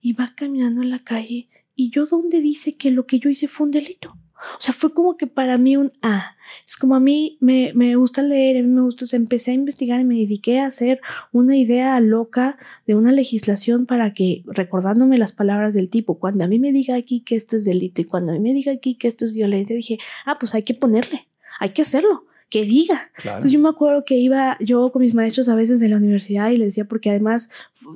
y 0.00 0.14
va 0.14 0.32
caminando 0.34 0.80
en 0.80 0.88
la 0.88 1.04
calle 1.04 1.50
y 1.74 1.90
yo 1.90 2.06
dónde 2.06 2.40
dice 2.40 2.78
que 2.78 2.90
lo 2.90 3.04
que 3.04 3.18
yo 3.18 3.28
hice 3.28 3.48
fue 3.48 3.66
un 3.66 3.72
delito. 3.72 4.16
O 4.56 4.60
sea, 4.60 4.74
fue 4.74 4.92
como 4.92 5.16
que 5.16 5.26
para 5.26 5.58
mí 5.58 5.76
un 5.76 5.92
ah. 6.02 6.36
Es 6.66 6.76
como 6.76 6.94
a 6.94 7.00
mí 7.00 7.38
me, 7.40 7.72
me 7.74 7.96
gusta 7.96 8.22
leer, 8.22 8.58
a 8.58 8.62
mí 8.62 8.68
me 8.68 8.82
gusta, 8.82 9.04
o 9.04 9.16
empecé 9.16 9.50
a 9.50 9.54
investigar 9.54 10.00
y 10.00 10.04
me 10.04 10.16
dediqué 10.16 10.60
a 10.60 10.66
hacer 10.66 11.00
una 11.32 11.56
idea 11.56 11.98
loca 12.00 12.58
de 12.86 12.94
una 12.94 13.12
legislación 13.12 13.86
para 13.86 14.14
que, 14.14 14.44
recordándome 14.46 15.18
las 15.18 15.32
palabras 15.32 15.74
del 15.74 15.88
tipo, 15.88 16.18
cuando 16.18 16.44
a 16.44 16.48
mí 16.48 16.58
me 16.58 16.72
diga 16.72 16.94
aquí 16.94 17.20
que 17.20 17.34
esto 17.34 17.56
es 17.56 17.64
delito 17.64 18.00
y 18.00 18.04
cuando 18.04 18.32
a 18.32 18.34
mí 18.34 18.40
me 18.40 18.54
diga 18.54 18.72
aquí 18.72 18.94
que 18.94 19.08
esto 19.08 19.24
es 19.24 19.34
violencia, 19.34 19.74
dije, 19.74 19.98
ah, 20.24 20.38
pues 20.38 20.54
hay 20.54 20.62
que 20.62 20.74
ponerle, 20.74 21.26
hay 21.58 21.70
que 21.70 21.82
hacerlo 21.82 22.26
que 22.48 22.64
diga. 22.64 23.10
Entonces 23.18 23.50
yo 23.50 23.58
me 23.58 23.68
acuerdo 23.68 24.04
que 24.04 24.14
iba 24.14 24.56
yo 24.60 24.92
con 24.92 25.02
mis 25.02 25.14
maestros 25.14 25.48
a 25.48 25.56
veces 25.56 25.80
de 25.80 25.88
la 25.88 25.96
universidad 25.96 26.50
y 26.50 26.58
les 26.58 26.68
decía, 26.68 26.84
porque 26.84 27.10
además 27.10 27.50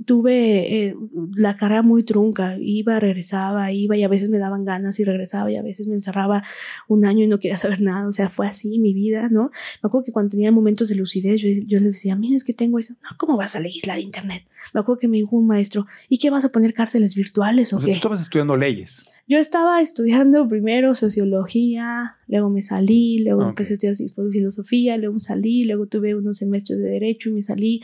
tuve 0.07 0.88
eh, 0.88 0.96
la 1.36 1.55
carrera 1.55 1.82
muy 1.82 2.03
trunca, 2.03 2.57
iba, 2.59 2.98
regresaba, 2.98 3.70
iba 3.70 3.96
y 3.96 4.03
a 4.03 4.09
veces 4.09 4.28
me 4.28 4.38
daban 4.38 4.64
ganas 4.64 4.98
y 4.98 5.05
regresaba 5.05 5.51
y 5.53 5.57
a 5.57 5.62
veces 5.62 5.86
me 5.86 5.94
encerraba 5.94 6.42
un 6.88 7.05
año 7.05 7.24
y 7.24 7.28
no 7.28 7.38
quería 7.38 7.57
saber 7.57 7.80
nada, 7.80 8.09
o 8.09 8.12
sea, 8.12 8.28
fue 8.28 8.48
así 8.48 8.78
mi 8.80 8.92
vida, 8.92 9.28
¿no? 9.30 9.53
Me 9.82 9.88
acuerdo 9.88 10.05
que 10.05 10.12
cuando 10.12 10.30
tenía 10.30 10.51
momentos 10.51 10.88
de 10.88 10.96
lucidez 10.96 11.40
yo, 11.40 11.48
yo 11.48 11.78
les 11.78 11.94
decía, 11.94 12.16
miren, 12.16 12.36
es 12.36 12.44
que 12.44 12.53
tengo 12.53 12.78
eso, 12.80 12.94
no, 13.03 13.11
¿cómo 13.16 13.36
vas 13.36 13.55
a 13.55 13.61
legislar 13.61 14.01
Internet? 14.01 14.44
Me 14.74 14.80
acuerdo 14.80 14.98
que 14.98 15.09
me 15.09 15.16
dijo 15.16 15.36
un 15.36 15.46
maestro, 15.46 15.86
¿y 16.09 16.18
qué 16.18 16.28
vas 16.30 16.44
a 16.44 16.48
poner 16.48 16.74
cárceles 16.74 17.14
virtuales 17.14 17.72
o, 17.72 17.76
o 17.76 17.78
qué? 17.78 17.86
Tú 17.86 17.92
estabas 17.92 18.20
estudiando 18.20 18.57
leyes. 18.57 19.07
Yo 19.28 19.38
estaba 19.38 19.80
estudiando 19.80 20.48
primero 20.48 20.94
sociología, 20.96 22.16
luego 22.26 22.51
me 22.51 22.62
salí, 22.62 23.20
luego 23.20 23.48
empecé 23.48 23.72
a 23.72 23.74
estudiar 23.74 23.94
filosofía, 24.41 24.97
luego 24.97 25.20
salí, 25.20 25.64
luego 25.64 25.86
tuve 25.86 26.14
unos 26.14 26.38
semestres 26.38 26.78
de 26.80 26.88
derecho 26.88 27.28
y 27.28 27.32
me 27.32 27.43
salí. 27.43 27.82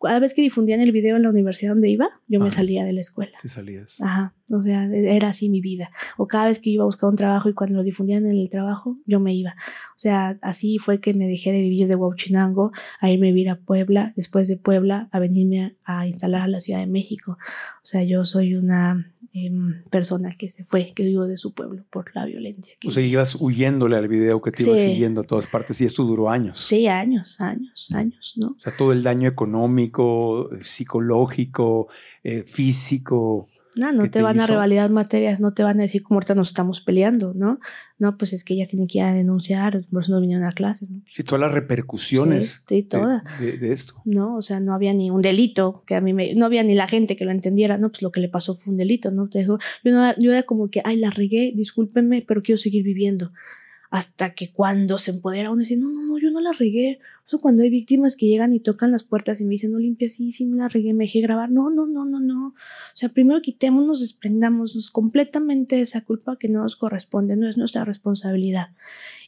Cada 0.00 0.18
vez 0.20 0.34
que 0.34 0.42
difundían 0.42 0.80
el 0.80 0.92
video 0.92 1.16
en 1.16 1.22
la 1.22 1.30
universidad 1.30 1.72
donde 1.72 1.88
iba, 1.88 2.08
yo 2.28 2.38
me 2.40 2.46
Ajá. 2.48 2.56
salía 2.56 2.84
de 2.84 2.92
la 2.92 3.00
escuela. 3.00 3.32
Te 3.40 3.48
salías. 3.48 4.00
Ajá, 4.02 4.34
o 4.50 4.62
sea, 4.62 4.84
era 4.92 5.28
así 5.28 5.48
mi 5.48 5.60
vida. 5.60 5.90
O 6.18 6.26
cada 6.26 6.46
vez 6.46 6.58
que 6.58 6.68
iba 6.70 6.82
a 6.82 6.86
buscar 6.86 7.08
un 7.08 7.16
trabajo 7.16 7.48
y 7.48 7.54
cuando 7.54 7.76
lo 7.76 7.82
difundían 7.82 8.26
en 8.26 8.32
el 8.38 8.48
trabajo, 8.50 8.98
yo 9.06 9.18
me 9.20 9.34
iba. 9.34 9.50
O 9.96 9.98
sea, 9.98 10.38
así 10.42 10.78
fue 10.78 11.00
que 11.00 11.14
me 11.14 11.26
dejé 11.26 11.52
de 11.52 11.62
vivir 11.62 11.88
de 11.88 11.94
Huachinango 11.96 12.72
a 13.00 13.10
irme 13.10 13.28
a 13.28 13.32
vivir 13.32 13.48
a 13.50 13.56
Puebla, 13.56 14.12
después 14.16 14.48
de 14.48 14.56
Puebla 14.58 15.08
a 15.12 15.18
venirme 15.18 15.76
a, 15.84 16.00
a 16.00 16.06
instalar 16.06 16.42
a 16.42 16.48
la 16.48 16.60
Ciudad 16.60 16.80
de 16.80 16.86
México. 16.86 17.38
O 17.82 17.86
sea, 17.86 18.02
yo 18.04 18.24
soy 18.24 18.54
una 18.54 19.10
em, 19.32 19.82
persona 19.90 20.34
que 20.38 20.48
se 20.48 20.62
fue, 20.64 20.92
que 20.94 21.02
vivo 21.04 21.26
de 21.26 21.36
su 21.36 21.54
pueblo 21.54 21.84
por 21.90 22.10
la 22.14 22.24
violencia. 22.24 22.74
que 22.78 22.88
O 22.88 22.90
sea, 22.90 23.02
ibas 23.04 23.36
huyéndole 23.40 23.96
al 23.96 24.06
video 24.08 24.40
que 24.40 24.52
te 24.52 24.62
iba 24.62 24.76
Sí. 24.76 24.90
siguiendo 24.90 25.20
a 25.22 25.24
todas 25.24 25.46
partes 25.48 25.80
y 25.80 25.84
esto 25.86 26.04
duró 26.04 26.30
años. 26.30 26.58
Sí, 26.60 26.86
años, 26.86 27.40
años, 27.40 27.88
años, 27.94 28.34
¿no? 28.36 28.48
O 28.48 28.58
sea, 28.58 28.76
todo 28.76 28.92
el 28.92 29.02
daño 29.02 29.28
económico, 29.28 29.83
psicológico, 30.62 31.88
eh, 32.22 32.42
físico. 32.44 33.48
No, 33.76 33.90
no 33.92 34.04
te 34.04 34.08
te 34.10 34.22
van 34.22 34.38
a 34.38 34.44
hizo. 34.44 34.52
revalidar 34.52 34.88
materias, 34.90 35.40
no 35.40 35.52
te 35.52 35.64
van 35.64 35.80
a 35.80 35.82
decir 35.82 36.04
como 36.04 36.18
ahorita 36.18 36.36
nos 36.36 36.46
estamos 36.50 36.80
peleando, 36.80 37.34
¿no? 37.34 37.58
No, 37.98 38.16
pues 38.16 38.32
es 38.32 38.44
que 38.44 38.54
ellas 38.54 38.68
tienen 38.68 38.86
que 38.86 38.98
ir 38.98 39.04
a 39.04 39.12
denunciar, 39.12 39.76
por 39.90 40.02
eso 40.02 40.12
no 40.12 40.20
vinieron 40.20 40.44
a 40.46 40.52
clases, 40.52 40.88
¿no? 40.90 41.02
Sí, 41.08 41.24
todas 41.24 41.40
las 41.40 41.50
repercusiones 41.52 42.50
Sí, 42.52 42.64
sí, 42.68 42.82
de- 42.82 42.88
toda. 42.88 43.24
De, 43.40 43.58
de 43.58 43.72
esto. 43.72 43.94
¿no? 44.04 44.36
O 44.36 44.42
sea, 44.42 44.60
no 44.60 44.74
había 44.74 44.92
ni 44.92 45.10
un 45.10 45.22
delito, 45.22 45.82
que 45.88 45.96
a 45.96 46.00
mí 46.00 46.12
me, 46.12 46.36
no 46.36 46.46
había 46.46 46.62
ni 46.62 46.76
la 46.76 46.86
gente 46.86 47.16
que 47.16 47.24
lo 47.24 47.32
entendiera, 47.32 47.76
¿no? 47.76 47.90
Pues 47.90 48.02
lo 48.02 48.12
que 48.12 48.20
le 48.20 48.28
pasó 48.28 48.54
fue 48.54 48.70
un 48.70 48.76
delito, 48.76 49.10
¿no? 49.10 49.28
Te 49.28 49.40
dijo, 49.40 49.58
yo, 49.82 49.90
no, 49.90 50.14
yo 50.20 50.30
era 50.30 50.44
como 50.44 50.70
que, 50.70 50.80
ay, 50.84 50.96
la 50.96 51.10
regué, 51.10 51.52
discúlpenme, 51.56 52.22
pero 52.22 52.42
quiero 52.42 52.58
seguir 52.58 52.84
viviendo. 52.84 53.32
Hasta 53.90 54.34
que 54.34 54.52
cuando 54.52 54.98
se 54.98 55.10
empodera 55.10 55.50
uno 55.50 55.60
dice, 55.60 55.76
no, 55.76 55.88
no, 55.90 56.02
no, 56.06 56.18
yo 56.18 56.30
no 56.30 56.40
la 56.40 56.52
regué. 56.52 57.00
O 57.26 57.28
sea, 57.28 57.38
cuando 57.38 57.62
hay 57.62 57.70
víctimas 57.70 58.16
que 58.16 58.26
llegan 58.26 58.52
y 58.52 58.60
tocan 58.60 58.92
las 58.92 59.02
puertas 59.02 59.40
y 59.40 59.44
me 59.44 59.50
dicen, 59.50 59.72
no 59.72 59.78
limpia, 59.78 60.08
sí, 60.08 60.30
sí, 60.30 60.44
me 60.46 60.58
la 60.58 60.68
regué, 60.68 60.92
me 60.92 61.04
dejé 61.04 61.20
grabar. 61.20 61.50
No, 61.50 61.70
no, 61.70 61.86
no, 61.86 62.04
no, 62.04 62.20
no. 62.20 62.48
O 62.48 62.54
sea, 62.96 63.08
primero 63.08 63.40
quitémonos, 63.40 64.00
desprendámonos 64.00 64.90
completamente 64.90 65.80
esa 65.80 66.04
culpa 66.04 66.36
que 66.38 66.50
no 66.50 66.62
nos 66.62 66.76
corresponde, 66.76 67.36
no 67.36 67.48
es 67.48 67.56
nuestra 67.56 67.84
responsabilidad. 67.84 68.68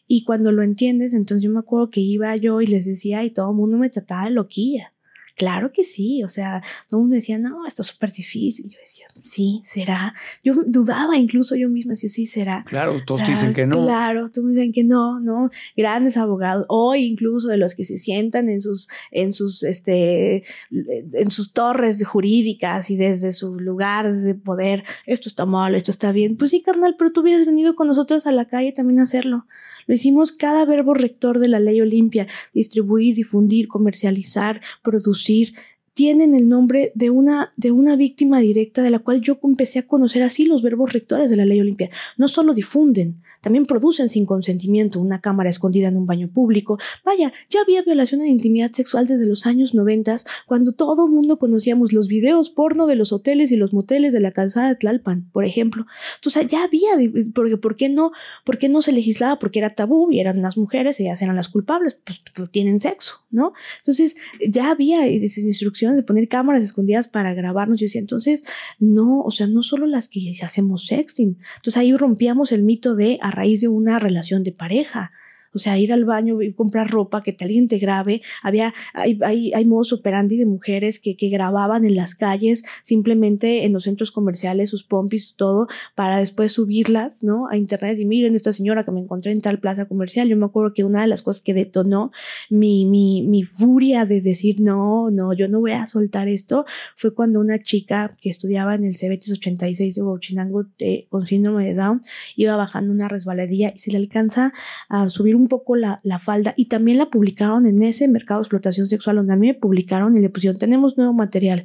Y 0.06 0.24
cuando 0.24 0.52
lo 0.52 0.62
entiendes, 0.62 1.14
entonces 1.14 1.42
yo 1.44 1.50
me 1.50 1.60
acuerdo 1.60 1.90
que 1.90 2.00
iba 2.00 2.36
yo 2.36 2.60
y 2.60 2.66
les 2.66 2.84
decía, 2.84 3.24
y 3.24 3.30
todo 3.30 3.50
el 3.50 3.56
mundo 3.56 3.78
me 3.78 3.88
trataba 3.88 4.24
de 4.24 4.30
loquilla. 4.30 4.90
Claro 5.36 5.70
que 5.70 5.84
sí, 5.84 6.24
o 6.24 6.28
sea, 6.28 6.62
todo 6.88 6.98
el 6.98 7.02
mundo 7.02 7.16
decía, 7.16 7.38
no, 7.38 7.66
esto 7.66 7.82
es 7.82 7.88
súper 7.88 8.10
difícil. 8.10 8.70
Yo 8.70 8.78
decía, 8.80 9.06
sí, 9.22 9.60
será. 9.62 10.14
Yo 10.42 10.54
dudaba 10.66 11.18
incluso 11.18 11.56
yo 11.56 11.68
misma, 11.68 11.90
decía, 11.90 12.08
sí, 12.08 12.26
será. 12.26 12.64
Claro, 12.66 12.96
todos 13.04 13.20
O 13.20 13.24
te 13.24 13.26
sea, 13.26 13.34
dicen 13.34 13.52
que 13.52 13.66
no. 13.66 13.84
Claro, 13.84 14.30
todos 14.30 14.48
dicen 14.48 14.72
que 14.72 14.82
no, 14.82 15.20
¿no? 15.20 15.50
Grandes 15.76 16.16
abogados, 16.16 16.64
hoy 16.70 17.04
incluso 17.04 17.48
de 17.48 17.58
los 17.58 17.74
que 17.74 17.84
se 17.84 17.98
sientan 17.98 18.48
en 18.48 18.62
sus, 18.62 18.88
en 19.10 19.34
sus, 19.34 19.62
este, 19.62 20.44
en 20.70 21.30
sus 21.30 21.52
torres 21.52 22.02
jurídicas 22.06 22.90
y 22.90 22.96
desde 22.96 23.32
su 23.32 23.60
lugar 23.60 24.10
de 24.10 24.34
poder, 24.34 24.84
esto 25.04 25.28
está 25.28 25.44
mal, 25.44 25.74
esto 25.74 25.90
está 25.90 26.12
bien. 26.12 26.38
Pues 26.38 26.50
sí, 26.52 26.62
carnal, 26.62 26.96
pero 26.98 27.12
tú 27.12 27.20
hubieras 27.20 27.44
venido 27.44 27.76
con 27.76 27.88
nosotros 27.88 28.26
a 28.26 28.32
la 28.32 28.46
calle 28.46 28.72
también 28.72 29.00
a 29.00 29.02
hacerlo. 29.02 29.46
Lo 29.86 29.94
hicimos 29.94 30.32
cada 30.32 30.64
verbo 30.64 30.94
rector 30.94 31.38
de 31.38 31.48
la 31.48 31.60
ley 31.60 31.80
Olimpia, 31.80 32.26
distribuir, 32.52 33.14
difundir, 33.14 33.68
comercializar, 33.68 34.60
producir, 34.82 35.54
tienen 35.94 36.34
el 36.34 36.46
nombre 36.48 36.92
de 36.94 37.08
una, 37.08 37.54
de 37.56 37.72
una 37.72 37.96
víctima 37.96 38.40
directa 38.40 38.82
de 38.82 38.90
la 38.90 38.98
cual 38.98 39.22
yo 39.22 39.38
empecé 39.42 39.78
a 39.78 39.86
conocer 39.86 40.22
así 40.22 40.44
los 40.44 40.62
verbos 40.62 40.92
rectores 40.92 41.30
de 41.30 41.36
la 41.36 41.46
ley 41.46 41.58
Olimpia. 41.58 41.88
No 42.18 42.28
solo 42.28 42.52
difunden, 42.52 43.22
también 43.40 43.64
producen 43.64 44.08
sin 44.08 44.26
consentimiento 44.26 45.00
una 45.00 45.20
cámara 45.20 45.48
escondida 45.48 45.88
en 45.88 45.96
un 45.96 46.06
baño 46.06 46.28
público. 46.28 46.78
Vaya, 47.04 47.32
ya 47.48 47.62
había 47.62 47.82
violación 47.82 48.20
en 48.20 48.28
intimidad 48.28 48.72
sexual 48.72 49.06
desde 49.06 49.26
los 49.26 49.46
años 49.46 49.74
noventas, 49.74 50.26
cuando 50.46 50.72
todo 50.72 51.06
el 51.06 51.12
mundo 51.12 51.38
conocíamos 51.38 51.92
los 51.92 52.08
videos 52.08 52.50
porno 52.50 52.86
de 52.86 52.96
los 52.96 53.12
hoteles 53.12 53.52
y 53.52 53.56
los 53.56 53.72
moteles 53.72 54.12
de 54.12 54.20
la 54.20 54.32
calzada 54.32 54.68
de 54.68 54.76
Tlalpan, 54.76 55.30
por 55.32 55.44
ejemplo. 55.44 55.86
Entonces 56.16 56.46
ya 56.48 56.64
había, 56.64 56.90
porque 57.34 57.56
¿por 57.56 57.76
qué 57.76 57.88
no? 57.88 58.12
¿Por 58.44 58.58
no 58.68 58.82
se 58.82 58.92
legislaba? 58.92 59.38
Porque 59.38 59.58
era 59.58 59.70
tabú 59.70 60.10
y 60.10 60.20
eran 60.20 60.42
las 60.42 60.56
mujeres, 60.56 60.98
ellas 61.00 61.20
eran 61.22 61.36
las 61.36 61.48
culpables, 61.48 61.98
pues, 62.04 62.22
pues 62.34 62.50
tienen 62.50 62.78
sexo, 62.78 63.24
¿no? 63.30 63.52
Entonces 63.78 64.16
ya 64.48 64.70
había 64.70 65.06
esas 65.06 65.44
instrucciones 65.44 65.98
de 65.98 66.02
poner 66.02 66.28
cámaras 66.28 66.62
escondidas 66.62 67.08
para 67.08 67.34
grabarnos. 67.34 67.80
Yo 67.80 67.84
decía, 67.84 68.00
entonces, 68.00 68.44
no, 68.78 69.20
o 69.20 69.30
sea, 69.30 69.46
no 69.46 69.62
solo 69.62 69.86
las 69.86 70.08
que 70.08 70.32
hacemos 70.42 70.86
sexting. 70.86 71.38
Entonces 71.56 71.76
ahí 71.76 71.94
rompíamos 71.94 72.52
el 72.52 72.62
mito 72.62 72.94
de 72.94 73.18
a 73.26 73.30
raíz 73.32 73.60
de 73.60 73.66
una 73.66 73.98
relación 73.98 74.44
de 74.44 74.52
pareja. 74.52 75.10
O 75.56 75.58
sea, 75.58 75.78
ir 75.78 75.92
al 75.92 76.04
baño 76.04 76.42
y 76.42 76.52
comprar 76.52 76.90
ropa, 76.90 77.22
que 77.22 77.36
alguien 77.40 77.68
te 77.68 77.78
grabe. 77.78 78.22
Había, 78.42 78.74
hay, 78.94 79.18
hay, 79.22 79.52
hay 79.52 79.64
modos 79.64 79.92
operandi 79.92 80.36
de 80.36 80.46
mujeres 80.46 81.00
que, 81.00 81.16
que 81.16 81.28
grababan 81.28 81.84
en 81.84 81.96
las 81.96 82.14
calles, 82.14 82.64
simplemente 82.82 83.64
en 83.64 83.72
los 83.72 83.84
centros 83.84 84.12
comerciales, 84.12 84.70
sus 84.70 84.84
pompis, 84.84 85.34
todo, 85.34 85.66
para 85.94 86.18
después 86.18 86.52
subirlas, 86.52 87.24
¿no? 87.24 87.48
A 87.48 87.56
internet 87.56 87.98
y 87.98 88.04
miren 88.04 88.34
esta 88.34 88.52
señora 88.52 88.84
que 88.84 88.90
me 88.90 89.00
encontré 89.00 89.32
en 89.32 89.40
tal 89.40 89.58
plaza 89.58 89.86
comercial. 89.86 90.28
Yo 90.28 90.36
me 90.36 90.46
acuerdo 90.46 90.74
que 90.74 90.84
una 90.84 91.00
de 91.00 91.06
las 91.06 91.22
cosas 91.22 91.42
que 91.42 91.54
detonó 91.54 92.12
mi, 92.50 92.84
mi, 92.84 93.22
mi 93.22 93.42
furia 93.42 94.04
de 94.04 94.20
decir, 94.20 94.60
no, 94.60 95.10
no, 95.10 95.32
yo 95.32 95.48
no 95.48 95.60
voy 95.60 95.72
a 95.72 95.86
soltar 95.86 96.28
esto, 96.28 96.64
fue 96.94 97.14
cuando 97.14 97.40
una 97.40 97.60
chica 97.62 98.14
que 98.20 98.28
estudiaba 98.28 98.74
en 98.74 98.84
el 98.84 98.96
Cebetis 98.96 99.32
86 99.32 99.94
de 99.94 100.02
Huachinango 100.02 100.66
eh, 100.78 101.06
con 101.08 101.26
síndrome 101.26 101.66
de 101.66 101.74
Down 101.74 102.02
iba 102.36 102.56
bajando 102.56 102.92
una 102.92 103.08
resbaladilla 103.08 103.72
y 103.74 103.78
se 103.78 103.92
le 103.92 103.98
alcanza 103.98 104.52
a 104.88 105.08
subir 105.08 105.36
un 105.36 105.45
poco 105.48 105.76
la, 105.76 106.00
la, 106.02 106.18
falda 106.18 106.54
y 106.56 106.66
también 106.66 106.98
la 106.98 107.10
publicaron 107.10 107.66
en 107.66 107.82
ese 107.82 108.08
mercado 108.08 108.40
de 108.40 108.44
explotación 108.44 108.86
sexual 108.86 109.16
donde 109.16 109.32
a 109.32 109.36
mí 109.36 109.48
me 109.48 109.54
publicaron 109.54 110.16
y 110.16 110.20
le 110.20 110.30
pusieron 110.30 110.58
tenemos 110.58 110.96
nuevo 110.96 111.12
material 111.12 111.64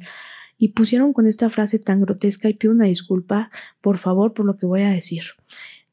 y 0.58 0.68
pusieron 0.68 1.12
con 1.12 1.26
esta 1.26 1.48
frase 1.48 1.78
tan 1.78 2.00
grotesca 2.00 2.48
y 2.48 2.54
pido 2.54 2.72
una 2.72 2.86
disculpa 2.86 3.50
por 3.80 3.98
favor 3.98 4.34
por 4.34 4.46
lo 4.46 4.56
que 4.56 4.66
voy 4.66 4.82
a 4.82 4.90
decir. 4.90 5.22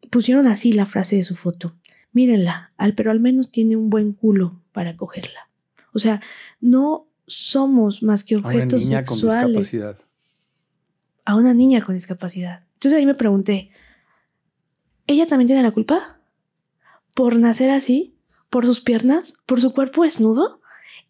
Pusieron 0.10 0.48
así 0.48 0.72
la 0.72 0.86
frase 0.86 1.16
de 1.18 1.24
su 1.24 1.36
foto. 1.36 1.76
Mírenla 2.14 2.72
al 2.78 2.96
pero 2.96 3.12
al 3.12 3.20
menos 3.20 3.52
tiene 3.52 3.76
un 3.76 3.90
buen 3.90 4.14
culo 4.14 4.62
para 4.72 4.96
cogerla 4.98 5.50
o 5.94 6.00
sea 6.00 6.22
no 6.60 7.08
somos 7.28 8.02
más 8.04 8.24
que 8.24 8.36
objetos 8.38 8.84
a 8.84 8.88
una 8.88 8.96
niña 8.96 9.06
sexuales. 9.06 9.42
con 9.42 9.58
discapacidad. 9.58 9.98
A 11.26 11.36
una 11.36 11.54
niña 11.54 11.82
con 11.82 11.94
discapacidad. 11.96 12.64
Entonces 12.74 12.98
ahí 12.98 13.06
me 13.06 13.14
pregunté 13.14 13.70
ella 15.08 15.26
también 15.26 15.48
tiene 15.48 15.64
la 15.64 15.72
culpa 15.72 16.19
por 17.14 17.38
nacer 17.38 17.70
así, 17.70 18.16
por 18.50 18.66
sus 18.66 18.82
piernas, 18.82 19.36
por 19.46 19.62
su 19.62 19.74
cuerpo 19.74 20.04
desnudo. 20.04 20.59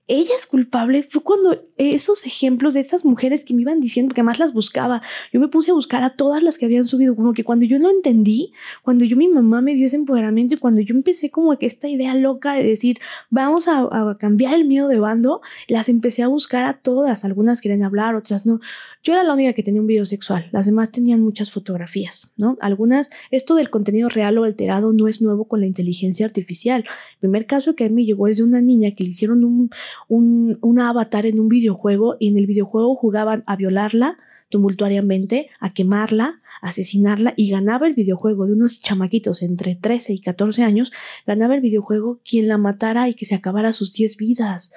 Ella 0.09 0.33
es 0.35 0.47
culpable. 0.47 1.03
Fue 1.03 1.21
cuando 1.21 1.55
esos 1.77 2.25
ejemplos 2.25 2.73
de 2.73 2.79
esas 2.79 3.05
mujeres 3.05 3.45
que 3.45 3.53
me 3.53 3.61
iban 3.61 3.79
diciendo, 3.79 4.15
que 4.15 4.23
más 4.23 4.39
las 4.39 4.53
buscaba, 4.53 5.03
yo 5.31 5.39
me 5.39 5.47
puse 5.47 5.69
a 5.69 5.75
buscar 5.75 6.03
a 6.03 6.15
todas 6.15 6.41
las 6.41 6.57
que 6.57 6.65
habían 6.65 6.83
subido, 6.83 7.15
como 7.15 7.33
que 7.33 7.43
cuando 7.43 7.67
yo 7.67 7.77
lo 7.77 7.91
entendí, 7.91 8.51
cuando 8.81 9.05
yo 9.05 9.15
mi 9.15 9.27
mamá 9.27 9.61
me 9.61 9.75
dio 9.75 9.85
ese 9.85 9.97
empoderamiento 9.97 10.55
y 10.55 10.57
cuando 10.57 10.81
yo 10.81 10.95
empecé 10.95 11.29
como 11.29 11.55
que 11.59 11.67
esta 11.67 11.87
idea 11.87 12.15
loca 12.15 12.53
de 12.53 12.63
decir, 12.63 12.97
vamos 13.29 13.67
a, 13.67 13.81
a 13.81 14.17
cambiar 14.17 14.55
el 14.55 14.65
miedo 14.65 14.87
de 14.87 14.97
bando, 14.97 15.41
las 15.67 15.89
empecé 15.89 16.23
a 16.23 16.27
buscar 16.27 16.65
a 16.65 16.79
todas. 16.79 17.23
Algunas 17.23 17.61
quieren 17.61 17.83
hablar, 17.83 18.15
otras 18.15 18.47
no. 18.47 18.59
Yo 19.03 19.13
era 19.13 19.23
la 19.23 19.35
única 19.35 19.53
que 19.53 19.61
tenía 19.61 19.79
un 19.79 19.87
video 19.87 20.05
sexual, 20.05 20.49
las 20.51 20.65
demás 20.65 20.91
tenían 20.91 21.21
muchas 21.21 21.51
fotografías, 21.51 22.33
¿no? 22.35 22.57
Algunas, 22.61 23.11
esto 23.29 23.53
del 23.53 23.69
contenido 23.69 24.09
real 24.09 24.39
o 24.39 24.43
alterado 24.43 24.91
no 24.91 25.07
es 25.07 25.21
nuevo 25.21 25.47
con 25.47 25.59
la 25.59 25.67
inteligencia 25.67 26.25
artificial. 26.25 26.83
El 27.13 27.19
primer 27.19 27.45
caso 27.45 27.75
que 27.75 27.85
a 27.85 27.89
mí 27.89 28.05
llegó 28.05 28.27
es 28.27 28.37
de 28.37 28.43
una 28.43 28.59
niña 28.59 28.95
que 28.95 29.03
le 29.03 29.11
hicieron 29.11 29.43
un, 29.43 29.69
un, 30.07 30.57
un 30.61 30.79
avatar 30.79 31.25
en 31.25 31.39
un 31.39 31.49
videojuego 31.49 32.15
y 32.19 32.29
en 32.29 32.37
el 32.37 32.47
videojuego 32.47 32.95
jugaban 32.95 33.43
a 33.45 33.55
violarla 33.55 34.17
tumultuariamente, 34.49 35.49
a 35.59 35.73
quemarla, 35.73 36.41
asesinarla 36.61 37.33
y 37.37 37.49
ganaba 37.49 37.87
el 37.87 37.93
videojuego 37.93 38.47
de 38.47 38.53
unos 38.53 38.81
chamaquitos 38.81 39.41
entre 39.41 39.75
13 39.75 40.13
y 40.13 40.19
14 40.19 40.63
años, 40.63 40.91
ganaba 41.25 41.55
el 41.55 41.61
videojuego 41.61 42.19
quien 42.27 42.47
la 42.47 42.57
matara 42.57 43.07
y 43.07 43.13
que 43.13 43.25
se 43.25 43.35
acabara 43.35 43.71
sus 43.71 43.93
10 43.93 44.17
vidas. 44.17 44.73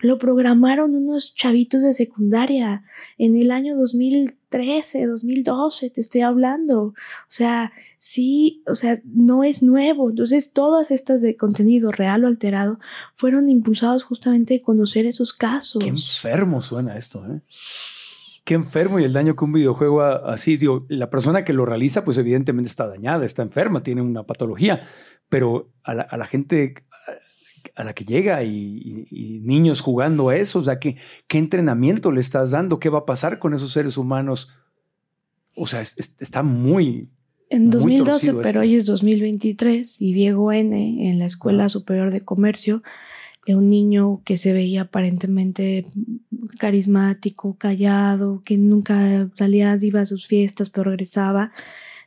Lo 0.00 0.18
programaron 0.18 0.94
unos 0.94 1.34
chavitos 1.34 1.82
de 1.82 1.92
secundaria 1.92 2.84
en 3.18 3.36
el 3.36 3.50
año 3.50 3.76
2013, 3.76 5.06
2012, 5.06 5.90
te 5.90 6.00
estoy 6.00 6.20
hablando. 6.20 6.82
O 6.82 6.94
sea, 7.28 7.72
sí, 7.98 8.62
o 8.66 8.74
sea, 8.74 9.00
no 9.04 9.44
es 9.44 9.62
nuevo. 9.62 10.10
Entonces, 10.10 10.52
todas 10.52 10.90
estas 10.90 11.22
de 11.22 11.36
contenido 11.36 11.90
real 11.90 12.24
o 12.24 12.26
alterado 12.26 12.78
fueron 13.14 13.48
impulsados 13.48 14.04
justamente 14.04 14.54
de 14.54 14.62
conocer 14.62 15.06
esos 15.06 15.32
casos. 15.32 15.82
Qué 15.82 15.90
enfermo 15.90 16.60
suena 16.60 16.96
esto, 16.96 17.24
¿eh? 17.26 17.40
Qué 18.44 18.54
enfermo 18.54 19.00
y 19.00 19.04
el 19.04 19.12
daño 19.12 19.34
que 19.34 19.44
un 19.44 19.52
videojuego 19.52 20.02
así, 20.02 20.56
digo, 20.56 20.86
la 20.88 21.10
persona 21.10 21.44
que 21.44 21.52
lo 21.52 21.66
realiza, 21.66 22.04
pues 22.04 22.16
evidentemente 22.16 22.68
está 22.68 22.86
dañada, 22.86 23.24
está 23.24 23.42
enferma, 23.42 23.82
tiene 23.82 24.02
una 24.02 24.22
patología, 24.22 24.82
pero 25.28 25.72
a 25.82 25.94
la, 25.94 26.02
a 26.02 26.16
la 26.16 26.26
gente 26.26 26.74
a 27.74 27.84
la 27.84 27.94
que 27.94 28.04
llega 28.04 28.42
y, 28.42 28.50
y, 28.50 29.06
y, 29.10 29.40
niños 29.40 29.80
jugando 29.80 30.28
a 30.28 30.36
eso, 30.36 30.58
o 30.58 30.62
sea, 30.62 30.78
¿qué, 30.78 30.96
¿qué 31.26 31.38
entrenamiento 31.38 32.12
le 32.12 32.20
estás 32.20 32.50
dando? 32.52 32.78
¿Qué 32.78 32.88
va 32.88 33.00
a 33.00 33.06
pasar 33.06 33.38
con 33.38 33.54
esos 33.54 33.72
seres 33.72 33.96
humanos? 33.96 34.50
O 35.54 35.66
sea, 35.66 35.80
es, 35.80 35.98
es, 35.98 36.16
está 36.20 36.42
muy... 36.42 37.10
En 37.48 37.70
2012, 37.70 38.34
pero 38.34 38.48
esto. 38.48 38.60
hoy 38.60 38.74
es 38.74 38.84
2023 38.86 40.02
y 40.02 40.12
Diego 40.12 40.52
N. 40.52 41.08
en 41.08 41.18
la 41.18 41.26
Escuela. 41.26 41.68
Superior 41.68 42.10
de 42.10 42.24
Comercio 42.24 42.82
un 43.54 43.70
niño 43.70 44.22
que 44.24 44.36
se 44.36 44.52
veía 44.52 44.82
aparentemente 44.82 45.86
carismático, 46.58 47.56
callado, 47.56 48.42
que 48.44 48.58
nunca 48.58 49.30
salía, 49.36 49.76
iba 49.80 50.00
a 50.00 50.06
sus 50.06 50.26
fiestas, 50.26 50.70
pero 50.70 50.90
regresaba. 50.90 51.52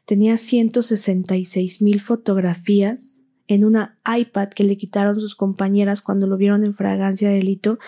Tenía 0.06 0.36
166 0.36 1.82
mil 1.82 2.02
fotografías 2.02 3.24
en 3.50 3.66
una 3.66 3.98
iPad 4.06 4.50
que 4.50 4.64
le 4.64 4.78
quitaron 4.78 5.20
sus 5.20 5.36
compañeras 5.36 6.02
cuando 6.02 6.28
lo 6.28 6.38
vieron 6.38 6.64
en 6.64 6.76
fragancia 6.76 7.30
de 7.30 7.36
delito, 7.36 7.80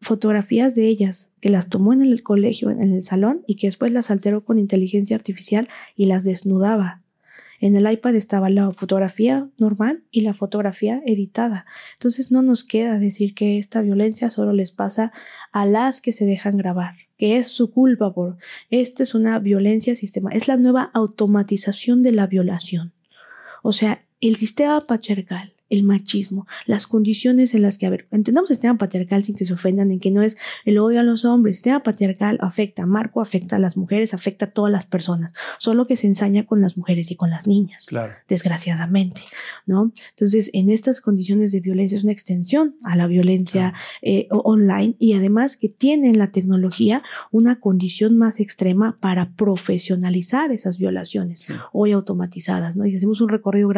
fotografías 0.00 0.74
de 0.74 0.88
ellas, 0.88 1.32
que 1.40 1.48
las 1.48 1.68
tomó 1.68 1.92
en 1.92 2.02
el 2.02 2.24
colegio, 2.24 2.70
en 2.70 2.92
el 2.92 3.02
salón, 3.04 3.42
y 3.46 3.54
que 3.54 3.68
después 3.68 3.92
las 3.92 4.10
alteró 4.10 4.44
con 4.44 4.58
inteligencia 4.58 5.14
artificial 5.14 5.68
y 5.94 6.06
las 6.06 6.24
desnudaba. 6.24 7.02
En 7.60 7.76
el 7.76 7.88
iPad 7.88 8.16
estaba 8.16 8.50
la 8.50 8.72
fotografía 8.72 9.48
normal 9.58 10.02
y 10.10 10.22
la 10.22 10.34
fotografía 10.34 11.02
editada. 11.06 11.66
Entonces 11.92 12.32
no 12.32 12.42
nos 12.42 12.64
queda 12.64 12.98
decir 12.98 13.34
que 13.34 13.58
esta 13.58 13.82
violencia 13.82 14.28
solo 14.28 14.52
les 14.52 14.72
pasa 14.72 15.12
a 15.52 15.66
las 15.66 16.00
que 16.00 16.10
se 16.10 16.26
dejan 16.26 16.56
grabar, 16.56 16.94
que 17.16 17.36
es 17.36 17.48
su 17.48 17.70
culpa 17.70 18.12
por 18.12 18.38
esta 18.70 19.04
es 19.04 19.14
una 19.14 19.38
violencia 19.38 19.94
sistema, 19.94 20.30
es 20.32 20.48
la 20.48 20.56
nueva 20.56 20.90
automatización 20.94 22.02
de 22.02 22.12
la 22.12 22.26
violación. 22.26 22.92
O 23.62 23.72
sea, 23.72 24.02
el 24.20 24.36
sistema 24.36 24.86
patriarcal 24.86 25.54
el 25.70 25.84
machismo, 25.84 26.46
las 26.66 26.86
condiciones 26.86 27.54
en 27.54 27.62
las 27.62 27.78
que, 27.78 27.86
a 27.86 27.90
ver, 27.90 28.06
entendamos 28.10 28.50
el 28.50 28.56
sistema 28.56 28.76
patriarcal 28.76 29.24
sin 29.24 29.36
que 29.36 29.44
se 29.44 29.54
ofendan 29.54 29.90
en 29.90 30.00
que 30.00 30.10
no 30.10 30.22
es 30.22 30.36
el 30.64 30.78
odio 30.78 31.00
a 31.00 31.02
los 31.02 31.24
hombres, 31.24 31.52
el 31.52 31.54
sistema 31.54 31.82
patriarcal 31.82 32.38
afecta 32.40 32.82
a 32.82 32.86
Marco, 32.86 33.20
afecta 33.20 33.56
a 33.56 33.58
las 33.58 33.76
mujeres, 33.76 34.12
afecta 34.12 34.46
a 34.46 34.50
todas 34.50 34.72
las 34.72 34.84
personas, 34.84 35.32
solo 35.58 35.86
que 35.86 35.96
se 35.96 36.08
ensaña 36.08 36.44
con 36.44 36.60
las 36.60 36.76
mujeres 36.76 37.10
y 37.10 37.16
con 37.16 37.30
las 37.30 37.46
niñas, 37.46 37.86
claro. 37.88 38.12
desgraciadamente, 38.28 39.22
¿no? 39.64 39.92
Entonces, 40.10 40.50
en 40.52 40.68
estas 40.68 41.00
condiciones 41.00 41.52
de 41.52 41.60
violencia 41.60 41.96
es 41.96 42.04
una 42.04 42.12
extensión 42.12 42.74
a 42.84 42.96
la 42.96 43.06
violencia 43.06 43.72
eh, 44.02 44.26
online 44.30 44.96
y 44.98 45.12
además 45.12 45.56
que 45.56 45.68
tiene 45.68 46.08
en 46.08 46.18
la 46.18 46.32
tecnología 46.32 47.02
una 47.30 47.60
condición 47.60 48.18
más 48.18 48.40
extrema 48.40 48.98
para 49.00 49.30
profesionalizar 49.36 50.50
esas 50.50 50.78
violaciones 50.78 51.46
hoy 51.72 51.92
automatizadas, 51.92 52.76
¿no? 52.76 52.86
Y 52.86 52.90
si 52.90 52.96
hacemos 52.96 53.20
un 53.20 53.28
recorrido 53.28 53.70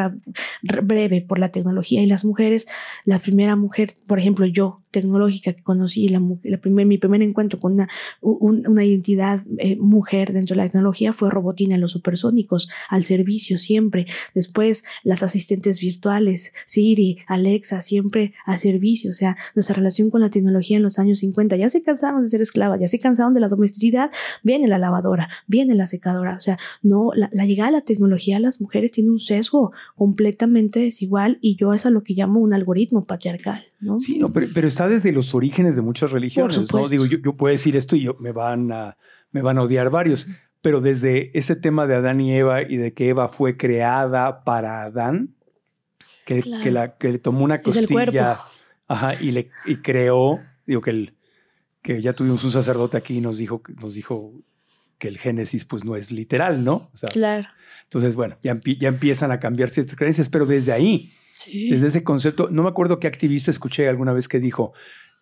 breve 0.63 1.21
por 1.21 1.39
la 1.39 1.51
tecnología, 1.51 1.82
y 1.91 2.07
las 2.07 2.25
mujeres, 2.25 2.67
la 3.05 3.19
primera 3.19 3.57
mujer, 3.57 3.95
por 4.07 4.19
ejemplo, 4.19 4.47
yo, 4.47 4.83
tecnológica 4.93 5.55
que 5.55 5.63
conocí, 5.63 6.09
la, 6.09 6.23
la 6.45 6.59
primer, 6.59 6.87
mi 6.87 6.99
primer 6.99 7.23
encuentro 7.23 7.59
con 7.59 7.73
una, 7.73 7.89
una 8.21 8.85
identidad 8.85 9.43
eh, 9.59 9.77
mujer 9.77 10.33
dentro 10.33 10.55
de 10.55 10.63
la 10.63 10.69
tecnología 10.69 11.13
fue 11.13 11.31
Robotina, 11.31 11.77
los 11.79 11.93
supersónicos, 11.93 12.69
al 12.89 13.05
servicio 13.05 13.59
siempre. 13.59 14.07
Después 14.35 14.85
las 15.03 15.23
asistentes 15.23 15.81
virtuales, 15.81 16.53
Siri, 16.67 17.19
Alexa, 17.27 17.81
siempre 17.81 18.35
al 18.45 18.59
servicio. 18.59 19.11
O 19.11 19.15
sea, 19.15 19.37
nuestra 19.55 19.75
relación 19.75 20.11
con 20.11 20.21
la 20.21 20.31
tecnología 20.31 20.77
en 20.77 20.83
los 20.83 20.99
años 20.99 21.21
50 21.21 21.57
ya 21.57 21.69
se 21.69 21.83
cansaron 21.83 22.23
de 22.23 22.29
ser 22.29 22.43
esclavas, 22.43 22.79
ya 22.79 22.87
se 22.87 23.01
cansaron 23.01 23.35
de 23.35 23.41
la 23.41 23.49
domesticidad, 23.49 24.11
viene 24.43 24.69
la 24.69 24.79
lavadora, 24.79 25.29
viene 25.47 25.75
la 25.75 25.87
secadora. 25.87 26.37
O 26.37 26.41
sea, 26.41 26.59
no, 26.83 27.11
la, 27.15 27.31
la 27.33 27.47
llegada 27.47 27.71
de 27.71 27.79
la 27.79 27.85
tecnología 27.85 28.37
a 28.37 28.41
las 28.41 28.61
mujeres 28.61 28.93
tiene 28.93 29.11
un 29.11 29.19
sesgo 29.19 29.73
completamente 29.97 30.81
desigual 30.81 31.39
y 31.41 31.57
yo 31.57 31.72
es 31.75 31.87
a 31.87 31.91
lo 31.91 32.03
que 32.03 32.15
llamo 32.15 32.41
un 32.41 32.53
algoritmo 32.53 33.05
patriarcal. 33.05 33.65
¿no? 33.81 33.99
Sí, 33.99 34.19
no, 34.19 34.33
pero, 34.33 34.47
pero, 34.55 34.69
está 34.69 34.89
desde 34.89 35.13
los 35.13 35.35
orígenes 35.35 35.77
de 35.77 35.83
muchas 35.83 36.11
religiones. 36.11 36.73
¿no? 36.73 36.89
Digo, 36.89 37.07
yo, 37.07 37.19
yo, 37.19 37.37
puedo 37.37 37.53
decir 37.53 37.77
esto 37.77 37.97
y 37.97 38.03
yo, 38.03 38.17
me, 38.21 38.33
van 38.33 38.73
a, 38.73 38.97
me 39.31 39.43
van 39.43 39.59
a 39.59 39.63
odiar 39.63 39.91
varios, 39.91 40.29
pero 40.61 40.81
desde 40.81 41.37
ese 41.37 41.57
tema 41.57 41.87
de 41.87 41.97
Adán 41.97 42.21
y 42.21 42.33
Eva 42.33 42.63
y 42.63 42.77
de 42.77 42.93
que 42.95 43.09
Eva 43.09 43.29
fue 43.29 43.57
creada 43.57 44.45
para 44.45 44.83
Adán, 44.83 45.35
que, 46.25 46.43
que, 46.43 46.71
la, 46.71 46.97
que 46.97 47.13
le 47.13 47.19
tomó 47.19 47.45
una 47.45 47.63
costilla 47.63 48.39
ajá, 48.87 49.15
y, 49.21 49.33
le, 49.33 49.51
y 49.67 49.77
creó, 49.77 50.41
digo 50.67 50.81
que, 50.81 50.91
el, 50.91 51.15
que 51.83 52.01
ya 52.01 52.13
tuvimos 52.13 52.45
un 52.45 52.51
sacerdote 52.51 52.97
aquí 52.97 53.19
y 53.19 53.21
nos 53.21 53.39
dijo, 53.39 53.63
nos 53.81 53.95
dijo 53.95 54.33
que 54.99 55.09
el 55.09 55.19
Génesis 55.19 55.65
pues 55.65 55.85
no 55.85 55.97
es 55.97 56.13
literal, 56.13 56.63
¿no? 56.63 56.91
O 56.93 56.97
sea, 56.97 57.11
claro. 57.11 57.49
Entonces, 57.85 58.15
bueno, 58.15 58.37
ya, 58.41 58.59
ya 58.79 58.89
empiezan 58.89 59.33
a 59.33 59.41
cambiar 59.41 59.69
ciertas 59.69 59.97
creencias, 59.97 60.29
pero 60.29 60.47
desde 60.47 60.73
ahí 60.73 61.13
desde 61.71 61.87
ese 61.87 62.05
concepto, 62.05 62.49
no 62.51 62.63
me 62.63 62.69
acuerdo 62.69 62.99
qué 62.99 63.07
activista 63.07 63.51
escuché 63.51 63.89
alguna 63.89 64.13
vez 64.13 64.29
que 64.29 64.41
dijo, 64.41 64.73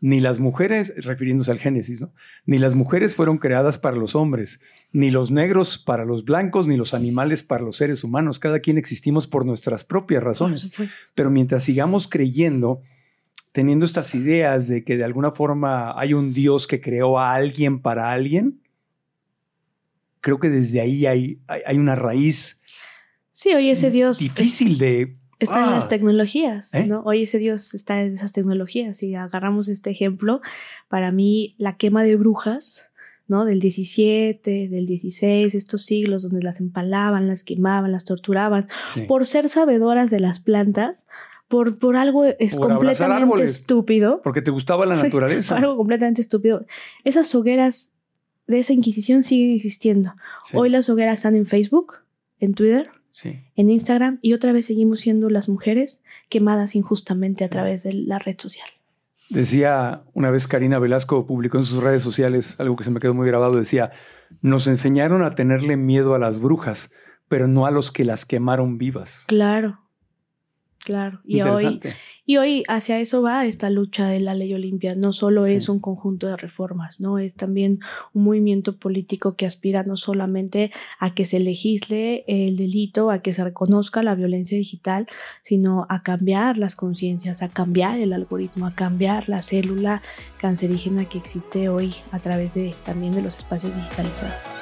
ni 0.01 0.20
las 0.20 0.39
mujeres, 0.39 0.95
refiriéndose 1.05 1.51
al 1.51 1.59
Génesis, 1.59 2.01
¿no? 2.01 2.12
Ni 2.47 2.59
las 2.59 2.74
mujeres 2.74 3.15
fueron 3.15 3.37
creadas 3.37 3.78
para 3.78 3.97
los 3.97 4.15
hombres, 4.15 4.62
ni 4.93 5.11
los 5.11 5.31
negros 5.31 5.77
para 5.77 6.07
los 6.07 6.24
blancos, 6.24 6.66
ni 6.66 6.77
los 6.77 6.95
animales 6.95 7.43
para 7.43 7.62
los 7.62 7.77
seres 7.77 8.03
humanos. 8.03 8.39
Cada 8.39 8.61
quien 8.61 8.78
existimos 8.78 9.27
por 9.27 9.45
nuestras 9.45 9.85
propias 9.85 10.23
razones. 10.23 10.70
Pero 11.15 11.31
mientras 11.31 11.65
sigamos 11.65 12.09
creyendo, 12.09 12.81
teniendo 13.53 13.85
estas 13.85 14.15
ideas 14.15 14.69
de 14.69 14.85
que 14.85 14.97
de 14.97 15.05
alguna 15.05 15.32
forma 15.32 15.99
hay 16.01 16.15
un 16.15 16.32
Dios 16.32 16.66
que 16.66 16.81
creó 16.81 17.19
a 17.19 17.35
alguien 17.35 17.82
para 17.82 18.11
alguien, 18.11 18.62
creo 20.23 20.39
que 20.39 20.49
desde 20.49 20.81
ahí 20.81 21.05
hay, 21.05 21.41
hay, 21.47 21.77
una 21.77 21.95
raíz. 21.95 22.62
Sí, 23.32 23.53
hoy 23.55 23.69
ese 23.69 23.91
Dios. 23.91 24.19
Difícil 24.19 24.78
de 24.78 25.20
Está 25.41 25.65
en 25.65 25.71
las 25.71 25.87
ah. 25.87 25.89
tecnologías, 25.89 26.75
¿Eh? 26.75 26.87
¿no? 26.87 27.03
Hoy 27.05 27.23
ese 27.23 27.39
Dios 27.39 27.75
está 27.75 28.03
en 28.03 28.12
esas 28.12 28.33
tecnologías. 28.33 29.03
Y 29.03 29.15
agarramos 29.15 29.69
este 29.69 29.91
ejemplo, 29.91 30.41
para 30.89 31.11
mí 31.12 31.55
la 31.57 31.77
quema 31.77 32.03
de 32.03 32.17
brujas, 32.17 32.93
¿no? 33.27 33.45
Del 33.45 33.59
17, 33.59 34.69
del 34.69 34.87
16, 34.87 35.55
estos 35.55 35.83
siglos 35.83 36.23
donde 36.23 36.43
las 36.43 36.61
empalaban, 36.61 37.27
las 37.27 37.43
quemaban, 37.43 37.91
las 37.91 38.05
torturaban, 38.05 38.69
por 39.09 39.25
ser 39.25 39.49
sabedoras 39.49 40.11
de 40.11 40.21
las 40.21 40.41
plantas, 40.41 41.09
por, 41.49 41.79
por 41.79 41.97
algo 41.97 42.25
es 42.25 42.55
completamente 42.57 43.43
estúpido. 43.43 44.21
Porque 44.23 44.43
te 44.43 44.51
gustaba 44.51 44.85
la 44.85 44.97
naturaleza. 45.03 45.57
algo 45.57 45.77
completamente 45.77 46.21
estúpido. 46.21 46.67
Esas 47.05 47.35
hogueras 47.35 47.95
de 48.47 48.59
esa 48.59 48.73
Inquisición 48.73 49.23
siguen 49.23 49.55
existiendo. 49.55 50.15
Hoy 50.53 50.69
las 50.69 50.89
hogueras 50.89 51.21
están 51.21 51.35
en 51.35 51.47
Facebook, 51.47 51.95
en 52.41 52.55
Twitter, 52.55 52.91
en 53.24 53.70
Instagram 53.70 54.19
y 54.23 54.32
otra 54.32 54.53
vez 54.53 54.66
seguimos 54.66 55.01
siendo 55.01 55.31
las 55.31 55.49
mujeres 55.49 56.05
quemadas 56.28 56.74
injustamente 56.74 57.45
a 57.45 57.49
través 57.49 57.82
de 57.82 57.93
la 57.93 58.19
red 58.19 58.37
social. 58.39 58.69
Decía 59.31 60.03
una 60.12 60.31
vez 60.31 60.47
Karina 60.47 60.78
Velasco, 60.78 61.27
publicó 61.27 61.59
en 61.59 61.65
sus 61.65 61.82
redes 61.82 62.03
sociales 62.03 62.59
algo 62.59 62.77
que 62.77 62.85
se 62.85 62.91
me 62.91 63.01
quedó 63.01 63.15
muy 63.15 63.27
grabado, 63.27 63.59
decía, 63.59 63.93
nos 64.43 64.66
enseñaron 64.66 65.23
a 65.23 65.35
tenerle 65.35 65.77
miedo 65.77 66.15
a 66.15 66.19
las 66.19 66.41
brujas, 66.41 66.93
pero 67.28 67.47
no 67.47 67.66
a 67.66 67.70
los 67.70 67.93
que 67.93 68.05
las 68.05 68.27
quemaron 68.27 68.77
vivas. 68.78 69.24
Claro, 69.28 69.78
Claro, 70.91 71.21
y 71.25 71.41
hoy, 71.43 71.81
y 72.27 72.39
hoy 72.39 72.65
hacia 72.67 72.99
eso 72.99 73.23
va 73.23 73.47
esta 73.47 73.71
lucha 73.71 74.09
de 74.09 74.19
la 74.19 74.35
ley 74.35 74.53
Olimpia. 74.55 74.97
No 74.97 75.12
solo 75.12 75.47
es 75.47 75.69
un 75.69 75.79
conjunto 75.79 76.27
de 76.27 76.37
reformas, 76.37 77.01
¿no? 77.01 77.21
Es 77.21 77.35
también 77.35 77.79
un 78.12 78.25
movimiento 78.25 78.77
político 78.77 79.37
que 79.37 79.47
aspira 79.47 79.85
no 79.85 79.97
solamente 79.97 80.73
a 80.99 81.15
que 81.15 81.27
se 81.27 81.39
legisle 81.39 82.25
el 82.27 82.57
delito, 82.57 83.12
a 83.12 83.23
que 83.23 83.33
se 83.33 83.45
reconozca 83.45 84.03
la 84.03 84.17
violencia 84.17 84.59
digital, 84.59 85.07
sino 85.43 85.87
a 85.89 86.03
cambiar 86.03 86.59
las 86.59 86.75
conciencias, 86.75 87.41
a 87.45 87.51
cambiar 87.51 88.01
el 88.01 88.12
algoritmo, 88.12 88.67
a 88.67 88.75
cambiar 88.75 89.29
la 89.29 89.43
célula 89.43 90.03
cancerígena 90.39 91.05
que 91.05 91.19
existe 91.19 91.69
hoy 91.69 91.95
a 92.11 92.19
través 92.19 92.55
de 92.55 92.75
también 92.83 93.12
de 93.12 93.23
los 93.23 93.37
espacios 93.37 93.77
digitalizados. 93.77 94.60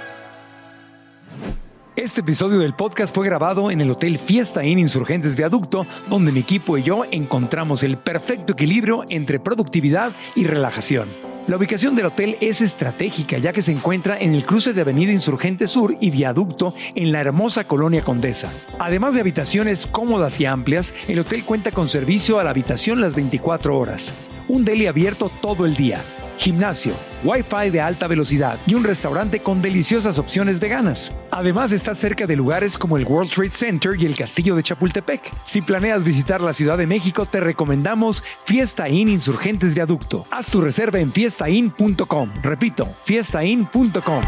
Este 1.98 2.20
episodio 2.20 2.60
del 2.60 2.74
podcast 2.74 3.12
fue 3.12 3.26
grabado 3.26 3.72
en 3.72 3.80
el 3.80 3.90
Hotel 3.90 4.20
Fiesta 4.20 4.64
Inn 4.64 4.78
Insurgentes 4.78 5.34
Viaducto, 5.34 5.84
donde 6.08 6.30
mi 6.30 6.38
equipo 6.38 6.78
y 6.78 6.84
yo 6.84 7.02
encontramos 7.10 7.82
el 7.82 7.96
perfecto 7.96 8.52
equilibrio 8.52 9.02
entre 9.08 9.40
productividad 9.40 10.12
y 10.36 10.44
relajación. 10.44 11.08
La 11.48 11.56
ubicación 11.56 11.96
del 11.96 12.06
hotel 12.06 12.36
es 12.40 12.60
estratégica 12.60 13.38
ya 13.38 13.52
que 13.52 13.62
se 13.62 13.72
encuentra 13.72 14.16
en 14.16 14.32
el 14.36 14.46
cruce 14.46 14.74
de 14.74 14.82
Avenida 14.82 15.10
Insurgente 15.10 15.66
Sur 15.66 15.96
y 16.00 16.10
Viaducto 16.10 16.72
en 16.94 17.10
la 17.10 17.20
hermosa 17.20 17.64
colonia 17.64 18.04
Condesa. 18.04 18.48
Además 18.78 19.14
de 19.14 19.20
habitaciones 19.22 19.88
cómodas 19.88 20.38
y 20.38 20.46
amplias, 20.46 20.94
el 21.08 21.18
hotel 21.18 21.42
cuenta 21.42 21.72
con 21.72 21.88
servicio 21.88 22.38
a 22.38 22.44
la 22.44 22.50
habitación 22.50 23.00
las 23.00 23.16
24 23.16 23.76
horas, 23.76 24.14
un 24.48 24.64
deli 24.64 24.86
abierto 24.86 25.30
todo 25.40 25.66
el 25.66 25.76
día 25.76 26.02
gimnasio, 26.38 26.94
wifi 27.24 27.70
de 27.70 27.80
alta 27.80 28.06
velocidad 28.06 28.58
y 28.66 28.74
un 28.74 28.84
restaurante 28.84 29.40
con 29.40 29.60
deliciosas 29.60 30.18
opciones 30.18 30.60
veganas. 30.60 31.12
Además 31.30 31.72
está 31.72 31.94
cerca 31.94 32.26
de 32.26 32.36
lugares 32.36 32.78
como 32.78 32.96
el 32.96 33.04
World 33.04 33.30
Trade 33.30 33.50
Center 33.50 33.92
y 33.98 34.06
el 34.06 34.16
Castillo 34.16 34.56
de 34.56 34.62
Chapultepec. 34.62 35.30
Si 35.44 35.60
planeas 35.60 36.04
visitar 36.04 36.40
la 36.40 36.52
Ciudad 36.52 36.78
de 36.78 36.86
México, 36.86 37.26
te 37.26 37.40
recomendamos 37.40 38.22
Fiesta 38.44 38.88
Inn 38.88 39.08
Insurgentes 39.08 39.74
Viaducto. 39.74 40.26
Haz 40.30 40.46
tu 40.46 40.60
reserva 40.60 41.00
en 41.00 41.12
fiestainn.com. 41.12 42.32
Repito, 42.42 42.86
fiestainn.com. 42.86 44.22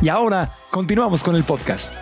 Y 0.00 0.08
ahora, 0.08 0.48
continuamos 0.70 1.22
con 1.22 1.36
el 1.36 1.44
podcast. 1.44 1.94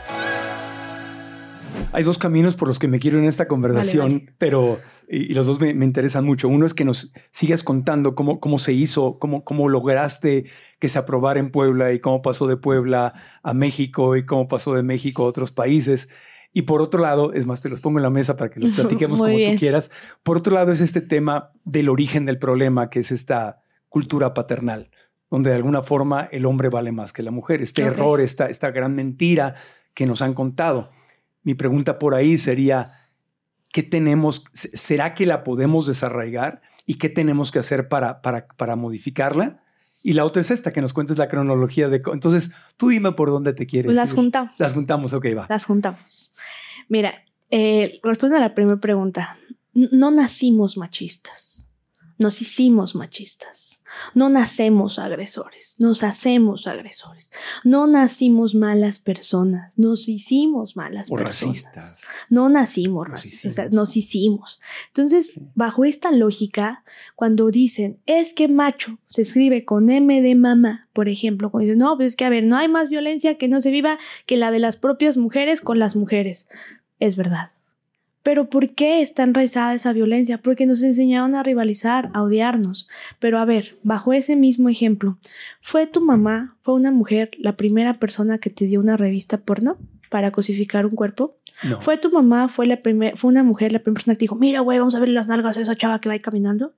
Hay 1.93 2.05
dos 2.05 2.17
caminos 2.17 2.57
por 2.57 2.69
los 2.69 2.79
que 2.79 2.89
me 2.89 2.99
quiero 2.99 3.19
en 3.19 3.27
esta 3.27 3.47
conversación, 3.47 4.31
pero 4.39 4.79
y, 5.09 5.35
los 5.35 5.47
dos 5.47 5.61
me, 5.61 5.71
interesan 5.71 6.25
mucho. 6.25 6.49
Uno 6.49 6.65
es 6.65 6.73
que 6.73 6.87
nos 6.87 7.13
sigas 7.31 7.63
contando 7.63 8.15
cómo, 8.15 8.41
cómo 8.41 8.59
se 8.59 8.73
hizo, 8.73 9.19
cómo, 9.19 9.45
cómo 9.45 9.69
lograste 9.69 10.47
que 10.79 10.89
se 10.89 10.99
aprobara 10.99 11.39
en 11.39 11.51
Puebla 11.51 11.93
y 11.93 12.01
cómo 12.01 12.23
pasó 12.23 12.47
de 12.47 12.57
Puebla 12.57 13.13
a 13.43 13.53
México 13.53 14.17
y 14.17 14.25
cómo 14.25 14.49
pasó 14.49 14.75
de 14.75 14.83
México 14.83 15.25
a 15.25 15.27
otros 15.27 15.53
países. 15.53 16.09
Y 16.55 16.63
por 16.63 16.81
otro 16.81 17.03
lado, 17.03 17.35
es 17.35 17.45
más, 17.45 17.61
te 17.61 17.69
los 17.69 17.81
pongo 17.81 17.99
en 17.99 18.05
la 18.05 18.11
mesa 18.11 18.37
para 18.39 18.51
que 18.51 18.61
los 18.61 18.73
platiquemos 18.77 19.21
como 19.21 19.33
tú 19.33 19.57
quieras. 19.59 19.91
Por 20.23 20.39
otro 20.39 20.55
lado, 20.55 20.73
es 20.73 20.81
este 20.81 21.03
tema 21.03 21.53
del 21.65 21.91
origen 21.91 22.25
del 22.25 22.39
problema, 22.39 22.89
que 22.89 23.01
es 23.01 23.13
esta 23.13 23.61
cultura 23.91 24.33
paternal, 24.33 24.91
donde 25.31 25.51
de 25.51 25.57
alguna 25.57 25.83
forma 25.83 26.27
el 26.33 26.47
hombre 26.47 26.71
vale 26.71 26.91
más 26.91 27.13
que 27.13 27.23
la 27.23 27.31
mujer. 27.31 27.61
Este 27.61 27.83
error, 27.83 28.23
esta, 28.23 28.47
esta 28.47 28.71
gran 28.71 28.95
mentira 28.95 29.57
que 29.93 30.07
nos 30.07 30.23
han 30.23 30.33
contado. 30.33 30.91
Mi 31.43 31.55
pregunta 31.55 31.99
por 31.99 32.15
ahí 32.15 32.39
sería, 32.39 32.93
¿qué 33.73 33.83
tenemos? 33.83 34.45
¿Será 34.53 35.15
que 35.15 35.27
la 35.27 35.45
podemos 35.45 35.87
desarraigar? 35.87 36.63
¿Y 36.87 36.95
qué 36.95 37.09
tenemos 37.09 37.51
que 37.51 37.59
hacer 37.59 37.89
para, 37.89 38.23
para, 38.23 38.47
para 38.47 38.77
modificarla? 38.77 39.63
Y 40.03 40.15
la 40.15 40.25
otra 40.25 40.41
es 40.41 40.51
esta, 40.51 40.73
que 40.73 40.81
nos 40.81 40.93
cuentes 40.93 41.17
la 41.17 41.29
cronología 41.29 41.89
de... 41.89 42.03
Entonces, 42.13 42.51
tú 42.77 42.89
dime 42.89 43.13
por 43.13 43.31
dónde 43.31 43.53
te 43.53 43.67
quieres. 43.67 43.95
Las 43.95 44.13
juntamos. 44.13 44.53
Las 44.59 44.75
juntamos, 44.75 45.13
ok, 45.13 45.27
va. 45.37 45.47
Las 45.49 45.65
juntamos. 45.65 46.35
Mira, 46.89 47.25
eh, 47.51 48.01
a 48.03 48.41
la 48.41 48.55
primera 48.55 48.81
pregunta. 48.81 49.39
No 49.73 50.11
nacimos 50.11 50.77
machistas. 50.77 51.71
Nos 52.19 52.43
hicimos 52.43 52.95
machistas. 52.95 53.82
No 54.15 54.29
nacemos 54.29 54.99
agresores, 54.99 55.77
nos 55.79 56.03
hacemos 56.03 56.67
agresores. 56.67 57.31
No 57.65 57.87
nacimos 57.87 58.55
malas 58.55 58.99
personas, 58.99 59.79
nos 59.79 60.09
hicimos 60.09 60.77
malas 60.77 61.11
personas. 61.11 62.03
No 62.29 62.49
nacimos 62.49 63.09
racistas, 63.09 63.71
nos 63.73 63.97
hicimos. 63.97 64.61
Entonces, 64.89 65.33
bajo 65.55 65.85
esta 65.85 66.11
lógica, 66.11 66.85
cuando 67.17 67.51
dicen 67.51 68.01
es 68.07 68.35
que 68.35 68.49
macho 68.49 68.99
se 69.09 69.23
escribe 69.23 69.65
con 69.65 69.91
M 69.91 70.23
de 70.23 70.35
mamá, 70.35 70.89
por 70.93 71.09
ejemplo, 71.09 71.51
cuando 71.51 71.67
dicen 71.67 71.79
no, 71.79 71.97
pues 71.97 72.13
es 72.13 72.17
que 72.17 72.25
a 72.25 72.31
ver, 72.31 72.45
no 72.45 72.57
hay 72.57 72.69
más 72.69 72.89
violencia 72.89 73.39
que 73.39 73.49
no 73.49 73.61
se 73.61 73.71
viva 73.71 73.99
que 74.27 74.37
la 74.37 74.51
de 74.51 74.59
las 74.59 74.77
propias 74.77 75.17
mujeres 75.17 75.61
con 75.61 75.79
las 75.79 75.97
mujeres. 75.97 76.49
Es 76.99 77.17
verdad. 77.17 77.49
Pero 78.23 78.49
¿por 78.49 78.71
qué 78.71 79.01
está 79.01 79.25
enraizada 79.25 79.75
esa 79.75 79.93
violencia? 79.93 80.39
Porque 80.39 80.67
nos 80.67 80.83
enseñaron 80.83 81.35
a 81.35 81.43
rivalizar, 81.43 82.11
a 82.15 82.23
odiarnos. 82.23 82.89
Pero 83.19 83.39
a 83.39 83.45
ver, 83.45 83.77
bajo 83.83 84.13
ese 84.13 84.37
mismo 84.37 84.69
ejemplo, 84.69 85.19
¿fue 85.61 85.87
tu 85.87 86.01
mamá, 86.01 86.57
fue 86.61 86.75
una 86.75 86.91
mujer, 86.91 87.31
la 87.39 87.57
primera 87.57 87.99
persona 87.99 88.39
que 88.39 88.51
te 88.51 88.67
dio 88.67 88.81
una 88.81 88.97
revista 88.97 89.39
porno 89.39 89.77
para 90.09 90.31
cosificar 90.31 90.87
un 90.87 90.93
cuerpo? 90.93 91.37
No. 91.65 91.81
¿Fue 91.81 91.97
tu 91.99 92.11
mamá, 92.11 92.49
fue, 92.49 92.67
la 92.67 92.81
fue 93.15 93.31
una 93.31 93.43
mujer, 93.43 93.73
la 93.73 93.81
primera 93.81 93.95
persona 93.95 94.15
que 94.15 94.19
te 94.19 94.25
dijo, 94.25 94.37
mira, 94.37 94.61
güey, 94.61 94.79
vamos 94.79 94.95
a 94.95 95.01
ver 95.01 95.09
las 95.09 95.27
nalgas 95.27 95.57
a 95.57 95.61
esa 95.61 95.75
chava 95.75 96.01
que 96.01 96.09
va 96.09 96.15
ahí 96.15 96.21
caminando? 96.21 96.75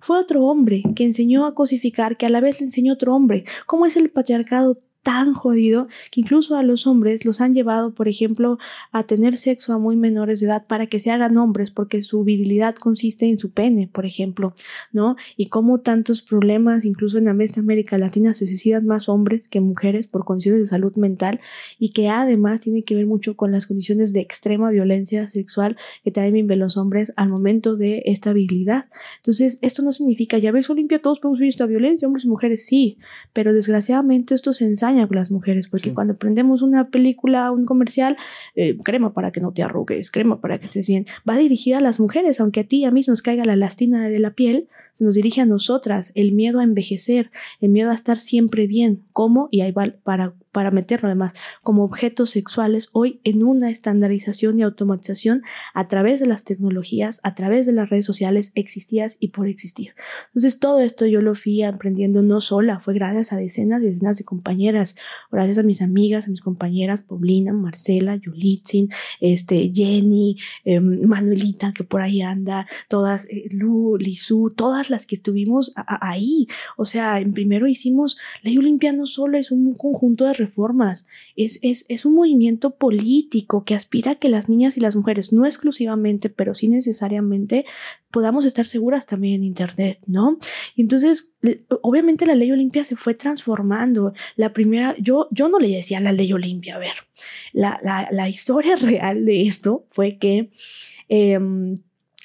Fue 0.00 0.18
otro 0.18 0.44
hombre 0.44 0.82
que 0.96 1.04
enseñó 1.04 1.46
a 1.46 1.54
cosificar, 1.54 2.16
que 2.16 2.26
a 2.26 2.30
la 2.30 2.40
vez 2.40 2.60
le 2.60 2.66
enseñó 2.66 2.94
otro 2.94 3.14
hombre. 3.14 3.44
¿Cómo 3.66 3.86
es 3.86 3.96
el 3.96 4.10
patriarcado 4.10 4.76
tan 5.02 5.34
jodido 5.34 5.88
que 6.10 6.20
incluso 6.20 6.56
a 6.56 6.62
los 6.62 6.86
hombres 6.86 7.24
los 7.24 7.40
han 7.40 7.54
llevado, 7.54 7.94
por 7.94 8.08
ejemplo, 8.08 8.58
a 8.92 9.04
tener 9.04 9.36
sexo 9.36 9.72
a 9.72 9.78
muy 9.78 9.96
menores 9.96 10.40
de 10.40 10.46
edad 10.46 10.66
para 10.66 10.86
que 10.86 10.98
se 10.98 11.10
hagan 11.10 11.36
hombres 11.38 11.70
porque 11.70 12.02
su 12.02 12.22
virilidad 12.22 12.74
consiste 12.74 13.26
en 13.26 13.38
su 13.38 13.50
pene, 13.50 13.88
por 13.92 14.04
ejemplo, 14.04 14.54
¿no? 14.92 15.16
Y 15.36 15.46
cómo 15.46 15.80
tantos 15.80 16.22
problemas, 16.22 16.84
incluso 16.84 17.18
en 17.18 17.28
América 17.28 17.98
Latina, 17.98 18.34
se 18.34 18.46
suicidan 18.46 18.86
más 18.86 19.08
hombres 19.08 19.48
que 19.48 19.60
mujeres 19.60 20.06
por 20.06 20.24
condiciones 20.24 20.60
de 20.60 20.66
salud 20.66 20.94
mental 20.96 21.40
y 21.78 21.90
que 21.90 22.08
además 22.08 22.60
tiene 22.60 22.82
que 22.82 22.94
ver 22.94 23.06
mucho 23.06 23.36
con 23.36 23.52
las 23.52 23.66
condiciones 23.66 24.12
de 24.12 24.20
extrema 24.20 24.70
violencia 24.70 25.26
sexual 25.26 25.76
que 26.04 26.10
también 26.10 26.46
viven 26.46 26.58
los 26.58 26.76
hombres 26.76 27.12
al 27.16 27.28
momento 27.28 27.76
de 27.76 28.02
esta 28.06 28.32
virilidad. 28.32 28.84
Entonces, 29.16 29.58
esto 29.62 29.82
no 29.82 29.92
significa, 29.92 30.38
ya 30.38 30.52
ves, 30.52 30.68
Olimpia, 30.70 31.00
todos 31.00 31.20
podemos 31.20 31.38
vivir 31.38 31.50
esta 31.50 31.66
violencia, 31.66 32.06
hombres 32.06 32.24
y 32.24 32.28
mujeres, 32.28 32.66
sí, 32.66 32.98
pero 33.32 33.52
desgraciadamente 33.52 34.34
esto 34.34 34.52
se 34.52 34.66
con 35.06 35.16
las 35.16 35.30
mujeres, 35.30 35.68
porque 35.68 35.94
cuando 35.94 36.14
prendemos 36.14 36.62
una 36.62 36.88
película, 36.88 37.50
un 37.50 37.64
comercial, 37.64 38.16
eh, 38.54 38.76
crema 38.82 39.12
para 39.12 39.30
que 39.30 39.40
no 39.40 39.52
te 39.52 39.62
arrugues, 39.62 40.10
crema 40.10 40.40
para 40.40 40.58
que 40.58 40.64
estés 40.64 40.86
bien, 40.86 41.06
va 41.28 41.36
dirigida 41.36 41.78
a 41.78 41.80
las 41.80 42.00
mujeres, 42.00 42.40
aunque 42.40 42.60
a 42.60 42.64
ti 42.64 42.78
y 42.78 42.84
a 42.84 42.90
mí 42.90 43.00
nos 43.06 43.22
caiga 43.22 43.44
la 43.44 43.56
lastina 43.56 44.08
de 44.08 44.18
la 44.18 44.30
piel, 44.30 44.68
se 44.92 45.04
nos 45.04 45.14
dirige 45.14 45.40
a 45.40 45.46
nosotras, 45.46 46.12
el 46.14 46.32
miedo 46.32 46.60
a 46.60 46.64
envejecer, 46.64 47.30
el 47.60 47.70
miedo 47.70 47.90
a 47.90 47.94
estar 47.94 48.18
siempre 48.18 48.66
bien, 48.66 49.02
¿cómo? 49.12 49.48
Y 49.50 49.60
ahí 49.60 49.72
va 49.72 49.92
para 50.02 50.34
para 50.52 50.70
meterlo 50.70 51.08
además 51.08 51.34
como 51.62 51.84
objetos 51.84 52.30
sexuales 52.30 52.88
hoy 52.92 53.20
en 53.24 53.42
una 53.42 53.70
estandarización 53.70 54.58
y 54.58 54.62
automatización 54.62 55.42
a 55.74 55.88
través 55.88 56.20
de 56.20 56.26
las 56.26 56.44
tecnologías, 56.44 57.20
a 57.22 57.34
través 57.34 57.66
de 57.66 57.72
las 57.72 57.90
redes 57.90 58.04
sociales 58.04 58.52
existías 58.54 59.16
y 59.20 59.28
por 59.28 59.46
existir. 59.46 59.94
Entonces 60.28 60.58
todo 60.58 60.80
esto 60.80 61.06
yo 61.06 61.20
lo 61.20 61.34
fui 61.34 61.62
aprendiendo 61.62 62.22
no 62.22 62.40
sola, 62.40 62.80
fue 62.80 62.94
gracias 62.94 63.32
a 63.32 63.36
decenas 63.36 63.82
y 63.82 63.86
decenas 63.86 64.18
de 64.18 64.24
compañeras, 64.24 64.96
gracias 65.30 65.58
a 65.58 65.62
mis 65.62 65.82
amigas, 65.82 66.26
a 66.26 66.30
mis 66.30 66.40
compañeras, 66.40 67.02
Paulina, 67.02 67.52
Marcela, 67.52 68.16
Yulitzin, 68.16 68.88
este, 69.20 69.72
Jenny, 69.74 70.36
em, 70.64 71.06
Manuelita 71.06 71.72
que 71.72 71.84
por 71.84 72.02
ahí 72.02 72.22
anda, 72.22 72.66
todas, 72.88 73.26
eh, 73.26 73.48
Lu, 73.50 73.96
Lisu, 73.96 74.52
todas 74.56 74.90
las 74.90 75.06
que 75.06 75.14
estuvimos 75.14 75.72
ahí. 75.76 76.46
O 76.76 76.84
sea, 76.84 77.20
en 77.20 77.32
primero 77.32 77.66
hicimos 77.66 78.16
Ley 78.42 78.58
Olimpia 78.58 78.92
no 78.92 79.06
solo 79.06 79.38
es 79.38 79.50
un 79.50 79.74
conjunto 79.74 80.24
de 80.24 80.34
reformas, 80.40 81.08
es, 81.36 81.60
es, 81.62 81.86
es 81.88 82.04
un 82.04 82.14
movimiento 82.14 82.76
político 82.76 83.64
que 83.64 83.76
aspira 83.76 84.12
a 84.12 84.14
que 84.16 84.28
las 84.28 84.48
niñas 84.48 84.76
y 84.76 84.80
las 84.80 84.96
mujeres, 84.96 85.32
no 85.32 85.46
exclusivamente, 85.46 86.30
pero 86.30 86.54
sí 86.54 86.68
necesariamente, 86.68 87.64
podamos 88.10 88.44
estar 88.44 88.66
seguras 88.66 89.06
también 89.06 89.34
en 89.36 89.44
Internet, 89.44 90.00
¿no? 90.06 90.38
Y 90.74 90.82
entonces, 90.82 91.34
obviamente 91.82 92.26
la 92.26 92.34
ley 92.34 92.50
Olimpia 92.50 92.82
se 92.82 92.96
fue 92.96 93.14
transformando. 93.14 94.12
La 94.36 94.52
primera, 94.52 94.96
yo, 94.98 95.28
yo 95.30 95.48
no 95.48 95.58
le 95.58 95.68
decía 95.68 96.00
la 96.00 96.12
ley 96.12 96.32
Olimpia, 96.32 96.76
a 96.76 96.78
ver, 96.78 96.94
la, 97.52 97.78
la, 98.10 98.28
historia 98.28 98.76
real 98.80 99.24
de 99.24 99.42
esto 99.42 99.86
fue 99.90 100.18
que... 100.18 100.50
Em, 101.08 101.80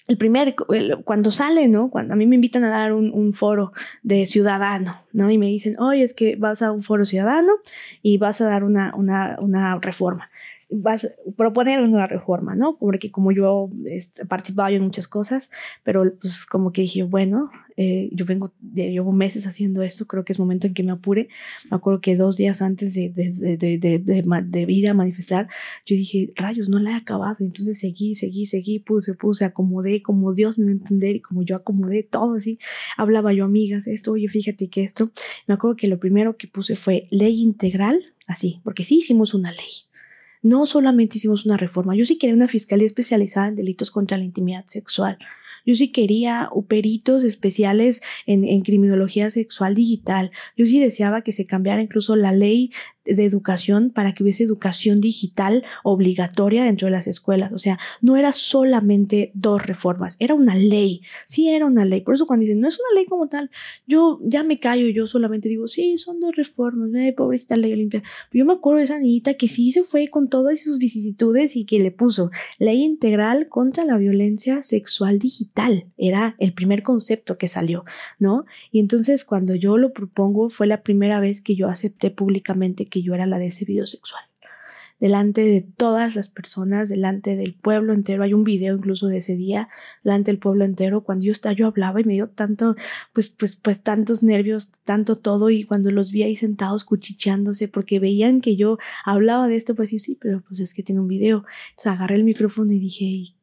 el 0.08 0.18
primer, 0.18 0.56
cuando 1.04 1.32
sale, 1.32 1.68
¿no? 1.68 1.90
Cuando 1.90 2.14
a 2.14 2.18
mí 2.18 2.28
me 2.28 2.36
invitan 2.36 2.64
a 2.64 2.70
dar 2.70 2.94
un, 2.94 3.34
foro 3.34 3.74
de 4.04 4.26
ciudadano, 4.26 5.02
¿no? 5.14 5.32
Y 5.32 5.38
me 5.38 5.48
dicen, 5.48 5.80
oye, 5.80 6.04
es 6.04 6.14
que 6.14 6.36
vas 6.36 6.62
a 6.62 6.72
un 6.72 6.84
foro 6.84 7.06
ciudadano 7.06 7.54
y 8.02 8.18
vas 8.18 8.40
a 8.42 8.46
dar 8.46 8.64
una, 8.64 8.94
una, 8.96 9.38
una 9.40 9.80
reforma 9.80 10.30
vas 10.70 11.08
proponer 11.38 11.82
una 11.82 12.08
reforma, 12.08 12.56
¿no? 12.56 12.78
Porque 12.78 13.12
como 13.12 13.32
yo 13.32 13.70
este, 13.86 14.26
participado 14.26 14.70
en 14.70 14.84
muchas 14.84 15.08
cosas, 15.08 15.52
pero 15.84 16.04
pues 16.20 16.46
como 16.46 16.72
que 16.72 16.82
dije, 16.82 17.04
bueno, 17.04 17.52
eh, 17.78 18.10
yo 18.14 18.26
vengo, 18.26 18.54
llevo 18.74 19.12
meses 19.12 19.46
haciendo 19.46 19.82
esto, 19.82 20.06
creo 20.08 20.24
que 20.24 20.34
es 20.34 20.40
momento 20.40 20.68
en 20.68 20.74
que 20.74 20.84
me 20.84 20.92
apure. 20.92 21.28
Me 21.70 21.78
acuerdo 21.78 22.02
que 22.02 22.16
dos 22.16 22.38
días 22.38 22.62
antes 22.62 22.94
de, 22.94 23.10
de, 23.10 23.58
de, 23.58 24.44
de, 24.44 24.72
ir 24.72 24.90
a 24.90 24.94
manifestar, 24.94 25.48
yo 25.86 25.96
dije, 25.96 26.32
rayos, 26.36 26.70
no 26.70 26.80
la 26.80 26.92
he 26.92 26.96
acabado. 26.96 27.38
Entonces 27.42 27.80
seguí, 27.80 28.16
seguí, 28.16 28.46
seguí, 28.46 28.80
puse, 28.80 29.14
puse, 29.14 29.46
acomodé, 29.46 30.02
como 30.02 30.34
Dios 30.34 30.58
me 30.58 30.66
va 30.66 30.72
a 30.72 30.74
entender 30.74 31.18
y 31.18 31.22
como 31.22 31.44
yo 31.44 31.56
acomodé 31.56 32.04
todo 32.04 32.36
así. 32.36 32.60
Hablaba 32.98 33.34
yo, 33.34 33.46
amigas, 33.46 33.88
esto, 33.88 34.14
oye, 34.14 34.28
fíjate 34.28 34.70
que 34.70 34.84
esto. 34.84 35.12
Me 35.48 35.54
acuerdo 35.54 35.76
que 35.76 35.88
lo 35.88 36.00
primero 36.00 36.38
que 36.38 36.48
puse 36.48 36.76
fue 36.76 37.08
ley 37.12 37.42
integral, 37.42 38.00
así, 38.28 38.62
porque 38.64 38.84
sí 38.84 38.98
hicimos 38.98 39.34
una 39.34 39.52
ley 39.52 39.86
no 40.46 40.68
solamente 40.68 41.18
hicimos 41.18 41.44
una 41.48 41.58
reforma, 41.58 41.96
yo 41.96 42.06
sí 42.06 42.20
quería 42.20 42.36
una 42.36 42.48
fiscalía 42.48 42.86
especializada 42.86 43.48
en 43.48 43.56
delitos 43.56 43.90
contra 43.90 44.20
la 44.20 44.26
intimidad 44.26 44.64
sexual. 44.68 45.18
Yo 45.66 45.74
sí 45.74 45.92
quería 45.92 46.50
peritos 46.68 47.24
especiales 47.24 48.04
en, 48.28 48.44
en, 48.44 48.62
criminología 48.62 49.32
sexual 49.32 49.74
digital. 49.74 50.30
Yo 50.56 50.68
sí 50.68 50.80
deseaba 50.80 51.24
que 51.24 51.32
se 51.32 51.48
cambiara 51.48 51.82
incluso 51.82 52.16
la 52.16 52.32
ley 52.32 52.70
de 53.06 53.26
educación 53.26 53.92
para 53.92 54.14
que 54.14 54.24
hubiese 54.24 54.44
educación 54.44 55.00
digital 55.00 55.64
obligatoria 55.84 56.64
dentro 56.64 56.88
de 56.88 56.92
las 56.92 57.08
escuelas. 57.08 57.52
O 57.54 57.58
sea, 57.58 57.80
no 58.02 58.18
era 58.18 58.34
solamente 58.34 59.32
dos 59.34 59.66
reformas, 59.66 60.18
era 60.20 60.34
una 60.34 60.56
ley. 60.56 61.02
Sí, 61.26 61.50
era 61.50 61.66
una 61.66 61.86
ley. 61.86 62.02
Por 62.02 62.16
eso 62.16 62.28
cuando 62.28 62.42
dicen, 62.42 62.60
no 62.60 62.68
es 62.68 62.80
una 62.80 63.00
ley 63.00 63.06
como 63.06 63.28
tal, 63.28 63.50
yo 63.88 64.20
ya 64.24 64.44
me 64.44 64.60
callo, 64.60 64.88
yo 64.90 65.08
solamente 65.08 65.50
digo, 65.50 65.68
sí, 65.68 65.98
son 65.98 66.20
dos 66.20 66.36
reformas, 66.36 66.90
eh, 66.96 67.14
pobrecita 67.16 67.56
ley 67.56 67.74
olimpia. 67.74 68.04
Pero 68.30 68.44
yo 68.44 68.46
me 68.46 68.54
acuerdo 68.54 68.78
de 68.78 68.86
esa 68.86 69.00
niñita 69.00 69.36
que 69.36 69.48
sí 69.48 69.72
se 69.72 69.84
fue 69.84 70.10
con 70.10 70.30
todas 70.30 70.62
sus 70.62 70.78
vicisitudes 70.78 71.56
y 71.56 71.66
que 71.66 71.80
le 71.80 71.92
puso 71.92 72.32
ley 72.60 72.84
integral 72.84 73.48
contra 73.50 73.86
la 73.86 73.98
violencia 73.98 74.64
sexual 74.64 75.20
digital. 75.20 75.88
Era 75.98 76.36
el 76.40 76.54
primer 76.54 76.84
concepto 76.84 77.38
que 77.38 77.48
salió, 77.48 77.86
¿no? 78.20 78.46
Y 78.72 78.80
entonces 78.80 79.24
cuando 79.24 79.56
yo 79.56 79.78
lo 79.78 79.94
propongo 79.94 80.50
fue 80.50 80.68
la 80.68 80.84
primera 80.84 81.20
vez 81.20 81.42
que 81.42 81.56
yo 81.56 81.70
acepté 81.70 82.12
públicamente 82.12 82.86
que 82.96 83.02
yo 83.02 83.14
era 83.14 83.26
la 83.26 83.40
de 83.40 83.48
ese 83.48 83.66
video 83.66 83.86
sexual. 83.86 84.24
Delante 85.02 85.42
de 85.42 85.62
todas 85.62 86.16
las 86.16 86.30
personas, 86.30 86.88
delante 86.88 87.36
del 87.36 87.54
pueblo 87.54 87.92
entero, 87.92 88.24
hay 88.24 88.34
un 88.34 88.46
video 88.46 88.74
incluso 88.74 89.08
de 89.08 89.18
ese 89.18 89.36
día, 89.36 89.68
delante 90.06 90.32
del 90.32 90.40
pueblo 90.40 90.64
entero, 90.64 91.04
cuando 91.04 91.26
yo 91.26 91.34
estaba, 91.34 91.52
yo 91.54 91.68
hablaba 91.68 92.00
y 92.00 92.06
me 92.06 92.14
dio 92.14 92.30
tanto, 92.30 92.78
pues, 93.12 93.28
pues, 93.30 93.58
pues 93.58 93.84
tantos 93.84 94.24
nervios, 94.24 94.72
tanto 94.86 95.18
todo, 95.18 95.50
y 95.50 95.66
cuando 95.66 95.92
los 95.92 96.14
vi 96.14 96.24
ahí 96.24 96.38
sentados 96.38 96.86
cuchicheándose, 96.86 97.68
porque 97.68 98.00
veían 98.00 98.40
que 98.40 98.56
yo 98.56 98.78
hablaba 99.04 99.50
de 99.50 99.58
esto, 99.58 99.76
pues 99.76 99.90
sí, 99.90 100.00
sí, 100.00 100.18
pero 100.22 100.42
pues 100.48 100.62
es 100.62 100.74
que 100.74 100.84
tiene 100.84 101.02
un 101.02 101.10
video. 101.10 101.44
Entonces 101.72 101.88
agarré 101.88 102.16
el 102.16 102.24
micrófono 102.24 102.72
y 102.72 102.80
dije, 102.80 103.35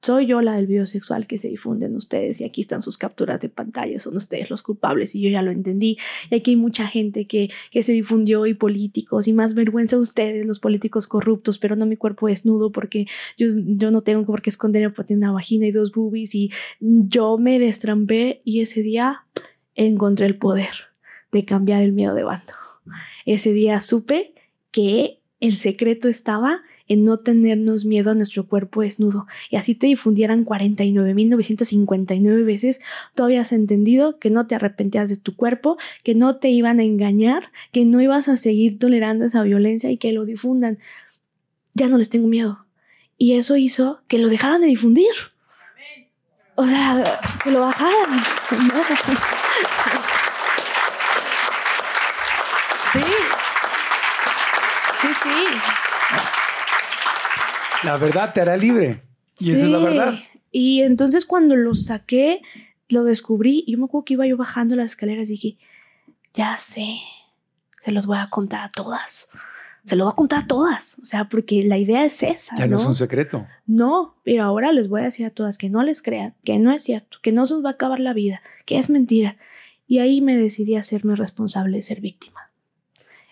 soy 0.00 0.26
yo 0.26 0.40
la 0.40 0.54
del 0.54 0.66
video 0.66 0.86
sexual 0.86 1.26
que 1.26 1.38
se 1.38 1.48
difunden 1.48 1.96
ustedes 1.96 2.40
y 2.40 2.44
aquí 2.44 2.60
están 2.60 2.82
sus 2.82 2.98
capturas 2.98 3.40
de 3.40 3.48
pantalla, 3.48 3.98
son 3.98 4.16
ustedes 4.16 4.48
los 4.48 4.62
culpables 4.62 5.14
y 5.14 5.22
yo 5.22 5.30
ya 5.30 5.42
lo 5.42 5.50
entendí. 5.50 5.98
Y 6.30 6.36
aquí 6.36 6.52
hay 6.52 6.56
mucha 6.56 6.86
gente 6.86 7.26
que, 7.26 7.50
que 7.70 7.82
se 7.82 7.92
difundió 7.92 8.46
y 8.46 8.54
políticos 8.54 9.26
y 9.28 9.32
más 9.32 9.54
vergüenza 9.54 9.98
ustedes, 9.98 10.46
los 10.46 10.60
políticos 10.60 11.06
corruptos, 11.06 11.58
pero 11.58 11.76
no 11.76 11.86
mi 11.86 11.96
cuerpo 11.96 12.28
desnudo 12.28 12.70
porque 12.70 13.06
yo, 13.36 13.48
yo 13.56 13.90
no 13.90 14.02
tengo 14.02 14.24
por 14.24 14.40
qué 14.42 14.50
esconder 14.50 14.92
porque 14.94 15.08
tengo 15.08 15.24
una 15.24 15.32
vagina 15.32 15.66
y 15.66 15.72
dos 15.72 15.92
boobies 15.92 16.34
y 16.34 16.50
yo 16.80 17.38
me 17.38 17.58
destrampé 17.58 18.40
y 18.44 18.60
ese 18.60 18.82
día 18.82 19.24
encontré 19.74 20.26
el 20.26 20.36
poder 20.36 20.70
de 21.32 21.44
cambiar 21.44 21.82
el 21.82 21.92
miedo 21.92 22.14
de 22.14 22.24
bando. 22.24 22.52
Ese 23.26 23.52
día 23.52 23.80
supe 23.80 24.32
que 24.70 25.20
el 25.40 25.54
secreto 25.54 26.08
estaba 26.08 26.62
en 26.88 27.00
no 27.00 27.18
tenernos 27.18 27.84
miedo 27.84 28.10
a 28.10 28.14
nuestro 28.14 28.46
cuerpo 28.46 28.82
desnudo. 28.82 29.26
Y 29.50 29.56
así 29.56 29.74
te 29.74 29.86
difundieran 29.86 30.44
49.959 30.44 32.44
veces, 32.44 32.80
tú 33.14 33.24
habías 33.24 33.52
entendido 33.52 34.18
que 34.18 34.30
no 34.30 34.46
te 34.46 34.54
arrepentías 34.54 35.08
de 35.08 35.16
tu 35.16 35.36
cuerpo, 35.36 35.76
que 36.02 36.14
no 36.14 36.36
te 36.36 36.48
iban 36.48 36.80
a 36.80 36.84
engañar, 36.84 37.52
que 37.72 37.84
no 37.84 38.00
ibas 38.00 38.28
a 38.28 38.36
seguir 38.36 38.78
tolerando 38.78 39.24
esa 39.24 39.42
violencia 39.42 39.90
y 39.90 39.98
que 39.98 40.12
lo 40.12 40.24
difundan. 40.24 40.78
Ya 41.74 41.88
no 41.88 41.98
les 41.98 42.10
tengo 42.10 42.28
miedo. 42.28 42.64
Y 43.16 43.34
eso 43.34 43.56
hizo 43.56 44.00
que 44.08 44.18
lo 44.18 44.28
dejaran 44.28 44.60
de 44.60 44.68
difundir. 44.68 45.12
O 46.54 46.66
sea, 46.66 47.20
que 47.42 47.50
lo 47.50 47.60
bajaran. 47.60 48.20
Sí 52.90 53.00
sí. 55.14 55.44
La 57.84 57.96
verdad 57.96 58.32
te 58.32 58.40
hará 58.40 58.56
libre. 58.56 59.02
Y 59.38 59.52
esa 59.52 59.64
es 59.64 59.70
la 59.70 59.78
verdad. 59.78 60.18
Y 60.50 60.82
entonces 60.82 61.24
cuando 61.24 61.56
lo 61.56 61.74
saqué, 61.74 62.42
lo 62.88 63.04
descubrí. 63.04 63.64
Yo 63.66 63.78
me 63.78 63.84
acuerdo 63.84 64.04
que 64.04 64.14
iba 64.14 64.26
yo 64.26 64.36
bajando 64.36 64.76
las 64.76 64.90
escaleras 64.90 65.28
y 65.28 65.32
dije, 65.32 65.58
ya 66.34 66.56
sé, 66.56 66.98
se 67.80 67.92
los 67.92 68.06
voy 68.06 68.18
a 68.18 68.28
contar 68.28 68.64
a 68.64 68.68
todas. 68.68 69.28
Se 69.84 69.96
lo 69.96 70.04
voy 70.04 70.12
a 70.12 70.16
contar 70.16 70.44
a 70.44 70.46
todas. 70.46 70.98
O 71.02 71.06
sea, 71.06 71.28
porque 71.28 71.62
la 71.64 71.78
idea 71.78 72.04
es 72.04 72.22
esa. 72.22 72.56
Ya 72.56 72.66
no, 72.66 72.76
es 72.76 72.84
un 72.84 72.94
secreto. 72.94 73.46
No, 73.66 74.16
pero 74.22 74.44
ahora 74.44 74.72
les 74.72 74.88
voy 74.88 75.00
a 75.00 75.04
decir 75.04 75.24
a 75.24 75.30
todas 75.30 75.56
que 75.56 75.70
no 75.70 75.82
les 75.82 76.02
crean, 76.02 76.34
que 76.44 76.58
no 76.58 76.72
es 76.72 76.82
cierto, 76.82 77.18
que 77.22 77.32
no 77.32 77.46
se 77.46 77.54
os 77.54 77.64
va 77.64 77.70
a 77.70 77.72
acabar 77.72 78.00
la 78.00 78.12
vida, 78.12 78.42
que 78.66 78.78
es 78.78 78.90
mentira. 78.90 79.36
Y 79.86 80.00
ahí 80.00 80.20
me 80.20 80.36
decidí 80.36 80.74
a 80.76 80.80
hacerme 80.80 81.14
responsable 81.14 81.78
de 81.78 81.82
ser 81.82 82.00
víctima. 82.00 82.47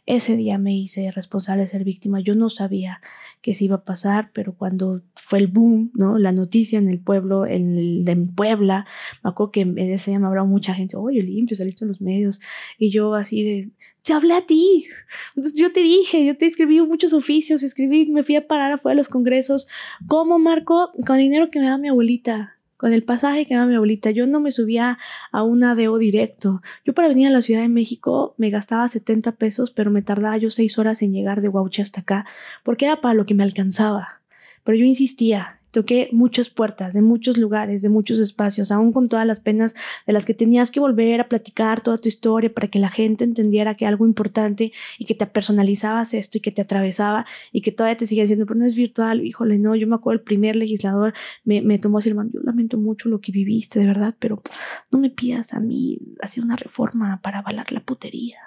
Ese 0.06 0.36
día 0.36 0.56
me 0.58 0.76
hice 0.76 1.10
responsable 1.10 1.62
de 1.62 1.68
ser 1.68 1.82
víctima. 1.82 2.20
Yo 2.20 2.36
no 2.36 2.48
sabía 2.48 3.00
que 3.42 3.54
se 3.54 3.64
iba 3.64 3.76
a 3.76 3.84
pasar, 3.84 4.30
pero 4.32 4.54
cuando 4.54 5.02
fue 5.16 5.40
el 5.40 5.48
boom, 5.48 5.90
¿no? 5.94 6.16
La 6.16 6.30
noticia 6.30 6.78
en 6.78 6.88
el 6.88 7.00
pueblo, 7.00 7.44
en, 7.44 7.76
el, 7.76 8.08
en 8.08 8.32
Puebla, 8.32 8.86
me 9.24 9.30
acuerdo 9.30 9.50
que 9.50 9.60
en 9.62 9.78
ese 9.78 10.12
día 10.12 10.20
me 10.20 10.28
hablaba 10.28 10.46
mucha 10.46 10.74
gente, 10.74 10.96
oye, 10.96 11.22
limpio, 11.22 11.56
saliste 11.56 11.84
en 11.84 11.88
los 11.88 12.00
medios. 12.00 12.40
Y 12.78 12.90
yo 12.90 13.14
así 13.14 13.42
de, 13.42 13.70
te 14.02 14.12
hablé 14.12 14.34
a 14.34 14.46
ti. 14.46 14.86
Entonces 15.34 15.58
yo 15.58 15.72
te 15.72 15.80
dije, 15.80 16.24
yo 16.24 16.36
te 16.36 16.46
escribí 16.46 16.80
muchos 16.82 17.12
oficios, 17.12 17.64
escribí, 17.64 18.06
me 18.06 18.22
fui 18.22 18.36
a 18.36 18.46
parar 18.46 18.72
afuera 18.72 18.92
de 18.92 18.98
los 18.98 19.08
congresos. 19.08 19.66
¿Cómo, 20.06 20.38
Marco? 20.38 20.92
Con 21.04 21.16
el 21.16 21.22
dinero 21.22 21.50
que 21.50 21.58
me 21.58 21.66
da 21.66 21.78
mi 21.78 21.88
abuelita 21.88 22.55
con 22.76 22.92
el 22.92 23.02
pasaje 23.02 23.46
que 23.46 23.54
daba 23.54 23.66
mi 23.66 23.74
abuelita, 23.74 24.10
yo 24.10 24.26
no 24.26 24.40
me 24.40 24.52
subía 24.52 24.98
a 25.32 25.42
un 25.42 25.64
ADO 25.64 25.98
directo. 25.98 26.62
Yo 26.84 26.94
para 26.94 27.08
venir 27.08 27.28
a 27.28 27.30
la 27.30 27.40
Ciudad 27.40 27.62
de 27.62 27.68
México 27.68 28.34
me 28.36 28.50
gastaba 28.50 28.86
70 28.86 29.32
pesos, 29.32 29.70
pero 29.70 29.90
me 29.90 30.02
tardaba 30.02 30.36
yo 30.36 30.50
seis 30.50 30.78
horas 30.78 31.02
en 31.02 31.12
llegar 31.12 31.40
de 31.40 31.48
Huauchi 31.48 31.82
hasta 31.82 32.00
acá, 32.02 32.26
porque 32.62 32.86
era 32.86 33.00
para 33.00 33.14
lo 33.14 33.26
que 33.26 33.34
me 33.34 33.44
alcanzaba. 33.44 34.20
Pero 34.64 34.78
yo 34.78 34.84
insistía, 34.84 35.60
Toqué 35.76 36.08
muchas 36.10 36.48
puertas 36.48 36.94
de 36.94 37.02
muchos 37.02 37.36
lugares, 37.36 37.82
de 37.82 37.90
muchos 37.90 38.18
espacios, 38.18 38.72
aún 38.72 38.94
con 38.94 39.10
todas 39.10 39.26
las 39.26 39.40
penas 39.40 39.74
de 40.06 40.14
las 40.14 40.24
que 40.24 40.32
tenías 40.32 40.70
que 40.70 40.80
volver 40.80 41.20
a 41.20 41.28
platicar 41.28 41.82
toda 41.82 41.98
tu 41.98 42.08
historia 42.08 42.50
para 42.50 42.68
que 42.68 42.78
la 42.78 42.88
gente 42.88 43.24
entendiera 43.24 43.74
que 43.74 43.84
algo 43.84 44.06
importante 44.06 44.72
y 44.98 45.04
que 45.04 45.14
te 45.14 45.26
personalizabas 45.26 46.14
esto 46.14 46.38
y 46.38 46.40
que 46.40 46.50
te 46.50 46.62
atravesaba 46.62 47.26
y 47.52 47.60
que 47.60 47.72
todavía 47.72 47.98
te 47.98 48.06
sigue 48.06 48.22
diciendo, 48.22 48.46
pero 48.46 48.58
no 48.58 48.64
es 48.64 48.74
virtual. 48.74 49.26
Híjole, 49.26 49.58
no, 49.58 49.76
yo 49.76 49.86
me 49.86 49.96
acuerdo 49.96 50.20
el 50.20 50.24
primer 50.24 50.56
legislador 50.56 51.12
me, 51.44 51.60
me 51.60 51.78
tomó 51.78 51.98
así, 51.98 52.08
hermano, 52.08 52.30
yo 52.32 52.40
lamento 52.40 52.78
mucho 52.78 53.10
lo 53.10 53.20
que 53.20 53.30
viviste, 53.30 53.78
de 53.78 53.86
verdad, 53.86 54.14
pero 54.18 54.42
no 54.90 54.98
me 54.98 55.10
pidas 55.10 55.52
a 55.52 55.60
mí 55.60 55.98
hacer 56.22 56.42
una 56.42 56.56
reforma 56.56 57.20
para 57.20 57.40
avalar 57.40 57.70
la 57.70 57.80
putería. 57.80 58.38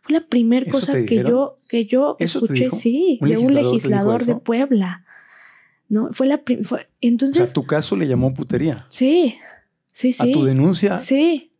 Fue 0.00 0.14
la 0.14 0.26
primera 0.26 0.64
cosa 0.70 1.04
que 1.04 1.24
yo, 1.24 1.58
que 1.68 1.84
yo 1.84 2.16
escuché, 2.18 2.70
sí, 2.70 3.18
de 3.20 3.36
un 3.36 3.52
legislador 3.52 4.24
de 4.24 4.36
Puebla. 4.36 5.04
¿No? 5.88 6.12
Fue 6.12 6.26
la 6.26 6.42
fue, 6.62 6.88
entonces. 7.00 7.42
O 7.42 7.44
sea, 7.46 7.52
tu 7.52 7.66
caso 7.66 7.96
le 7.96 8.06
llamó 8.06 8.34
putería. 8.34 8.86
Sí, 8.88 9.36
sí, 9.92 10.12
sí. 10.12 10.30
A 10.30 10.32
tu 10.32 10.44
denuncia. 10.44 10.98
Sí. 10.98 11.52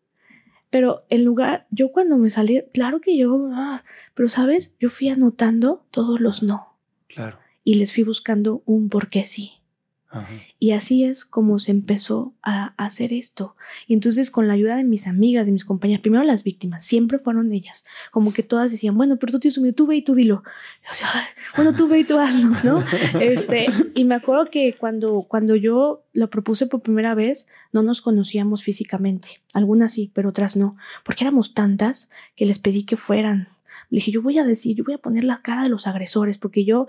Pero 0.71 1.05
en 1.09 1.25
lugar, 1.25 1.69
yo 1.71 1.93
cuando 1.93 2.19
me 2.19 2.31
salí, 2.31 2.63
claro 2.73 3.01
que 3.01 3.17
yo, 3.17 3.49
ah, 3.53 3.85
pero 4.15 4.29
sabes, 4.29 4.77
yo 4.81 4.89
fui 4.89 5.09
anotando 5.09 5.87
todos 5.91 6.21
los 6.21 6.43
no. 6.43 6.77
Claro. 7.07 7.39
Y 7.63 7.75
les 7.75 7.93
fui 7.93 8.03
buscando 8.03 8.63
un 8.67 8.89
por 8.89 9.09
qué 9.09 9.23
sí. 9.23 9.61
Y 10.59 10.73
así 10.73 11.05
es 11.05 11.25
como 11.25 11.59
se 11.59 11.71
empezó 11.71 12.35
a 12.43 12.75
hacer 12.77 13.13
esto. 13.13 13.57
Y 13.87 13.95
entonces 13.95 14.31
con 14.31 14.49
la 14.49 14.55
ayuda 14.55 14.77
de 14.77 14.85
mis 14.85 15.07
amigas, 15.07 15.47
de 15.47 15.53
mis 15.53 15.65
compañeras, 15.65 16.03
primero 16.03 16.25
las 16.25 16.45
víctimas, 16.45 16.85
siempre 16.85 17.19
fueron 17.19 17.53
ellas. 17.53 17.85
Como 18.11 18.33
que 18.33 18.43
todas 18.43 18.71
decían, 18.71 18.97
bueno, 18.97 19.17
pero 19.19 19.33
tú 19.33 19.41
tienes 19.41 19.59
un 19.59 19.73
tú 19.73 19.87
ve 19.87 19.97
y 19.97 20.03
tú 20.03 20.15
dilo. 20.15 20.43
o 20.91 20.95
sea, 20.95 21.09
bueno, 21.57 21.75
tú 21.75 21.89
ve 21.89 22.01
y 22.01 22.05
tú 22.05 22.19
hazlo, 22.19 22.57
¿no? 22.63 22.85
este, 23.21 23.67
y 23.95 24.05
me 24.05 24.15
acuerdo 24.15 24.51
que 24.51 24.77
cuando, 24.79 25.23
cuando 25.23 25.57
yo 25.57 26.05
lo 26.13 26.31
propuse 26.31 26.67
por 26.67 26.83
primera 26.83 27.15
vez, 27.15 27.47
no 27.73 27.83
nos 27.83 28.01
conocíamos 28.01 28.63
físicamente. 28.63 29.43
Algunas 29.53 29.93
sí, 29.93 30.11
pero 30.15 30.31
otras 30.31 30.57
no. 30.57 30.77
Porque 31.05 31.25
éramos 31.25 31.55
tantas 31.55 32.11
que 32.37 32.47
les 32.47 32.59
pedí 32.59 32.85
que 32.85 32.97
fueran. 32.97 33.49
Le 33.91 33.97
dije, 33.97 34.13
yo 34.13 34.23
voy 34.23 34.39
a 34.39 34.45
decir, 34.45 34.77
yo 34.77 34.85
voy 34.85 34.95
a 34.95 34.99
poner 34.99 35.25
la 35.25 35.43
cara 35.43 35.63
de 35.63 35.69
los 35.69 35.87
agresores, 35.87 36.39
porque 36.39 36.65
yo 36.65 36.87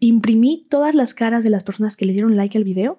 imprimí 0.00 0.64
todas 0.68 0.94
las 0.94 1.14
caras 1.14 1.44
de 1.44 1.50
las 1.50 1.62
personas 1.62 1.96
que 1.96 2.06
le 2.06 2.12
dieron 2.12 2.36
like 2.36 2.56
al 2.58 2.64
video, 2.64 2.98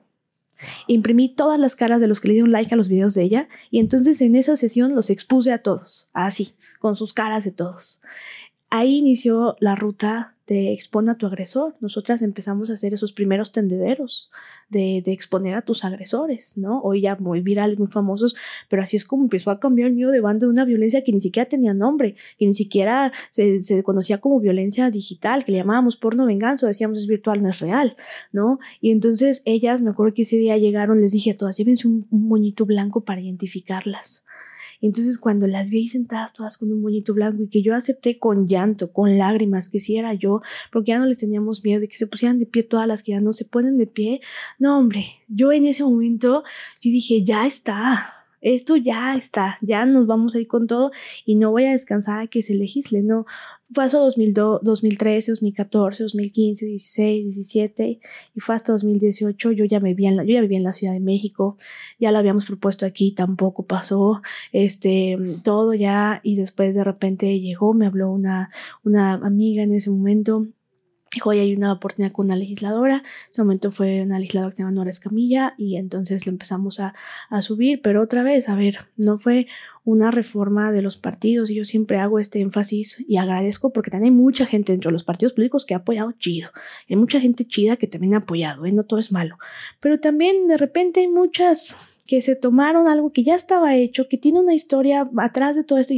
imprimí 0.87 1.33
todas 1.33 1.59
las 1.59 1.75
caras 1.75 1.99
de 1.99 2.07
los 2.07 2.21
que 2.21 2.27
le 2.27 2.35
dieron 2.35 2.51
like 2.51 2.73
a 2.73 2.77
los 2.77 2.87
videos 2.87 3.13
de 3.13 3.23
ella 3.23 3.49
y 3.71 3.79
entonces 3.79 4.21
en 4.21 4.35
esa 4.35 4.55
sesión 4.55 4.95
los 4.95 5.09
expuse 5.09 5.51
a 5.51 5.63
todos, 5.63 6.07
así, 6.13 6.53
con 6.79 6.95
sus 6.95 7.13
caras 7.13 7.43
de 7.43 7.51
todos. 7.51 8.01
Ahí 8.73 8.99
inició 8.99 9.57
la 9.59 9.75
ruta 9.75 10.33
de 10.47 10.71
expone 10.71 11.11
a 11.11 11.15
tu 11.15 11.25
agresor. 11.25 11.75
Nosotras 11.81 12.21
empezamos 12.21 12.69
a 12.69 12.73
hacer 12.73 12.93
esos 12.93 13.11
primeros 13.11 13.51
tendederos 13.51 14.31
de, 14.69 15.03
exponer 15.07 15.57
a 15.57 15.61
tus 15.61 15.83
agresores, 15.83 16.57
¿no? 16.57 16.79
Hoy 16.81 17.01
ya 17.01 17.17
muy 17.17 17.41
virales, 17.41 17.77
muy 17.77 17.89
famosos, 17.89 18.33
pero 18.69 18.81
así 18.81 18.95
es 18.95 19.03
como 19.03 19.23
empezó 19.23 19.51
a 19.51 19.59
cambiar 19.59 19.89
el 19.89 19.95
miedo 19.95 20.11
de 20.11 20.21
banda 20.21 20.47
de 20.47 20.53
una 20.53 20.63
violencia 20.63 21.03
que 21.03 21.11
ni 21.11 21.19
siquiera 21.19 21.49
tenía 21.49 21.73
nombre, 21.73 22.15
que 22.39 22.45
ni 22.45 22.53
siquiera 22.53 23.11
se, 23.29 23.83
conocía 23.83 24.19
como 24.19 24.39
violencia 24.39 24.89
digital, 24.89 25.43
que 25.43 25.51
le 25.51 25.57
llamábamos 25.57 25.97
porno 25.97 26.25
venganza, 26.25 26.65
decíamos 26.65 26.99
es 26.99 27.07
virtual, 27.07 27.43
no 27.43 27.49
es 27.49 27.59
real, 27.59 27.97
¿no? 28.31 28.59
Y 28.79 28.91
entonces 28.91 29.41
ellas, 29.43 29.81
me 29.81 29.89
acuerdo 29.89 30.13
que 30.13 30.21
ese 30.21 30.37
día 30.37 30.57
llegaron, 30.57 31.01
les 31.01 31.11
dije 31.11 31.31
a 31.31 31.37
todas, 31.37 31.57
llévense 31.57 31.89
un, 31.89 32.07
un 32.09 32.29
moñito 32.29 32.65
blanco 32.65 33.01
para 33.01 33.19
identificarlas. 33.19 34.23
Entonces 34.81 35.17
cuando 35.17 35.47
las 35.47 35.69
vi 35.69 35.77
ahí 35.77 35.87
sentadas 35.87 36.33
todas 36.33 36.57
con 36.57 36.71
un 36.71 36.81
moñito 36.81 37.13
blanco 37.13 37.43
y 37.43 37.47
que 37.47 37.61
yo 37.61 37.75
acepté 37.75 38.17
con 38.19 38.47
llanto, 38.47 38.91
con 38.91 39.17
lágrimas, 39.17 39.69
que 39.69 39.79
sí 39.79 39.97
era 39.97 40.13
yo, 40.13 40.41
porque 40.71 40.89
ya 40.89 40.99
no 40.99 41.05
les 41.05 41.17
teníamos 41.17 41.63
miedo 41.63 41.79
de 41.79 41.87
que 41.87 41.97
se 41.97 42.07
pusieran 42.07 42.39
de 42.39 42.45
pie 42.45 42.63
todas 42.63 42.87
las 42.87 43.03
que 43.03 43.11
ya 43.11 43.21
no 43.21 43.31
se 43.31 43.45
ponen 43.45 43.77
de 43.77 43.87
pie. 43.87 44.21
No, 44.59 44.79
hombre, 44.79 45.05
yo 45.27 45.51
en 45.51 45.65
ese 45.65 45.83
momento 45.83 46.43
yo 46.81 46.91
dije, 46.91 47.23
ya 47.23 47.45
está, 47.45 48.21
esto 48.41 48.75
ya 48.75 49.15
está, 49.15 49.57
ya 49.61 49.85
nos 49.85 50.07
vamos 50.07 50.35
a 50.35 50.39
ir 50.39 50.47
con 50.47 50.65
todo 50.65 50.91
y 51.25 51.35
no 51.35 51.51
voy 51.51 51.65
a 51.65 51.71
descansar 51.71 52.19
a 52.19 52.27
que 52.27 52.41
se 52.41 52.55
legisle, 52.55 53.03
no. 53.03 53.25
Fue 53.73 53.85
hasta 53.85 53.97
2013, 53.97 55.31
2014, 55.31 56.03
2015, 56.03 56.65
16, 56.65 57.23
17 57.23 57.99
y 58.35 58.39
fue 58.39 58.55
hasta 58.55 58.73
2018. 58.73 59.51
Yo 59.51 59.65
ya 59.65 59.79
vivía 59.79 60.09
en 60.09 60.17
la, 60.17 60.23
yo 60.23 60.33
ya 60.33 60.41
vivía 60.41 60.57
en 60.57 60.63
la 60.63 60.73
Ciudad 60.73 60.93
de 60.93 60.99
México, 60.99 61.57
ya 61.99 62.11
lo 62.11 62.17
habíamos 62.17 62.45
propuesto 62.45 62.85
aquí, 62.85 63.13
tampoco 63.13 63.65
pasó, 63.65 64.21
este, 64.51 65.17
todo 65.43 65.73
ya 65.73 66.19
y 66.23 66.35
después 66.35 66.75
de 66.75 66.83
repente 66.83 67.39
llegó, 67.39 67.73
me 67.73 67.85
habló 67.85 68.11
una, 68.11 68.51
una 68.83 69.13
amiga 69.13 69.63
en 69.63 69.73
ese 69.73 69.89
momento 69.89 70.47
hoy 71.23 71.39
hay 71.39 71.55
una 71.55 71.73
oportunidad 71.73 72.13
con 72.13 72.27
una 72.27 72.35
legisladora. 72.35 72.97
En 72.97 73.31
ese 73.31 73.41
momento 73.41 73.71
fue 73.71 74.01
una 74.01 74.19
legisladora 74.19 74.51
que 74.51 74.57
se 74.57 74.63
llama 74.63 74.71
Nora 74.71 74.89
Escamilla 74.89 75.55
y 75.57 75.75
entonces 75.75 76.25
lo 76.25 76.31
empezamos 76.31 76.79
a, 76.79 76.93
a, 77.29 77.41
subir. 77.41 77.81
Pero 77.81 78.01
otra 78.01 78.23
vez, 78.23 78.47
a 78.47 78.55
ver, 78.55 78.85
no 78.95 79.17
fue 79.19 79.47
una 79.83 80.11
reforma 80.11 80.71
de 80.71 80.81
los 80.81 80.97
partidos 80.97 81.49
y 81.49 81.55
yo 81.55 81.65
siempre 81.65 81.97
hago 81.97 82.19
este 82.19 82.39
énfasis 82.39 83.03
y 83.07 83.17
agradezco 83.17 83.73
porque 83.73 83.89
también 83.89 84.13
hay 84.13 84.19
mucha 84.19 84.45
gente 84.45 84.71
dentro 84.71 84.89
de 84.89 84.93
los 84.93 85.03
partidos 85.03 85.33
políticos 85.33 85.65
que 85.65 85.73
ha 85.73 85.77
apoyado 85.77 86.11
chido. 86.13 86.51
hay 86.89 86.95
mucha 86.95 87.19
gente 87.19 87.45
chida 87.45 87.77
que 87.77 87.87
también 87.87 88.13
ha 88.13 88.17
apoyado, 88.17 88.65
¿eh? 88.65 88.71
no 88.71 88.83
todo 88.83 88.99
es 88.99 89.11
malo. 89.11 89.37
Pero 89.79 89.99
también 89.99 90.47
de 90.47 90.57
repente 90.57 90.99
hay 90.99 91.07
muchas 91.07 91.77
que 92.11 92.19
se 92.19 92.35
tomaron 92.35 92.89
algo 92.89 93.13
que 93.13 93.23
ya 93.23 93.35
estaba 93.35 93.77
hecho, 93.77 94.09
que 94.09 94.17
tiene 94.17 94.41
una 94.41 94.53
historia 94.53 95.09
atrás 95.15 95.55
de 95.55 95.63
todo 95.63 95.79
esto. 95.79 95.93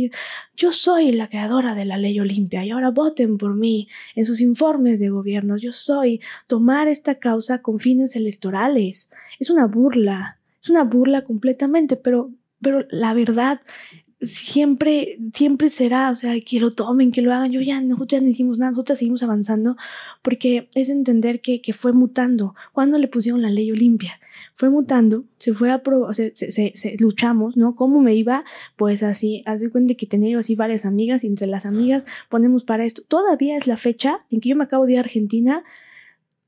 Yo 0.56 0.72
soy 0.72 1.12
la 1.12 1.28
creadora 1.28 1.74
de 1.74 1.86
la 1.86 1.98
ley 1.98 2.20
Olimpia 2.20 2.64
y 2.64 2.70
ahora 2.70 2.92
voten 2.92 3.40
por 3.40 3.56
mí 3.56 3.88
en 4.14 4.24
sus 4.24 4.40
informes 4.40 5.00
de 5.00 5.10
gobierno. 5.10 5.58
Yo 5.58 5.74
soy 5.74 6.22
tomar 6.46 6.88
esta 6.88 7.16
causa 7.16 7.64
con 7.64 7.80
fines 7.80 8.16
electorales. 8.16 9.12
Es 9.40 9.50
una 9.50 9.66
burla, 9.66 10.38
es 10.62 10.70
una 10.70 10.84
burla 10.84 11.24
completamente, 11.24 11.96
pero, 11.96 12.30
pero 12.62 12.86
la 12.92 13.16
verdad 13.16 13.60
siempre, 14.24 15.20
siempre 15.34 15.70
será, 15.70 16.10
o 16.12 16.16
sea, 16.16 16.40
que 16.42 16.60
lo 16.60 16.72
tomen, 16.72 17.12
que 17.12 17.22
lo 17.22 17.34
hagan. 17.34 17.52
Yo 17.52 17.62
ya, 17.62 17.82
nosotros 17.82 18.20
ya 18.20 18.22
no 18.22 18.30
hicimos 18.30 18.58
nada, 18.58 18.72
nosotros 18.72 18.98
seguimos 18.98 19.24
avanzando 19.24 19.76
porque 20.22 20.70
es 20.76 20.90
entender 20.90 21.42
que, 21.42 21.62
que 21.62 21.74
fue 21.74 21.94
mutando. 21.94 22.56
Cuando 22.72 22.98
le 22.98 23.08
pusieron 23.08 23.42
la 23.42 23.50
ley 23.50 23.72
Olimpia, 23.72 24.20
fue 24.54 24.70
mutando, 24.70 25.26
se 25.38 25.54
fue 25.54 25.72
a 25.72 25.82
se, 26.12 26.36
se, 26.36 26.52
se, 26.52 26.96
luchamos, 27.00 27.58
¿no? 27.58 27.76
¿Cómo 27.76 28.02
me 28.02 28.16
iba? 28.16 28.44
Pues 28.76 29.04
así, 29.04 29.44
hace 29.46 29.70
cuenta 29.70 29.94
que 29.96 30.06
tenía 30.06 30.32
yo 30.32 30.40
así 30.40 30.56
varias 30.56 30.86
amigas 30.86 31.24
y 31.24 31.28
entre 31.28 31.48
las 31.48 31.66
amigas 31.66 32.06
ponemos 32.30 32.64
para 32.64 32.86
esto. 32.86 33.04
Todavía 33.08 33.58
es 33.58 33.68
la 33.68 33.78
fecha 33.78 34.26
en 34.32 34.40
que 34.40 34.50
yo 34.50 34.56
me 34.56 34.64
acabo 34.64 34.86
de 34.86 34.94
ir 34.94 34.98
a 34.98 35.02
Argentina 35.02 35.64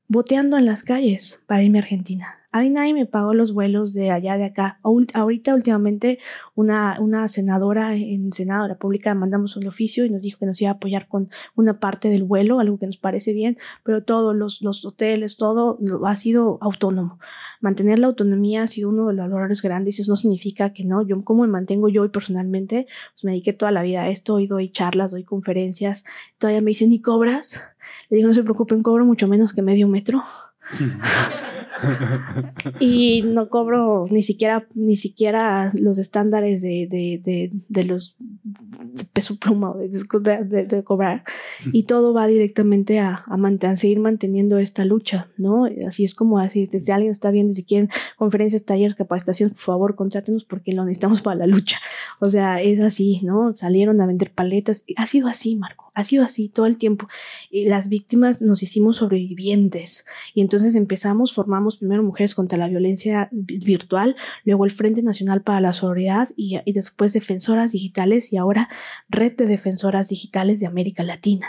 boteando 0.08 0.56
en 0.56 0.64
las 0.64 0.82
calles 0.82 1.44
para 1.46 1.62
irme 1.62 1.78
a 1.78 1.82
Argentina. 1.82 2.36
A 2.52 2.60
mí 2.60 2.70
nadie 2.70 2.94
me 2.94 3.06
pagó 3.06 3.34
los 3.34 3.52
vuelos 3.52 3.92
de 3.92 4.10
allá 4.10 4.36
de 4.36 4.44
acá. 4.44 4.80
Ahorita 4.82 5.54
últimamente 5.54 6.18
una, 6.54 6.96
una 7.00 7.28
senadora 7.28 7.94
en 7.94 8.32
Senado 8.32 8.62
de 8.62 8.68
la 8.68 8.74
República 8.74 9.14
mandamos 9.14 9.56
un 9.56 9.66
oficio 9.66 10.04
y 10.04 10.10
nos 10.10 10.22
dijo 10.22 10.38
que 10.38 10.46
nos 10.46 10.60
iba 10.60 10.70
a 10.70 10.74
apoyar 10.74 11.08
con 11.08 11.28
una 11.54 11.80
parte 11.80 12.08
del 12.08 12.24
vuelo, 12.24 12.60
algo 12.60 12.78
que 12.78 12.86
nos 12.86 12.96
parece 12.96 13.32
bien, 13.32 13.58
pero 13.84 14.02
todos 14.02 14.34
los, 14.34 14.62
los 14.62 14.84
hoteles, 14.84 15.36
todo 15.36 15.78
ha 16.04 16.16
sido 16.16 16.58
autónomo. 16.60 17.18
Mantener 17.60 17.98
la 17.98 18.06
autonomía 18.06 18.62
ha 18.62 18.66
sido 18.66 18.88
uno 18.88 19.08
de 19.08 19.14
los 19.14 19.28
valores 19.30 19.62
grandes 19.62 19.98
y 19.98 20.02
eso 20.02 20.12
no 20.12 20.16
significa 20.16 20.72
que 20.72 20.84
no. 20.84 21.02
Yo 21.02 21.22
como 21.24 21.42
me 21.42 21.48
mantengo 21.48 21.88
yo 21.88 22.04
y 22.04 22.08
personalmente, 22.08 22.86
pues 23.14 23.24
me 23.24 23.32
dediqué 23.32 23.52
toda 23.52 23.72
la 23.72 23.82
vida 23.82 24.02
a 24.02 24.08
esto 24.08 24.40
y 24.40 24.46
doy 24.46 24.70
charlas, 24.70 25.10
doy 25.10 25.24
conferencias. 25.24 26.04
Todavía 26.38 26.60
me 26.60 26.70
dicen, 26.70 26.92
¿y 26.92 27.00
cobras? 27.00 27.60
Le 28.08 28.18
digo, 28.18 28.28
no 28.28 28.34
se 28.34 28.42
preocupen, 28.42 28.82
cobro 28.82 29.04
mucho 29.04 29.28
menos 29.28 29.52
que 29.52 29.62
medio 29.62 29.88
metro. 29.88 30.22
y 32.80 33.22
no 33.22 33.48
cobro 33.48 34.06
ni 34.10 34.22
siquiera, 34.22 34.66
ni 34.74 34.96
siquiera 34.96 35.70
los 35.74 35.98
estándares 35.98 36.62
de, 36.62 36.86
de, 36.88 37.20
de, 37.22 37.50
de 37.68 37.84
los 37.84 38.16
de 38.18 39.04
peso 39.04 39.36
pluma 39.36 39.74
de, 39.76 40.84
cobrar. 40.84 41.24
Y 41.72 41.82
todo 41.84 42.12
va 42.12 42.26
directamente 42.26 42.98
a, 42.98 43.24
a 43.26 43.36
mantener, 43.36 43.76
seguir 43.76 44.00
manteniendo 44.00 44.58
esta 44.58 44.84
lucha, 44.84 45.28
¿no? 45.36 45.66
Así 45.86 46.04
es 46.04 46.14
como 46.14 46.38
así, 46.38 46.66
desde 46.66 46.92
alguien 46.92 47.10
está 47.10 47.30
viendo, 47.30 47.52
si 47.52 47.64
quieren 47.64 47.90
conferencias, 48.16 48.64
talleres, 48.64 48.94
capacitación, 48.94 49.50
por 49.50 49.58
favor, 49.58 49.94
contrátenos 49.96 50.44
porque 50.44 50.72
lo 50.72 50.84
necesitamos 50.84 51.22
para 51.22 51.36
la 51.36 51.46
lucha. 51.46 51.78
O 52.20 52.28
sea, 52.28 52.62
es 52.62 52.80
así, 52.80 53.20
¿no? 53.22 53.56
Salieron 53.56 54.00
a 54.00 54.06
vender 54.06 54.30
paletas. 54.30 54.84
Ha 54.96 55.06
sido 55.06 55.28
así, 55.28 55.56
Marco, 55.56 55.90
ha 55.94 56.02
sido 56.02 56.24
así 56.24 56.48
todo 56.48 56.66
el 56.66 56.76
tiempo. 56.76 57.08
Y 57.50 57.66
las 57.66 57.88
víctimas 57.88 58.42
nos 58.42 58.62
hicimos 58.62 58.96
sobrevivientes. 58.96 60.06
Y 60.34 60.40
entonces 60.40 60.74
empezamos, 60.74 61.32
formamos 61.32 61.65
primero 61.74 62.02
Mujeres 62.02 62.34
contra 62.34 62.58
la 62.58 62.68
Violencia 62.68 63.28
Virtual, 63.32 64.14
luego 64.44 64.64
el 64.64 64.70
Frente 64.70 65.02
Nacional 65.02 65.42
para 65.42 65.60
la 65.60 65.72
Solidaridad 65.72 66.28
y, 66.36 66.60
y 66.64 66.72
después 66.72 67.12
Defensoras 67.12 67.72
Digitales 67.72 68.32
y 68.32 68.36
ahora 68.36 68.68
Red 69.08 69.36
de 69.36 69.46
Defensoras 69.46 70.08
Digitales 70.08 70.60
de 70.60 70.66
América 70.66 71.02
Latina. 71.02 71.46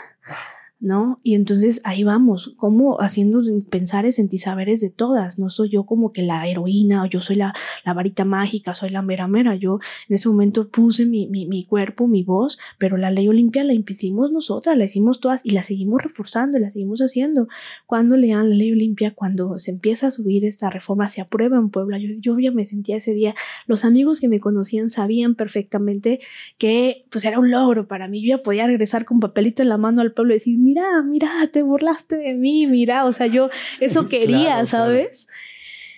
¿No? 0.80 1.20
Y 1.24 1.34
entonces 1.34 1.82
ahí 1.84 2.04
vamos, 2.04 2.54
como 2.58 3.02
haciendo 3.02 3.42
pensares 3.70 4.20
en 4.20 4.30
saberes 4.38 4.82
de 4.82 4.90
todas, 4.90 5.40
no 5.40 5.50
soy 5.50 5.70
yo 5.70 5.86
como 5.86 6.12
que 6.12 6.22
la 6.22 6.48
heroína 6.48 7.04
o 7.04 7.06
yo 7.08 7.22
soy 7.22 7.38
la, 7.38 7.54
la 7.84 7.94
varita 7.94 8.26
mágica, 8.26 8.74
soy 8.74 8.92
la 8.92 9.02
mera 9.02 9.28
mera, 9.28 9.56
yo 9.56 9.80
en 10.08 10.16
ese 10.16 10.30
momento 10.30 10.70
puse 10.70 11.06
mi, 11.06 11.28
mi, 11.28 11.48
mi 11.48 11.66
cuerpo, 11.66 12.08
mi 12.08 12.24
voz, 12.24 12.60
pero 12.78 12.98
la 12.98 13.10
ley 13.10 13.28
olimpia 13.28 13.64
la 13.64 13.74
impedimos 13.74 14.32
nosotras, 14.32 14.78
la 14.78 14.86
hicimos 14.86 15.20
todas 15.20 15.46
y 15.46 15.52
la 15.52 15.64
seguimos 15.64 16.04
reforzando 16.04 16.58
y 16.58 16.62
la 16.62 16.72
seguimos 16.72 17.00
haciendo. 17.00 17.48
Cuando 17.86 18.16
lean 18.18 18.50
la 18.50 18.56
ley 18.56 18.72
olimpia, 18.72 19.14
cuando 19.16 19.58
se 19.58 19.72
empieza 19.72 20.08
a 20.08 20.12
subir 20.12 20.46
esta 20.46 20.70
reforma, 20.70 21.08
se 21.08 21.22
aprueba 21.22 21.58
en 21.58 21.70
Puebla, 21.70 21.98
yo, 21.98 22.10
yo 22.20 22.38
ya 22.38 22.52
me 22.52 22.66
sentía 22.66 22.98
ese 22.98 23.14
día, 23.14 23.34
los 23.66 23.86
amigos 23.86 24.20
que 24.20 24.28
me 24.28 24.40
conocían 24.40 24.90
sabían 24.90 25.36
perfectamente 25.36 26.20
que 26.58 27.06
pues 27.10 27.26
era 27.26 27.40
un 27.40 27.50
logro 27.50 27.88
para 27.88 28.08
mí, 28.08 28.22
yo 28.22 28.38
ya 28.38 28.44
podía 28.44 28.68
regresar 28.68 29.06
con 29.06 29.20
papelito 29.20 29.64
en 29.64 29.70
la 29.70 29.78
mano 29.78 30.02
al 30.02 30.14
pueblo 30.14 30.34
y 30.34 30.38
decir, 30.38 30.58
mira, 30.68 31.02
mira, 31.02 31.50
te 31.52 31.62
burlaste 31.64 32.18
de 32.18 32.34
mí, 32.34 32.68
mira, 32.68 33.06
o 33.06 33.14
sea, 33.14 33.28
yo 33.28 33.50
eso 33.80 34.10
quería, 34.10 34.66
¿sabes? 34.66 35.28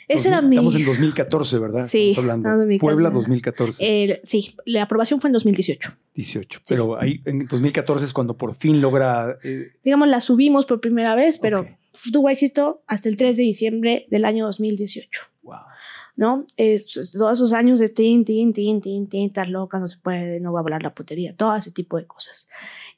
Ese 0.08 0.30
era 0.30 0.42
mi... 0.42 0.58
Estamos 0.58 0.76
en 0.76 0.86
2014, 0.86 1.60
¿verdad? 1.60 1.82
Sí. 1.82 2.16
hablando. 2.18 2.50
Puebla 2.80 3.10
2014. 3.10 4.20
sí, 4.24 4.56
la 4.66 4.84
aprobación 4.84 5.22
fue 5.22 5.30
en 5.30 5.34
2018. 5.34 5.94
18. 6.16 6.62
Pero 6.68 7.00
ahí 7.00 7.22
en 7.26 7.46
2014 7.46 8.06
es 8.06 8.14
cuando 8.14 8.36
por 8.36 8.56
fin 8.56 8.82
logra. 8.82 9.38
Eh, 9.44 9.74
Digamos, 9.84 10.08
la 10.08 10.20
subimos 10.20 10.66
por 10.66 10.82
primera 10.82 11.14
vez, 11.16 11.38
pero 11.38 11.68
tuvo 12.12 12.30
éxito 12.30 12.82
hasta 12.88 13.08
el 13.08 13.18
3 13.18 13.38
de 13.38 13.44
diciembre 13.44 14.08
del 14.10 14.26
año 14.26 14.46
2018. 14.46 15.22
Wow. 15.44 15.58
¿no? 16.20 16.46
todos 16.58 17.38
esos 17.38 17.54
años 17.54 17.80
de 17.80 17.88
tin, 17.88 18.26
tin, 18.26 18.52
tin, 18.52 18.82
tin, 18.82 19.08
tin, 19.08 19.28
estar 19.28 19.48
loca, 19.48 19.80
no 19.80 19.88
se 19.88 20.00
puede, 20.00 20.42
no 20.42 20.52
va 20.52 20.60
a 20.60 20.64
hablar 20.64 20.84
la 20.84 20.94
putería, 20.94 21.34
todo 21.34 21.56
ese 21.56 21.72
tipo 21.72 21.96
de 21.96 22.08
cosas. 22.08 22.50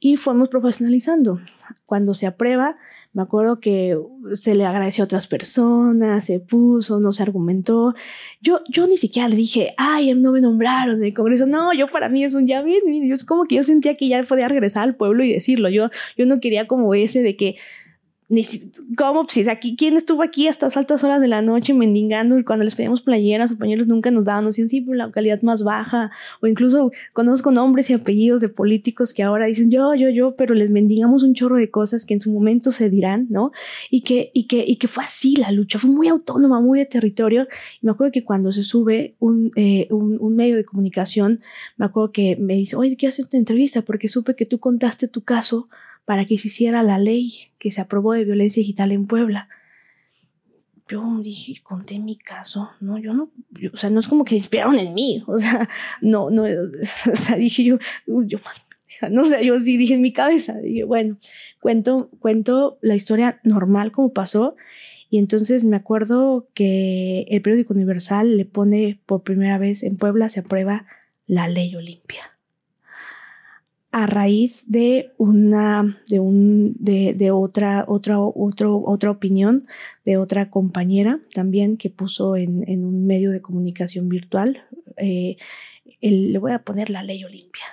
Y 0.03 0.18
fuimos 0.18 0.49
profesionalizando. 0.49 1.40
Cuando 1.86 2.15
se 2.15 2.26
aprueba, 2.26 2.76
me 3.14 3.22
acuerdo 3.22 3.60
que 3.60 3.95
se 4.34 4.56
le 4.56 4.65
agradeció 4.65 5.03
a 5.03 5.06
otras 5.06 5.28
personas, 5.28 6.26
se 6.26 6.40
puso, 6.40 6.99
no 6.99 7.11
se 7.11 7.22
argumentó. 7.22 7.94
Yo, 8.41 8.61
yo 8.68 8.88
ni 8.88 8.98
siquiera 8.98 9.30
le 9.30 9.36
dije, 9.36 9.76
ay, 9.78 10.15
no 10.15 10.32
me 10.32 10.41
nombraron 10.41 10.99
del 10.99 11.14
Congreso. 11.14 11.45
No, 11.45 11.72
yo 11.72 11.88
para 11.88 12.10
mí 12.10 12.23
es 12.23 12.34
un 12.34 12.48
ya 12.48 12.64
bien, 12.64 12.82
yo 13.07 13.14
es 13.14 13.23
como 13.23 13.45
que 13.45 13.56
yo 13.56 13.64
sentía 13.64 13.95
que 13.95 14.07
ya 14.07 14.23
podía 14.23 14.48
regresar 14.48 14.84
al 14.84 14.95
pueblo 14.95 15.23
y 15.23 15.32
decirlo. 15.34 15.69
Yo, 15.69 15.91
yo 16.18 16.26
no 16.26 16.40
quería 16.40 16.68
como 16.68 16.95
ese 16.95 17.22
de 17.22 17.38
que 17.38 17.57
ni 18.31 18.43
¿Cómo? 18.95 19.25
Pues 19.25 19.49
aquí, 19.49 19.75
¿quién 19.75 19.97
estuvo 19.97 20.23
aquí 20.23 20.47
hasta 20.47 20.67
las 20.67 20.77
altas 20.77 21.03
horas 21.03 21.19
de 21.19 21.27
la 21.27 21.41
noche 21.41 21.73
mendigando? 21.73 22.37
Cuando 22.45 22.63
les 22.63 22.75
pedíamos 22.75 23.01
playeras 23.01 23.51
o 23.51 23.57
pañuelos 23.57 23.87
nunca 23.87 24.09
nos 24.09 24.23
daban, 24.23 24.45
nos 24.45 24.53
decían 24.53 24.69
sí, 24.69 24.79
por 24.79 24.95
la 24.95 25.11
calidad 25.11 25.41
más 25.41 25.63
baja. 25.63 26.11
O 26.41 26.47
incluso 26.47 26.93
conozco 27.11 27.51
nombres 27.51 27.89
y 27.89 27.93
apellidos 27.93 28.39
de 28.39 28.47
políticos 28.47 29.13
que 29.13 29.21
ahora 29.21 29.47
dicen 29.47 29.69
yo, 29.69 29.93
yo, 29.95 30.09
yo, 30.09 30.33
pero 30.37 30.55
les 30.55 30.71
mendigamos 30.71 31.23
un 31.23 31.33
chorro 31.33 31.57
de 31.57 31.69
cosas 31.69 32.05
que 32.05 32.13
en 32.13 32.21
su 32.21 32.31
momento 32.31 32.71
se 32.71 32.89
dirán, 32.89 33.27
¿no? 33.29 33.51
Y 33.89 33.99
que, 33.99 34.31
y 34.33 34.47
que, 34.47 34.63
y 34.65 34.77
que 34.77 34.87
fue 34.87 35.03
así 35.03 35.35
la 35.35 35.51
lucha, 35.51 35.77
fue 35.77 35.89
muy 35.89 36.07
autónoma, 36.07 36.61
muy 36.61 36.79
de 36.79 36.85
territorio. 36.85 37.49
Y 37.81 37.85
me 37.85 37.91
acuerdo 37.91 38.13
que 38.13 38.23
cuando 38.23 38.53
se 38.53 38.63
sube 38.63 39.15
un, 39.19 39.51
eh, 39.57 39.87
un, 39.89 40.17
un 40.21 40.35
medio 40.37 40.55
de 40.55 40.63
comunicación, 40.63 41.41
me 41.75 41.85
acuerdo 41.85 42.13
que 42.13 42.37
me 42.37 42.55
dice, 42.55 42.77
oye, 42.77 42.95
quiero 42.95 43.09
hacer 43.09 43.25
una 43.29 43.39
entrevista 43.39 43.81
porque 43.81 44.07
supe 44.07 44.37
que 44.37 44.45
tú 44.45 44.57
contaste 44.57 45.09
tu 45.09 45.21
caso 45.21 45.67
para 46.06 46.26
que 46.26 46.38
se 46.38 46.48
hiciera 46.48 46.84
la 46.84 46.98
ley 46.98 47.52
que 47.60 47.72
se 47.72 47.82
aprobó 47.82 48.14
de 48.14 48.26
violencia 48.26 48.60
digital 48.60 48.91
en 48.91 49.07
Puebla. 49.07 49.49
Yo 50.88 51.03
dije, 51.22 51.61
conté 51.64 51.99
mi 51.99 52.18
caso, 52.18 52.72
no, 52.82 52.98
yo 52.98 53.14
no, 53.14 53.32
o 53.72 53.78
sea, 53.78 53.90
no 53.90 54.02
es 54.02 54.10
como 54.10 54.26
que 54.26 54.32
se 54.32 54.38
inspiraron 54.38 54.78
en 54.78 54.94
mí, 54.94 55.23
o 55.26 55.40
sea, 55.40 55.69
no, 56.02 56.30
no, 56.30 56.44
o 57.11 57.15
sea, 57.15 57.38
dije 57.38 57.64
yo, 57.64 57.78
yo 58.07 58.40
más, 58.44 58.68
no 59.10 59.26
sé, 59.26 59.45
yo 59.45 59.57
sí 59.60 59.78
dije 59.78 59.94
en 59.94 60.02
mi 60.02 60.11
cabeza, 60.11 60.57
dije, 60.60 60.84
bueno, 60.84 61.18
cuento, 61.61 62.10
cuento 62.19 62.78
la 62.82 62.95
historia 62.95 63.40
normal 63.44 63.94
como 63.94 64.11
pasó 64.11 64.56
y 65.10 65.18
entonces 65.18 65.64
me 65.64 65.78
acuerdo 65.78 66.49
que 66.53 67.22
el 67.30 67.41
periódico 67.41 67.73
Universal 67.73 68.38
le 68.38 68.45
pone 68.45 69.02
por 69.06 69.23
primera 69.23 69.57
vez 69.57 69.84
en 69.84 69.98
Puebla 69.98 70.28
se 70.28 70.41
aprueba 70.41 70.88
la 71.26 71.48
ley 71.48 71.73
Olimpia 71.76 72.30
a 73.91 74.07
raíz 74.07 74.72
de 74.72 75.11
una, 75.18 76.01
de 76.07 76.19
un, 76.19 76.76
de, 76.80 77.13
de 77.13 77.31
otra, 77.31 77.84
otra, 77.88 78.19
otro, 78.19 78.81
otra 78.85 79.11
opinión 79.11 79.68
de 80.05 80.18
otra 80.18 80.49
compañera 80.49 81.19
también 81.34 81.77
que 81.77 81.89
puso 81.89 82.35
en, 82.35 82.63
en 82.69 82.85
un 82.85 83.05
medio 83.05 83.31
de 83.31 83.41
comunicación 83.41 84.07
virtual. 84.07 84.63
Eh, 84.97 85.38
le 86.01 86.39
voy 86.39 86.53
a 86.53 86.63
poner 86.63 86.89
la 86.89 87.03
ley 87.03 87.23
Olimpia. 87.23 87.65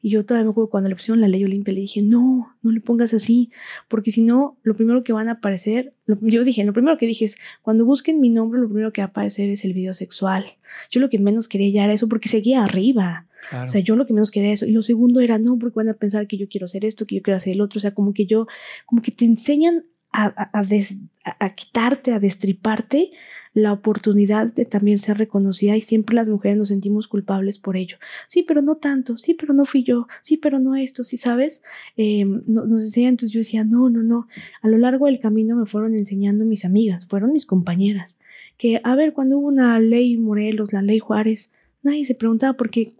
Y 0.00 0.10
yo 0.10 0.24
todavía 0.24 0.44
me 0.44 0.50
acuerdo 0.50 0.70
cuando 0.70 0.88
le 0.88 0.96
pusieron 0.96 1.20
la 1.20 1.28
ley 1.28 1.44
Olimpia, 1.44 1.74
le 1.74 1.80
dije, 1.80 2.02
no, 2.02 2.56
no 2.62 2.70
le 2.70 2.80
pongas 2.80 3.12
así, 3.14 3.50
porque 3.88 4.10
si 4.10 4.22
no, 4.22 4.56
lo 4.62 4.76
primero 4.76 5.02
que 5.02 5.12
van 5.12 5.28
a 5.28 5.32
aparecer, 5.32 5.92
yo 6.06 6.44
dije, 6.44 6.64
lo 6.64 6.72
primero 6.72 6.96
que 6.98 7.06
dije 7.06 7.24
es, 7.24 7.38
cuando 7.62 7.84
busquen 7.84 8.20
mi 8.20 8.30
nombre, 8.30 8.60
lo 8.60 8.68
primero 8.68 8.92
que 8.92 9.00
va 9.00 9.06
a 9.06 9.08
aparecer 9.08 9.50
es 9.50 9.64
el 9.64 9.74
video 9.74 9.94
sexual. 9.94 10.46
Yo 10.90 11.00
lo 11.00 11.08
que 11.08 11.18
menos 11.18 11.48
quería 11.48 11.70
ya 11.70 11.84
era 11.84 11.92
eso, 11.92 12.08
porque 12.08 12.28
seguía 12.28 12.62
arriba. 12.62 13.26
O 13.64 13.68
sea, 13.68 13.80
yo 13.80 13.96
lo 13.96 14.06
que 14.06 14.12
menos 14.12 14.30
quería 14.30 14.48
era 14.48 14.54
eso. 14.54 14.66
Y 14.66 14.72
lo 14.72 14.82
segundo 14.82 15.20
era, 15.20 15.38
no, 15.38 15.58
porque 15.58 15.76
van 15.76 15.88
a 15.88 15.94
pensar 15.94 16.26
que 16.26 16.36
yo 16.36 16.48
quiero 16.48 16.66
hacer 16.66 16.84
esto, 16.84 17.06
que 17.06 17.16
yo 17.16 17.22
quiero 17.22 17.36
hacer 17.36 17.54
el 17.54 17.60
otro. 17.60 17.78
O 17.78 17.80
sea, 17.80 17.94
como 17.94 18.12
que 18.12 18.26
yo, 18.26 18.46
como 18.86 19.02
que 19.02 19.10
te 19.10 19.24
enseñan 19.24 19.84
a, 20.12 20.26
a, 20.26 20.50
a, 20.60 21.44
a 21.44 21.54
quitarte, 21.54 22.12
a 22.12 22.20
destriparte 22.20 23.10
la 23.58 23.72
oportunidad 23.72 24.52
de 24.54 24.64
también 24.64 24.98
ser 24.98 25.18
reconocida 25.18 25.76
y 25.76 25.82
siempre 25.82 26.14
las 26.14 26.28
mujeres 26.28 26.56
nos 26.56 26.68
sentimos 26.68 27.08
culpables 27.08 27.58
por 27.58 27.76
ello. 27.76 27.98
Sí, 28.26 28.42
pero 28.42 28.62
no 28.62 28.76
tanto, 28.76 29.18
sí, 29.18 29.34
pero 29.34 29.52
no 29.52 29.64
fui 29.64 29.82
yo, 29.82 30.06
sí, 30.20 30.36
pero 30.36 30.58
no 30.58 30.76
esto, 30.76 31.04
sí, 31.04 31.16
sabes, 31.16 31.62
eh, 31.96 32.24
nos 32.24 32.82
enseñan, 32.82 33.10
entonces 33.10 33.32
yo 33.32 33.40
decía, 33.40 33.64
no, 33.64 33.90
no, 33.90 34.02
no, 34.02 34.26
a 34.62 34.68
lo 34.68 34.78
largo 34.78 35.06
del 35.06 35.20
camino 35.20 35.56
me 35.56 35.66
fueron 35.66 35.94
enseñando 35.94 36.44
mis 36.44 36.64
amigas, 36.64 37.06
fueron 37.06 37.32
mis 37.32 37.46
compañeras, 37.46 38.18
que, 38.56 38.80
a 38.84 38.94
ver, 38.94 39.12
cuando 39.12 39.38
hubo 39.38 39.48
una 39.48 39.78
ley 39.80 40.16
Morelos, 40.16 40.72
la 40.72 40.82
ley 40.82 40.98
Juárez, 40.98 41.52
nadie 41.82 42.04
se 42.04 42.14
preguntaba 42.14 42.54
por 42.54 42.70
qué 42.70 42.92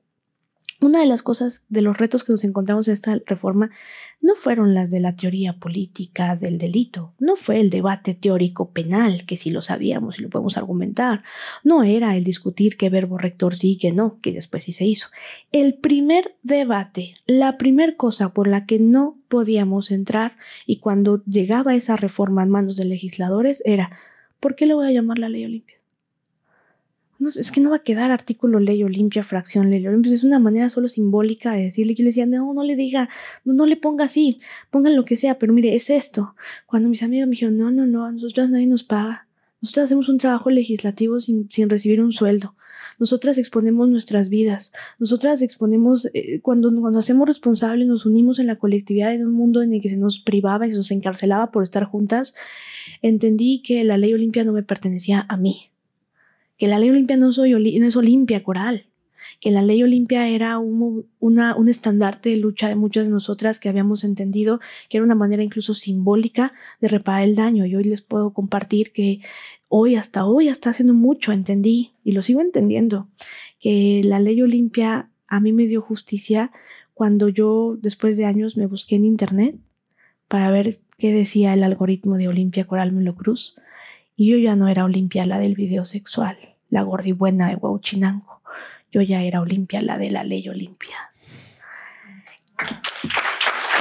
una 0.81 1.01
de 1.01 1.07
las 1.07 1.23
cosas, 1.23 1.67
de 1.69 1.83
los 1.83 1.99
retos 1.99 2.23
que 2.23 2.33
nos 2.33 2.45
encontramos 2.45 2.87
en 2.87 2.95
esta 2.95 3.19
reforma, 3.27 3.71
no 4.21 4.35
fueron 4.37 4.75
las 4.75 4.91
de 4.91 5.01
la 5.01 5.17
teoría 5.17 5.55
política 5.55 6.37
del 6.37 6.57
delito, 6.59 7.15
no 7.19 7.35
fue 7.35 7.61
el 7.61 7.71
debate 7.71 8.15
teórico 8.15 8.71
penal, 8.71 9.25
que 9.27 9.37
si 9.37 9.51
lo 9.51 9.61
sabíamos 9.61 10.19
y 10.19 10.23
lo 10.23 10.31
podemos 10.31 10.57
argumentar, 10.57 11.25
no 11.65 11.83
era 11.83 12.17
el 12.17 12.23
discutir 12.23 12.77
qué 12.77 12.91
verbo 12.91 13.19
rector 13.19 13.57
sí 13.57 13.73
y 13.73 13.79
qué 13.79 13.93
no, 13.93 14.21
que 14.21 14.33
después 14.33 14.65
sí 14.65 14.73
se 14.73 14.85
hizo. 14.85 15.09
El 15.51 15.75
primer 15.75 16.37
debate, 16.43 17.15
la 17.27 17.59
primera 17.59 17.97
cosa 17.97 18.33
por 18.33 18.47
la 18.47 18.65
que 18.65 18.79
no 18.79 19.19
podíamos 19.29 19.91
entrar 19.91 20.37
y 20.65 20.79
cuando 20.79 21.25
llegaba 21.25 21.75
esa 21.75 21.97
reforma 21.97 22.45
en 22.45 22.51
manos 22.51 22.77
de 22.77 22.85
legisladores 22.85 23.63
era, 23.65 23.91
¿por 24.39 24.55
qué 24.55 24.67
le 24.67 24.75
voy 24.75 24.87
a 24.87 24.93
llamar 24.93 25.19
la 25.19 25.29
ley 25.29 25.45
Olimpia? 25.45 25.78
Es 27.21 27.51
que 27.51 27.61
no 27.61 27.71
va 27.71 27.77
a 27.77 27.83
quedar 27.83 28.11
artículo 28.11 28.61
ley 28.61 28.85
Olimpia, 28.85 29.23
fracción 29.23 29.71
ley 29.71 29.87
Olimpia. 29.87 30.13
Es 30.13 30.25
una 30.25 30.39
manera 30.39 30.69
solo 30.69 30.87
simbólica 30.87 31.53
de 31.53 31.65
decirle. 31.65 31.95
Yo 31.95 32.05
le 32.05 32.09
decía, 32.09 32.27
no, 32.27 32.55
no 32.55 32.63
le 32.63 32.77
diga, 32.77 33.09
no, 33.45 33.55
no 33.55 33.67
le 33.67 33.77
ponga 33.77 34.05
así, 34.05 34.41
pongan 34.71 34.95
lo 34.95 35.05
que 35.05 35.17
sea, 35.17 35.39
pero 35.39 35.53
mire, 35.53 35.75
es 35.75 35.91
esto. 35.91 36.35
Cuando 36.67 36.89
mis 36.89 37.03
amigos 37.03 37.27
me 37.27 37.33
dijeron, 37.33 37.59
no, 37.59 37.71
no, 37.71 37.87
no, 37.87 38.05
a 38.05 38.13
nosotros 38.13 38.51
nadie 38.51 38.69
nos 38.69 38.85
paga. 38.85 39.27
Nosotros 39.61 39.87
hacemos 39.87 40.09
un 40.09 40.19
trabajo 40.19 40.51
legislativo 40.51 41.19
sin, 41.19 41.49
recibir 41.69 42.01
un 42.01 42.13
sueldo. 42.13 42.55
Nosotras 43.01 43.39
exponemos 43.39 43.89
nuestras 43.89 44.29
vidas. 44.29 44.73
Nosotras 45.01 45.43
exponemos, 45.43 46.09
eh, 46.15 46.41
cuando, 46.41 46.73
cuando 46.81 47.01
hacemos 47.01 47.27
responsables, 47.27 47.89
nos 47.89 48.07
unimos 48.07 48.39
en 48.39 48.47
la 48.47 48.57
colectividad 48.57 49.11
de 49.11 49.25
un 49.25 49.33
mundo 49.33 49.63
en 49.63 49.73
el 49.73 49.81
que 49.81 49.89
se 49.89 49.97
nos 49.97 50.21
privaba 50.21 50.67
y 50.67 50.71
se 50.71 50.77
nos 50.77 50.93
encarcelaba 50.93 51.51
por 51.51 51.65
estar 51.65 51.85
juntas. 51.85 52.35
Entendí 53.03 53.63
que 53.63 53.83
la 53.83 53.99
ley 53.99 54.15
Olimpia 54.15 54.45
no 54.45 54.53
me 54.53 54.63
pertenecía 54.63 55.27
a 55.29 55.37
mí 55.37 55.71
que 56.59 56.67
la 56.67 56.79
ley 56.79 56.91
Olimpia 56.91 57.17
no, 57.17 57.31
es 57.31 57.97
Olimpia 57.97 58.43
Coral, 58.43 58.87
que 59.41 59.51
la 59.51 59.63
ley 59.63 59.83
Olimpia 59.83 60.29
era 60.29 60.59
un, 60.59 61.07
un 61.21 61.69
estandarte 61.69 62.31
de 62.31 62.37
lucha 62.37 62.69
de 62.69 62.75
muchas 62.75 63.07
de 63.07 63.13
nosotras 63.13 63.59
que 63.61 63.69
habíamos 63.69 64.05
entendido 64.05 64.61
que 64.89 64.99
era 64.99 65.05
una 65.05 65.15
manera 65.15 65.43
incluso 65.43 65.75
simbólica 65.75 66.53
de 66.81 66.89
reparar 66.89 67.23
el 67.23 67.37
daño. 67.37 67.65
Y 67.67 67.75
hoy 67.75 67.85
les 67.85 68.01
puedo 68.01 68.33
compartir 68.33 68.93
que 68.93 69.21
hoy, 69.69 69.95
hasta 69.95 70.25
hoy, 70.25 70.49
hasta 70.49 70.71
haciendo 70.71 70.95
mucho, 70.95 71.33
entendí 71.33 71.93
y 72.05 72.13
lo 72.13 72.23
sigo 72.23 72.41
entendiendo, 72.41 73.09
que 73.61 74.03
la 74.05 74.21
ley 74.21 74.41
Olimpia 74.43 75.11
a 75.29 75.41
mí 75.41 75.53
me 75.53 75.67
dio 75.67 75.81
justicia 75.81 76.51
cuando 76.95 77.29
yo, 77.29 77.77
después 77.81 78.17
de 78.17 78.25
años, 78.25 78.57
me 78.57 78.67
busqué 78.67 78.97
en 78.97 79.05
internet 79.05 79.57
para 80.27 80.51
ver 80.51 80.79
qué 80.97 81.13
decía 81.13 81.55
el 81.55 81.63
algoritmo 81.63 82.17
de 82.17 82.29
Olimpia 82.29 82.67
Coral 82.67 82.93
Melo 82.93 83.15
Cruz 83.15 83.57
y 84.21 84.33
yo 84.33 84.37
ya 84.37 84.57
no 84.57 84.67
era 84.67 84.85
Olimpia 84.85 85.25
la 85.27 85.39
del 85.39 85.55
video 85.55 85.85
sexual, 85.85 86.37
la 86.71 86.83
gordibuena 86.83 87.47
de 87.47 87.55
Huauchinango. 87.55 88.43
Yo 88.91 89.01
ya 89.01 89.23
era 89.23 89.41
Olimpia 89.41 89.81
la 89.81 89.97
de 89.97 90.11
la 90.11 90.25
ley 90.25 90.49
Olimpia. 90.49 90.97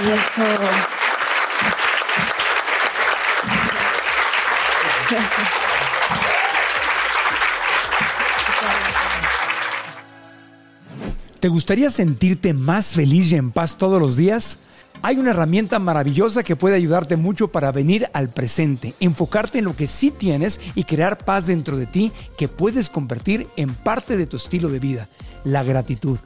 Y 0.06 0.12
eso... 0.12 0.44
¿Te 11.40 11.48
gustaría 11.48 11.90
sentirte 11.90 12.54
más 12.54 12.94
feliz 12.94 13.32
y 13.32 13.38
en 13.38 13.50
paz 13.50 13.80
todos 13.80 14.00
los 14.00 14.16
días? 14.16 14.60
Hay 15.02 15.18
una 15.18 15.30
herramienta 15.30 15.80
maravillosa 15.80 16.44
que 16.44 16.56
puede 16.56 16.76
ayudarte 16.76 17.18
mucho 17.18 17.50
para 17.50 17.72
venir 17.72 18.10
al 18.14 18.30
presente, 18.30 18.94
enfocarte 19.00 19.60
en 19.60 19.66
lo 19.66 19.76
que 19.76 19.88
sí 19.88 20.12
tienes 20.12 20.60
y 20.76 20.84
crear 20.84 21.18
paz 21.18 21.48
dentro 21.48 21.78
de 21.78 21.86
ti 21.86 22.12
que 22.38 22.48
puedes 22.48 22.90
convertir 22.90 23.48
en 23.58 23.74
parte 23.74 24.18
de 24.18 24.26
tu 24.26 24.38
estilo 24.38 24.70
de 24.70 24.80
vida, 24.80 25.08
la 25.44 25.64
gratitud. 25.64 26.18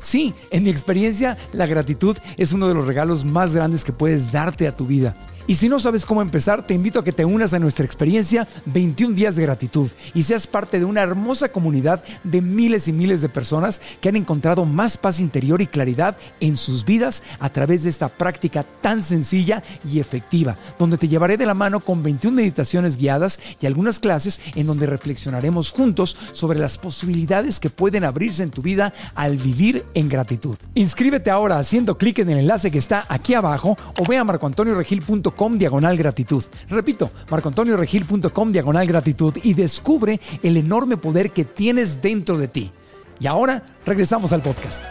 Sí, 0.00 0.34
en 0.50 0.62
mi 0.62 0.70
experiencia, 0.70 1.36
la 1.52 1.66
gratitud 1.66 2.16
es 2.38 2.52
uno 2.52 2.68
de 2.68 2.74
los 2.74 2.86
regalos 2.86 3.24
más 3.24 3.52
grandes 3.52 3.84
que 3.84 3.92
puedes 3.92 4.32
darte 4.32 4.66
a 4.66 4.76
tu 4.76 4.86
vida. 4.86 5.14
Y 5.50 5.56
si 5.56 5.68
no 5.68 5.80
sabes 5.80 6.06
cómo 6.06 6.22
empezar, 6.22 6.64
te 6.64 6.74
invito 6.74 7.00
a 7.00 7.02
que 7.02 7.10
te 7.10 7.24
unas 7.24 7.54
a 7.54 7.58
nuestra 7.58 7.84
experiencia 7.84 8.46
21 8.66 9.16
días 9.16 9.34
de 9.34 9.42
gratitud 9.42 9.90
y 10.14 10.22
seas 10.22 10.46
parte 10.46 10.78
de 10.78 10.84
una 10.84 11.02
hermosa 11.02 11.48
comunidad 11.48 12.04
de 12.22 12.40
miles 12.40 12.86
y 12.86 12.92
miles 12.92 13.20
de 13.20 13.28
personas 13.28 13.82
que 14.00 14.10
han 14.10 14.14
encontrado 14.14 14.64
más 14.64 14.96
paz 14.96 15.18
interior 15.18 15.60
y 15.60 15.66
claridad 15.66 16.16
en 16.38 16.56
sus 16.56 16.84
vidas 16.84 17.24
a 17.40 17.48
través 17.48 17.82
de 17.82 17.90
esta 17.90 18.08
práctica 18.10 18.62
tan 18.62 19.02
sencilla 19.02 19.64
y 19.84 19.98
efectiva, 19.98 20.54
donde 20.78 20.98
te 20.98 21.08
llevaré 21.08 21.36
de 21.36 21.46
la 21.46 21.54
mano 21.54 21.80
con 21.80 22.00
21 22.00 22.36
meditaciones 22.36 22.96
guiadas 22.96 23.40
y 23.60 23.66
algunas 23.66 23.98
clases 23.98 24.40
en 24.54 24.68
donde 24.68 24.86
reflexionaremos 24.86 25.72
juntos 25.72 26.16
sobre 26.30 26.60
las 26.60 26.78
posibilidades 26.78 27.58
que 27.58 27.70
pueden 27.70 28.04
abrirse 28.04 28.44
en 28.44 28.52
tu 28.52 28.62
vida 28.62 28.94
al 29.16 29.36
vivir 29.36 29.84
en 29.94 30.08
gratitud. 30.08 30.56
Inscríbete 30.76 31.28
ahora 31.28 31.58
haciendo 31.58 31.98
clic 31.98 32.20
en 32.20 32.30
el 32.30 32.38
enlace 32.38 32.70
que 32.70 32.78
está 32.78 33.04
aquí 33.08 33.34
abajo 33.34 33.76
o 33.98 34.04
ve 34.08 34.16
a 34.16 34.22
marcoantonioregil.com 34.22 35.39
diagonal 35.48 35.96
gratitud. 35.96 36.44
Repito, 36.68 37.10
marcoantonioregil.com 37.30 38.52
diagonal 38.52 38.86
gratitud 38.86 39.34
y 39.42 39.54
descubre 39.54 40.20
el 40.42 40.56
enorme 40.56 40.96
poder 40.96 41.30
que 41.30 41.44
tienes 41.44 42.02
dentro 42.02 42.36
de 42.36 42.48
ti. 42.48 42.72
Y 43.18 43.26
ahora 43.26 43.62
regresamos 43.84 44.32
al 44.32 44.42
podcast. 44.42 44.84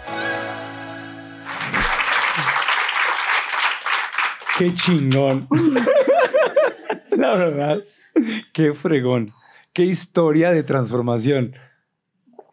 Qué 4.58 4.74
chingón. 4.74 5.48
La 7.12 7.36
verdad, 7.36 7.80
qué 8.54 8.74
fregón. 8.74 9.32
Qué 9.74 9.84
historia 9.84 10.52
de 10.52 10.64
transformación. 10.64 11.56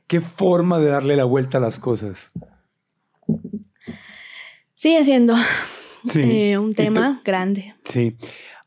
Qué 0.06 0.20
forma 0.20 0.78
de 0.78 0.86
darle 0.86 1.16
la 1.16 1.24
vuelta 1.24 1.58
a 1.58 1.60
las 1.60 1.80
cosas. 1.80 2.30
Sigue 4.74 5.04
siendo 5.04 5.34
eh, 6.14 6.58
un 6.58 6.74
tema 6.74 7.20
grande. 7.24 7.74
Sí. 7.84 8.16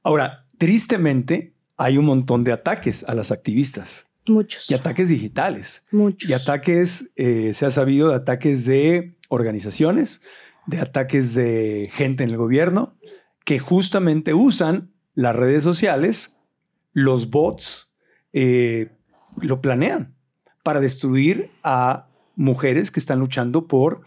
Ahora, 0.04 0.46
tristemente, 0.58 1.54
hay 1.78 1.98
un 1.98 2.06
montón 2.06 2.44
de 2.44 2.52
ataques 2.52 3.04
a 3.08 3.16
las 3.16 3.32
activistas. 3.32 4.08
Muchos. 4.28 4.70
Y 4.70 4.74
ataques 4.74 5.10
digitales. 5.10 5.86
Muchos. 5.92 6.30
Y 6.30 6.34
ataques, 6.34 7.12
eh, 7.16 7.52
se 7.54 7.66
ha 7.66 7.72
sabido, 7.72 8.10
de 8.10 8.16
ataques 8.16 8.66
de 8.66 9.18
organizaciones, 9.30 10.22
de 10.68 10.80
ataques 10.80 11.34
de 11.34 11.90
gente 11.94 12.24
en 12.24 12.32
el 12.32 12.38
gobierno, 12.38 12.98
que 13.46 13.60
justamente 13.60 14.34
usan 14.34 14.92
las 15.16 15.36
redes 15.36 15.64
sociales, 15.64 16.40
los 16.94 17.30
bots, 17.30 17.94
eh, 18.34 18.92
lo 19.42 19.62
planean 19.62 20.16
para 20.64 20.80
destruir 20.80 21.50
a 21.64 22.08
mujeres 22.36 22.92
que 22.92 23.00
están 23.00 23.20
luchando 23.20 23.68
por 23.68 24.02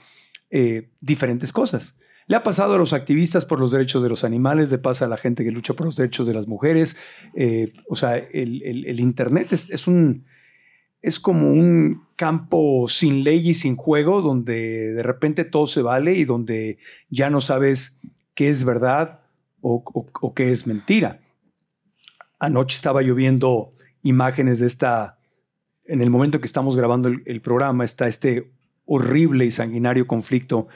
diferentes 1.00 1.50
cosas. 1.50 1.98
Le 2.26 2.36
ha 2.36 2.42
pasado 2.42 2.74
a 2.74 2.78
los 2.78 2.92
activistas 2.92 3.44
por 3.44 3.58
los 3.58 3.72
derechos 3.72 4.02
de 4.02 4.08
los 4.08 4.24
animales, 4.24 4.70
le 4.70 4.78
pasa 4.78 5.06
a 5.06 5.08
la 5.08 5.16
gente 5.16 5.44
que 5.44 5.50
lucha 5.50 5.74
por 5.74 5.86
los 5.86 5.96
derechos 5.96 6.26
de 6.26 6.34
las 6.34 6.46
mujeres. 6.46 6.96
Eh, 7.34 7.72
o 7.88 7.96
sea, 7.96 8.16
el, 8.16 9.00
Internet 9.00 9.52
es, 9.52 9.86
un, 9.86 10.24
es 11.00 11.18
como 11.18 11.50
un 11.50 12.04
campo 12.16 12.86
sin 12.88 13.24
ley 13.24 13.50
y 13.50 13.54
sin 13.54 13.76
juego, 13.76 14.22
donde 14.22 14.92
de 14.94 15.02
repente 15.02 15.44
todo 15.44 15.66
se 15.66 15.82
vale 15.82 16.14
y 16.14 16.24
donde 16.24 16.78
ya 17.10 17.30
no 17.30 17.40
sabes 17.40 18.00
qué 18.34 18.48
es 18.48 18.64
verdad 18.64 19.20
o, 19.60 20.32
qué 20.34 20.52
es 20.52 20.66
mentira. 20.66 21.20
Anoche 22.38 22.76
estaba 22.76 23.02
lloviendo 23.02 23.70
imágenes 24.02 24.60
de 24.60 24.66
esta, 24.66 25.18
en 25.84 26.00
el 26.00 26.10
momento 26.10 26.40
que 26.40 26.46
estamos 26.46 26.76
grabando 26.76 27.08
el 27.08 27.40
programa, 27.40 27.84
está 27.84 28.08
este 28.08 28.52
horrible 28.84 29.44
y 29.44 29.50
sanguinario 29.50 30.06
conflicto 30.06 30.68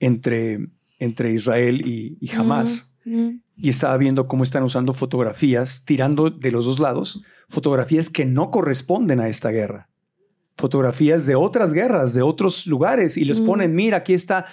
entre 0.00 0.68
entre 1.02 1.32
Israel 1.32 1.82
y, 1.84 2.16
y 2.20 2.30
Hamas. 2.34 2.94
Y 3.04 3.68
estaba 3.68 3.96
viendo 3.96 4.28
cómo 4.28 4.44
están 4.44 4.62
usando 4.62 4.92
fotografías, 4.92 5.84
tirando 5.84 6.30
de 6.30 6.52
los 6.52 6.64
dos 6.64 6.78
lados, 6.78 7.22
fotografías 7.48 8.08
que 8.08 8.24
no 8.24 8.52
corresponden 8.52 9.18
a 9.18 9.28
esta 9.28 9.50
guerra. 9.50 9.90
Fotografías 10.56 11.26
de 11.26 11.34
otras 11.34 11.72
guerras, 11.72 12.14
de 12.14 12.22
otros 12.22 12.66
lugares, 12.68 13.16
y 13.16 13.24
les 13.24 13.40
ponen, 13.40 13.74
mira, 13.74 13.98
aquí 13.98 14.14
está. 14.14 14.46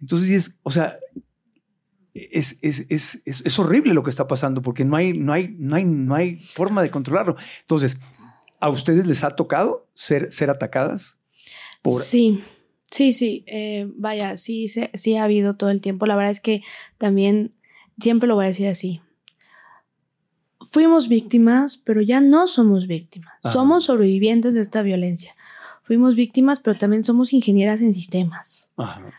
Entonces, 0.00 0.30
es, 0.30 0.60
o 0.62 0.70
sea, 0.70 0.96
es, 2.14 2.58
es, 2.62 2.86
es, 2.88 3.22
es, 3.26 3.58
horrible 3.58 3.92
lo 3.92 4.02
que 4.02 4.10
está 4.10 4.26
pasando 4.26 4.62
porque 4.62 4.84
no 4.84 4.96
hay, 4.96 5.12
no, 5.12 5.34
hay, 5.34 5.54
no, 5.58 5.76
hay, 5.76 5.84
no 5.84 6.14
hay 6.14 6.40
forma 6.40 6.82
de 6.82 6.90
controlarlo. 6.90 7.36
Entonces, 7.60 7.98
¿a 8.58 8.70
ustedes 8.70 9.06
les 9.06 9.22
ha 9.22 9.30
tocado 9.36 9.86
ser, 9.94 10.32
ser 10.32 10.48
atacadas? 10.48 11.18
Por... 11.82 12.00
Sí. 12.00 12.42
Sí, 12.90 13.12
sí, 13.12 13.44
eh, 13.46 13.88
vaya, 13.96 14.36
sí, 14.36 14.66
sí, 14.68 15.16
ha 15.16 15.24
habido 15.24 15.54
todo 15.54 15.70
el 15.70 15.80
tiempo. 15.80 16.06
La 16.06 16.16
verdad 16.16 16.32
es 16.32 16.40
que 16.40 16.62
también 16.98 17.52
siempre 17.98 18.26
lo 18.28 18.34
voy 18.34 18.44
a 18.44 18.48
decir 18.48 18.68
así. 18.68 19.00
fuimos 20.62 21.08
víctimas, 21.08 21.76
pero 21.76 22.02
ya 22.02 22.20
no 22.20 22.46
somos 22.46 22.86
víctimas. 22.86 23.32
Somos 23.50 23.84
sobrevivientes 23.84 24.54
de 24.54 24.60
esta 24.60 24.82
violencia. 24.82 25.34
Fuimos 25.82 26.14
víctimas, 26.14 26.60
pero 26.60 26.76
también 26.76 27.04
somos 27.04 27.32
ingenieras 27.32 27.80
en 27.80 27.94
sistemas. 27.94 28.70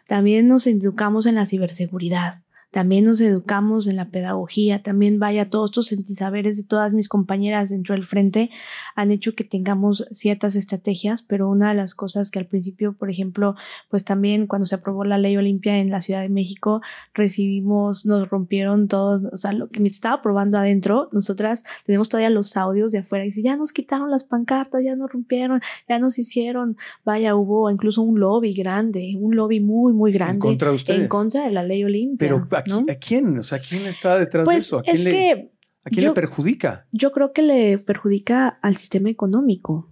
También 0.07 0.48
nos 0.48 0.68
educamos 0.68 1.26
en 1.26 1.35
la 1.35 1.45
ciberseguridad 1.45 2.43
también 2.72 3.03
nos 3.03 3.19
educamos 3.19 3.85
en 3.88 3.98
la 3.98 4.10
pedagogía, 4.10 4.81
también 4.81 5.19
vaya 5.19 5.49
todos 5.49 5.72
estos 5.72 5.91
saberes 6.15 6.57
de 6.57 6.64
todas 6.64 6.93
mis 6.93 7.10
compañeras 7.10 7.69
dentro 7.69 7.93
del 7.93 8.06
frente 8.06 8.49
han 8.95 9.11
hecho 9.11 9.35
que 9.35 9.43
tengamos 9.43 10.07
ciertas 10.11 10.56
estrategias, 10.56 11.22
pero 11.22 11.49
una 11.49 11.69
de 11.69 11.76
las 11.76 11.93
cosas 11.93 12.31
que 12.31 12.39
al 12.39 12.45
principio, 12.45 12.93
por 12.93 13.10
ejemplo, 13.10 13.56
pues 13.89 14.06
también 14.06 14.48
cuando 14.48 14.65
se 14.65 14.76
aprobó 14.76 15.03
la 15.03 15.18
ley 15.18 15.35
Olimpia 15.35 15.77
en 15.77 15.89
la 15.89 16.02
Ciudad 16.02 16.22
de 16.22 16.30
México, 16.30 16.81
recibimos, 17.14 18.06
nos 18.06 18.30
rompieron 18.30 18.88
todos, 18.88 19.23
o 19.31 19.38
sea, 19.38 19.52
lo 19.53 19.69
que 19.69 19.81
me 19.81 19.89
estaba 19.89 20.22
probando 20.22 20.57
adentro, 20.57 21.10
nosotras 21.11 21.64
tenemos 21.85 22.07
todavía 22.07 22.30
los 22.30 22.56
audios 22.56 22.91
de 22.91 22.99
afuera 22.99 23.26
y 23.26 23.27
dice, 23.27 23.43
ya 23.43 23.57
nos 23.57 23.73
quitaron 23.73 24.10
las 24.10 24.23
pancartas, 24.23 24.81
ya 24.84 24.95
nos 24.95 25.11
rompieron, 25.11 25.61
ya 25.89 25.99
nos 25.99 26.18
hicieron, 26.18 26.77
vaya, 27.03 27.35
hubo 27.35 27.69
incluso 27.69 28.02
un 28.02 28.19
lobby 28.19 28.53
grande, 28.53 29.14
un 29.19 29.35
lobby 29.35 29.60
muy, 29.60 29.93
muy 29.93 30.11
grande 30.11 30.35
en 30.35 30.39
contra 30.39 30.69
de, 30.69 30.76
ustedes? 30.76 31.02
En 31.02 31.07
contra 31.10 31.45
de 31.45 31.52
la 31.52 31.64
ley 31.64 31.84
Olimpia. 31.84 32.27
Pero 32.27 32.48
¿A, 32.61 32.95
quién? 32.95 33.38
O 33.38 33.43
sea, 33.43 33.59
¿quién 33.59 33.85
está 33.85 34.17
detrás 34.17 34.43
de 34.43 34.45
pues 34.45 34.65
eso? 34.65 34.79
¿A 34.79 34.83
quién, 34.83 34.95
es 34.95 35.03
le, 35.03 35.11
que 35.11 35.51
¿a 35.83 35.89
quién 35.89 36.05
le 36.05 36.11
perjudica? 36.11 36.88
Yo 36.91 37.11
creo 37.11 37.33
que 37.33 37.41
le 37.41 37.77
perjudica 37.77 38.47
al 38.61 38.77
sistema 38.77 39.09
económico. 39.09 39.89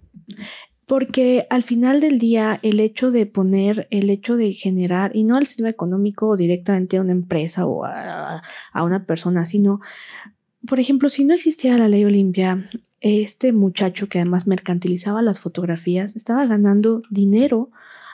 Porque 0.86 1.44
al 1.50 1.62
final 1.62 2.00
del 2.00 2.18
día, 2.18 2.58
el 2.62 2.80
hecho 2.80 3.12
de 3.12 3.24
poner, 3.26 3.86
el 3.90 4.10
hecho 4.10 4.36
de 4.36 4.52
generar, 4.52 5.14
y 5.14 5.22
no 5.22 5.36
al 5.36 5.46
sistema 5.46 5.68
económico 5.68 6.36
directamente 6.36 6.96
a 6.96 7.00
una 7.00 7.12
empresa 7.12 7.64
o 7.64 7.84
a, 7.84 8.42
a 8.72 8.82
una 8.82 9.06
persona, 9.06 9.46
sino, 9.46 9.80
por 10.66 10.80
ejemplo, 10.80 11.08
si 11.08 11.24
no 11.24 11.32
existiera 11.32 11.78
la 11.78 11.88
ley 11.88 12.04
Olimpia, 12.04 12.68
este 13.00 13.52
muchacho 13.52 14.08
que 14.08 14.18
además 14.18 14.46
mercantilizaba 14.46 15.22
las 15.22 15.40
fotografías 15.40 16.16
estaba 16.16 16.46
ganando 16.46 17.02
dinero 17.08 17.70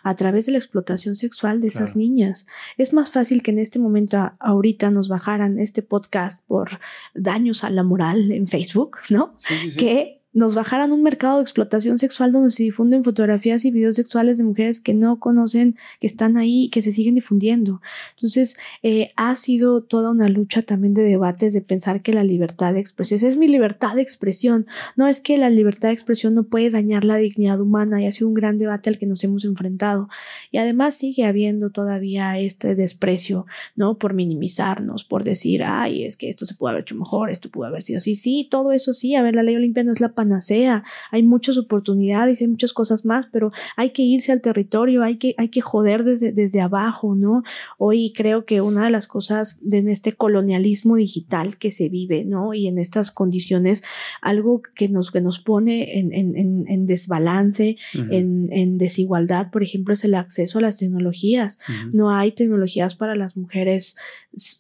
a 0.07 0.15
través 0.15 0.47
de 0.47 0.53
la 0.53 0.59
explotación 0.59 1.17
sexual 1.17 1.61
de 1.61 1.67
esas 1.67 1.97
niñas. 1.97 2.47
Es 2.79 2.93
más 2.93 3.11
fácil 3.11 3.43
que 3.43 3.51
en 3.51 3.59
este 3.59 3.81
momento, 3.81 4.31
ahorita, 4.39 4.93
nos 4.93 5.09
bajaran 5.09 5.59
este 5.59 5.83
podcast 5.83 6.47
por 6.47 6.79
daños 7.13 7.65
a 7.65 7.71
la 7.71 7.83
moral 7.83 8.31
en 8.31 8.47
Facebook, 8.47 8.99
¿no? 9.11 9.37
Que 9.77 10.16
nos 10.37 10.55
bajaran 10.55 10.93
un 10.93 11.03
mercado 11.03 11.39
de 11.39 11.43
explotación 11.43 11.99
sexual 11.99 12.31
donde 12.31 12.51
se 12.51 12.63
difunden 12.63 13.03
fotografías 13.05 13.65
y 13.65 13.71
videos 13.71 13.97
sexuales 13.97 14.37
de 14.37 14.45
mujeres 14.45 14.81
que 14.83 14.93
no 14.93 15.19
conocen, 15.19 15.77
que 15.99 16.07
están 16.07 16.37
ahí, 16.37 16.69
que 16.69 16.83
se 16.83 16.93
siguen 16.93 17.15
difundiendo. 17.15 17.81
Entonces, 18.17 18.59
eh, 18.83 19.13
ha 19.17 19.35
sido 19.35 19.81
toda 19.81 20.11
una 20.11 20.29
lucha 20.29 20.61
también 20.61 20.93
de 20.93 21.05
debates 21.05 21.55
de 21.55 21.63
pensar 21.63 22.03
que 22.03 22.13
la 22.13 22.23
libertad 22.23 22.75
de 22.75 22.81
expresión 22.81 23.19
es 23.25 23.39
mi 23.39 23.49
libertad 23.49 23.95
de 23.95 24.03
expresión. 24.03 24.67
No 24.95 25.09
es 25.09 25.23
que 25.23 25.39
la 25.39 25.49
libertad 25.49 25.89
de 25.89 25.95
expresión 25.95 26.35
no 26.35 26.43
puede 26.43 26.69
dañar 26.71 27.05
la 27.05 27.17
dignidad 27.17 27.59
humana 27.59 28.03
y 28.03 28.07
ha 28.07 28.13
sido 28.13 28.29
un 28.29 28.35
gran 28.35 28.59
debate 28.59 28.91
al 28.91 28.99
que 28.99 29.07
nos 29.07 29.25
hemos 29.25 29.47
enfrentado. 29.47 30.11
Y 30.51 30.59
además 30.59 30.97
sigue 30.97 31.25
habiendo 31.25 31.71
todavía 31.71 32.39
este 32.39 32.75
desprecio, 32.75 33.47
¿no? 33.75 33.97
Por 33.97 34.13
minimizarnos, 34.13 35.05
por 35.05 35.25
decir, 35.25 35.65
ay, 35.65 36.05
es 36.05 36.17
que 36.17 36.29
esto 36.29 36.45
se 36.45 36.55
pudo 36.55 36.69
haber 36.69 36.83
hecho 36.83 36.95
mejor, 36.95 37.31
esto 37.31 37.49
pudo 37.49 37.69
haber 37.69 37.81
sido 37.81 37.99
así. 37.99 38.15
Sí, 38.17 38.47
todo 38.51 38.73
eso 38.73 38.93
sí. 38.93 39.15
A 39.15 39.23
ver, 39.23 39.35
la 39.35 39.43
ley 39.43 39.57
olimpia 39.57 39.83
no 39.83 39.93
es 39.93 40.01
la 40.01 40.13
panacea, 40.27 40.83
hay 41.11 41.23
muchas 41.23 41.57
oportunidades, 41.57 42.41
hay 42.41 42.49
muchas 42.49 42.73
cosas 42.73 43.05
más, 43.05 43.27
pero 43.27 43.53
hay 43.77 43.91
que 43.91 44.03
irse 44.03 44.33
al 44.33 44.41
territorio, 44.41 45.03
hay 45.03 45.19
que, 45.19 45.35
hay 45.39 45.49
que 45.49 45.61
joder 45.61 46.03
desde, 46.03 46.33
desde 46.33 46.61
abajo, 46.61 47.15
¿no? 47.15 47.43
Hoy 47.79 48.13
creo 48.15 48.45
que 48.45 48.61
una 48.61 48.85
de 48.85 48.91
las 48.91 49.07
cosas 49.07 49.61
de 49.63 49.77
en 49.79 49.89
este 49.89 50.13
colonialismo 50.13 50.97
digital 50.97 51.59
que 51.59 51.71
se 51.71 51.89
vive, 51.89 52.25
¿no? 52.25 52.55
Y 52.55 52.67
en 52.67 52.79
estas 52.79 53.11
condiciones, 53.11 53.85
algo 54.21 54.63
que 54.75 54.89
nos, 54.89 55.11
que 55.11 55.21
nos 55.21 55.39
pone 55.39 55.99
en, 55.99 56.13
en, 56.13 56.65
en 56.67 56.87
desbalance, 56.87 57.77
en, 58.11 58.47
en, 58.51 58.79
desigualdad, 58.79 59.51
por 59.51 59.63
ejemplo, 59.63 59.93
es 59.93 60.05
el 60.05 60.15
acceso 60.15 60.59
a 60.59 60.63
las 60.63 60.79
tecnologías. 60.79 61.59
No 61.93 62.11
hay 62.11 62.33
tecnologías 62.33 62.95
para 62.95 63.15
las 63.15 63.37
mujeres 63.37 63.97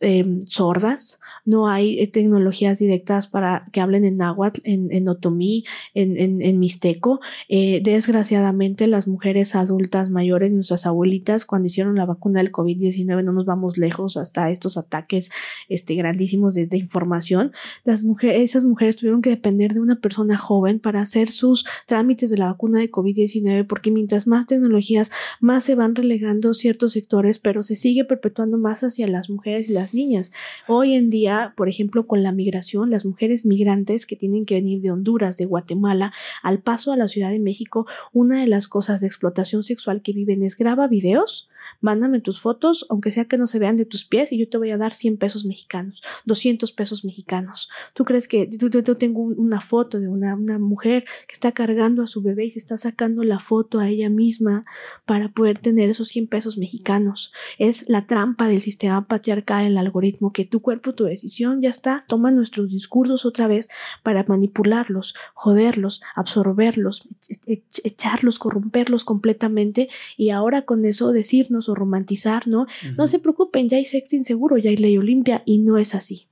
em, 0.00 0.40
sordas, 0.42 1.20
no 1.44 1.68
hay 1.68 1.98
eh, 1.98 2.06
tecnologías 2.06 2.78
directas 2.78 3.26
para 3.26 3.66
que 3.72 3.80
hablen 3.80 4.04
en 4.04 4.16
náhuatl, 4.16 4.60
en, 4.64 4.92
en 4.92 5.08
otomí, 5.08 5.55
en, 5.94 6.40
en, 6.42 6.58
Mixteco. 6.58 7.20
Eh, 7.48 7.80
desgraciadamente, 7.82 8.86
las 8.86 9.08
mujeres 9.08 9.54
adultas 9.54 10.10
mayores, 10.10 10.52
nuestras 10.52 10.86
abuelitas, 10.86 11.44
cuando 11.44 11.66
hicieron 11.66 11.94
la 11.96 12.06
vacuna 12.06 12.40
del 12.40 12.52
COVID-19, 12.52 13.22
no 13.24 13.32
nos 13.32 13.46
vamos 13.46 13.78
lejos 13.78 14.16
hasta 14.16 14.50
estos 14.50 14.76
ataques 14.76 15.30
este, 15.68 15.94
grandísimos 15.94 16.54
de, 16.54 16.68
información. 16.76 17.52
Las 17.84 18.04
mujeres, 18.04 18.42
esas 18.42 18.64
mujeres 18.64 18.96
tuvieron 18.96 19.22
que 19.22 19.30
depender 19.30 19.72
de 19.72 19.80
una 19.80 20.00
persona 20.00 20.36
joven 20.36 20.78
para 20.78 21.00
hacer 21.00 21.30
sus 21.30 21.64
trámites 21.86 22.30
de 22.30 22.38
la 22.38 22.46
vacuna 22.46 22.80
de 22.80 22.90
COVID-19, 22.90 23.66
porque 23.66 23.90
mientras 23.90 24.26
más 24.26 24.46
tecnologías, 24.46 25.10
más 25.40 25.64
se 25.64 25.74
van 25.74 25.94
relegando 25.94 26.54
ciertos 26.54 26.92
sectores, 26.92 27.38
pero 27.38 27.62
se 27.62 27.74
sigue 27.74 28.04
perpetuando 28.04 28.58
más 28.58 28.82
hacia 28.82 29.06
las 29.06 29.30
mujeres 29.30 29.68
y 29.68 29.72
las 29.72 29.94
niñas. 29.94 30.32
Hoy 30.68 30.94
en 30.94 31.10
día, 31.10 31.54
por 31.56 31.68
ejemplo, 31.68 32.06
con 32.06 32.22
la 32.22 32.32
migración, 32.32 32.90
las 32.90 33.06
mujeres 33.06 33.46
migrantes 33.46 34.06
que 34.06 34.16
tienen 34.16 34.46
que 34.46 34.54
venir 34.54 34.80
de 34.82 34.90
Honduras, 34.90 35.36
de 35.36 35.45
Guatemala, 35.46 36.12
al 36.42 36.60
paso 36.60 36.92
a 36.92 36.96
la 36.96 37.08
Ciudad 37.08 37.30
de 37.30 37.38
México, 37.38 37.86
una 38.12 38.40
de 38.40 38.46
las 38.46 38.68
cosas 38.68 39.00
de 39.00 39.06
explotación 39.06 39.64
sexual 39.64 40.02
que 40.02 40.12
viven 40.12 40.42
es 40.42 40.56
graba 40.56 40.86
videos, 40.88 41.48
mándame 41.80 42.20
tus 42.20 42.40
fotos, 42.40 42.86
aunque 42.90 43.10
sea 43.10 43.26
que 43.26 43.38
no 43.38 43.46
se 43.46 43.58
vean 43.58 43.76
de 43.76 43.84
tus 43.84 44.04
pies, 44.04 44.32
y 44.32 44.38
yo 44.38 44.48
te 44.48 44.58
voy 44.58 44.70
a 44.70 44.76
dar 44.76 44.94
100 44.94 45.16
pesos 45.16 45.44
mexicanos, 45.44 46.02
200 46.24 46.72
pesos 46.72 47.04
mexicanos. 47.04 47.68
¿Tú 47.94 48.04
crees 48.04 48.28
que 48.28 48.48
yo, 48.50 48.96
tengo 48.96 49.22
una 49.22 49.60
foto 49.60 49.98
de 49.98 50.08
una, 50.08 50.34
una 50.34 50.58
mujer 50.58 51.04
que 51.26 51.32
está 51.32 51.52
cargando 51.52 52.02
a 52.02 52.06
su 52.06 52.22
bebé 52.22 52.46
y 52.46 52.50
se 52.50 52.58
está 52.58 52.76
sacando 52.78 53.24
la 53.24 53.38
foto 53.38 53.78
a 53.78 53.88
ella 53.88 54.08
misma 54.08 54.64
para 55.04 55.28
poder 55.28 55.58
tener 55.58 55.90
esos 55.90 56.08
100 56.08 56.28
pesos 56.28 56.58
mexicanos? 56.58 57.32
Es 57.58 57.88
la 57.88 58.06
trampa 58.06 58.48
del 58.48 58.62
sistema 58.62 59.06
patriarcal, 59.06 59.66
el 59.66 59.78
algoritmo, 59.78 60.32
que 60.32 60.44
tu 60.44 60.60
cuerpo, 60.60 60.94
tu 60.94 61.04
decisión, 61.04 61.62
ya 61.62 61.70
está, 61.70 62.04
toma 62.06 62.30
nuestros 62.30 62.70
discursos 62.70 63.24
otra 63.24 63.46
vez 63.46 63.68
para 64.02 64.24
manipularlos, 64.24 65.14
joderlos, 65.34 66.02
absorberlos, 66.14 67.08
e-, 67.28 67.52
e-, 67.52 67.64
echarlos, 67.84 68.38
corromperlos 68.38 69.04
completamente 69.04 69.88
y 70.16 70.30
ahora 70.30 70.62
con 70.62 70.84
eso 70.84 71.12
decirnos 71.12 71.55
o 71.56 71.74
romantizar, 71.74 72.46
¿no? 72.46 72.66
No 72.96 73.06
se 73.06 73.18
preocupen, 73.18 73.68
ya 73.68 73.76
hay 73.78 73.84
sexting 73.84 74.24
seguro, 74.24 74.58
ya 74.58 74.70
hay 74.70 74.76
ley 74.76 74.96
Olimpia 74.98 75.42
y 75.44 75.58
no 75.58 75.78
es 75.78 75.94
así. 75.94 76.28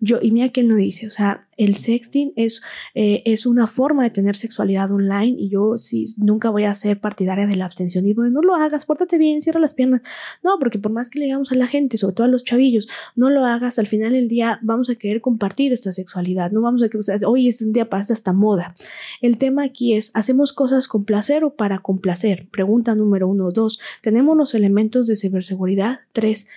Yo, 0.00 0.18
y 0.20 0.30
mira 0.30 0.48
que 0.48 0.62
él 0.62 0.68
lo 0.68 0.76
dice, 0.76 1.06
o 1.06 1.10
sea, 1.10 1.46
el 1.56 1.76
sexting 1.76 2.32
es, 2.36 2.62
eh, 2.94 3.22
es 3.26 3.44
una 3.44 3.66
forma 3.66 4.02
de 4.02 4.10
tener 4.10 4.34
sexualidad 4.34 4.90
online 4.90 5.36
y 5.38 5.50
yo 5.50 5.76
nunca 6.16 6.48
voy 6.48 6.64
a 6.64 6.72
ser 6.72 7.00
partidaria 7.00 7.46
del 7.46 7.60
abstencionismo 7.60 8.24
no 8.30 8.42
lo 8.42 8.54
hagas, 8.54 8.86
pórtate 8.86 9.18
bien, 9.18 9.42
cierra 9.42 9.60
las 9.60 9.74
piernas. 9.74 10.02
No, 10.42 10.58
porque 10.58 10.78
por 10.78 10.92
más 10.92 11.10
que 11.10 11.18
le 11.18 11.26
digamos 11.26 11.52
a 11.52 11.54
la 11.54 11.66
gente, 11.66 11.96
sobre 11.96 12.14
todo 12.14 12.24
a 12.26 12.30
los 12.30 12.44
chavillos, 12.44 12.88
no 13.14 13.30
lo 13.30 13.44
hagas, 13.44 13.78
al 13.78 13.86
final 13.86 14.12
del 14.12 14.28
día 14.28 14.58
vamos 14.62 14.90
a 14.90 14.94
querer 14.94 15.20
compartir 15.20 15.72
esta 15.72 15.92
sexualidad, 15.92 16.50
no 16.50 16.62
vamos 16.62 16.82
a 16.82 16.88
que 16.88 16.98
hoy 17.26 17.48
es 17.48 17.60
un 17.62 17.72
día 17.72 17.88
para 17.88 18.02
esta 18.02 18.32
moda. 18.32 18.74
El 19.20 19.38
tema 19.38 19.64
aquí 19.64 19.94
es, 19.94 20.10
¿hacemos 20.14 20.52
cosas 20.52 20.88
con 20.88 21.04
placer 21.04 21.44
o 21.44 21.54
para 21.54 21.80
complacer? 21.80 22.48
Pregunta 22.50 22.94
número 22.94 23.28
uno. 23.28 23.50
Dos, 23.50 23.78
¿tenemos 24.00 24.36
los 24.36 24.54
elementos 24.54 25.06
de 25.06 25.16
ciberseguridad? 25.16 26.00
Tres, 26.12 26.48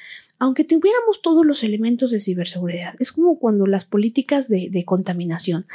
aunque 0.44 0.65
tuviéramos 0.65 1.22
todos 1.22 1.45
los 1.45 1.64
elementos 1.64 2.11
de 2.11 2.20
ciberseguridad, 2.20 2.95
es 2.99 3.14
como 3.14 3.40
cuando 3.40 3.65
las 3.65 3.86
políticas 3.86 4.49
de, 4.49 4.68
de 4.70 4.84
contaminación 4.84 5.68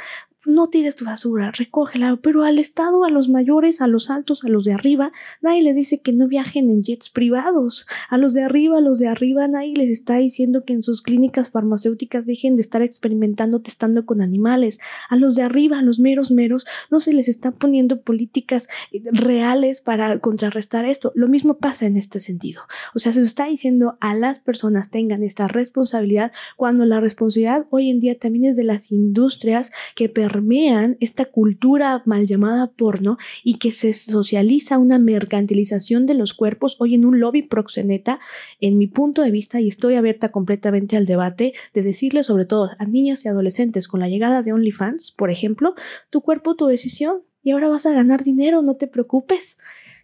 no 0.45 0.67
tires 0.67 0.95
tu 0.95 1.05
basura, 1.05 1.51
recógela, 1.51 2.17
pero 2.21 2.43
al 2.43 2.59
Estado, 2.59 3.03
a 3.03 3.09
los 3.09 3.27
mayores, 3.27 3.81
a 3.81 3.87
los 3.87 4.09
altos, 4.09 4.45
a 4.45 4.49
los 4.49 4.63
de 4.63 4.73
arriba, 4.73 5.11
nadie 5.41 5.61
les 5.61 5.75
dice 5.75 6.01
que 6.01 6.13
no 6.13 6.27
viajen 6.27 6.69
en 6.69 6.83
jets 6.83 7.09
privados. 7.09 7.87
A 8.09 8.17
los 8.17 8.33
de 8.33 8.43
arriba, 8.43 8.77
a 8.77 8.81
los 8.81 8.99
de 8.99 9.07
arriba, 9.07 9.47
nadie 9.47 9.73
les 9.75 9.89
está 9.89 10.17
diciendo 10.17 10.63
que 10.63 10.73
en 10.73 10.83
sus 10.83 11.01
clínicas 11.01 11.49
farmacéuticas 11.49 12.25
dejen 12.25 12.55
de 12.55 12.61
estar 12.61 12.81
experimentando, 12.81 13.61
testando 13.61 14.05
con 14.05 14.21
animales. 14.21 14.79
A 15.09 15.17
los 15.17 15.35
de 15.35 15.43
arriba, 15.43 15.79
a 15.79 15.81
los 15.81 15.99
meros 15.99 16.31
meros, 16.31 16.65
no 16.89 16.99
se 16.99 17.13
les 17.13 17.27
está 17.27 17.51
poniendo 17.51 18.01
políticas 18.01 18.69
eh, 18.91 19.01
reales 19.11 19.81
para 19.81 20.19
contrarrestar 20.19 20.85
esto. 20.85 21.11
Lo 21.15 21.27
mismo 21.27 21.57
pasa 21.57 21.85
en 21.85 21.97
este 21.97 22.19
sentido. 22.19 22.61
O 22.95 22.99
sea, 22.99 23.11
se 23.11 23.23
está 23.23 23.45
diciendo 23.45 23.97
a 23.99 24.15
las 24.15 24.39
personas 24.39 24.89
tengan 24.89 25.23
esta 25.23 25.47
responsabilidad 25.47 26.31
cuando 26.55 26.85
la 26.85 26.99
responsabilidad 26.99 27.67
hoy 27.69 27.89
en 27.89 27.99
día 27.99 28.17
también 28.17 28.45
es 28.45 28.55
de 28.55 28.63
las 28.63 28.91
industrias 28.91 29.71
que 29.95 30.09
permean 30.29 30.95
esta 30.99 31.25
cultura 31.25 32.03
mal 32.05 32.27
llamada 32.27 32.67
porno 32.67 33.17
y 33.43 33.55
que 33.57 33.71
se 33.71 33.93
socializa 33.93 34.77
una 34.77 34.99
mercantilización 34.99 36.05
de 36.05 36.13
los 36.13 36.33
cuerpos 36.33 36.75
hoy 36.79 36.93
en 36.95 37.05
un 37.05 37.19
lobby 37.19 37.41
proxeneta, 37.41 38.19
en 38.61 38.77
mi 38.77 38.87
punto 38.87 39.23
de 39.23 39.31
vista, 39.31 39.59
y 39.59 39.67
estoy 39.67 39.95
abierta 39.95 40.31
completamente 40.31 40.97
al 40.97 41.05
debate, 41.05 41.53
de 41.73 41.81
decirle 41.81 42.23
sobre 42.23 42.45
todo 42.45 42.69
a 42.77 42.85
niñas 42.85 43.25
y 43.25 43.29
adolescentes 43.29 43.87
con 43.87 43.99
la 43.99 44.09
llegada 44.09 44.43
de 44.43 44.53
OnlyFans, 44.53 45.11
por 45.11 45.31
ejemplo, 45.31 45.73
tu 46.09 46.21
cuerpo, 46.21 46.55
tu 46.55 46.67
decisión, 46.67 47.23
y 47.41 47.51
ahora 47.51 47.69
vas 47.69 47.85
a 47.85 47.93
ganar 47.93 48.23
dinero, 48.23 48.61
no 48.61 48.75
te 48.75 48.87
preocupes. 48.87 49.57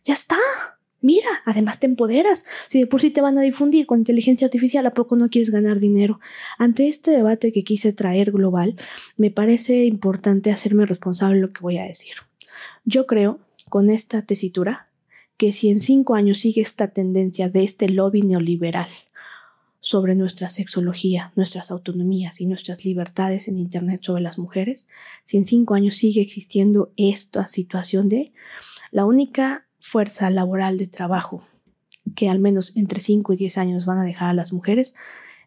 Ya 0.03 0.13
está. 0.13 0.37
Mira, 1.05 1.29
además 1.45 1.79
te 1.79 1.85
empoderas. 1.85 2.45
Si 2.67 2.79
de 2.79 2.87
por 2.87 2.99
sí 2.99 3.11
te 3.11 3.21
van 3.21 3.37
a 3.37 3.43
difundir 3.43 3.85
con 3.85 3.99
inteligencia 3.99 4.45
artificial, 4.45 4.87
¿a 4.87 4.95
poco 4.95 5.15
no 5.15 5.29
quieres 5.29 5.51
ganar 5.51 5.79
dinero? 5.79 6.19
Ante 6.57 6.87
este 6.87 7.11
debate 7.11 7.51
que 7.51 7.63
quise 7.63 7.93
traer 7.93 8.31
global, 8.31 8.75
me 9.15 9.29
parece 9.29 9.85
importante 9.85 10.49
hacerme 10.49 10.87
responsable 10.87 11.35
de 11.35 11.41
lo 11.43 11.53
que 11.53 11.61
voy 11.61 11.77
a 11.77 11.83
decir. 11.83 12.15
Yo 12.85 13.05
creo, 13.05 13.39
con 13.69 13.91
esta 13.91 14.23
tesitura, 14.23 14.89
que 15.37 15.53
si 15.53 15.69
en 15.69 15.79
cinco 15.79 16.15
años 16.15 16.39
sigue 16.39 16.61
esta 16.61 16.87
tendencia 16.87 17.49
de 17.49 17.63
este 17.63 17.87
lobby 17.87 18.23
neoliberal 18.23 18.89
sobre 19.81 20.15
nuestra 20.15 20.49
sexología, 20.49 21.31
nuestras 21.35 21.69
autonomías 21.69 22.41
y 22.41 22.47
nuestras 22.47 22.83
libertades 22.83 23.47
en 23.47 23.59
Internet 23.59 24.01
sobre 24.01 24.23
las 24.23 24.39
mujeres, 24.39 24.87
si 25.23 25.37
en 25.37 25.45
cinco 25.45 25.75
años 25.75 25.97
sigue 25.97 26.21
existiendo 26.21 26.91
esta 26.97 27.45
situación 27.45 28.09
de 28.09 28.33
la 28.89 29.05
única 29.05 29.64
fuerza 29.85 30.31
laboral 30.31 30.77
de 30.77 30.87
trabajo 30.87 31.43
que 32.15 32.27
al 32.27 32.39
menos 32.39 32.75
entre 32.75 32.99
5 32.99 33.33
y 33.33 33.35
10 33.35 33.57
años 33.59 33.85
van 33.85 33.99
a 33.99 34.03
dejar 34.03 34.29
a 34.29 34.33
las 34.33 34.51
mujeres 34.51 34.95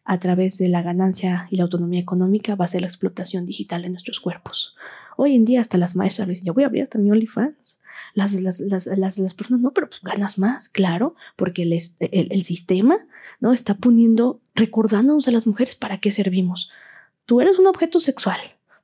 a 0.05 0.19
través 0.20 0.59
de 0.59 0.69
la 0.69 0.81
ganancia 0.81 1.48
y 1.51 1.56
la 1.56 1.65
autonomía 1.65 2.01
económica 2.01 2.55
va 2.55 2.65
a 2.65 2.69
ser 2.69 2.82
la 2.82 2.86
explotación 2.86 3.47
digital 3.47 3.82
de 3.82 3.90
nuestros 3.90 4.20
cuerpos. 4.20 4.77
Hoy 5.16 5.35
en 5.35 5.44
día 5.44 5.60
hasta 5.60 5.77
las 5.77 5.97
maestras 5.97 6.28
dicen, 6.28 6.47
yo 6.47 6.55
voy 6.55 6.62
a 6.62 6.69
abrir 6.69 6.85
hasta 6.85 6.98
mi 6.98 7.10
OnlyFans. 7.10 7.81
Las, 8.15 8.32
las, 8.40 8.60
las, 8.60 8.86
las, 8.86 9.35
personas, 9.35 9.60
no, 9.60 9.73
pero 9.73 9.89
pues 9.89 10.01
ganas 10.02 10.39
más, 10.39 10.69
claro, 10.69 11.16
porque 11.36 11.62
el, 11.62 11.73
el, 11.73 12.28
el 12.31 12.44
sistema 12.44 13.06
¿no? 13.40 13.52
está 13.52 13.74
poniendo, 13.74 14.40
recordándonos 14.55 15.27
a 15.27 15.32
las 15.32 15.48
mujeres 15.48 15.74
para 15.74 15.98
qué 15.98 16.12
servimos. 16.12 16.70
Tú 17.27 17.40
eres 17.40 17.59
un 17.59 17.66
objeto 17.66 17.98
sexual, 17.98 18.39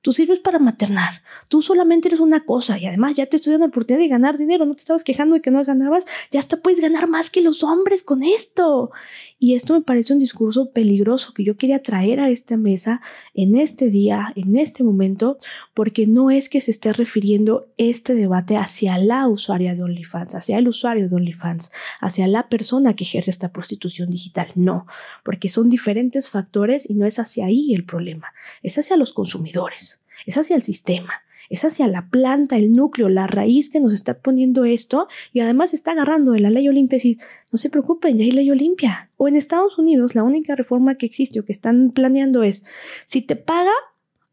Tú 0.05 0.13
sirves 0.13 0.39
para 0.39 0.59
maternar. 0.59 1.23
Tú 1.49 1.63
solamente 1.63 2.09
eres 2.09 2.21
una 2.21 2.45
cosa 2.45 2.79
y 2.79 2.85
además 2.85 3.15
ya 3.15 3.25
te 3.25 3.37
estoy 3.37 3.53
dando 3.53 3.69
la 3.69 3.71
oportunidad 3.71 4.03
de 4.03 4.09
ganar 4.09 4.37
dinero. 4.37 4.67
No 4.67 4.75
te 4.75 4.81
estabas 4.81 5.03
quejando 5.03 5.35
de 5.35 5.41
que 5.41 5.51
no 5.51 5.65
ganabas. 5.65 6.05
Ya 6.31 6.41
hasta 6.41 6.59
puedes 6.59 6.79
ganar 6.79 7.09
más 7.09 7.31
que 7.31 7.41
los 7.41 7.63
hombres 7.63 8.03
con 8.03 8.23
esto. 8.23 8.91
Y 9.39 9.55
esto 9.55 9.73
me 9.73 9.81
parece 9.81 10.13
un 10.13 10.19
discurso 10.19 10.71
peligroso 10.73 11.33
que 11.33 11.43
yo 11.43 11.57
quería 11.57 11.81
traer 11.81 12.21
a 12.21 12.29
esta 12.29 12.59
mesa 12.59 13.01
en 13.33 13.57
este 13.57 13.89
día, 13.89 14.31
en 14.37 14.59
este 14.59 14.85
momento, 14.85 15.39
porque 15.73 16.07
no 16.07 16.31
es 16.31 16.51
que 16.51 16.61
se 16.61 16.71
esté 16.71 16.93
refiriendo 16.93 17.67
este 17.79 18.13
debate 18.13 18.59
hacia 18.59 18.99
la 18.99 19.27
usuaria 19.27 19.75
de 19.75 19.85
OnlyFans, 19.85 20.35
hacia 20.35 20.59
el 20.59 20.69
usuario 20.69 21.09
de 21.09 21.17
OnlyFans, 21.17 21.73
hacia 22.03 22.27
la 22.27 22.51
persona 22.51 22.95
que 22.95 23.05
ejerce 23.05 23.31
esta 23.31 23.53
prostitución 23.53 24.11
digital. 24.11 24.49
No, 24.55 24.87
porque 25.25 25.49
son 25.49 25.71
diferentes 25.71 26.29
factores 26.29 26.91
y 26.91 26.93
no 26.93 27.07
es 27.07 27.19
hacia 27.19 27.47
ahí 27.47 27.75
el 27.75 27.87
problema, 27.87 28.35
es 28.63 28.77
hacia 28.77 28.99
los 28.99 29.15
consumidores 29.15 29.94
es 30.27 30.37
hacia 30.37 30.57
el 30.57 30.63
sistema, 30.63 31.13
es 31.51 31.65
hacia 31.65 31.87
la 31.87 32.09
planta, 32.09 32.57
el 32.57 32.73
núcleo, 32.73 33.09
la 33.09 33.27
raíz 33.27 33.71
que 33.71 33.81
nos 33.81 33.93
está 33.93 34.19
poniendo 34.19 34.65
esto 34.65 35.09
y 35.33 35.41
además 35.41 35.75
está 35.75 35.93
agarrando 35.93 36.33
de 36.33 36.41
la 36.41 36.51
ley 36.51 36.69
Olimpia 36.69 36.99
y 37.03 37.19
no 37.53 37.59
se 37.59 37.71
preocupen, 37.71 38.19
ya 38.19 38.25
hay 38.25 38.31
ley 38.31 38.51
Olimpia. 38.51 39.11
O 39.17 39.29
en 39.29 39.37
Estados 39.37 39.79
Unidos 39.79 40.15
la 40.15 40.23
única 40.23 40.57
reforma 40.57 40.97
que 40.97 41.07
existe 41.07 41.41
o 41.41 41.45
que 41.45 41.53
están 41.53 41.91
planeando 41.91 42.43
es, 42.43 42.65
si 43.05 43.23
te 43.23 43.37
paga, 43.37 43.73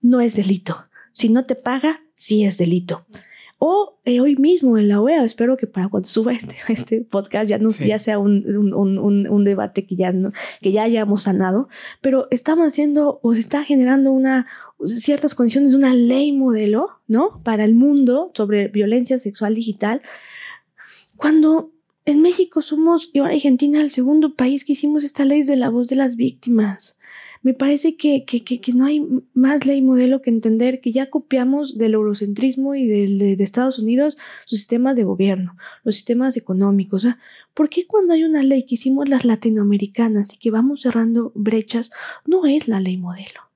no 0.02 0.22
es 0.22 0.36
delito. 0.36 0.88
Si 1.14 1.30
no 1.30 1.46
te 1.46 1.56
paga, 1.56 2.02
sí 2.16 2.46
es 2.46 2.58
delito. 2.58 3.06
O 3.64 4.00
eh, 4.06 4.22
hoy 4.22 4.38
mismo 4.38 4.80
en 4.80 4.88
la 4.88 5.00
OEA, 5.00 5.24
espero 5.24 5.56
que 5.56 5.68
para 5.68 5.88
cuando 5.88 6.10
suba 6.10 6.34
este, 6.34 6.56
este 6.68 7.02
podcast 7.02 7.48
ya, 7.48 7.60
no, 7.60 7.70
ya 7.70 8.00
sea 8.00 8.18
un, 8.18 8.44
un, 8.74 8.98
un, 8.98 9.28
un, 9.30 9.44
debate 9.44 9.86
que 9.86 9.96
ya, 9.96 10.12
no, 10.12 10.32
que 10.62 10.72
ya 10.72 10.82
hayamos 10.82 11.24
sanado, 11.24 11.70
pero 12.02 12.28
estamos 12.32 12.66
haciendo 12.66 13.20
o 13.22 13.36
se 13.36 13.40
está 13.40 13.64
generando 13.64 14.12
una, 14.12 14.48
ciertas 14.86 15.36
condiciones 15.36 15.72
de 15.72 15.78
una 15.78 15.94
ley 15.94 16.32
modelo, 16.32 16.90
¿no? 17.08 17.42
Para 17.44 17.66
el 17.66 17.76
mundo 17.76 18.32
sobre 18.34 18.68
violencia 18.68 19.20
sexual 19.20 19.56
digital, 19.56 20.02
cuando 21.18 21.72
en 22.06 22.22
México 22.22 22.62
somos, 22.62 23.10
y 23.14 23.20
ahora 23.20 23.34
Argentina, 23.34 23.80
el 23.82 23.92
segundo 23.92 24.36
país 24.36 24.66
que 24.66 24.74
hicimos 24.74 25.04
esta 25.04 25.24
ley 25.26 25.44
de 25.44 25.56
la 25.56 25.70
voz 25.70 25.88
de 25.88 25.96
las 25.96 26.16
víctimas. 26.16 27.00
Me 27.44 27.54
parece 27.56 27.96
que, 27.96 28.24
que, 28.24 28.44
que, 28.44 28.74
no 28.74 28.86
hay 28.86 29.08
más 29.34 29.66
ley 29.66 29.82
modelo 29.82 30.22
que 30.22 30.30
entender 30.30 30.80
que 30.80 30.92
ya 30.92 31.10
copiamos 31.10 31.78
del 31.78 31.96
eurocentrismo 31.96 32.76
y 32.76 32.86
del, 32.86 33.18
de, 33.18 33.44
Estados 33.44 33.80
Unidos 33.80 34.18
sus 34.46 34.60
sistemas 34.60 34.96
de 34.96 35.04
gobierno, 35.04 35.56
los 35.84 35.96
sistemas 35.96 36.38
económicos. 36.38 37.08
¿por 37.56 37.70
qué 37.70 37.88
cuando 37.88 38.14
hay 38.14 38.24
una 38.24 38.44
ley 38.44 38.64
que 38.64 38.76
hicimos 38.76 39.10
las 39.10 39.26
latinoamericanas 39.26 40.34
y 40.34 40.38
que 40.38 40.52
vamos 40.52 40.82
cerrando 40.82 41.32
brechas, 41.34 41.92
no 42.26 42.46
es 42.46 42.68
la 42.68 42.80
ley 42.80 42.98
modelo? 42.98 43.51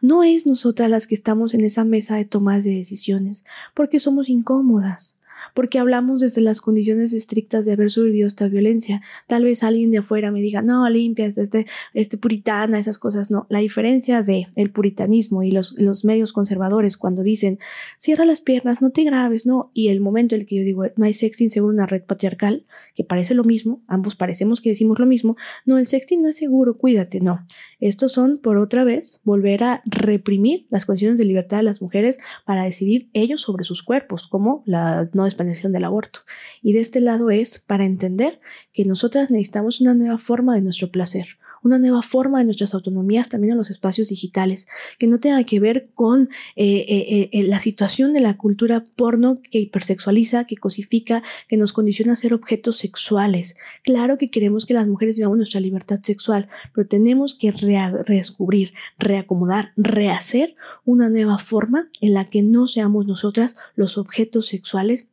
No 0.00 0.22
es 0.22 0.46
nosotras 0.46 0.88
las 0.88 1.06
que 1.06 1.14
estamos 1.14 1.54
en 1.54 1.64
esa 1.64 1.84
mesa 1.84 2.16
de 2.16 2.24
tomas 2.24 2.64
de 2.64 2.74
decisiones, 2.74 3.44
porque 3.74 4.00
somos 4.00 4.28
incómodas, 4.28 5.17
porque 5.58 5.80
hablamos 5.80 6.20
desde 6.20 6.40
las 6.40 6.60
condiciones 6.60 7.12
estrictas 7.12 7.64
de 7.64 7.72
haber 7.72 7.90
sobrevivido 7.90 8.28
esta 8.28 8.46
violencia. 8.46 9.02
Tal 9.26 9.42
vez 9.42 9.64
alguien 9.64 9.90
de 9.90 9.98
afuera 9.98 10.30
me 10.30 10.40
diga, 10.40 10.62
no, 10.62 10.88
limpias, 10.88 11.36
este, 11.36 11.66
este 11.94 12.16
puritana, 12.16 12.78
esas 12.78 12.96
cosas. 12.96 13.32
No, 13.32 13.44
la 13.48 13.58
diferencia 13.58 14.22
de 14.22 14.46
el 14.54 14.70
puritanismo 14.70 15.42
y 15.42 15.50
los, 15.50 15.72
los 15.72 16.04
medios 16.04 16.32
conservadores 16.32 16.96
cuando 16.96 17.24
dicen, 17.24 17.58
cierra 17.96 18.24
las 18.24 18.40
piernas, 18.40 18.80
no 18.82 18.90
te 18.90 19.02
grabes, 19.02 19.46
no, 19.46 19.72
y 19.74 19.88
el 19.88 20.00
momento 20.00 20.36
en 20.36 20.42
el 20.42 20.46
que 20.46 20.58
yo 20.58 20.62
digo, 20.62 20.84
no 20.94 21.04
hay 21.04 21.12
sexting 21.12 21.50
seguro 21.50 21.74
una 21.74 21.86
red 21.86 22.04
patriarcal, 22.04 22.64
que 22.94 23.02
parece 23.02 23.34
lo 23.34 23.42
mismo, 23.42 23.82
ambos 23.88 24.14
parecemos 24.14 24.60
que 24.60 24.68
decimos 24.68 25.00
lo 25.00 25.06
mismo, 25.06 25.36
no, 25.66 25.78
el 25.78 25.88
sexting 25.88 26.22
no 26.22 26.28
es 26.28 26.36
seguro, 26.36 26.78
cuídate, 26.78 27.18
no. 27.18 27.44
Estos 27.80 28.12
son, 28.12 28.38
por 28.38 28.58
otra 28.58 28.84
vez, 28.84 29.20
volver 29.24 29.64
a 29.64 29.82
reprimir 29.86 30.68
las 30.70 30.86
condiciones 30.86 31.18
de 31.18 31.24
libertad 31.24 31.56
de 31.56 31.64
las 31.64 31.82
mujeres 31.82 32.20
para 32.46 32.62
decidir 32.62 33.10
ellos 33.12 33.40
sobre 33.40 33.64
sus 33.64 33.82
cuerpos, 33.82 34.28
como 34.28 34.62
la 34.64 35.10
no 35.14 35.26
del 35.48 35.84
aborto. 35.84 36.20
Y 36.62 36.72
de 36.72 36.80
este 36.80 37.00
lado 37.00 37.30
es 37.30 37.58
para 37.58 37.84
entender 37.84 38.40
que 38.72 38.84
nosotras 38.84 39.30
necesitamos 39.30 39.80
una 39.80 39.94
nueva 39.94 40.18
forma 40.18 40.54
de 40.54 40.62
nuestro 40.62 40.90
placer, 40.90 41.38
una 41.62 41.78
nueva 41.78 42.02
forma 42.02 42.38
de 42.38 42.44
nuestras 42.44 42.74
autonomías 42.74 43.28
también 43.28 43.52
en 43.52 43.58
los 43.58 43.70
espacios 43.70 44.08
digitales, 44.08 44.68
que 44.98 45.06
no 45.06 45.20
tenga 45.20 45.42
que 45.44 45.60
ver 45.60 45.90
con 45.94 46.28
eh, 46.56 46.84
eh, 46.88 47.30
eh, 47.32 47.42
la 47.44 47.58
situación 47.58 48.12
de 48.12 48.20
la 48.20 48.36
cultura 48.36 48.84
porno 48.96 49.40
que 49.50 49.58
hipersexualiza, 49.58 50.44
que 50.44 50.56
cosifica, 50.56 51.22
que 51.48 51.56
nos 51.56 51.72
condiciona 51.72 52.12
a 52.12 52.16
ser 52.16 52.34
objetos 52.34 52.76
sexuales. 52.78 53.58
Claro 53.82 54.18
que 54.18 54.30
queremos 54.30 54.66
que 54.66 54.74
las 54.74 54.86
mujeres 54.86 55.16
vivamos 55.16 55.38
nuestra 55.38 55.60
libertad 55.60 55.98
sexual, 56.02 56.48
pero 56.74 56.86
tenemos 56.86 57.34
que 57.34 57.50
redescubrir, 57.50 58.74
reacomodar, 58.98 59.72
rehacer 59.76 60.54
una 60.84 61.08
nueva 61.10 61.38
forma 61.38 61.88
en 62.00 62.14
la 62.14 62.30
que 62.30 62.42
no 62.42 62.66
seamos 62.66 63.06
nosotras 63.06 63.56
los 63.74 63.98
objetos 63.98 64.46
sexuales 64.46 65.10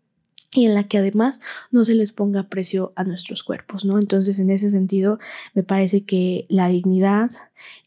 y 0.56 0.66
en 0.66 0.74
la 0.74 0.88
que 0.88 0.98
además 0.98 1.42
no 1.70 1.84
se 1.86 1.94
les 1.94 2.12
ponga 2.12 2.44
precio 2.44 2.94
a 2.96 3.04
nuestros 3.04 3.44
cuerpos, 3.44 3.86
¿no? 3.86 4.00
Entonces, 4.00 4.40
en 4.40 4.50
ese 4.50 4.72
sentido, 4.72 5.20
me 5.54 5.64
parece 5.64 6.06
que 6.06 6.46
la 6.50 6.68
dignidad, 6.70 7.30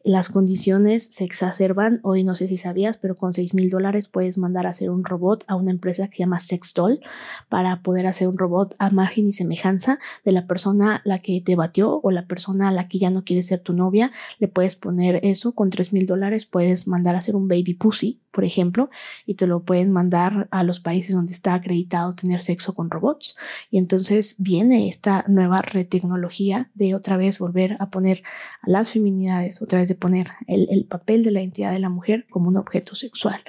las 0.02 0.28
condiciones 0.28 1.04
se 1.04 1.24
exacerban. 1.24 2.00
Hoy 2.02 2.24
no 2.24 2.34
sé 2.34 2.46
si 2.46 2.56
sabías, 2.56 2.96
pero 2.96 3.16
con 3.16 3.34
6 3.34 3.54
mil 3.54 3.70
dólares 3.70 4.08
puedes 4.08 4.38
mandar 4.38 4.66
a 4.66 4.70
hacer 4.70 4.90
un 4.90 5.04
robot 5.04 5.44
a 5.48 5.54
una 5.54 5.70
empresa 5.70 6.08
que 6.08 6.16
se 6.16 6.22
llama 6.22 6.40
Sextol 6.40 7.00
para 7.48 7.82
poder 7.82 8.06
hacer 8.06 8.28
un 8.28 8.38
robot 8.38 8.74
a 8.78 8.88
imagen 8.88 9.28
y 9.28 9.32
semejanza 9.32 9.98
de 10.24 10.32
la 10.32 10.46
persona 10.46 11.02
la 11.04 11.18
que 11.18 11.40
te 11.40 11.56
batió 11.56 12.00
o 12.02 12.10
la 12.10 12.26
persona 12.26 12.68
a 12.68 12.72
la 12.72 12.88
que 12.88 12.98
ya 12.98 13.10
no 13.10 13.24
quiere 13.24 13.42
ser 13.42 13.60
tu 13.60 13.72
novia. 13.72 14.12
Le 14.38 14.48
puedes 14.48 14.76
poner 14.76 15.20
eso 15.24 15.52
con 15.52 15.70
3 15.70 15.92
mil 15.92 16.06
dólares, 16.06 16.46
puedes 16.46 16.88
mandar 16.88 17.14
a 17.14 17.18
hacer 17.18 17.36
un 17.36 17.48
baby 17.48 17.74
pussy, 17.74 18.20
por 18.30 18.44
ejemplo, 18.44 18.90
y 19.26 19.34
te 19.34 19.46
lo 19.46 19.64
pueden 19.64 19.90
mandar 19.90 20.48
a 20.50 20.62
los 20.62 20.80
países 20.80 21.14
donde 21.14 21.32
está 21.32 21.54
acreditado 21.54 22.14
tener 22.14 22.40
sexo 22.40 22.74
con 22.74 22.90
robots. 22.90 23.36
Y 23.70 23.78
entonces 23.78 24.36
viene 24.38 24.88
esta 24.88 25.24
nueva 25.28 25.62
retecnología 25.62 26.70
de 26.74 26.94
otra 26.94 27.16
vez 27.16 27.38
volver 27.38 27.76
a 27.80 27.90
poner 27.90 28.22
a 28.62 28.70
las 28.70 28.90
feminidades 28.90 29.57
otra 29.60 29.78
vez 29.78 29.88
de 29.88 29.94
poner 29.94 30.28
el, 30.46 30.84
papel 30.84 31.22
de 31.22 31.30
la 31.30 31.40
identidad 31.40 31.72
de 31.72 31.78
la 31.78 31.88
mujer 31.88 32.26
como 32.30 32.48
un 32.48 32.56
objeto 32.56 32.94
sexual. 32.94 33.40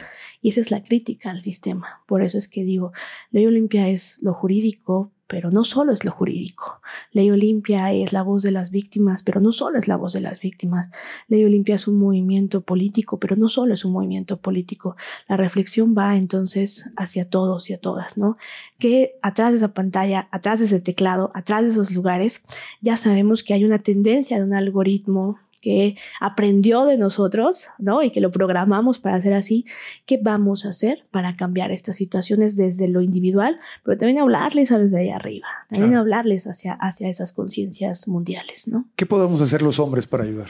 Y 0.41 0.49
esa 0.49 0.61
es 0.61 0.72
la 0.72 0.84
crítica 0.84 1.31
al 1.31 1.41
sistema. 1.41 2.02
Por 2.07 2.22
eso 2.22 2.38
es 2.38 2.48
que 2.48 2.64
digo, 2.64 2.91
ley 3.31 3.45
Olimpia 3.45 3.90
es 3.90 4.19
lo 4.22 4.34
jurídico, 4.34 5.11
pero 5.30 5.52
no 5.52 5.64
solo 5.64 5.94
es 5.94 6.03
lo 6.03 6.11
jurídico. 6.11 6.81
Ley 7.11 7.30
Olimpia 7.30 7.94
es 7.94 8.14
la 8.14 8.23
voz 8.23 8.41
de 8.41 8.49
las 8.49 8.72
víctimas, 8.72 9.22
pero 9.22 9.40
no 9.40 9.52
solo 9.52 9.77
es 9.77 9.88
la 9.88 9.95
voz 9.95 10.14
de 10.14 10.22
las 10.22 10.40
víctimas. 10.40 10.90
Ley 11.27 11.45
Olimpia 11.45 11.76
es 11.76 11.88
un 11.88 11.99
movimiento 11.99 12.61
político, 12.61 13.19
pero 13.19 13.36
no 13.36 13.48
solo 13.48 13.76
es 13.76 13.86
un 13.86 13.91
movimiento 13.91 14.38
político. 14.38 14.95
La 15.27 15.38
reflexión 15.38 15.94
va 15.95 16.18
entonces 16.18 16.91
hacia 16.98 17.30
todos 17.30 17.69
y 17.69 17.73
a 17.73 17.77
todas, 17.77 18.18
¿no? 18.18 18.38
Que 18.80 19.19
atrás 19.22 19.52
de 19.52 19.57
esa 19.57 19.76
pantalla, 19.76 20.27
atrás 20.31 20.61
de 20.61 20.65
ese 20.65 20.80
teclado, 20.80 21.31
atrás 21.36 21.64
de 21.64 21.69
esos 21.69 21.91
lugares, 21.91 22.44
ya 22.81 22.98
sabemos 22.98 23.44
que 23.44 23.53
hay 23.53 23.64
una 23.64 23.77
tendencia 23.77 24.40
de 24.40 24.45
un 24.45 24.56
algoritmo 24.56 25.38
que 25.61 25.98
aprendió 26.19 26.86
de 26.86 26.98
nosotros, 26.98 27.68
¿no? 27.77 28.03
Y 28.03 28.11
que 28.11 28.22
lo 28.22 28.31
programamos 28.31 28.99
para 28.99 29.18
hacer 29.18 29.34
así, 29.34 29.65
¿qué 30.06 30.19
vamos 30.22 30.65
a 30.65 30.69
hacer 30.69 31.03
para 31.11 31.36
cambiar 31.36 31.72
estas 31.72 31.95
situaciones 31.95 32.56
desde 32.56 32.88
lo 32.88 33.02
individual, 33.02 33.60
pero 33.84 33.98
también 33.98 34.19
hablarles 34.19 34.72
a 34.72 34.77
los 34.77 34.91
de 34.91 35.02
ahí 35.02 35.10
arriba, 35.10 35.48
también 35.68 35.95
hablarles 35.95 36.48
hacia, 36.48 36.73
hacia 36.73 37.10
esas 37.10 37.31
conciencias 37.31 38.07
mundiales, 38.07 38.68
¿no? 38.68 38.88
¿Qué 38.95 39.06
podemos 39.06 39.41
hacer 39.41 39.61
los 39.61 39.80
hombres 39.80 40.07
para 40.07 40.23
ayudar? 40.23 40.49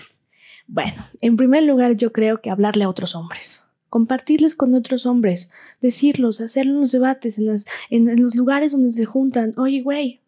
Bueno, 0.68 1.04
en 1.22 1.36
primer 1.36 1.64
lugar 1.64 1.94
yo 1.94 2.12
creo 2.12 2.42
que 2.42 2.50
hablarle 2.50 2.84
a 2.84 2.90
otros 2.90 3.16
hombres 3.16 3.66
compartirles 3.90 4.56
con 4.56 4.76
otros 4.76 5.06
hombres, 5.06 5.52
decirlos, 5.82 6.42
hacer 6.42 6.66
los 6.68 6.92
debates 6.92 7.38
en, 7.38 7.48
las, 7.48 7.66
en, 7.90 8.08
en 8.08 8.22
los 8.22 8.36
lugares 8.36 8.72
donde 8.72 8.92
se 8.92 9.06
juntan. 9.06 9.52
Oye, 9.58 9.82
güey, 9.82 10.19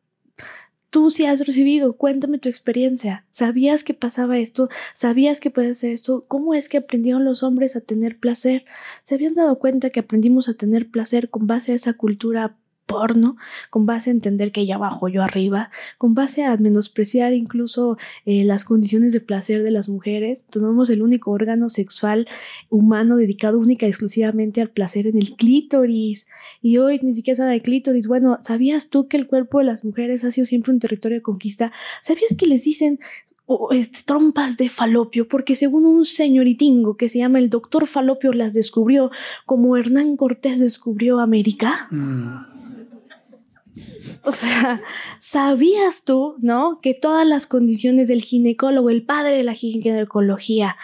tú 0.92 1.10
sí 1.10 1.26
has 1.26 1.48
recibido, 1.48 1.94
cuéntame 1.94 2.38
tu 2.38 2.50
experiencia. 2.50 3.26
¿Sabías 3.32 3.84
que 3.84 3.96
pasaba 3.96 4.38
esto? 4.38 4.70
¿Sabías 4.94 5.40
que 5.40 5.50
puede 5.50 5.74
ser 5.74 5.94
esto? 5.94 6.26
¿Cómo 6.28 6.54
es 6.54 6.70
que 6.70 6.78
aprendieron 6.78 7.26
los 7.26 7.42
hombres 7.42 7.76
a 7.76 7.82
tener 7.82 8.20
placer? 8.20 8.66
¿Se 9.02 9.16
habían 9.16 9.34
dado 9.34 9.58
cuenta 9.58 9.90
que 9.90 10.02
aprendimos 10.02 10.50
a 10.50 10.54
tener 10.54 10.92
placer 10.92 11.30
con 11.30 11.48
base 11.48 11.72
a 11.72 11.76
esa 11.76 11.94
cultura 11.94 12.58
porno, 12.92 13.38
con 13.70 13.86
base 13.86 14.10
a 14.10 14.14
entender 14.14 14.52
que 14.52 14.62
ella 14.62 14.76
abajo, 14.76 15.08
yo 15.08 15.24
arriba, 15.24 15.70
con 15.98 16.14
base 16.14 16.44
a 16.44 16.56
menospreciar 16.58 17.34
incluso 17.34 17.98
eh, 18.26 18.44
las 18.44 18.64
condiciones 18.64 19.14
de 19.14 19.22
placer 19.22 19.64
de 19.64 19.72
las 19.72 19.90
mujeres. 19.90 20.48
Tenemos 20.50 20.90
el 20.90 21.02
único 21.02 21.32
órgano 21.32 21.70
sexual 21.70 22.28
humano 22.70 23.18
dedicado 23.18 23.60
única 23.60 23.86
y 23.86 23.90
exclusivamente 23.90 24.62
al 24.62 24.70
placer 24.70 25.08
en 25.08 25.18
el 25.18 25.36
clítoris. 25.36 26.28
Y 26.62 26.78
hoy 26.78 27.00
ni 27.02 27.14
siquiera 27.14 27.38
sabe 27.38 27.54
de 27.54 27.62
clítoris. 27.62 28.08
Bueno, 28.08 28.38
¿sabías 28.42 28.90
tú 28.90 29.08
que 29.08 29.18
el 29.18 29.28
cuerpo 29.28 29.60
de 29.60 29.66
las 29.66 29.86
mujeres 29.86 30.24
ha 30.24 30.32
sido 30.32 30.46
siempre 30.46 30.74
un 30.74 30.80
territorio 30.80 31.18
de 31.18 31.22
conquista? 31.22 31.72
¿Sabías 32.02 32.36
que 32.38 32.46
les 32.46 32.64
dicen 32.64 33.00
este, 33.72 34.00
trompas 34.06 34.58
de 34.58 34.70
falopio, 34.70 35.28
porque 35.28 35.56
según 35.56 35.86
un 35.86 36.06
señoritingo 36.06 36.96
que 36.96 37.10
se 37.10 37.20
llama 37.20 37.40
el 37.40 37.50
doctor 37.50 37.86
falopio 37.86 38.34
las 38.34 38.54
descubrió 38.54 39.12
como 39.46 39.76
Hernán 39.78 40.16
Cortés 40.16 40.60
descubrió 40.60 41.20
América. 41.20 41.88
Mm. 41.92 42.46
O 44.26 44.34
sea, 44.34 44.82
¿sabías 45.18 46.04
tú, 46.06 46.36
no? 46.40 46.80
Que 46.82 46.94
todas 46.94 47.26
las 47.26 47.48
condiciones 47.48 48.08
del 48.08 48.22
ginecólogo, 48.22 48.92
el 48.92 49.04
padre 49.04 49.32
de 49.32 49.44
la 49.44 49.54
ginecología, 49.54 50.78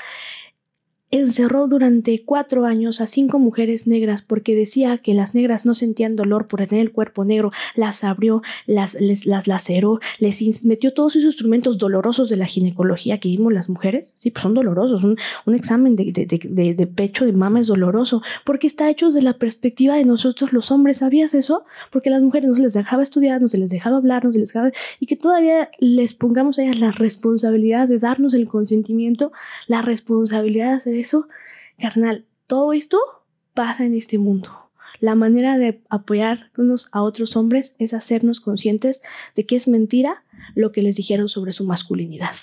encerró 1.20 1.68
durante 1.68 2.24
cuatro 2.24 2.66
años 2.66 3.02
a 3.02 3.08
cinco 3.08 3.40
mujeres 3.40 3.88
negras 3.88 4.22
porque 4.22 4.56
decía 4.56 4.98
que 4.98 5.14
las 5.14 5.36
negras 5.36 5.66
no 5.66 5.74
sentían 5.74 6.16
dolor 6.16 6.48
por 6.48 6.66
tener 6.66 6.86
el 6.86 6.92
cuerpo 6.92 7.26
negro, 7.26 7.52
las 7.76 8.04
abrió, 8.04 8.42
las, 8.66 9.00
les, 9.00 9.26
las 9.26 9.48
laceró, 9.48 10.00
les 10.20 10.66
metió 10.66 10.94
todos 10.94 11.16
esos 11.16 11.34
instrumentos 11.34 11.78
dolorosos 11.78 12.30
de 12.30 12.38
la 12.38 12.46
ginecología 12.46 13.20
que 13.20 13.30
vimos 13.30 13.54
las 13.54 13.70
mujeres. 13.70 14.14
Sí, 14.16 14.32
pues 14.32 14.44
son 14.44 14.54
dolorosos. 14.54 15.04
Un, 15.04 15.18
un 15.46 15.56
examen 15.56 15.96
de, 15.96 16.12
de, 16.12 16.26
de, 16.26 16.74
de, 16.74 16.88
pecho, 16.88 17.26
de 17.26 17.34
mama 17.34 17.60
es 17.60 17.68
doloroso 17.68 18.22
porque 18.46 18.68
está 18.68 18.90
hecho 18.90 19.08
desde 19.08 19.22
la 19.22 19.34
perspectiva 19.34 19.96
de 19.96 20.06
nosotros 20.06 20.54
los 20.54 20.72
hombres. 20.72 20.98
¿Sabías 20.98 21.34
eso? 21.34 21.64
Porque 21.92 22.10
a 22.10 22.14
las 22.14 22.24
mujeres 22.24 22.50
no 22.50 22.56
se 22.56 22.62
les 22.62 22.74
dejaba 22.74 23.04
estudiar, 23.04 23.42
no 23.42 23.50
se 23.50 23.58
les 23.58 23.70
dejaba 23.70 23.98
hablar, 23.98 24.26
no 24.26 24.34
se 24.34 24.40
les 24.40 24.50
dejaba... 24.50 24.72
Y 25.00 25.06
que 25.06 25.16
todavía 25.16 25.70
les 25.80 26.14
pongamos 26.14 26.60
a 26.60 26.64
ellas 26.64 26.80
la 26.80 26.92
responsabilidad 26.92 27.88
de 27.88 28.00
darnos 28.00 28.34
el 28.34 28.48
consentimiento, 28.48 29.32
la 29.68 29.82
responsabilidad 29.82 30.70
de 30.70 30.76
hacer 30.76 30.96
eso, 30.96 31.07
carnal, 31.78 32.26
todo 32.48 32.74
esto 32.74 33.00
pasa 33.54 33.86
en 33.86 33.96
este 33.96 34.18
mundo. 34.18 34.72
La 35.00 35.16
manera 35.16 35.58
de 35.58 35.82
apoyarnos 35.90 36.88
a 36.92 37.04
otros 37.04 37.36
hombres 37.36 37.76
es 37.78 37.94
hacernos 37.94 38.40
conscientes 38.42 39.02
de 39.36 39.44
que 39.44 39.56
es 39.56 39.68
mentira 39.68 40.24
lo 40.56 40.72
que 40.72 40.82
les 40.82 40.96
dijeron 40.96 41.30
sobre 41.30 41.52
su 41.52 41.66
masculinidad 41.66 42.36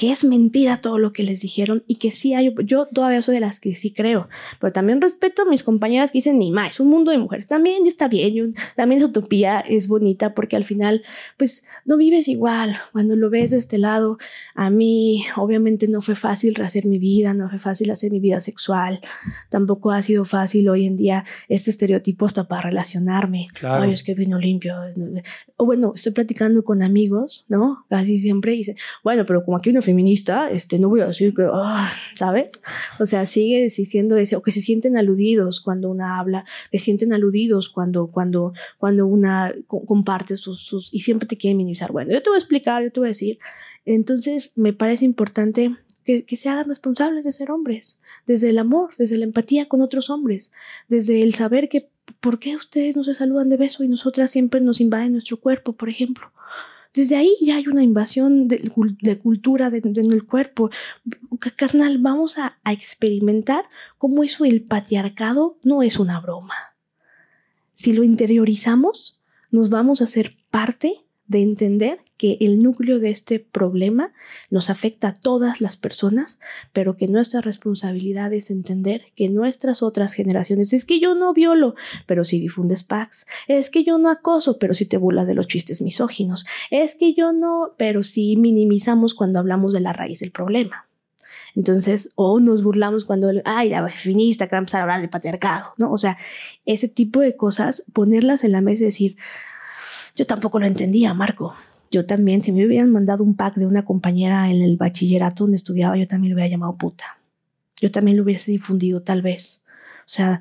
que 0.00 0.10
es 0.10 0.24
mentira 0.24 0.80
todo 0.80 0.98
lo 0.98 1.12
que 1.12 1.22
les 1.22 1.42
dijeron 1.42 1.82
y 1.86 1.96
que 1.96 2.10
sí 2.10 2.32
hay, 2.32 2.54
yo 2.64 2.86
todavía 2.86 3.20
soy 3.20 3.34
de 3.34 3.42
las 3.42 3.60
que 3.60 3.74
sí 3.74 3.92
creo, 3.92 4.30
pero 4.58 4.72
también 4.72 4.98
respeto 4.98 5.42
a 5.42 5.44
mis 5.44 5.62
compañeras 5.62 6.10
que 6.10 6.16
dicen, 6.16 6.38
ni 6.38 6.50
más, 6.50 6.76
es 6.76 6.80
un 6.80 6.88
mundo 6.88 7.10
de 7.10 7.18
mujeres, 7.18 7.48
también 7.48 7.84
está 7.84 8.08
bien, 8.08 8.54
también 8.76 8.96
esa 8.96 9.08
utopía 9.08 9.60
es 9.60 9.88
bonita 9.88 10.34
porque 10.34 10.56
al 10.56 10.64
final, 10.64 11.02
pues 11.36 11.66
no 11.84 11.98
vives 11.98 12.28
igual, 12.28 12.78
cuando 12.92 13.14
lo 13.14 13.28
ves 13.28 13.50
de 13.50 13.58
este 13.58 13.76
lado, 13.76 14.16
a 14.54 14.70
mí 14.70 15.26
obviamente 15.36 15.86
no 15.86 16.00
fue 16.00 16.14
fácil 16.14 16.54
rehacer 16.54 16.86
mi 16.86 16.98
vida, 16.98 17.34
no 17.34 17.50
fue 17.50 17.58
fácil 17.58 17.90
hacer 17.90 18.10
mi 18.10 18.20
vida 18.20 18.40
sexual, 18.40 19.02
tampoco 19.50 19.90
ha 19.90 20.00
sido 20.00 20.24
fácil 20.24 20.70
hoy 20.70 20.86
en 20.86 20.96
día 20.96 21.26
este 21.50 21.68
estereotipo 21.68 22.24
hasta 22.24 22.48
para 22.48 22.62
relacionarme, 22.62 23.48
claro. 23.52 23.82
ay, 23.82 23.92
es 23.92 24.02
que 24.02 24.14
vino 24.14 24.38
limpio, 24.38 24.76
o 25.58 25.66
bueno, 25.66 25.92
estoy 25.94 26.12
platicando 26.12 26.64
con 26.64 26.82
amigos, 26.82 27.44
¿no? 27.50 27.84
Casi 27.90 28.16
siempre 28.16 28.52
dicen, 28.52 28.76
bueno, 29.04 29.26
pero 29.26 29.44
como 29.44 29.58
aquí 29.58 29.68
uno 29.68 29.82
feminista, 29.90 30.48
este, 30.50 30.78
no 30.78 30.88
voy 30.88 31.00
a 31.00 31.06
decir 31.06 31.34
que, 31.34 31.44
ah", 31.52 31.90
¿sabes? 32.14 32.62
O 33.00 33.06
sea, 33.06 33.26
sigue 33.26 33.64
existiendo 33.64 34.16
ese, 34.16 34.36
o 34.36 34.42
que 34.42 34.52
se 34.52 34.60
sienten 34.60 34.96
aludidos 34.96 35.60
cuando 35.60 35.90
una 35.90 36.20
habla, 36.20 36.44
que 36.70 36.78
se 36.78 36.84
sienten 36.84 37.12
aludidos 37.12 37.68
cuando, 37.68 38.06
cuando, 38.06 38.52
cuando 38.78 39.06
una 39.06 39.52
comparte 39.66 40.36
sus, 40.36 40.60
sus, 40.60 40.94
y 40.94 41.00
siempre 41.00 41.26
te 41.26 41.36
quieren 41.36 41.56
minimizar. 41.56 41.90
Bueno, 41.90 42.12
yo 42.12 42.22
te 42.22 42.30
voy 42.30 42.36
a 42.36 42.38
explicar, 42.38 42.84
yo 42.84 42.92
te 42.92 43.00
voy 43.00 43.08
a 43.08 43.10
decir. 43.10 43.38
Entonces, 43.84 44.56
me 44.56 44.72
parece 44.72 45.04
importante 45.04 45.76
que, 46.04 46.24
que, 46.24 46.36
se 46.36 46.48
hagan 46.48 46.68
responsables 46.68 47.24
de 47.24 47.32
ser 47.32 47.50
hombres, 47.50 48.02
desde 48.26 48.50
el 48.50 48.58
amor, 48.58 48.90
desde 48.96 49.18
la 49.18 49.24
empatía 49.24 49.66
con 49.66 49.82
otros 49.82 50.08
hombres, 50.08 50.52
desde 50.88 51.22
el 51.22 51.34
saber 51.34 51.68
que, 51.68 51.90
¿por 52.20 52.38
qué 52.38 52.54
ustedes 52.54 52.96
no 52.96 53.02
se 53.02 53.14
saludan 53.14 53.48
de 53.48 53.56
beso 53.56 53.82
y 53.82 53.88
nosotras 53.88 54.30
siempre 54.30 54.60
nos 54.60 54.80
invaden 54.80 55.12
nuestro 55.12 55.38
cuerpo, 55.38 55.72
por 55.72 55.88
ejemplo? 55.88 56.30
Desde 56.92 57.16
ahí 57.16 57.36
ya 57.40 57.56
hay 57.56 57.68
una 57.68 57.82
invasión 57.82 58.48
de, 58.48 58.68
cultura 59.22 59.68
en 59.68 60.12
el 60.12 60.24
cuerpo. 60.24 60.70
Carnal, 61.56 61.98
vamos 61.98 62.38
a, 62.38 62.58
a 62.64 62.72
experimentar 62.72 63.64
cómo 63.96 64.24
eso 64.24 64.44
del 64.44 64.62
patriarcado 64.62 65.56
no 65.62 65.82
es 65.82 65.98
una 65.98 66.20
broma. 66.20 66.54
Si 67.72 67.92
lo 67.92 68.02
interiorizamos, 68.02 69.20
nos 69.50 69.70
vamos 69.70 70.00
a 70.00 70.04
hacer 70.04 70.36
parte 70.50 71.04
de 71.26 71.42
entender 71.42 72.00
que 72.20 72.36
el 72.42 72.62
núcleo 72.62 72.98
de 72.98 73.08
este 73.08 73.40
problema 73.40 74.12
nos 74.50 74.68
afecta 74.68 75.08
a 75.08 75.14
todas 75.14 75.62
las 75.62 75.78
personas, 75.78 76.38
pero 76.74 76.94
que 76.94 77.08
nuestra 77.08 77.40
responsabilidad 77.40 78.30
es 78.34 78.50
entender 78.50 79.06
que 79.16 79.30
nuestras 79.30 79.82
otras 79.82 80.12
generaciones, 80.12 80.74
es 80.74 80.84
que 80.84 81.00
yo 81.00 81.14
no 81.14 81.32
violo, 81.32 81.76
pero 82.04 82.24
si 82.24 82.38
difundes 82.38 82.82
packs, 82.82 83.24
es 83.48 83.70
que 83.70 83.84
yo 83.84 83.96
no 83.96 84.10
acoso, 84.10 84.58
pero 84.58 84.74
si 84.74 84.84
te 84.84 84.98
burlas 84.98 85.28
de 85.28 85.34
los 85.34 85.48
chistes 85.48 85.80
misóginos, 85.80 86.44
es 86.70 86.94
que 86.94 87.14
yo 87.14 87.32
no, 87.32 87.72
pero 87.78 88.02
si 88.02 88.36
minimizamos 88.36 89.14
cuando 89.14 89.38
hablamos 89.38 89.72
de 89.72 89.80
la 89.80 89.94
raíz 89.94 90.20
del 90.20 90.30
problema. 90.30 90.88
Entonces, 91.56 92.12
o 92.16 92.38
nos 92.38 92.62
burlamos 92.62 93.06
cuando, 93.06 93.30
ay, 93.46 93.70
la 93.70 93.88
feminista 93.88 94.46
que 94.46 94.56
va 94.56 94.62
a 94.70 94.76
a 94.76 94.82
hablar 94.82 95.00
de 95.00 95.08
patriarcado, 95.08 95.72
¿no? 95.78 95.90
O 95.90 95.96
sea, 95.96 96.18
ese 96.66 96.86
tipo 96.86 97.20
de 97.20 97.34
cosas, 97.34 97.84
ponerlas 97.94 98.44
en 98.44 98.52
la 98.52 98.60
mesa 98.60 98.82
y 98.82 98.86
decir, 98.86 99.16
yo 100.16 100.26
tampoco 100.26 100.58
lo 100.58 100.66
entendía, 100.66 101.14
Marco. 101.14 101.54
Yo 101.90 102.06
también, 102.06 102.42
si 102.42 102.52
me 102.52 102.64
hubieran 102.64 102.92
mandado 102.92 103.24
un 103.24 103.34
pack 103.34 103.56
de 103.56 103.66
una 103.66 103.84
compañera 103.84 104.50
en 104.50 104.62
el 104.62 104.76
bachillerato 104.76 105.44
donde 105.44 105.56
estudiaba, 105.56 105.96
yo 105.96 106.06
también 106.06 106.30
lo 106.30 106.36
hubiera 106.36 106.50
llamado 106.50 106.76
puta. 106.76 107.18
Yo 107.80 107.90
también 107.90 108.16
lo 108.16 108.22
hubiese 108.22 108.52
difundido, 108.52 109.02
tal 109.02 109.22
vez. 109.22 109.64
O 110.06 110.12
sea, 110.12 110.40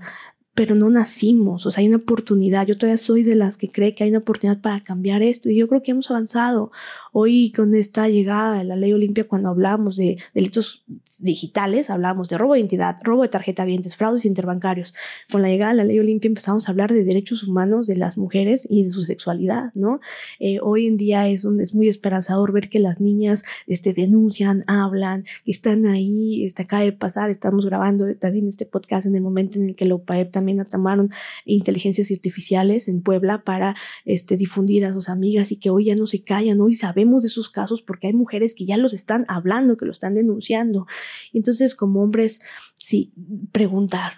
pero 0.56 0.76
no 0.76 0.90
nacimos, 0.90 1.66
o 1.66 1.72
sea, 1.72 1.82
hay 1.82 1.88
una 1.88 1.98
oportunidad. 1.98 2.68
Yo 2.68 2.78
todavía 2.78 2.98
soy 2.98 3.24
de 3.24 3.36
las 3.36 3.56
que 3.56 3.70
cree 3.70 3.96
que 3.96 4.04
hay 4.04 4.10
una 4.10 4.20
oportunidad 4.20 4.60
para 4.60 4.80
cambiar 4.80 5.22
esto 5.22 5.50
y 5.50 5.56
yo 5.56 5.70
creo 5.70 5.82
que 5.82 5.92
hemos 5.92 6.12
avanzado. 6.12 6.72
Hoy 7.14 7.52
con 7.56 7.74
esta 7.74 8.10
llegada 8.10 8.58
de 8.58 8.66
la 8.66 8.76
ley 8.76 8.92
Olimpia, 8.92 9.28
cuando 9.28 9.50
hablamos 9.50 9.96
de 9.96 10.18
delitos 10.34 10.84
digitales, 11.22 11.90
hablamos 11.90 12.28
de 12.30 12.38
robo 12.38 12.54
de 12.54 12.60
identidad, 12.60 12.98
robo 13.04 13.24
de 13.24 13.30
tarjeta 13.30 13.64
vientes, 13.64 13.96
fraudes 13.96 14.26
interbancarios. 14.26 14.94
Con 15.32 15.42
la 15.42 15.48
llegada 15.48 15.72
de 15.72 15.78
la 15.78 15.84
ley 15.86 16.00
Olimpia 16.00 16.28
empezamos 16.28 16.68
a 16.68 16.72
hablar 16.72 16.92
de 16.92 17.04
derechos 17.06 17.44
humanos 17.44 17.88
de 17.88 17.96
las 17.96 18.18
mujeres 18.18 18.68
y 18.70 18.84
de 18.84 18.90
su 18.90 19.02
sexualidad, 19.02 19.72
¿no? 19.76 20.02
Eh, 20.40 20.60
hoy 20.62 20.88
en 20.88 20.98
día 20.98 21.30
es, 21.30 21.46
un, 21.46 21.62
es 21.62 21.74
muy 21.74 21.88
esperanzador 21.88 22.52
ver 22.52 22.70
que 22.70 22.80
las 22.80 23.00
niñas 23.00 23.44
este, 23.66 23.94
denuncian, 23.94 24.66
hablan, 24.68 25.24
están 25.46 25.86
ahí, 25.86 26.44
este, 26.44 26.64
acaba 26.64 26.84
de 26.84 26.92
pasar, 26.92 27.30
estamos 27.30 27.66
grabando 27.66 28.14
también 28.16 28.48
este 28.48 28.66
podcast 28.66 29.08
en 29.08 29.16
el 29.16 29.22
momento 29.22 29.58
en 29.58 29.70
el 29.70 29.76
que 29.76 29.86
la 29.86 29.96
UPAEP 29.96 30.32
también 30.40 30.66
tomaron 30.70 31.10
inteligencias 31.44 32.10
artificiales 32.12 32.88
en 32.88 33.02
Puebla 33.02 33.44
para 33.44 33.76
este, 34.06 34.38
difundir 34.38 34.86
a 34.86 34.94
sus 34.94 35.10
amigas 35.10 35.52
y 35.52 35.60
que 35.60 35.70
hoy 35.70 35.86
ya 35.86 35.96
no 35.96 36.06
se 36.06 36.24
callan, 36.24 36.62
hoy 36.62 36.76
sabemos 36.76 37.24
de 37.24 37.28
esos 37.28 37.50
casos 37.50 37.82
porque 37.82 38.08
hay 38.08 38.14
mujeres 38.14 38.54
que 38.54 38.66
ya 38.66 38.78
los 38.78 38.94
están 38.94 39.26
hablando, 39.28 39.76
que 39.76 39.86
lo 39.86 39.92
están 39.92 40.14
denunciando. 40.14 40.88
Entonces, 41.34 41.76
como 41.76 42.02
hombres, 42.02 42.42
sí, 42.78 43.14
preguntar, 43.52 44.14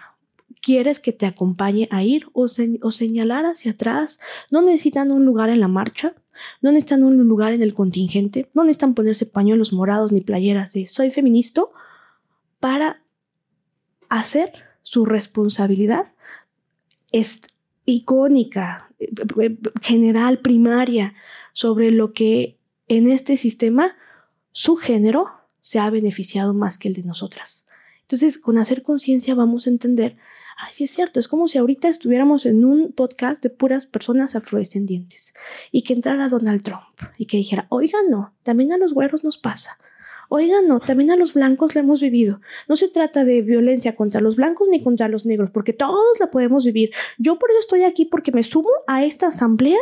¿Quieres 0.64 1.00
que 1.00 1.12
te 1.12 1.26
acompañe 1.26 1.88
a 1.90 2.04
ir 2.04 2.26
o, 2.34 2.44
o, 2.44 2.90
señalar 2.92 3.46
hacia 3.46 3.72
atrás? 3.72 4.20
No 4.52 4.62
necesitan 4.62 5.10
un 5.10 5.24
lugar 5.24 5.50
en 5.50 5.58
la 5.58 5.66
marcha, 5.66 6.14
no 6.60 6.70
necesitan 6.70 7.02
un 7.02 7.16
lugar 7.16 7.52
en 7.52 7.62
el 7.62 7.74
contingente, 7.74 8.48
no 8.54 8.62
necesitan 8.62 8.94
ponerse 8.94 9.26
pañuelos 9.26 9.72
morados 9.72 10.12
ni 10.12 10.20
playeras 10.20 10.72
de 10.72 10.86
soy 10.86 11.10
feminista 11.10 11.62
para 12.60 13.02
hacer 14.08 14.52
su 14.82 15.04
responsabilidad 15.04 16.11
es 17.12 17.42
icónica, 17.84 18.90
eh, 18.98 19.10
eh, 19.40 19.56
general, 19.80 20.40
primaria, 20.40 21.14
sobre 21.52 21.92
lo 21.92 22.12
que 22.12 22.58
en 22.88 23.10
este 23.10 23.36
sistema 23.36 23.96
su 24.52 24.76
género 24.76 25.28
se 25.60 25.78
ha 25.78 25.88
beneficiado 25.90 26.54
más 26.54 26.78
que 26.78 26.88
el 26.88 26.94
de 26.94 27.04
nosotras. 27.04 27.66
Entonces, 28.02 28.36
con 28.36 28.58
hacer 28.58 28.82
conciencia 28.82 29.34
vamos 29.34 29.66
a 29.66 29.70
entender, 29.70 30.16
ay, 30.58 30.72
sí 30.72 30.84
es 30.84 30.90
cierto, 30.90 31.18
es 31.18 31.28
como 31.28 31.48
si 31.48 31.58
ahorita 31.58 31.88
estuviéramos 31.88 32.44
en 32.44 32.64
un 32.64 32.92
podcast 32.92 33.42
de 33.42 33.48
puras 33.48 33.86
personas 33.86 34.36
afrodescendientes 34.36 35.32
y 35.70 35.82
que 35.82 35.94
entrara 35.94 36.28
Donald 36.28 36.62
Trump 36.62 36.82
y 37.16 37.26
que 37.26 37.38
dijera, 37.38 37.66
oigan, 37.70 38.10
no, 38.10 38.34
también 38.42 38.72
a 38.72 38.76
los 38.76 38.92
güeros 38.92 39.24
nos 39.24 39.38
pasa. 39.38 39.78
Oigan, 40.34 40.66
no, 40.66 40.80
también 40.80 41.10
a 41.10 41.16
los 41.16 41.34
blancos 41.34 41.74
la 41.74 41.82
hemos 41.82 42.00
vivido. 42.00 42.40
No 42.66 42.74
se 42.74 42.88
trata 42.88 43.22
de 43.22 43.42
violencia 43.42 43.94
contra 43.94 44.22
los 44.22 44.36
blancos 44.36 44.66
ni 44.70 44.82
contra 44.82 45.06
los 45.06 45.26
negros, 45.26 45.50
porque 45.50 45.74
todos 45.74 46.18
la 46.20 46.30
podemos 46.30 46.64
vivir. 46.64 46.90
Yo 47.18 47.38
por 47.38 47.50
eso 47.50 47.60
estoy 47.60 47.82
aquí, 47.82 48.06
porque 48.06 48.32
me 48.32 48.42
sumo 48.42 48.70
a 48.86 49.04
esta 49.04 49.26
asamblea 49.26 49.76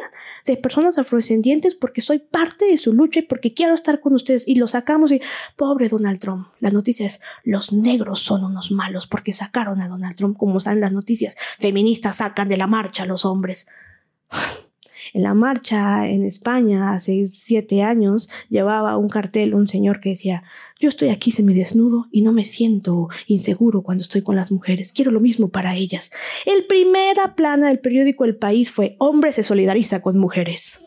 de 0.47 0.57
personas 0.57 0.99
afrodescendientes, 0.99 1.77
porque 1.77 2.01
soy 2.01 2.19
parte 2.19 2.65
de 2.65 2.79
su 2.79 2.93
lucha 2.93 3.21
y 3.21 3.23
porque 3.23 3.55
quiero 3.55 3.75
estar 3.75 4.01
con 4.01 4.13
ustedes. 4.13 4.49
Y 4.49 4.57
lo 4.57 4.67
sacamos 4.67 5.13
y, 5.13 5.23
pobre 5.55 5.89
Donald 5.89 6.19
Trump. 6.19 6.49
La 6.59 6.71
noticia 6.71 7.07
es, 7.07 7.21
los 7.45 7.73
negros 7.73 8.19
son 8.19 8.43
unos 8.43 8.73
malos 8.73 9.07
porque 9.07 9.33
sacaron 9.33 9.81
a 9.81 9.87
Donald 9.87 10.17
Trump, 10.17 10.37
como 10.37 10.59
están 10.59 10.81
las 10.81 10.91
noticias. 10.91 11.37
Feministas 11.61 12.17
sacan 12.17 12.49
de 12.49 12.57
la 12.57 12.67
marcha 12.67 13.05
a 13.05 13.07
los 13.07 13.25
hombres. 13.25 13.69
En 15.13 15.23
la 15.23 15.35
marcha 15.35 16.09
en 16.09 16.25
España 16.25 16.93
hace 16.93 17.27
siete 17.27 17.83
años 17.83 18.31
llevaba 18.49 18.97
un 18.97 19.09
cartel 19.09 19.55
un 19.55 19.69
señor 19.69 20.01
que 20.01 20.11
decía 20.11 20.45
yo 20.81 20.89
estoy 20.89 21.11
aquí 21.11 21.31
desnudo 21.31 22.07
y 22.11 22.23
no 22.23 22.33
me 22.33 22.45
siento 22.45 23.09
inseguro 23.27 23.83
cuando 23.83 24.01
estoy 24.01 24.23
con 24.23 24.35
las 24.35 24.51
mujeres. 24.51 24.93
Quiero 24.95 25.11
lo 25.11 25.21
mismo 25.21 25.49
para 25.49 25.75
ellas. 25.75 26.11
El 26.47 26.67
primera 26.67 27.35
plana 27.35 27.69
del 27.69 27.81
periódico 27.81 28.25
El 28.25 28.37
País 28.37 28.71
fue 28.71 28.97
Hombre 28.99 29.35
se 29.35 29.43
solidariza 29.43 30.01
con 30.01 30.17
mujeres. 30.19 30.87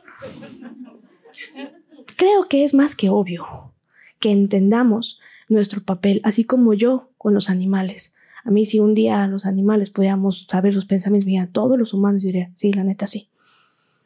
Creo 2.15 2.45
que 2.49 2.63
es 2.63 2.73
más 2.73 2.95
que 2.95 3.09
obvio 3.09 3.73
que 4.19 4.31
entendamos 4.31 5.19
nuestro 5.47 5.83
papel, 5.83 6.21
así 6.23 6.43
como 6.43 6.73
yo 6.73 7.11
con 7.19 7.35
los 7.35 7.51
animales. 7.51 8.15
A 8.43 8.51
mí 8.51 8.65
si 8.65 8.79
un 8.79 8.95
día 8.95 9.27
los 9.27 9.45
animales 9.45 9.91
podíamos 9.91 10.47
saber 10.49 10.73
sus 10.73 10.85
pensamientos, 10.85 11.27
mira, 11.27 11.49
todos 11.51 11.77
los 11.77 11.93
humanos 11.93 12.23
diría, 12.23 12.51
sí, 12.55 12.73
la 12.73 12.83
neta 12.83 13.05
sí. 13.05 13.29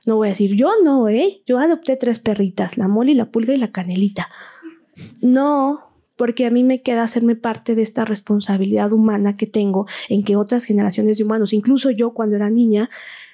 No 0.08 0.16
voy 0.16 0.30
a 0.30 0.30
decir, 0.30 0.56
yo 0.56 0.72
no, 0.86 1.10
¿eh? 1.10 1.42
Yo 1.46 1.60
adopté 1.60 1.98
tres 1.98 2.20
perritas, 2.20 2.78
la 2.78 2.88
moli, 2.88 3.14
la 3.14 3.30
pulga 3.30 3.54
y 3.54 3.58
la 3.58 3.74
canelita. 3.74 4.30
No, 5.22 5.82
porque 6.16 6.46
a 6.46 6.50
mí 6.50 6.64
me 6.64 6.82
queda 6.82 7.04
hacerme 7.04 7.36
parte 7.36 7.76
de 7.76 7.82
esta 7.82 8.06
responsabilidad 8.06 8.94
humana 8.94 9.36
que 9.36 9.48
tengo 9.48 9.86
en 10.08 10.24
que 10.24 10.38
otras 10.38 10.64
generaciones 10.64 11.18
de 11.18 11.26
humanos, 11.26 11.52
incluso 11.52 11.92
yo 11.92 12.14
cuando 12.14 12.38
era 12.38 12.50
niña, 12.50 12.90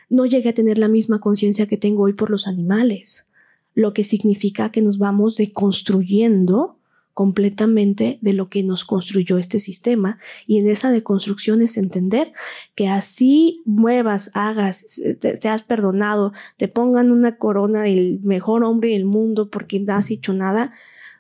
no 0.09 0.25
llegué 0.25 0.49
a 0.49 0.53
tener 0.55 0.79
la 0.79 0.87
misma 0.87 1.19
conciencia 1.19 1.67
que 1.67 1.77
tengo 1.77 2.03
hoy 2.03 2.13
por 2.13 2.31
los 2.31 2.47
animales, 2.47 3.31
lo 3.75 3.93
que 3.93 4.03
significa 4.03 4.71
que 4.71 4.81
nos 4.81 4.97
vamos 4.97 5.35
deconstruyendo 5.35 6.79
completamente 7.13 8.17
de 8.21 8.33
lo 8.33 8.49
que 8.49 8.63
nos 8.63 8.85
construyó 8.85 9.37
este 9.37 9.59
sistema 9.59 10.19
y 10.47 10.57
en 10.57 10.67
esa 10.67 10.91
deconstrucción 10.91 11.61
es 11.61 11.77
entender 11.77 12.33
que 12.75 12.87
así 12.87 13.61
muevas, 13.65 14.31
hagas, 14.33 14.85
te, 15.19 15.49
has 15.49 15.61
perdonado, 15.61 16.33
te 16.57 16.67
pongan 16.67 17.11
una 17.11 17.37
corona 17.37 17.83
del 17.83 18.19
mejor 18.23 18.63
hombre 18.63 18.89
del 18.89 19.05
mundo 19.05 19.49
porque 19.49 19.79
no 19.79 19.93
has 19.93 20.09
hecho 20.09 20.33
nada, 20.33 20.73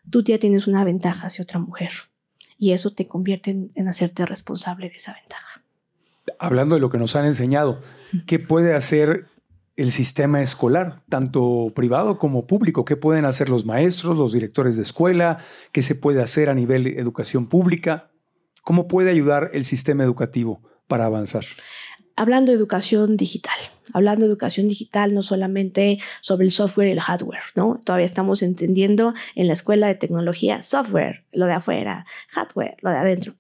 tú 0.09 0.23
ya 0.23 0.39
tienes 0.39 0.67
una 0.67 0.83
ventaja 0.83 1.27
hacia 1.27 1.43
otra 1.43 1.59
mujer 1.59 1.91
y 2.57 2.71
eso 2.71 2.91
te 2.91 3.07
convierte 3.07 3.67
en 3.75 3.87
hacerte 3.87 4.25
responsable 4.25 4.89
de 4.89 4.95
esa 4.95 5.13
ventaja. 5.13 5.61
Hablando 6.39 6.75
de 6.75 6.81
lo 6.81 6.89
que 6.89 6.97
nos 6.97 7.15
han 7.15 7.25
enseñado, 7.25 7.79
¿qué 8.25 8.39
puede 8.39 8.73
hacer 8.73 9.27
el 9.75 9.91
sistema 9.91 10.41
escolar, 10.41 11.01
tanto 11.09 11.71
privado 11.75 12.17
como 12.17 12.45
público. 12.45 12.85
¿Qué 12.85 12.95
pueden 12.95 13.25
hacer 13.25 13.49
los 13.49 13.65
maestros, 13.65 14.17
los 14.17 14.33
directores 14.33 14.75
de 14.75 14.83
escuela? 14.83 15.39
¿Qué 15.71 15.81
se 15.81 15.95
puede 15.95 16.21
hacer 16.21 16.49
a 16.49 16.53
nivel 16.53 16.83
de 16.83 16.99
educación 16.99 17.47
pública? 17.47 18.11
¿Cómo 18.63 18.87
puede 18.87 19.09
ayudar 19.09 19.49
el 19.53 19.65
sistema 19.65 20.03
educativo 20.03 20.61
para 20.87 21.05
avanzar? 21.05 21.45
Hablando 22.15 22.51
de 22.51 22.57
educación 22.57 23.17
digital, 23.17 23.57
hablando 23.93 24.25
de 24.25 24.31
educación 24.31 24.67
digital, 24.67 25.13
no 25.13 25.21
solamente 25.21 25.99
sobre 26.21 26.45
el 26.45 26.51
software 26.51 26.87
y 26.87 26.91
el 26.91 26.99
hardware, 26.99 27.43
¿no? 27.55 27.79
Todavía 27.83 28.05
estamos 28.05 28.41
entendiendo 28.41 29.13
en 29.35 29.47
la 29.47 29.53
escuela 29.53 29.87
de 29.87 29.95
tecnología 29.95 30.61
software, 30.61 31.25
lo 31.31 31.45
de 31.45 31.53
afuera, 31.53 32.05
hardware, 32.29 32.75
lo 32.81 32.89
de 32.91 32.97
adentro, 32.97 33.33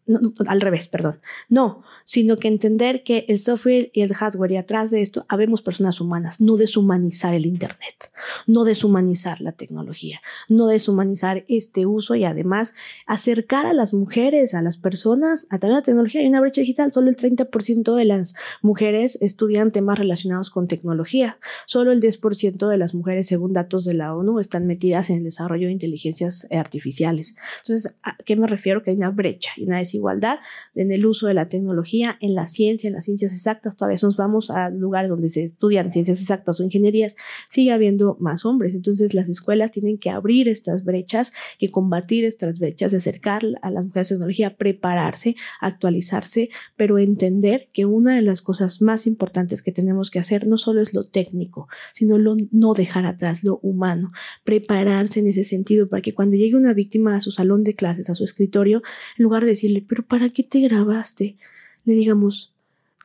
al 0.47 0.61
revés, 0.61 0.87
perdón. 0.87 1.19
No, 1.49 1.83
sino 2.05 2.37
que 2.37 2.47
entender 2.47 3.03
que 3.03 3.25
el 3.27 3.39
software 3.39 3.89
y 3.93 4.01
el 4.01 4.13
hardware 4.13 4.51
y 4.51 4.57
atrás 4.57 4.91
de 4.91 5.01
esto 5.01 5.25
habemos 5.29 5.61
personas 5.61 6.01
humanas, 6.01 6.41
no 6.41 6.57
deshumanizar 6.57 7.33
el 7.33 7.45
Internet, 7.45 8.11
no 8.47 8.63
deshumanizar 8.63 9.41
la 9.41 9.51
tecnología, 9.51 10.21
no 10.49 10.67
deshumanizar 10.67 11.45
este 11.47 11.85
uso 11.85 12.15
y 12.15 12.25
además 12.25 12.73
acercar 13.05 13.65
a 13.65 13.73
las 13.73 13.93
mujeres, 13.93 14.53
a 14.53 14.61
las 14.61 14.77
personas 14.77 15.47
a 15.49 15.59
través 15.59 15.75
de 15.75 15.79
la 15.79 15.83
tecnología. 15.83 16.21
Hay 16.21 16.27
una 16.27 16.41
brecha 16.41 16.61
digital, 16.61 16.91
solo 16.91 17.09
el 17.09 17.15
30% 17.15 17.95
de 17.95 18.05
las 18.05 18.35
mujeres 18.61 19.17
estudian 19.21 19.71
temas 19.71 19.97
relacionados 19.97 20.32
con 20.51 20.67
tecnología, 20.67 21.37
solo 21.65 21.91
el 21.91 22.01
10% 22.01 22.67
de 22.67 22.77
las 22.77 22.93
mujeres, 22.93 23.27
según 23.27 23.53
datos 23.53 23.85
de 23.85 23.93
la 23.93 24.15
ONU, 24.15 24.39
están 24.39 24.67
metidas 24.67 25.09
en 25.09 25.17
el 25.17 25.23
desarrollo 25.23 25.67
de 25.67 25.73
inteligencias 25.73 26.47
artificiales. 26.51 27.37
Entonces, 27.59 27.99
¿a 28.03 28.17
qué 28.25 28.35
me 28.35 28.47
refiero? 28.47 28.83
Que 28.83 28.91
hay 28.91 28.97
una 28.97 29.11
brecha 29.11 29.51
y 29.57 29.63
una 29.63 29.77
desigualdad 29.77 30.39
en 30.75 30.91
el 30.91 31.05
uso 31.05 31.27
de 31.27 31.33
la 31.33 31.47
tecnología 31.47 32.17
en 32.19 32.35
la 32.35 32.47
ciencia, 32.47 32.87
en 32.87 32.93
las 32.93 33.05
ciencias 33.05 33.33
exactas, 33.33 33.77
todavía 33.77 33.97
nos 34.01 34.17
vamos 34.17 34.49
a 34.49 34.69
lugares 34.69 35.09
donde 35.09 35.29
se 35.29 35.43
estudian 35.43 35.91
ciencias 35.91 36.21
exactas 36.21 36.59
o 36.59 36.63
ingenierías, 36.63 37.15
sigue 37.47 37.71
habiendo 37.71 38.17
más 38.19 38.45
hombres. 38.45 38.73
Entonces 38.73 39.13
las 39.13 39.29
escuelas 39.29 39.71
tienen 39.71 39.97
que 39.97 40.09
abrir 40.09 40.47
estas 40.47 40.83
brechas, 40.83 41.33
que 41.59 41.69
combatir 41.69 42.25
estas 42.25 42.59
brechas, 42.59 42.93
acercar 42.93 43.43
a 43.61 43.69
las 43.69 43.85
mujeres 43.85 44.11
a 44.11 44.15
tecnología, 44.15 44.55
prepararse, 44.55 45.35
actualizarse, 45.61 46.49
pero 46.75 46.97
entender 46.97 47.69
que 47.73 47.85
una 47.85 48.15
de 48.15 48.21
las 48.21 48.41
cosas 48.41 48.81
más 48.81 49.07
importantes 49.07 49.61
que 49.61 49.71
tenemos 49.71 50.09
que 50.09 50.19
hacer 50.19 50.22
no 50.47 50.57
solo 50.57 50.81
es 50.81 50.93
lo 50.93 51.03
técnico, 51.03 51.67
sino 51.93 52.17
lo, 52.17 52.35
no 52.51 52.73
dejar 52.73 53.05
atrás 53.05 53.43
lo 53.43 53.59
humano, 53.59 54.11
prepararse 54.43 55.19
en 55.19 55.27
ese 55.27 55.43
sentido 55.43 55.89
para 55.89 56.01
que 56.01 56.13
cuando 56.13 56.35
llegue 56.35 56.55
una 56.55 56.73
víctima 56.73 57.15
a 57.15 57.19
su 57.19 57.31
salón 57.31 57.63
de 57.63 57.75
clases, 57.75 58.09
a 58.09 58.15
su 58.15 58.23
escritorio, 58.23 58.81
en 59.17 59.23
lugar 59.23 59.43
de 59.43 59.49
decirle, 59.49 59.85
pero 59.87 60.05
¿para 60.05 60.29
qué 60.29 60.43
te 60.43 60.59
grabaste? 60.59 61.37
le 61.85 61.93
digamos, 61.93 62.53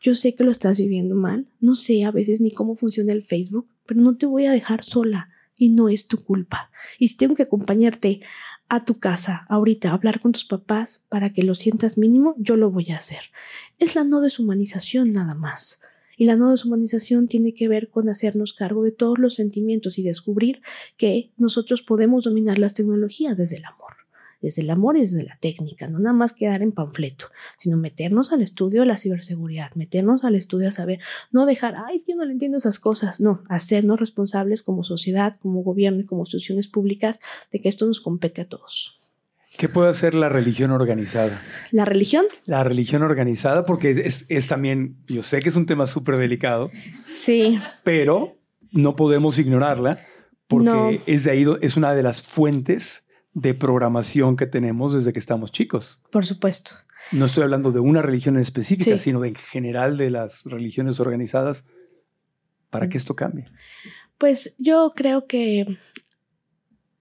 yo 0.00 0.14
sé 0.14 0.34
que 0.34 0.44
lo 0.44 0.50
estás 0.50 0.78
viviendo 0.78 1.14
mal, 1.14 1.48
no 1.60 1.74
sé 1.74 2.04
a 2.04 2.10
veces 2.10 2.40
ni 2.40 2.50
cómo 2.50 2.76
funciona 2.76 3.12
el 3.12 3.24
Facebook, 3.24 3.68
pero 3.86 4.00
no 4.00 4.16
te 4.16 4.26
voy 4.26 4.46
a 4.46 4.52
dejar 4.52 4.84
sola 4.84 5.30
y 5.56 5.70
no 5.70 5.88
es 5.88 6.06
tu 6.06 6.22
culpa. 6.22 6.70
Y 6.98 7.08
si 7.08 7.16
tengo 7.16 7.34
que 7.34 7.42
acompañarte 7.42 8.20
a 8.68 8.84
tu 8.84 8.98
casa 8.98 9.46
ahorita 9.48 9.92
hablar 9.92 10.20
con 10.20 10.32
tus 10.32 10.44
papás 10.44 11.04
para 11.08 11.32
que 11.32 11.42
lo 11.42 11.54
sientas 11.54 11.98
mínimo, 11.98 12.34
yo 12.38 12.56
lo 12.56 12.70
voy 12.70 12.90
a 12.90 12.98
hacer. 12.98 13.30
Es 13.78 13.96
la 13.96 14.04
no 14.04 14.20
deshumanización 14.20 15.12
nada 15.12 15.34
más. 15.34 15.80
Y 16.18 16.26
la 16.26 16.36
no 16.36 16.50
deshumanización 16.50 17.28
tiene 17.28 17.54
que 17.54 17.68
ver 17.68 17.88
con 17.88 18.10
hacernos 18.10 18.52
cargo 18.52 18.82
de 18.82 18.92
todos 18.92 19.18
los 19.18 19.34
sentimientos 19.34 19.98
y 19.98 20.02
descubrir 20.02 20.60
que 20.98 21.32
nosotros 21.38 21.80
podemos 21.80 22.24
dominar 22.24 22.58
las 22.58 22.74
tecnologías 22.74 23.38
desde 23.38 23.56
el 23.56 23.64
amor 23.64 23.98
desde 24.40 24.62
el 24.62 24.70
amor 24.70 24.96
y 24.96 25.00
desde 25.00 25.24
la 25.24 25.36
técnica, 25.40 25.88
no 25.88 25.98
nada 25.98 26.14
más 26.14 26.32
quedar 26.32 26.62
en 26.62 26.72
panfleto, 26.72 27.26
sino 27.56 27.76
meternos 27.76 28.32
al 28.32 28.42
estudio 28.42 28.80
de 28.80 28.86
la 28.86 28.96
ciberseguridad, 28.96 29.74
meternos 29.74 30.24
al 30.24 30.36
estudio 30.36 30.68
a 30.68 30.72
saber, 30.72 31.00
no 31.32 31.46
dejar, 31.46 31.74
ay, 31.76 31.96
es 31.96 32.04
que 32.04 32.14
no 32.14 32.24
le 32.24 32.32
entiendo 32.32 32.58
esas 32.58 32.78
cosas, 32.78 33.20
no, 33.20 33.42
hacernos 33.48 33.98
responsables 33.98 34.62
como 34.62 34.84
sociedad, 34.84 35.36
como 35.40 35.62
gobierno 35.62 36.00
y 36.00 36.04
como 36.04 36.22
instituciones 36.22 36.68
públicas 36.68 37.18
de 37.50 37.60
que 37.60 37.68
esto 37.68 37.86
nos 37.86 38.00
compete 38.00 38.42
a 38.42 38.48
todos. 38.48 39.00
¿Qué 39.58 39.68
puede 39.68 39.90
hacer 39.90 40.14
la 40.14 40.28
religión 40.28 40.70
organizada? 40.70 41.42
¿La 41.72 41.84
religión? 41.84 42.24
La 42.44 42.62
religión 42.62 43.02
organizada, 43.02 43.64
porque 43.64 43.90
es, 43.90 44.24
es 44.28 44.46
también, 44.46 44.98
yo 45.08 45.24
sé 45.24 45.40
que 45.40 45.48
es 45.48 45.56
un 45.56 45.66
tema 45.66 45.88
súper 45.88 46.16
delicado. 46.16 46.70
Sí. 47.10 47.58
Pero 47.82 48.38
no 48.70 48.94
podemos 48.94 49.36
ignorarla 49.36 49.98
porque 50.46 51.02
es 51.06 51.24
de 51.24 51.32
ahí, 51.32 51.44
es 51.60 51.76
una 51.76 51.92
de 51.92 52.04
las 52.04 52.22
fuentes 52.22 53.08
de 53.34 53.52
programación 53.52 54.36
que 54.36 54.46
tenemos 54.46 54.92
desde 54.92 55.12
que 55.12 55.18
estamos 55.18 55.50
chicos. 55.50 56.02
Por 56.12 56.24
supuesto. 56.24 56.70
No 57.10 57.24
estoy 57.24 57.42
hablando 57.42 57.72
de 57.72 57.80
una 57.80 58.00
religión 58.00 58.36
en 58.36 58.42
específica, 58.42 58.96
sino 58.96 59.18
de 59.18 59.28
en 59.30 59.34
general 59.34 59.96
de 59.96 60.10
las 60.10 60.44
religiones 60.44 61.00
organizadas 61.00 61.66
para 62.70 62.88
que 62.88 62.96
esto 62.96 63.16
cambie. 63.16 63.46
Pues 64.18 64.54
yo 64.60 64.92
creo 64.94 65.26
que 65.26 65.78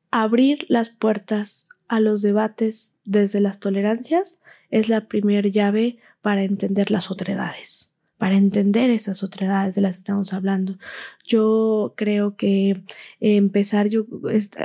abrir 0.09 0.65
las 0.69 0.89
puertas 0.89 1.69
a 1.87 1.99
los 1.99 2.21
debates 2.21 2.99
desde 3.05 3.39
las 3.39 3.59
tolerancias 3.59 4.41
es 4.69 4.89
la 4.89 5.07
primera 5.07 5.47
llave 5.47 5.97
para 6.21 6.43
entender 6.43 6.91
las 6.91 7.09
otredades 7.11 7.97
para 8.17 8.35
entender 8.35 8.89
esas 8.89 9.23
otredades 9.23 9.75
de 9.75 9.81
las 9.81 9.97
que 9.97 9.99
estamos 9.99 10.33
hablando. 10.33 10.77
Yo 11.25 11.93
creo 11.95 12.35
que 12.35 12.83
empezar, 13.19 13.89
yo 13.89 14.05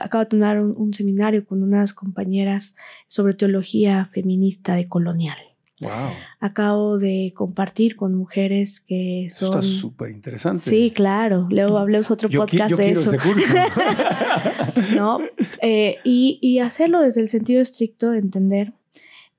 acabo 0.01 0.25
de 0.25 0.31
tener 0.31 0.61
un, 0.61 0.95
seminario 0.95 1.45
con 1.45 1.63
unas 1.63 1.93
compañeras 1.93 2.75
sobre 3.09 3.35
teología 3.35 4.05
feminista 4.07 4.75
de 4.75 4.89
colonial. 4.89 5.52
Wow. 5.83 6.11
Acabo 6.41 6.99
de 6.99 7.33
compartir 7.37 7.97
con 7.97 8.15
mujeres 8.15 8.81
que 8.81 9.29
son. 9.31 9.49
está 9.49 9.63
súper 9.63 10.11
interesante. 10.11 10.61
Sí, 10.61 10.91
claro. 10.91 11.47
Luego 11.51 11.79
hablé 11.79 11.99
otro 11.99 12.29
podcast 12.29 12.77
de 12.77 12.91
eso. 12.91 13.13
no, 14.97 15.19
eh, 15.61 15.97
y, 16.05 16.39
y 16.41 16.59
hacerlo 16.61 17.01
desde 17.01 17.21
el 17.21 17.29
sentido 17.29 17.61
estricto 17.61 18.11
de 18.11 18.19
entender 18.19 18.73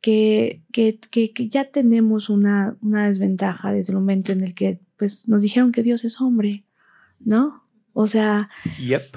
que, 0.02 0.62
que, 0.74 1.00
que, 1.10 1.48
ya 1.48 1.72
tenemos 1.72 2.30
una, 2.30 2.76
una, 2.82 3.08
desventaja 3.08 3.72
desde 3.72 3.94
el 3.94 4.00
momento 4.00 4.34
en 4.34 4.44
el 4.44 4.54
que 4.54 4.82
pues, 4.98 5.30
nos 5.30 5.42
dijeron 5.42 5.72
que 5.72 5.82
Dios 5.82 6.04
es 6.04 6.20
hombre, 6.20 6.66
¿no? 7.24 7.64
O 7.94 8.06
sea, 8.06 8.50
yep. 8.80 9.16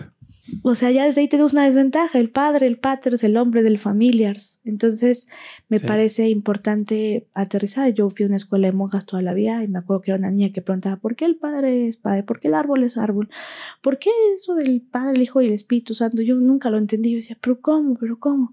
O 0.63 0.75
sea, 0.75 0.91
ya 0.91 1.05
desde 1.05 1.21
ahí 1.21 1.29
tenemos 1.29 1.53
una 1.53 1.65
desventaja. 1.65 2.19
El 2.19 2.31
padre, 2.31 2.67
el 2.67 2.79
pater 2.79 3.15
es 3.15 3.25
el 3.25 3.37
hombre 3.37 3.63
del 3.63 3.79
familiars. 3.79 4.61
Entonces, 4.65 5.29
me 5.69 5.81
parece 5.81 6.29
importante 6.29 7.27
aterrizar. 7.35 7.93
Yo 7.93 8.11
fui 8.11 8.25
a 8.25 8.29
una 8.29 8.37
escuela 8.37 8.69
de 8.69 8.73
monjas 8.73 9.07
toda 9.07 9.23
la 9.23 9.35
vida 9.35 9.63
y 9.63 9.69
me 9.69 9.79
acuerdo 9.79 10.03
que 10.03 10.11
era 10.13 10.19
una 10.19 10.31
niña 10.31 10.53
que 10.53 10.63
preguntaba, 10.63 10.97
¿por 10.97 11.17
qué 11.17 11.25
el 11.25 11.37
padre 11.37 11.87
es 11.87 11.97
padre? 11.97 12.23
¿Por 12.23 12.41
qué 12.41 12.49
el 12.49 12.55
árbol 12.55 12.85
es 12.85 12.97
árbol? 12.97 13.29
¿Por 13.81 13.99
qué 13.99 14.11
eso 14.35 14.55
del 14.55 14.81
padre, 14.83 15.17
el 15.17 15.23
hijo 15.23 15.43
y 15.43 15.47
el 15.47 15.53
espíritu 15.53 15.95
santo? 15.95 16.23
Yo 16.23 16.37
nunca 16.37 16.71
lo 16.71 16.79
entendí. 16.79 17.11
Yo 17.11 17.17
decía, 17.17 17.39
¿pero 17.41 17.61
cómo? 17.61 17.97
¿Pero 17.99 18.19
cómo? 18.19 18.53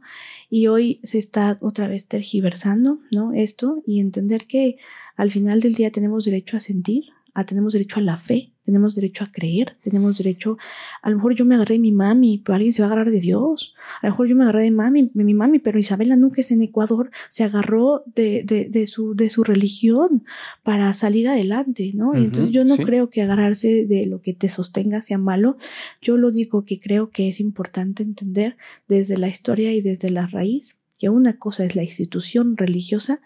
Y 0.50 0.68
hoy 0.68 1.00
se 1.04 1.20
está 1.20 1.58
otra 1.62 1.88
vez 1.88 2.08
tergiversando, 2.08 3.00
¿no? 3.12 3.34
Esto 3.34 3.84
y 3.86 4.00
entender 4.00 4.48
que 4.48 4.78
al 5.16 5.30
final 5.30 5.60
del 5.60 5.74
día 5.74 5.92
tenemos 5.92 6.26
derecho 6.26 6.58
a 6.58 6.60
sentir, 6.60 7.06
a 7.34 7.46
tenemos 7.46 7.74
derecho 7.74 8.00
a 8.00 8.04
la 8.04 8.18
fe, 8.18 8.54
tenemos 8.64 8.96
derecho 8.96 9.24
a 9.24 9.32
creer, 9.32 9.76
tenemos 9.82 10.18
derecho, 10.18 10.58
a 11.02 11.10
lo 11.10 11.18
mejor 11.18 11.36
yo 11.36 11.46
me 11.46 11.56
agarré 11.56 11.76
de 11.76 11.80
mi 11.80 11.92
mami, 11.92 12.38
pero 12.38 12.56
alguien 12.56 12.72
se 12.72 12.82
va 12.82 12.88
a 12.88 12.92
agarrar 12.92 13.12
de 13.12 13.20
Dios, 13.20 13.74
a 14.02 14.08
lo 14.08 14.14
mejor 14.14 14.28
yo 14.28 14.36
me 14.36 14.44
agarré 14.44 14.64
de 14.64 14.72
mami, 14.72 15.12
de 15.14 15.24
mi 15.24 15.34
mami, 15.34 15.60
pero 15.60 15.80
Isabela 15.80 16.16
Núñez 16.16 16.52
en 16.52 16.62
Ecuador 16.62 17.12
se 17.30 17.44
agarró 17.44 18.04
de, 18.06 18.44
de, 18.44 18.70
de, 18.70 18.88
su, 18.88 19.16
de 19.16 19.30
su 19.30 19.44
religión 19.44 20.24
para 20.64 20.94
salir 20.94 21.28
adelante, 21.28 21.92
¿no? 21.94 22.16
Entonces 22.16 22.52
yo 22.52 22.64
no 22.64 22.78
creo 22.78 23.10
que 23.10 23.22
agarrarse 23.22 23.86
de 23.86 24.06
lo 24.06 24.22
que 24.22 24.34
te 24.34 24.48
sostenga 24.48 25.02
sea 25.02 25.18
malo, 25.18 25.58
yo 26.02 26.18
lo 26.18 26.30
único 26.30 26.64
que 26.66 26.80
creo 26.80 27.10
que 27.10 27.28
es 27.28 27.40
importante 27.40 28.04
entender 28.04 28.58
desde 28.88 29.18
la 29.18 29.28
historia 29.28 29.74
y 29.74 29.82
desde 29.82 30.10
la 30.10 30.28
raíz, 30.28 30.78
que 31.00 31.10
una 31.10 31.38
cosa 31.38 31.66
es 31.66 31.76
la 31.76 31.84
institución 31.84 32.56
religiosa 32.56 33.20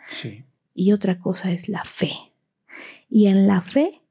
y 0.74 0.94
otra 0.94 1.20
cosa 1.20 1.52
es 1.52 1.70
la 1.70 1.84
fe. 1.84 2.27
Y 3.10 3.28
en 3.28 3.48
la 3.48 3.62
fe 3.62 4.02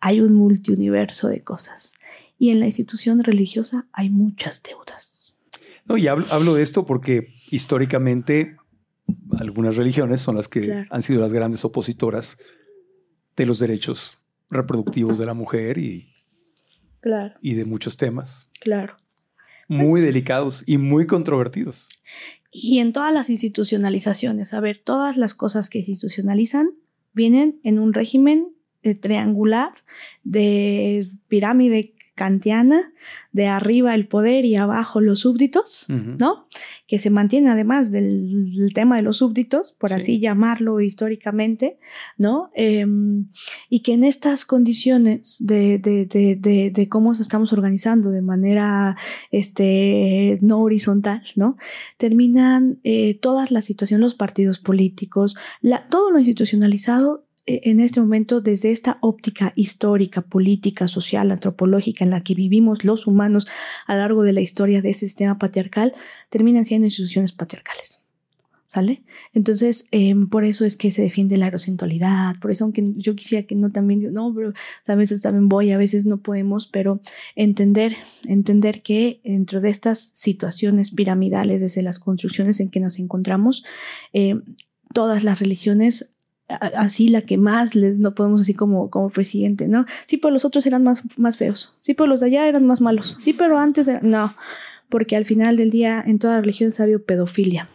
hay 0.00 0.20
un 0.20 0.34
multiuniverso 0.34 1.28
de 1.28 1.42
cosas. 1.42 1.94
Y 2.38 2.50
en 2.50 2.60
la 2.60 2.66
institución 2.66 3.22
religiosa 3.22 3.86
hay 3.92 4.10
muchas 4.10 4.62
deudas. 4.62 5.34
No, 5.86 5.96
y 5.96 6.08
hablo, 6.08 6.54
de 6.54 6.62
esto 6.62 6.86
porque 6.86 7.34
históricamente 7.50 8.56
algunas 9.38 9.76
religiones 9.76 10.20
son 10.20 10.36
las 10.36 10.48
que 10.48 10.86
han 10.88 11.02
sido 11.02 11.20
las 11.20 11.32
grandes 11.32 11.64
opositoras 11.64 12.38
de 13.36 13.46
los 13.46 13.58
derechos 13.58 14.18
reproductivos 14.50 15.18
de 15.18 15.26
la 15.26 15.34
mujer 15.34 15.78
y, 15.78 16.14
claro. 17.00 17.34
y 17.40 17.54
de 17.54 17.64
muchos 17.64 17.96
temas. 17.96 18.50
Claro. 18.60 18.96
Muy 19.68 19.88
pues 19.88 20.02
delicados 20.02 20.64
y 20.66 20.78
muy 20.78 21.06
controvertidos. 21.06 21.88
Y 22.50 22.78
en 22.78 22.92
todas 22.92 23.12
las 23.12 23.30
institucionalizaciones, 23.30 24.54
a 24.54 24.60
ver, 24.60 24.80
todas 24.82 25.16
las 25.16 25.34
cosas 25.34 25.68
que 25.68 25.82
se 25.82 25.90
institucionalizan 25.90 26.68
vienen 27.14 27.60
en 27.62 27.78
un 27.78 27.92
régimen 27.92 28.48
eh, 28.82 28.94
triangular 28.94 29.72
de 30.24 31.08
pirámide 31.28 31.93
kantiana, 32.14 32.92
de 33.32 33.48
arriba 33.48 33.94
el 33.94 34.06
poder 34.06 34.44
y 34.44 34.54
abajo 34.54 35.00
los 35.00 35.20
súbditos, 35.20 35.86
¿no? 35.88 36.48
Que 36.86 36.98
se 36.98 37.10
mantiene 37.10 37.50
además 37.50 37.90
del, 37.90 38.70
tema 38.74 38.96
de 38.96 39.02
los 39.02 39.16
súbditos, 39.16 39.72
por 39.72 39.92
así 39.92 40.20
llamarlo 40.20 40.80
históricamente, 40.80 41.78
¿no? 42.16 42.50
Em, 42.54 43.26
y 43.68 43.80
que 43.80 43.94
en 43.94 44.04
estas 44.04 44.44
condiciones 44.44 45.44
de, 45.44 45.78
de, 45.78 46.06
de, 46.06 46.70
de, 46.70 46.88
cómo 46.88 47.10
nos 47.10 47.20
estamos 47.20 47.52
organizando 47.52 48.10
de 48.10 48.22
manera 48.22 48.96
este, 49.32 50.38
no 50.40 50.60
horizontal, 50.60 51.22
¿no? 51.34 51.56
Terminan 51.96 52.78
eh, 52.84 53.18
todas 53.20 53.50
las 53.50 53.64
situaciones, 53.64 54.02
los 54.02 54.14
partidos 54.14 54.60
políticos, 54.60 55.36
la, 55.60 55.88
todo 55.88 56.12
lo 56.12 56.18
institucionalizado 56.18 57.26
en 57.46 57.80
este 57.80 58.00
momento 58.00 58.40
desde 58.40 58.70
esta 58.70 58.98
óptica 59.00 59.52
histórica, 59.54 60.22
política, 60.22 60.88
social, 60.88 61.30
antropológica 61.30 62.04
en 62.04 62.10
la 62.10 62.22
que 62.22 62.34
vivimos 62.34 62.84
los 62.84 63.06
humanos 63.06 63.46
a 63.86 63.94
lo 63.94 64.00
largo 64.00 64.22
de 64.22 64.32
la 64.32 64.40
historia 64.40 64.80
de 64.80 64.90
ese 64.90 65.00
sistema 65.00 65.38
patriarcal, 65.38 65.92
terminan 66.30 66.64
siendo 66.64 66.86
instituciones 66.86 67.32
patriarcales. 67.32 68.00
¿Sale? 68.66 69.04
Entonces, 69.34 69.86
em, 69.92 70.28
por 70.28 70.42
eso 70.42 70.64
es 70.64 70.76
que 70.76 70.90
se 70.90 71.02
defiende 71.02 71.36
la 71.36 71.44
aerocentualidad, 71.44 72.40
por 72.40 72.50
eso, 72.50 72.64
aunque 72.64 72.94
yo 72.96 73.14
quisiera 73.14 73.46
que 73.46 73.54
no 73.54 73.70
también, 73.70 74.12
no, 74.12 74.34
pero 74.34 74.52
a 74.88 74.94
veces 74.96 75.20
también 75.20 75.48
voy, 75.48 75.70
a 75.70 75.78
veces 75.78 76.06
no 76.06 76.22
podemos, 76.22 76.66
pero 76.66 77.00
entender, 77.36 77.94
entender 78.26 78.82
que 78.82 79.20
dentro 79.22 79.60
de 79.60 79.68
estas 79.68 79.98
situaciones 79.98 80.90
piramidales, 80.90 81.60
desde 81.60 81.82
las 81.82 82.00
construcciones 82.00 82.58
en 82.58 82.70
que 82.70 82.80
nos 82.80 82.98
encontramos, 82.98 83.64
em, 84.12 84.42
todas 84.92 85.22
las 85.24 85.38
religiones 85.40 86.13
así 86.48 87.08
la 87.08 87.22
que 87.22 87.38
más 87.38 87.74
les, 87.74 87.98
no 87.98 88.14
podemos 88.14 88.42
así 88.42 88.54
como, 88.54 88.90
como 88.90 89.10
presidente, 89.10 89.68
¿no? 89.68 89.86
Sí, 90.06 90.16
pero 90.16 90.32
los 90.32 90.44
otros 90.44 90.66
eran 90.66 90.84
más, 90.84 91.02
más 91.18 91.36
feos. 91.36 91.76
Sí, 91.80 91.94
pero 91.94 92.06
los 92.06 92.20
de 92.20 92.26
allá 92.26 92.48
eran 92.48 92.66
más 92.66 92.80
malos. 92.80 93.16
Sí, 93.18 93.32
pero 93.32 93.58
antes 93.58 93.90
no, 94.02 94.34
porque 94.88 95.16
al 95.16 95.24
final 95.24 95.56
del 95.56 95.70
día 95.70 96.02
en 96.06 96.18
todas 96.18 96.36
las 96.36 96.44
religiones 96.44 96.80
ha 96.80 96.84
habido 96.84 97.02
pedofilia. 97.02 97.68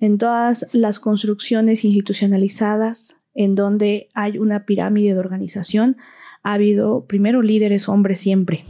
En 0.00 0.16
todas 0.16 0.70
las 0.72 0.98
construcciones 0.98 1.84
institucionalizadas 1.84 3.22
en 3.34 3.54
donde 3.54 4.08
hay 4.14 4.38
una 4.38 4.64
pirámide 4.64 5.12
de 5.12 5.20
organización, 5.20 5.98
ha 6.42 6.54
habido 6.54 7.04
primero 7.06 7.42
líderes 7.42 7.88
hombres 7.88 8.18
siempre. 8.18 8.64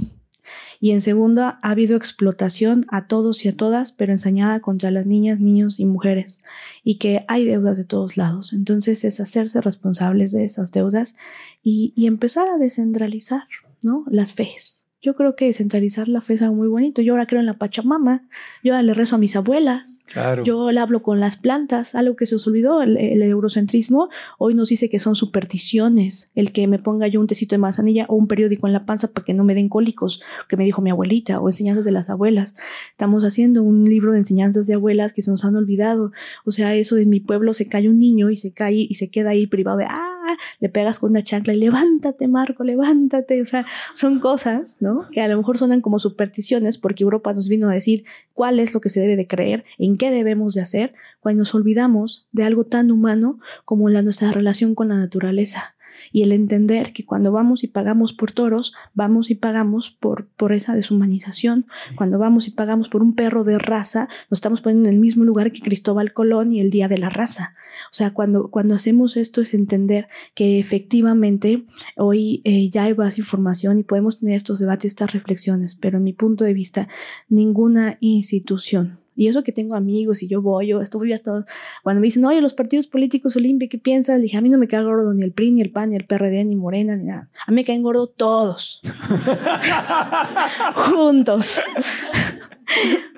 Y 0.83 0.91
en 0.91 1.01
segunda, 1.01 1.61
ha 1.63 1.71
habido 1.71 1.97
explotación 1.97 2.85
a 2.89 3.07
todos 3.07 3.45
y 3.45 3.49
a 3.49 3.57
todas, 3.57 3.93
pero 3.93 4.11
ensañada 4.11 4.59
contra 4.59 4.91
las 4.91 5.07
niñas, 5.07 5.39
niños 5.39 5.79
y 5.79 5.85
mujeres. 5.85 6.43
Y 6.83 6.97
que 6.97 7.25
hay 7.29 7.45
deudas 7.45 7.77
de 7.77 7.85
todos 7.85 8.17
lados. 8.17 8.53
Entonces 8.53 9.05
es 9.05 9.21
hacerse 9.21 9.61
responsables 9.61 10.33
de 10.33 10.45
esas 10.45 10.73
deudas 10.73 11.15
y, 11.63 11.95
empezar 12.05 12.49
a 12.49 12.59
descentralizar 12.59 13.45
¿no? 13.81 14.05
las 14.11 14.33
fees. 14.33 14.89
Yo 15.03 15.17
creo 15.17 15.35
que 15.35 15.47
descentralizar 15.47 16.07
la 16.07 16.21
fe 16.21 16.35
es 16.35 16.43
algo 16.43 16.55
muy 16.55 16.69
bonito. 16.69 17.03
Yo 17.03 17.15
ahora 17.15 17.27
creo 17.27 17.41
en 17.41 17.47
la 17.47 17.59
Pachamama, 17.59 18.23
yo 18.63 18.73
ahora 18.73 18.85
le 18.85 18.95
rezo 18.95 19.17
a 19.17 19.19
mis 19.19 19.35
abuelas, 19.35 20.05
yo 20.45 20.71
le 20.71 20.79
hablo 20.79 21.03
con 21.03 21.19
las 21.19 21.37
plantas, 21.37 21.97
algo 21.97 22.15
que 22.15 22.25
se 22.25 22.37
os 22.37 22.47
olvidó, 22.47 22.83
el, 22.83 22.97
eurocentrismo 23.21 24.11
hoy 24.39 24.55
nos 24.55 24.69
dice 24.69 24.89
que 24.89 25.01
son 25.01 25.17
supersticiones, 25.17 26.31
el 26.37 26.53
que 26.53 26.69
me 26.69 26.79
ponga 26.79 27.09
yo 27.09 27.21
un 27.21 27.27
tecito 27.27 27.57
de 27.57 27.59
manzanilla 27.59 28.07
o 28.09 28.15
un 28.15 28.29
periódico 28.29 28.69
en 28.69 28.73
la 28.73 28.87
panza 28.87 29.09
para 29.09 29.25
que 29.25 29.35
no 29.35 29.43
me 29.43 29.57
den 29.57 29.69
cólicos, 29.69 30.23
que 30.49 30.57
me 30.57 30.65
dijo 30.65 30.83
mi 30.83 30.91
abuelita, 30.91 31.41
o 31.41 31.49
enseñanzas 31.49 31.85
de 31.85 31.91
las 31.91 32.09
abuelas. 32.09 32.55
Estamos 32.93 33.25
haciendo 33.25 33.65
un 33.65 33.85
libro 33.85 34.13
de 34.13 34.19
enseñanzas 34.19 34.69
de 34.69 34.75
abuelas 34.75 35.13
que 35.13 35.23
se 35.23 35.33
nos 35.33 35.45
han 35.45 35.57
olvidado. 35.57 36.13
O 36.45 36.53
sea, 36.53 36.77
eso 36.77 36.95
de 36.95 37.07
mi 37.07 37.19
pueblo 37.19 37.55
se 37.55 37.69
cae 37.69 37.89
un 37.89 37.99
niño 37.99 38.31
y 38.31 38.37
se 38.37 38.53
cae 38.53 38.87
y 38.89 38.95
se 38.95 39.11
queda 39.11 39.31
ahí 39.31 39.49
privado 39.49 39.79
de, 39.79 39.87
ah, 39.89 40.37
le 40.61 40.69
pegas 40.69 41.01
con 41.01 41.11
una 41.11 41.25
chancla 41.25 41.55
y 41.55 41.59
levántate, 41.59 42.29
Marco, 42.29 42.63
levántate. 42.63 43.41
O 43.41 43.45
sea, 43.45 43.67
son 43.95 44.21
cosas, 44.21 44.79
¿no? 44.81 44.92
Que 45.13 45.21
a 45.21 45.29
lo 45.29 45.37
mejor 45.37 45.59
suenan 45.59 45.81
como 45.81 45.99
supersticiones 45.99 46.79
porque 46.79 47.05
Europa 47.05 47.33
nos 47.33 47.49
vino 47.49 47.69
a 47.69 47.75
decir 47.75 48.05
cuál 48.35 48.61
es 48.61 48.75
lo 48.75 48.81
que 48.81 48.89
se 48.89 49.01
debe 49.01 49.17
de 49.17 49.27
creer, 49.27 49.65
en 49.79 49.97
qué 49.97 50.11
debemos 50.11 50.55
de 50.55 50.63
hacer, 50.63 50.95
cuando 51.21 51.41
nos 51.41 51.55
olvidamos 51.55 52.29
de 52.33 52.45
algo 52.45 52.65
tan 52.65 52.91
humano 52.91 53.39
como 53.65 53.89
la 53.89 54.03
nuestra 54.03 54.33
relación 54.33 54.75
con 54.75 54.89
la 54.89 54.97
naturaleza 54.97 55.75
y 56.13 56.23
el 56.23 56.33
entender 56.33 56.93
que 56.93 57.05
cuando 57.05 57.33
vamos 57.33 57.65
y 57.65 57.69
pagamos 57.69 58.13
por 58.13 58.33
toros, 58.33 58.75
vamos 58.95 59.31
y 59.31 59.35
pagamos 59.35 59.91
por, 59.91 60.27
por 60.29 60.53
esa 60.53 60.75
deshumanización. 60.75 61.67
Cuando 61.97 62.19
vamos 62.19 62.49
y 62.49 62.51
pagamos 62.51 62.89
por 62.89 63.03
un 63.03 63.15
perro 63.15 63.45
de 63.45 63.59
raza, 63.59 64.09
nos 64.31 64.39
estamos 64.39 64.61
poniendo 64.61 64.89
en 64.89 64.95
el 64.95 65.01
mismo 65.01 65.25
lugar 65.25 65.53
que 65.53 65.61
Cristóbal 65.61 66.13
Colón 66.13 66.53
y 66.53 66.61
el 66.61 66.71
Día 66.71 66.89
de 66.89 66.99
la 66.99 67.11
Raza. 67.11 67.55
O 67.91 67.95
sea, 67.95 68.13
cuando, 68.13 68.51
cuando 68.51 68.75
hacemos 68.75 69.17
esto 69.17 69.41
es 69.41 69.55
entender 69.55 70.09
que 70.35 70.59
efectivamente 70.59 71.65
hoy 71.97 72.43
eh, 72.45 72.71
ya 72.71 72.85
hay 72.85 72.95
más 72.95 73.19
información 73.19 73.79
y 73.79 73.83
podemos 73.85 74.21
tener 74.21 74.37
estos 74.37 74.59
debates, 74.59 74.87
estas 74.87 75.13
reflexiones, 75.13 75.75
pero 75.75 75.99
en 75.99 76.05
mi 76.05 76.13
punto 76.13 76.45
de 76.45 76.55
vista, 76.55 76.89
ninguna 77.29 77.99
institución 78.01 79.02
y 79.15 79.29
eso 79.29 79.43
que 79.43 79.53
tengo 79.53 79.75
amigos 79.75 80.23
y 80.23 80.29
yo 80.29 80.41
voy, 80.41 80.69
yo 80.69 80.81
estoy 80.81 81.13
hasta 81.13 81.45
cuando 81.83 82.01
me 82.01 82.07
dicen, 82.07 82.25
oye, 82.25 82.41
los 82.41 82.55
partidos 82.55 82.87
políticos 82.87 83.37
Olimpia, 83.37 83.69
¿qué 83.69 83.79
piensas? 83.79 84.17
Le 84.17 84.25
dije, 84.25 84.37
a 84.37 84.41
mí 84.41 84.49
no 84.49 84.59
me 84.59 84.69
cae 84.69 84.83
gordo 84.83 85.13
ni 85.13 85.23
el 85.23 85.33
PRI, 85.33 85.53
ni 85.53 85.61
el 85.61 85.71
PAN, 85.71 85.91
ni 85.91 85.97
el 85.97 86.07
PRD, 86.07 86.45
ni 86.45 86.57
Morena, 86.57 86.97
ni 86.97 87.05
nada. 87.05 87.31
A 87.47 87.51
mí 87.51 87.57
me 87.57 87.65
caen 87.65 87.83
gordo 87.83 88.07
todos. 88.07 88.81
Juntos. 90.75 91.61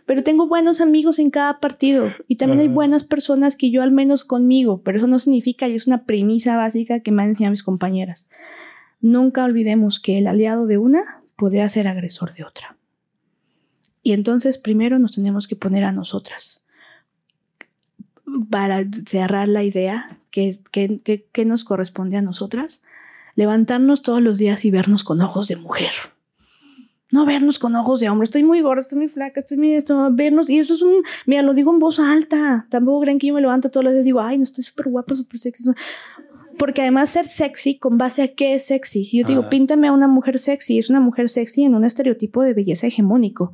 pero 0.07 0.23
tengo 0.23 0.47
buenos 0.49 0.81
amigos 0.81 1.19
en 1.19 1.31
cada 1.31 1.61
partido 1.61 2.09
y 2.29 2.37
también 2.37 2.61
hay 2.61 2.69
buenas 2.69 3.05
personas 3.05 3.57
que 3.57 3.71
yo 3.71 3.83
al 3.83 3.93
menos 3.93 4.25
conmigo, 4.25 4.83
pero 4.83 4.99
eso 4.99 5.07
no 5.07 5.19
significa 5.19 5.69
y 5.69 5.75
es 5.75 5.87
una 5.87 6.05
premisa 6.05 6.57
básica 6.57 7.01
que 7.01 7.13
me 7.13 7.23
han 7.23 7.31
enseñado 7.31 7.53
mis 7.53 7.63
compañeras. 7.63 8.29
Nunca 9.01 9.45
olvidemos 9.45 10.01
que 10.01 10.19
el 10.19 10.27
aliado 10.27 10.67
de 10.67 10.79
una 10.79 11.23
podría 11.37 11.69
ser 11.69 11.87
agresor 11.87 12.33
de 12.33 12.45
otra. 12.45 12.77
Y 14.05 14.13
entonces 14.13 14.59
primero 14.59 15.01
nos 15.01 15.13
tenemos 15.13 15.49
que 15.49 15.57
poner 15.57 15.83
a 15.83 15.91
nosotras 15.91 16.67
para 18.51 18.85
cerrar 19.07 19.49
la 19.49 19.65
idea 19.65 20.19
que, 20.31 20.53
que, 20.71 21.27
que, 21.33 21.45
nos 21.45 21.65
corresponde 21.65 22.19
a 22.19 22.23
nosotras, 22.23 22.83
levantarnos 23.35 24.03
todos 24.03 24.21
los 24.21 24.37
días 24.37 24.65
y 24.67 24.71
vernos 24.71 25.05
con 25.05 25.23
ojos 25.23 25.49
de 25.49 25.57
mujer. 25.57 25.93
No 27.11 27.25
vernos 27.25 27.59
con 27.59 27.77
ojos 27.77 28.01
de 28.01 28.11
hombre. 28.11 28.25
Estoy 28.25 28.43
muy 28.43 28.61
gorda, 28.61 28.83
estoy 28.83 28.99
muy 28.99 29.09
flaca, 29.09 29.41
estoy 29.41 29.57
muy 29.57 29.73
esto, 29.73 30.09
vernos. 30.13 30.51
Y 30.51 30.59
eso 30.59 30.75
es 30.75 30.83
un, 30.83 31.03
mira, 31.27 31.43
lo 31.43 31.55
digo 31.55 31.73
en 31.73 31.79
voz 31.79 31.99
alta. 31.99 32.67
Tampoco 32.69 33.03
creen 33.03 33.19
que 33.19 33.29
yo 33.29 33.35
me 33.35 33.41
levanto 33.41 33.71
todos 33.71 33.85
los 33.85 33.93
días 33.95 34.05
y 34.05 34.07
digo, 34.07 34.21
ay, 34.21 34.37
no 34.37 34.45
estoy 34.45 34.65
súper 34.65 34.89
guapa, 34.89 35.15
súper 35.15 35.39
sexy. 35.39 35.71
Porque 36.59 36.83
además 36.83 37.11
ser 37.11 37.27
sexy, 37.27 37.79
¿con 37.79 37.99
base 37.99 38.23
a 38.23 38.29
qué 38.29 38.55
es 38.55 38.67
sexy? 38.67 39.05
Yo 39.11 39.27
digo, 39.27 39.49
píntame 39.49 39.89
a 39.89 39.93
una 39.93 40.09
mujer 40.09 40.39
sexy. 40.39 40.79
Es 40.79 40.91
una 40.91 41.01
mujer 41.01 41.29
sexy 41.29 41.65
en 41.65 41.75
un 41.75 41.85
estereotipo 41.85 42.43
de 42.43 42.55
belleza 42.55 42.87
hegemónico, 42.87 43.53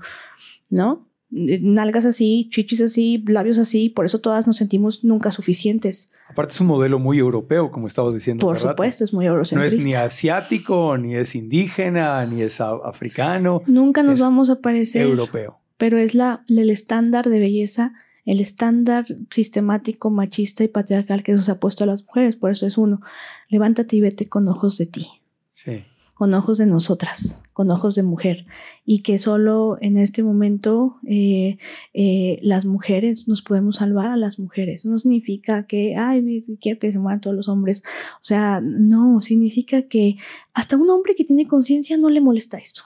¿no? 0.69 1.07
Eh, 1.33 1.61
nalgas 1.63 2.07
así, 2.07 2.49
chichis 2.51 2.81
así, 2.81 3.23
labios 3.27 3.59
así, 3.59 3.89
por 3.89 4.05
eso 4.05 4.19
todas 4.19 4.47
nos 4.49 4.57
sentimos 4.57 5.05
nunca 5.05 5.31
suficientes. 5.31 6.13
Aparte 6.29 6.55
es 6.55 6.61
un 6.61 6.67
modelo 6.67 6.99
muy 6.99 7.19
europeo, 7.19 7.71
como 7.71 7.87
estabas 7.87 8.15
diciendo. 8.15 8.45
Por 8.45 8.59
supuesto, 8.59 9.05
es 9.05 9.13
muy 9.13 9.27
eurocentrista. 9.27 9.75
No 9.75 9.79
es 9.79 9.85
ni 9.85 9.95
asiático, 9.95 10.99
ni 10.99 11.15
es 11.15 11.37
indígena, 11.37 12.25
ni 12.27 12.43
es 12.43 12.61
africano. 12.61 13.63
Nunca 13.67 14.03
nos 14.03 14.19
vamos 14.19 14.51
a 14.51 14.61
parecer. 14.61 15.03
Europeo. 15.03 15.61
Pero 15.77 15.99
es 15.99 16.15
la, 16.15 16.45
el 16.49 16.69
estándar 16.69 17.29
de 17.29 17.39
belleza, 17.39 17.93
el 18.31 18.41
estándar 18.41 19.07
sistemático, 19.31 20.11
machista 20.11 20.65
y 20.65 20.69
patriarcal 20.69 21.23
que 21.23 21.33
nos 21.33 21.49
ha 21.49 21.61
puesto 21.61 21.85
a 21.85 21.87
las 21.87 22.05
mujeres. 22.05 22.37
Por 22.37 22.51
eso 22.51 22.67
es 22.67 22.79
uno, 22.79 23.01
levántate 23.49 23.97
y 23.97 24.01
vete 24.01 24.29
con 24.29 24.49
ojos 24.49 24.79
de 24.79 24.87
ti. 24.87 25.09
Sí 25.53 25.85
con 26.21 26.35
ojos 26.35 26.59
de 26.59 26.67
nosotras, 26.67 27.45
con 27.55 27.71
ojos 27.71 27.95
de 27.95 28.03
mujer, 28.03 28.45
y 28.85 29.01
que 29.01 29.19
solo 29.19 29.79
en 29.81 29.97
este 29.97 30.23
momento 30.23 30.99
eh, 31.07 31.57
eh, 31.95 32.39
las 32.43 32.67
mujeres 32.67 33.27
nos 33.27 33.41
podemos 33.41 33.77
salvar 33.77 34.09
a 34.09 34.19
las 34.19 34.39
mujeres. 34.39 34.85
No 34.85 34.99
significa 34.99 35.67
que, 35.67 35.97
ay, 35.97 36.41
quiero 36.61 36.79
que 36.79 36.93
se 36.93 36.99
mueran 36.99 37.23
todos 37.23 37.35
los 37.35 37.49
hombres. 37.49 37.83
O 38.17 38.25
sea, 38.27 38.61
no, 38.61 39.23
significa 39.23 39.89
que 39.89 40.19
hasta 40.53 40.77
un 40.77 40.91
hombre 40.91 41.15
que 41.15 41.25
tiene 41.25 41.49
conciencia 41.49 41.97
no 41.97 42.11
le 42.11 42.21
molesta 42.21 42.59
esto. 42.59 42.83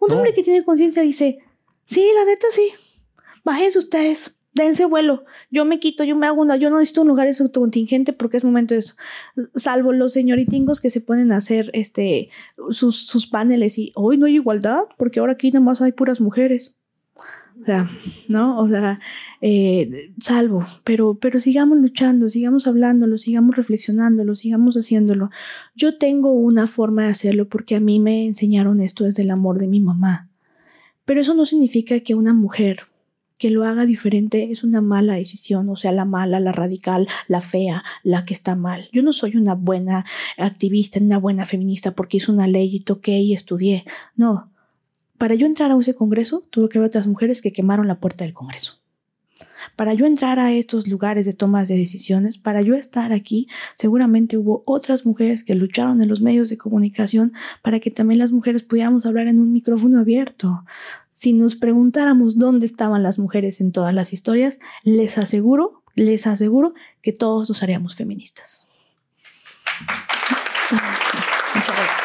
Un 0.00 0.12
hombre 0.12 0.32
que 0.32 0.42
tiene 0.42 0.64
conciencia 0.64 1.02
dice, 1.02 1.40
sí, 1.84 2.08
la 2.14 2.24
neta 2.24 2.46
sí, 2.50 2.70
bájense 3.44 3.78
ustedes, 3.78 4.33
dense 4.54 4.84
vuelo, 4.84 5.24
yo 5.50 5.64
me 5.64 5.80
quito, 5.80 6.04
yo 6.04 6.16
me 6.16 6.26
hago 6.26 6.40
una, 6.40 6.56
yo 6.56 6.70
no 6.70 6.78
necesito 6.78 7.02
un 7.02 7.08
lugar 7.08 7.28
contingente 7.52 8.12
porque 8.12 8.36
es 8.36 8.44
momento 8.44 8.74
de 8.74 8.80
eso, 8.80 8.94
salvo 9.54 9.92
los 9.92 10.12
señoritingos 10.12 10.80
que 10.80 10.90
se 10.90 11.00
pueden 11.00 11.32
hacer 11.32 11.70
este, 11.72 12.30
sus, 12.70 13.06
sus 13.06 13.26
paneles 13.26 13.78
y 13.78 13.92
hoy 13.94 14.16
no 14.16 14.26
hay 14.26 14.36
igualdad 14.36 14.84
porque 14.96 15.20
ahora 15.20 15.32
aquí 15.32 15.50
nada 15.50 15.64
más 15.64 15.82
hay 15.82 15.92
puras 15.92 16.20
mujeres. 16.20 16.78
O 17.60 17.64
sea, 17.64 17.88
¿no? 18.26 18.58
O 18.58 18.68
sea, 18.68 18.98
eh, 19.40 20.12
salvo, 20.18 20.66
pero, 20.82 21.14
pero 21.14 21.38
sigamos 21.38 21.78
luchando, 21.78 22.28
sigamos 22.28 22.66
hablándolo, 22.66 23.16
sigamos 23.16 23.54
reflexionándolo, 23.54 24.34
sigamos 24.34 24.74
haciéndolo. 24.74 25.30
Yo 25.76 25.96
tengo 25.96 26.32
una 26.32 26.66
forma 26.66 27.04
de 27.04 27.10
hacerlo 27.10 27.48
porque 27.48 27.76
a 27.76 27.80
mí 27.80 28.00
me 28.00 28.26
enseñaron 28.26 28.80
esto 28.80 29.04
desde 29.04 29.22
el 29.22 29.30
amor 29.30 29.58
de 29.58 29.68
mi 29.68 29.78
mamá. 29.78 30.28
Pero 31.04 31.20
eso 31.20 31.34
no 31.34 31.44
significa 31.44 32.00
que 32.00 32.16
una 32.16 32.34
mujer 32.34 32.88
que 33.38 33.50
lo 33.50 33.64
haga 33.64 33.84
diferente 33.84 34.50
es 34.50 34.64
una 34.64 34.80
mala 34.80 35.14
decisión, 35.14 35.68
o 35.68 35.76
sea, 35.76 35.92
la 35.92 36.04
mala, 36.04 36.40
la 36.40 36.52
radical, 36.52 37.08
la 37.28 37.40
fea, 37.40 37.82
la 38.02 38.24
que 38.24 38.34
está 38.34 38.54
mal. 38.56 38.88
Yo 38.92 39.02
no 39.02 39.12
soy 39.12 39.36
una 39.36 39.54
buena 39.54 40.04
activista, 40.38 41.00
una 41.00 41.18
buena 41.18 41.44
feminista 41.44 41.90
porque 41.92 42.18
hice 42.18 42.30
una 42.30 42.46
ley 42.46 42.74
y 42.74 42.80
toqué 42.80 43.18
y 43.18 43.34
estudié. 43.34 43.84
No. 44.16 44.50
Para 45.18 45.34
yo 45.34 45.46
entrar 45.46 45.70
a 45.70 45.78
ese 45.78 45.94
congreso, 45.94 46.42
tuve 46.50 46.68
que 46.68 46.78
ver 46.78 46.88
otras 46.88 47.06
mujeres 47.06 47.42
que 47.42 47.52
quemaron 47.52 47.88
la 47.88 48.00
puerta 48.00 48.24
del 48.24 48.34
congreso. 48.34 48.83
Para 49.76 49.94
yo 49.94 50.06
entrar 50.06 50.38
a 50.38 50.52
estos 50.52 50.86
lugares 50.86 51.26
de 51.26 51.32
tomas 51.32 51.68
de 51.68 51.76
decisiones, 51.76 52.38
para 52.38 52.62
yo 52.62 52.74
estar 52.74 53.12
aquí, 53.12 53.48
seguramente 53.74 54.36
hubo 54.36 54.62
otras 54.66 55.06
mujeres 55.06 55.44
que 55.44 55.54
lucharon 55.54 56.02
en 56.02 56.08
los 56.08 56.20
medios 56.20 56.48
de 56.48 56.58
comunicación 56.58 57.32
para 57.62 57.80
que 57.80 57.90
también 57.90 58.18
las 58.18 58.32
mujeres 58.32 58.62
pudiéramos 58.62 59.06
hablar 59.06 59.26
en 59.26 59.40
un 59.40 59.52
micrófono 59.52 60.00
abierto. 60.00 60.64
Si 61.08 61.32
nos 61.32 61.56
preguntáramos 61.56 62.38
dónde 62.38 62.66
estaban 62.66 63.02
las 63.02 63.18
mujeres 63.18 63.60
en 63.60 63.72
todas 63.72 63.94
las 63.94 64.12
historias, 64.12 64.58
les 64.82 65.18
aseguro, 65.18 65.82
les 65.94 66.26
aseguro 66.26 66.74
que 67.02 67.12
todos 67.12 67.48
nos 67.48 67.62
haríamos 67.62 67.94
feministas. 67.94 68.68
Muchas 71.54 71.76
gracias. 71.76 72.04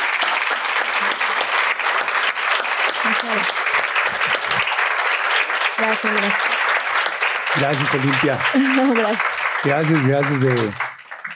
Gracias, 5.78 6.14
gracias. 6.14 6.59
Gracias, 7.60 7.94
Olimpia. 7.94 8.40
gracias. 8.96 9.24
Gracias, 9.66 10.08
gracias 10.08 10.42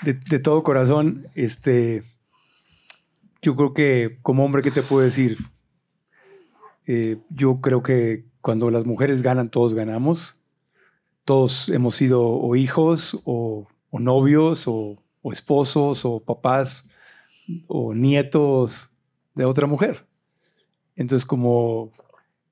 de, 0.04 0.40
todo 0.40 0.64
corazón. 0.64 1.28
Este, 1.36 2.02
yo 3.42 3.56
creo 3.56 3.74
que 3.74 4.20
como 4.22 4.46
hombre, 4.46 4.62
¿qué 4.62 4.72
te 4.72 4.84
puedo 4.84 5.04
decir? 5.04 5.38
Eh, 6.86 7.18
yo 7.30 7.60
creo 7.60 7.84
que 7.84 8.26
cuando 8.42 8.72
las 8.72 8.86
mujeres 8.86 9.22
ganan, 9.22 9.50
todos 9.50 9.74
ganamos. 9.74 10.42
Todos 11.26 11.70
hemos 11.70 11.96
sido 11.96 12.26
o 12.26 12.56
hijos, 12.56 13.22
o, 13.26 13.68
novios, 13.92 14.68
o, 14.68 15.02
o 15.22 15.32
esposos, 15.32 16.06
o 16.06 16.22
papás, 16.22 16.90
o 17.68 17.94
nietos 17.94 18.92
de 19.36 19.46
otra 19.46 19.68
mujer. 19.68 20.06
Entonces, 20.96 21.26
como 21.26 21.92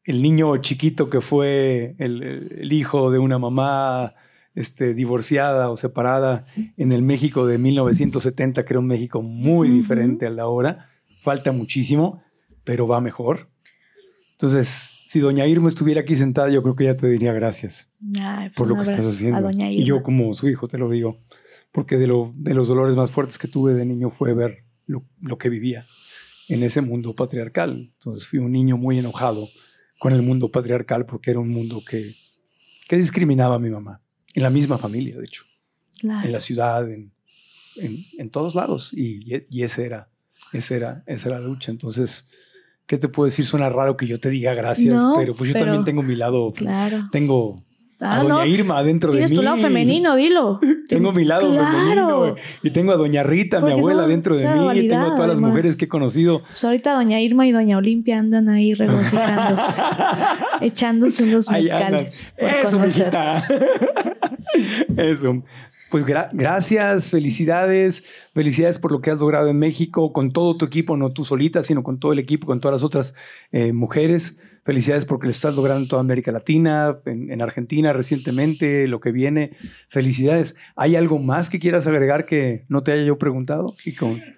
el 0.03 0.21
niño 0.21 0.57
chiquito 0.57 1.09
que 1.09 1.21
fue 1.21 1.95
el, 1.99 2.71
hijo 2.71 3.11
de 3.11 3.19
una 3.19 3.37
mamá 3.37 4.15
este, 4.55 4.93
divorciada 4.93 5.69
o 5.69 5.77
separada 5.77 6.45
en 6.77 6.91
el 6.91 7.03
México 7.03 7.45
de 7.45 7.57
1970, 7.57 8.65
que 8.65 8.73
era 8.73 8.79
un 8.79 8.87
México 8.87 9.21
muy 9.21 9.69
diferente 9.69 10.25
a 10.25 10.31
la 10.31 10.47
hora. 10.47 10.89
Falta 11.21 11.51
muchísimo, 11.51 12.23
pero 12.63 12.87
va 12.87 12.99
mejor. 12.99 13.49
Entonces, 14.31 15.03
si 15.07 15.19
doña 15.19 15.45
Irma 15.45 15.67
estuviera 15.67 16.01
aquí 16.01 16.15
sentada, 16.15 16.49
yo 16.49 16.63
creo 16.63 16.75
que 16.75 16.85
ella 16.85 16.95
te 16.95 17.07
diría 17.07 17.31
gracias 17.31 17.91
pues 17.99 18.51
por 18.55 18.67
lo 18.67 18.75
que 18.75 18.89
estás 18.89 19.07
haciendo. 19.07 19.51
Y 19.51 19.83
yo 19.83 20.01
como 20.01 20.33
su 20.33 20.49
hijo 20.49 20.67
te 20.67 20.79
lo 20.79 20.89
digo, 20.89 21.19
porque 21.71 21.97
de, 21.97 22.07
lo, 22.07 22.33
de 22.35 22.55
los 22.55 22.67
dolores 22.67 22.95
más 22.95 23.11
fuertes 23.11 23.37
que 23.37 23.47
tuve 23.47 23.73
de 23.73 23.85
niño 23.85 24.09
fue 24.09 24.33
ver 24.33 24.63
lo, 24.87 25.05
lo 25.21 25.37
que 25.37 25.49
vivía 25.49 25.85
en 26.49 26.63
ese 26.63 26.81
mundo 26.81 27.15
patriarcal. 27.15 27.91
Entonces 27.93 28.25
fui 28.25 28.39
un 28.39 28.51
niño 28.51 28.77
muy 28.77 28.97
enojado 28.97 29.47
con 30.01 30.13
el 30.13 30.23
mundo 30.23 30.49
patriarcal 30.49 31.05
porque 31.05 31.29
era 31.29 31.39
un 31.39 31.49
mundo 31.49 31.83
que, 31.87 32.15
que 32.87 32.97
discriminaba 32.97 33.57
a 33.57 33.59
mi 33.59 33.69
mamá, 33.69 34.01
en 34.33 34.41
la 34.41 34.49
misma 34.49 34.79
familia, 34.79 35.15
de 35.15 35.25
hecho, 35.25 35.43
en 36.01 36.31
la 36.31 36.39
ciudad, 36.39 36.89
en, 36.89 37.13
en, 37.77 38.29
todos 38.31 38.55
lados. 38.55 38.93
Y, 38.97 39.45
y 39.47 39.61
ese 39.61 39.85
era, 39.85 40.09
esa 40.53 40.75
era, 40.75 41.03
esa 41.05 41.29
era 41.29 41.39
la 41.39 41.45
lucha. 41.45 41.69
Entonces, 41.69 42.29
¿qué 42.87 42.97
te 42.97 43.09
puedo 43.09 43.25
decir? 43.25 43.45
Suena 43.45 43.69
raro 43.69 43.95
que 43.95 44.07
yo 44.07 44.19
te 44.19 44.31
diga 44.31 44.55
gracias, 44.55 44.99
pero 45.15 45.35
pues 45.35 45.53
yo 45.53 45.59
también 45.59 45.83
tengo 45.83 46.01
mi 46.01 46.15
lado, 46.15 46.51
claro. 46.51 47.07
tengo 47.11 47.63
a 48.01 48.15
ah, 48.15 48.23
Doña 48.23 48.47
Irma 48.47 48.83
dentro 48.83 49.11
de 49.11 49.19
mí. 49.19 49.25
Tienes 49.25 49.39
tu 49.39 49.43
lado 49.43 49.57
femenino, 49.57 50.15
dilo. 50.15 50.59
tengo 50.87 51.11
mi 51.11 51.23
lado 51.23 51.53
femenino. 51.53 52.35
Y 52.63 52.71
tengo 52.71 52.91
a 52.91 52.95
Doña 52.95 53.23
Rita, 53.23 53.61
mi 53.61 53.71
abuela, 53.71 54.07
dentro 54.07 54.35
de 54.35 54.47
mí. 54.47 54.79
Y 54.79 54.87
tengo 54.87 55.13
a 55.13 55.15
todas 55.15 55.29
las 55.29 55.41
mujeres 55.41 55.77
que 55.77 55.85
he 55.85 55.87
conocido. 55.87 56.41
Pues 56.41 56.65
ahorita 56.65 56.93
Doña 56.93 57.21
Irma 57.21 57.47
y 57.47 57.51
Doña 57.51 57.77
Olimpia 57.77 58.17
andan 58.17 58.49
ahí 58.49 58.73
regocijándose, 58.73 59.81
echándose 60.61 61.23
unos 61.23 61.49
mezcales. 61.49 62.33
Eso, 62.37 62.83
Eso. 64.97 65.43
Pues 65.91 66.05
gracias, 66.05 67.11
felicidades, 67.11 68.07
felicidades 68.33 68.79
por 68.79 68.93
lo 68.93 69.01
que 69.01 69.11
has 69.11 69.19
logrado 69.19 69.49
en 69.49 69.59
México, 69.59 70.13
con 70.13 70.31
todo 70.31 70.55
tu 70.55 70.63
equipo, 70.63 70.95
no 70.95 71.11
tú 71.11 71.25
solita, 71.25 71.63
sino 71.63 71.83
con 71.83 71.99
todo 71.99 72.13
el 72.13 72.19
equipo, 72.19 72.47
con 72.47 72.61
todas 72.61 72.75
las 72.75 72.83
otras 72.83 73.13
eh, 73.51 73.73
mujeres. 73.73 74.39
Felicidades 74.63 75.05
porque 75.05 75.25
lo 75.25 75.31
estás 75.31 75.55
logrando 75.55 75.81
en 75.81 75.87
toda 75.87 76.01
América 76.01 76.31
Latina, 76.31 76.99
en, 77.05 77.41
Argentina 77.41 77.93
recientemente, 77.93 78.87
lo 78.87 78.99
que 78.99 79.11
viene. 79.11 79.57
Felicidades. 79.89 80.55
¿Hay 80.75 80.95
algo 80.95 81.17
más 81.17 81.49
que 81.49 81.59
quieras 81.59 81.87
agregar 81.87 82.25
que 82.25 82.65
no 82.67 82.83
te 82.83 82.91
haya 82.91 83.03
yo 83.03 83.17
preguntado? 83.17 83.65
Y 83.85 83.93
con. 83.93 84.21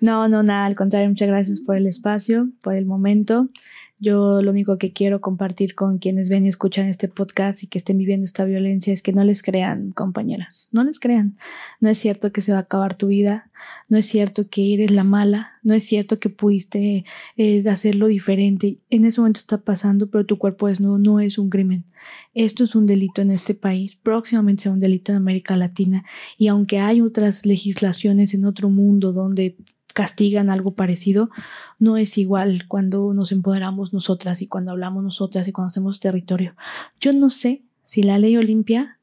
No, 0.00 0.26
no, 0.28 0.42
nada, 0.42 0.64
al 0.64 0.74
contrario, 0.74 1.08
muchas 1.08 1.28
gracias 1.28 1.60
por 1.60 1.76
el 1.76 1.86
espacio, 1.86 2.48
por 2.62 2.74
el 2.74 2.86
momento. 2.86 3.50
Yo 3.98 4.42
lo 4.42 4.50
único 4.50 4.76
que 4.76 4.92
quiero 4.92 5.22
compartir 5.22 5.74
con 5.74 5.96
quienes 5.96 6.28
ven 6.28 6.44
y 6.44 6.48
escuchan 6.48 6.86
este 6.86 7.08
podcast 7.08 7.62
y 7.62 7.66
que 7.66 7.78
estén 7.78 7.96
viviendo 7.96 8.26
esta 8.26 8.44
violencia 8.44 8.92
es 8.92 9.00
que 9.00 9.14
no 9.14 9.24
les 9.24 9.42
crean, 9.42 9.90
compañeras, 9.92 10.68
no 10.72 10.84
les 10.84 11.00
crean. 11.00 11.38
No 11.80 11.88
es 11.88 11.96
cierto 11.96 12.30
que 12.30 12.42
se 12.42 12.52
va 12.52 12.58
a 12.58 12.62
acabar 12.62 12.94
tu 12.94 13.06
vida, 13.06 13.50
no 13.88 13.96
es 13.96 14.04
cierto 14.04 14.50
que 14.50 14.74
eres 14.74 14.90
la 14.90 15.02
mala, 15.02 15.52
no 15.62 15.72
es 15.72 15.86
cierto 15.86 16.18
que 16.18 16.28
pudiste 16.28 17.06
eh, 17.38 17.68
hacerlo 17.70 18.08
diferente. 18.08 18.76
En 18.90 19.06
ese 19.06 19.20
momento 19.22 19.40
está 19.40 19.58
pasando, 19.58 20.10
pero 20.10 20.26
tu 20.26 20.36
cuerpo 20.36 20.68
desnudo 20.68 20.98
no 20.98 21.20
es 21.20 21.38
un 21.38 21.48
crimen. 21.48 21.86
Esto 22.34 22.64
es 22.64 22.74
un 22.74 22.84
delito 22.84 23.22
en 23.22 23.30
este 23.30 23.54
país, 23.54 23.96
próximamente 23.96 24.64
será 24.64 24.74
un 24.74 24.80
delito 24.80 25.12
en 25.12 25.16
América 25.16 25.56
Latina 25.56 26.04
y 26.36 26.48
aunque 26.48 26.78
hay 26.78 27.00
otras 27.00 27.46
legislaciones 27.46 28.34
en 28.34 28.44
otro 28.44 28.68
mundo 28.68 29.12
donde 29.12 29.56
castigan 29.96 30.50
algo 30.50 30.74
parecido, 30.74 31.30
no 31.78 31.96
es 31.96 32.18
igual 32.18 32.66
cuando 32.68 33.14
nos 33.14 33.32
empoderamos 33.32 33.94
nosotras 33.94 34.42
y 34.42 34.46
cuando 34.46 34.72
hablamos 34.72 35.02
nosotras 35.02 35.48
y 35.48 35.52
cuando 35.52 35.68
hacemos 35.68 36.00
territorio. 36.00 36.54
Yo 37.00 37.14
no 37.14 37.30
sé 37.30 37.62
si 37.82 38.02
la 38.02 38.18
ley 38.18 38.36
Olimpia 38.36 38.98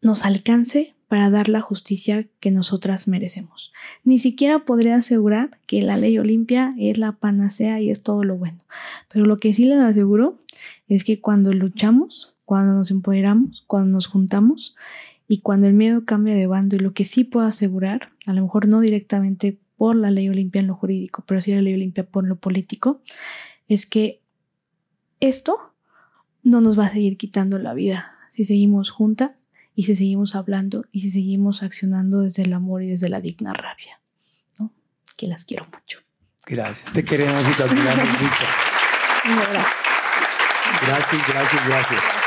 nos 0.00 0.24
alcance 0.24 0.94
para 1.08 1.28
dar 1.28 1.48
la 1.48 1.60
justicia 1.60 2.28
que 2.38 2.52
nosotras 2.52 3.08
merecemos. 3.08 3.72
Ni 4.04 4.20
siquiera 4.20 4.60
podría 4.60 4.94
asegurar 4.94 5.58
que 5.66 5.82
la 5.82 5.96
ley 5.96 6.16
Olimpia 6.18 6.72
es 6.78 6.98
la 6.98 7.10
panacea 7.10 7.80
y 7.80 7.90
es 7.90 8.04
todo 8.04 8.22
lo 8.22 8.36
bueno. 8.36 8.62
Pero 9.12 9.26
lo 9.26 9.40
que 9.40 9.52
sí 9.52 9.64
les 9.64 9.80
aseguro 9.80 10.38
es 10.86 11.02
que 11.02 11.20
cuando 11.20 11.52
luchamos, 11.52 12.36
cuando 12.44 12.74
nos 12.74 12.92
empoderamos, 12.92 13.64
cuando 13.66 13.90
nos 13.90 14.06
juntamos 14.06 14.76
y 15.26 15.38
cuando 15.38 15.66
el 15.66 15.74
miedo 15.74 16.04
cambia 16.04 16.36
de 16.36 16.46
bando 16.46 16.76
y 16.76 16.78
lo 16.78 16.94
que 16.94 17.04
sí 17.04 17.24
puedo 17.24 17.44
asegurar, 17.44 18.12
a 18.24 18.32
lo 18.32 18.42
mejor 18.42 18.68
no 18.68 18.78
directamente 18.78 19.58
por 19.82 19.96
la 19.96 20.12
ley 20.12 20.28
Olimpia 20.28 20.60
en 20.60 20.68
lo 20.68 20.76
jurídico, 20.76 21.24
pero 21.26 21.42
sí 21.42 21.50
la 21.50 21.60
ley 21.60 21.74
Olimpia 21.74 22.04
por 22.06 22.24
lo 22.24 22.36
político, 22.36 23.02
es 23.66 23.84
que 23.84 24.22
esto 25.18 25.74
no 26.44 26.60
nos 26.60 26.78
va 26.78 26.86
a 26.86 26.90
seguir 26.90 27.16
quitando 27.16 27.58
la 27.58 27.74
vida 27.74 28.16
si 28.30 28.44
seguimos 28.44 28.90
juntas 28.90 29.32
y 29.74 29.82
si 29.82 29.96
seguimos 29.96 30.36
hablando 30.36 30.84
y 30.92 31.00
si 31.00 31.10
seguimos 31.10 31.64
accionando 31.64 32.20
desde 32.20 32.44
el 32.44 32.52
amor 32.52 32.84
y 32.84 32.90
desde 32.90 33.08
la 33.08 33.20
digna 33.20 33.54
rabia. 33.54 34.00
¿no? 34.60 34.72
Que 35.16 35.26
las 35.26 35.44
quiero 35.44 35.64
mucho. 35.64 35.98
Gracias. 36.46 36.92
Te 36.92 37.04
queremos 37.04 37.42
y 37.48 37.52
te 37.56 37.62
admiramos 37.64 38.20
mucho. 38.20 38.44
Gracias. 39.50 39.66
Gracias, 40.86 41.28
gracias, 41.28 41.66
gracias. 41.66 42.21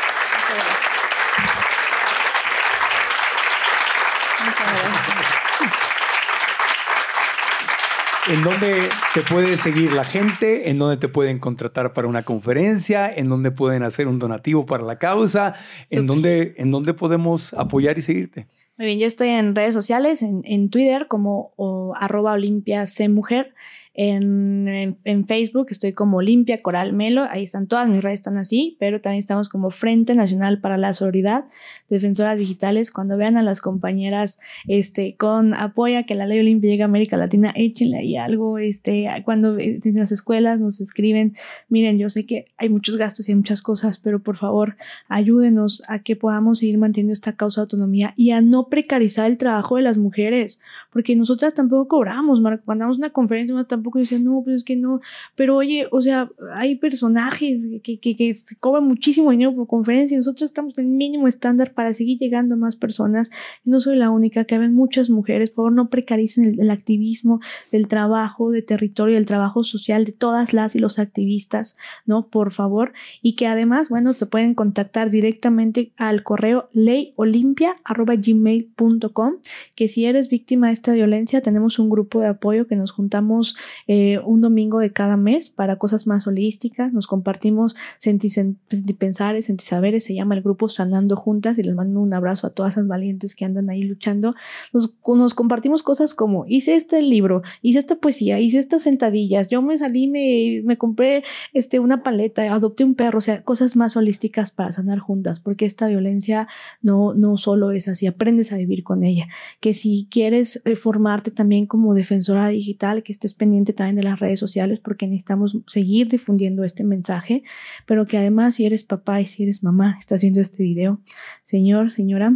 ¿En 8.27 8.41
dónde 8.41 8.89
te 9.13 9.21
puede 9.21 9.55
seguir 9.55 9.93
la 9.93 10.03
gente? 10.03 10.67
¿En 10.71 10.79
dónde 10.79 10.97
te 10.97 11.07
pueden 11.07 11.37
contratar 11.37 11.93
para 11.93 12.07
una 12.07 12.23
conferencia? 12.23 13.07
¿En 13.13 13.29
dónde 13.29 13.51
pueden 13.51 13.83
hacer 13.83 14.07
un 14.07 14.17
donativo 14.17 14.65
para 14.65 14.83
la 14.83 14.97
causa? 14.97 15.53
¿En 15.91 16.07
dónde, 16.07 16.55
¿En 16.57 16.71
dónde 16.71 16.95
podemos 16.95 17.53
apoyar 17.53 17.99
y 17.99 18.01
seguirte? 18.01 18.47
Muy 18.77 18.87
bien, 18.87 18.99
yo 18.99 19.05
estoy 19.05 19.29
en 19.29 19.53
redes 19.53 19.75
sociales, 19.75 20.23
en, 20.23 20.41
en 20.43 20.71
Twitter 20.71 21.05
como 21.07 21.53
o, 21.55 21.93
arroba 21.95 22.33
Olimpia 22.33 22.85
Mujer 23.09 23.53
en, 23.97 24.95
en, 25.03 25.25
Facebook 25.25 25.67
estoy 25.69 25.93
como 25.93 26.17
Olimpia 26.17 26.57
Coral 26.57 26.91
Melo, 26.91 27.23
ahí 27.29 27.43
están 27.43 27.67
todas 27.67 27.87
mis 27.87 28.03
redes, 28.03 28.19
están 28.19 28.37
así, 28.37 28.75
pero 28.77 28.99
también 28.99 29.19
estamos 29.19 29.47
como 29.47 29.69
Frente 29.69 30.13
Nacional 30.15 30.59
para 30.59 30.77
la 30.77 30.91
Solidaridad, 30.91 31.45
Defensoras 31.87 32.37
Digitales. 32.37 32.91
Cuando 32.91 33.15
vean 33.15 33.37
a 33.37 33.43
las 33.43 33.61
compañeras 33.61 34.39
este, 34.67 35.15
con 35.15 35.53
apoya 35.53 36.03
que 36.03 36.13
la 36.13 36.27
ley 36.27 36.39
Olimpia 36.39 36.69
llegue 36.69 36.83
a 36.83 36.85
América 36.85 37.15
Latina, 37.15 37.53
échenle 37.55 37.99
ahí 37.99 38.17
algo. 38.17 38.57
Este, 38.57 39.07
cuando 39.23 39.57
en 39.57 39.95
las 39.95 40.11
escuelas 40.11 40.59
nos 40.59 40.81
escriben, 40.81 41.35
miren, 41.69 41.97
yo 41.97 42.09
sé 42.09 42.25
que 42.25 42.45
hay 42.57 42.67
muchos 42.67 42.97
gastos 42.97 43.29
y 43.29 43.31
hay 43.31 43.37
muchas 43.37 43.61
cosas, 43.61 43.97
pero 43.97 44.21
por 44.21 44.35
favor 44.35 44.75
ayúdenos 45.07 45.83
a 45.87 45.99
que 45.99 46.17
podamos 46.17 46.59
seguir 46.59 46.77
manteniendo 46.77 47.13
esta 47.13 47.33
causa 47.33 47.61
de 47.61 47.63
autonomía 47.63 48.13
y 48.17 48.31
a 48.31 48.41
no 48.41 48.67
precarizar 48.67 49.31
el 49.31 49.37
trabajo 49.37 49.77
de 49.77 49.83
las 49.83 49.97
mujeres, 49.97 50.61
porque 50.91 51.15
nosotras 51.15 51.53
tampoco 51.53 51.87
cobramos, 51.87 52.41
Marco. 52.41 52.63
Cuando 52.65 52.83
damos 52.83 52.97
una 52.97 53.11
conferencia, 53.11 53.55
tampoco 53.63 53.84
tampoco 53.85 53.99
decía, 53.99 54.17
no, 54.19 54.41
pero 54.43 54.55
es 54.55 54.63
que 54.63 54.75
no. 54.75 54.99
Pero 55.35 55.57
oye, 55.57 55.87
o 55.91 56.01
sea, 56.01 56.31
hay 56.55 56.75
personajes 56.75 57.67
que, 57.83 57.99
que, 57.99 58.15
que 58.15 58.33
cobran 58.59 58.87
muchísimo 58.87 59.29
dinero 59.31 59.53
por 59.53 59.67
conferencia 59.67 60.15
y 60.15 60.17
nosotros 60.17 60.41
estamos 60.43 60.75
en 60.77 60.85
el 60.85 60.91
mínimo 60.91 61.27
estándar 61.27 61.73
para 61.73 61.91
seguir 61.93 62.17
llegando 62.17 62.55
a 62.55 62.57
más 62.57 62.75
personas. 62.75 63.29
No 63.63 63.79
soy 63.79 63.97
la 63.97 64.09
única, 64.09 64.45
que 64.45 64.55
hay 64.55 64.67
muchas 64.69 65.11
mujeres. 65.11 65.51
Por 65.51 65.57
favor, 65.57 65.73
no 65.73 65.89
precaricen 65.89 66.45
el, 66.45 66.59
el 66.59 66.71
activismo 66.71 67.41
del 67.71 67.87
trabajo 67.87 68.49
de 68.49 68.63
territorio, 68.63 69.13
del 69.15 69.27
trabajo 69.27 69.63
social 69.63 70.05
de 70.05 70.13
todas 70.13 70.53
las 70.53 70.75
y 70.75 70.79
los 70.79 70.97
activistas, 70.97 71.77
¿no? 72.05 72.27
Por 72.27 72.51
favor. 72.51 72.93
Y 73.21 73.35
que 73.35 73.45
además, 73.45 73.89
bueno, 73.89 74.13
se 74.13 74.25
pueden 74.25 74.55
contactar 74.55 75.11
directamente 75.11 75.91
al 75.97 76.23
correo 76.23 76.69
leyolimpia.gmail.com 76.73 79.33
que 79.75 79.87
si 79.87 80.05
eres 80.05 80.29
víctima 80.29 80.67
de 80.67 80.73
esta 80.73 80.93
violencia, 80.93 81.41
tenemos 81.41 81.79
un 81.79 81.89
grupo 81.89 82.21
de 82.21 82.27
apoyo 82.27 82.67
que 82.67 82.75
nos 82.75 82.91
juntamos 82.91 83.55
eh, 83.87 84.19
un 84.25 84.41
domingo 84.41 84.79
de 84.79 84.91
cada 84.91 85.17
mes 85.17 85.49
para 85.49 85.77
cosas 85.77 86.07
más 86.07 86.27
holísticas. 86.27 86.93
Nos 86.93 87.07
compartimos 87.07 87.75
sentipensares, 87.97 89.45
sentisaberes, 89.45 90.03
se 90.03 90.15
llama 90.15 90.35
el 90.35 90.41
grupo 90.41 90.69
Sanando 90.69 91.15
Juntas 91.15 91.57
y 91.57 91.63
les 91.63 91.75
mando 91.75 91.99
un 91.99 92.13
abrazo 92.13 92.47
a 92.47 92.49
todas 92.51 92.73
esas 92.73 92.87
valientes 92.87 93.35
que 93.35 93.45
andan 93.45 93.69
ahí 93.69 93.83
luchando. 93.83 94.35
Nos, 94.73 94.93
nos 95.05 95.33
compartimos 95.33 95.83
cosas 95.83 96.13
como 96.13 96.45
hice 96.47 96.75
este 96.75 97.01
libro, 97.01 97.41
hice 97.61 97.79
esta 97.79 97.95
poesía, 97.95 98.39
hice 98.39 98.59
estas 98.59 98.83
sentadillas, 98.83 99.49
yo 99.49 99.61
me 99.61 99.77
salí, 99.77 100.07
me, 100.07 100.61
me 100.63 100.77
compré 100.77 101.23
este, 101.53 101.79
una 101.79 102.03
paleta, 102.03 102.43
adopté 102.53 102.83
un 102.83 102.95
perro, 102.95 103.19
o 103.19 103.21
sea, 103.21 103.43
cosas 103.43 103.75
más 103.75 103.95
holísticas 103.95 104.51
para 104.51 104.71
sanar 104.71 104.99
juntas, 104.99 105.39
porque 105.39 105.65
esta 105.65 105.87
violencia 105.87 106.47
no, 106.81 107.13
no 107.13 107.37
solo 107.37 107.71
es 107.71 107.87
así, 107.87 108.07
aprendes 108.07 108.51
a 108.51 108.57
vivir 108.57 108.83
con 108.83 109.03
ella. 109.03 109.27
Que 109.59 109.73
si 109.73 110.07
quieres 110.09 110.61
eh, 110.65 110.75
formarte 110.75 111.31
también 111.31 111.65
como 111.65 111.93
defensora 111.93 112.49
digital, 112.49 113.03
que 113.03 113.11
estés 113.11 113.33
pendiente 113.33 113.64
también 113.73 113.95
de 113.95 114.03
las 114.03 114.19
redes 114.19 114.39
sociales 114.39 114.79
porque 114.79 115.07
necesitamos 115.07 115.57
seguir 115.67 116.09
difundiendo 116.09 116.63
este 116.63 116.83
mensaje, 116.83 117.43
pero 117.85 118.05
que 118.05 118.17
además 118.17 118.55
si 118.55 118.65
eres 118.65 118.83
papá 118.83 119.21
y 119.21 119.25
si 119.25 119.43
eres 119.43 119.63
mamá, 119.63 119.97
estás 119.99 120.21
viendo 120.21 120.41
este 120.41 120.63
video, 120.63 120.99
señor, 121.43 121.91
señora, 121.91 122.33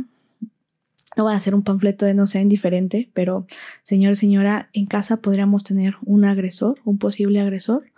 no 1.18 1.26
va 1.26 1.34
a 1.34 1.38
hacer 1.38 1.56
un 1.56 1.64
panfleto 1.64 2.06
de 2.06 2.14
no 2.14 2.26
sea 2.26 2.41
indiferente, 2.41 3.10
pero 3.14 3.45
señor, 3.84 4.15
señora, 4.15 4.69
en 4.73 4.85
casa 4.85 5.18
podríamos 5.18 5.64
tener 5.64 5.95
un 6.06 6.26
agresor, 6.26 6.80
un 6.85 6.97
posible 6.97 7.39
agresor, 7.39 7.91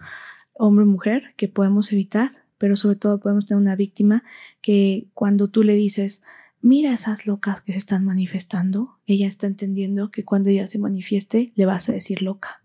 hombre 0.53 0.85
o 0.85 0.87
mujer, 0.87 1.33
que 1.35 1.47
podemos 1.47 1.91
evitar, 1.91 2.31
pero 2.57 2.75
sobre 2.75 2.95
todo 2.95 3.19
podemos 3.19 3.45
tener 3.45 3.61
una 3.61 3.75
víctima 3.75 4.23
que 4.61 5.07
cuando 5.13 5.49
tú 5.49 5.63
le 5.63 5.75
dices, 5.75 6.23
mira 6.61 6.93
esas 6.93 7.25
locas 7.25 7.61
que 7.61 7.73
se 7.73 7.79
están 7.79 8.05
manifestando, 8.05 8.99
ella 9.05 9.27
está 9.27 9.47
entendiendo 9.47 10.11
que 10.11 10.23
cuando 10.23 10.49
ella 10.49 10.67
se 10.67 10.79
manifieste 10.79 11.51
le 11.55 11.65
vas 11.65 11.89
a 11.89 11.93
decir 11.93 12.21
loca 12.21 12.60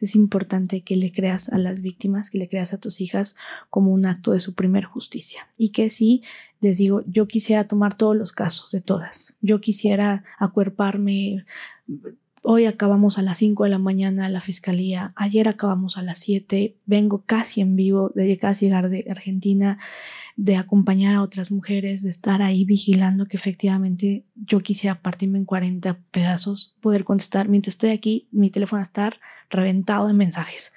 es 0.00 0.14
importante 0.14 0.82
que 0.82 0.96
le 0.96 1.12
creas 1.12 1.48
a 1.48 1.58
las 1.58 1.80
víctimas, 1.80 2.30
que 2.30 2.38
le 2.38 2.48
creas 2.48 2.72
a 2.72 2.78
tus 2.78 3.00
hijas 3.00 3.36
como 3.68 3.92
un 3.92 4.06
acto 4.06 4.32
de 4.32 4.40
su 4.40 4.54
primer 4.54 4.84
justicia. 4.84 5.48
Y 5.56 5.70
que 5.70 5.90
si 5.90 6.22
les 6.60 6.78
digo, 6.78 7.02
yo 7.06 7.26
quisiera 7.26 7.66
tomar 7.66 7.96
todos 7.96 8.16
los 8.16 8.32
casos 8.32 8.70
de 8.70 8.80
todas. 8.80 9.36
Yo 9.40 9.60
quisiera 9.60 10.24
acuerparme. 10.38 11.44
Hoy 12.42 12.64
acabamos 12.64 13.18
a 13.18 13.22
las 13.22 13.38
5 13.38 13.64
de 13.64 13.70
la 13.70 13.78
mañana 13.78 14.28
la 14.28 14.40
fiscalía, 14.40 15.12
ayer 15.14 15.46
acabamos 15.46 15.98
a 15.98 16.02
las 16.02 16.18
7, 16.20 16.76
vengo 16.86 17.22
casi 17.26 17.60
en 17.60 17.76
vivo, 17.76 18.10
de 18.14 18.38
casi 18.38 18.66
llegar 18.66 18.88
de 18.88 19.04
Argentina 19.10 19.78
de 20.40 20.56
acompañar 20.56 21.16
a 21.16 21.22
otras 21.22 21.50
mujeres, 21.50 22.02
de 22.02 22.08
estar 22.08 22.40
ahí 22.40 22.64
vigilando 22.64 23.26
que 23.26 23.36
efectivamente 23.36 24.24
yo 24.34 24.60
quisiera 24.60 24.98
partirme 24.98 25.36
en 25.36 25.44
40 25.44 25.98
pedazos, 26.10 26.74
poder 26.80 27.04
contestar. 27.04 27.50
Mientras 27.50 27.74
estoy 27.74 27.90
aquí, 27.90 28.26
mi 28.32 28.48
teléfono 28.48 28.80
estar 28.80 29.20
reventado 29.50 30.06
de 30.06 30.14
mensajes. 30.14 30.72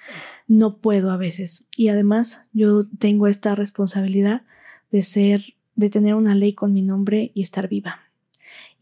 No 0.46 0.76
puedo 0.76 1.10
a 1.10 1.16
veces. 1.16 1.70
Y 1.78 1.88
además 1.88 2.46
yo 2.52 2.86
tengo 2.98 3.26
esta 3.26 3.54
responsabilidad 3.54 4.42
de 4.92 5.00
ser, 5.00 5.54
de 5.76 5.88
tener 5.88 6.14
una 6.14 6.34
ley 6.34 6.52
con 6.52 6.74
mi 6.74 6.82
nombre 6.82 7.32
y 7.34 7.40
estar 7.40 7.66
viva. 7.66 8.03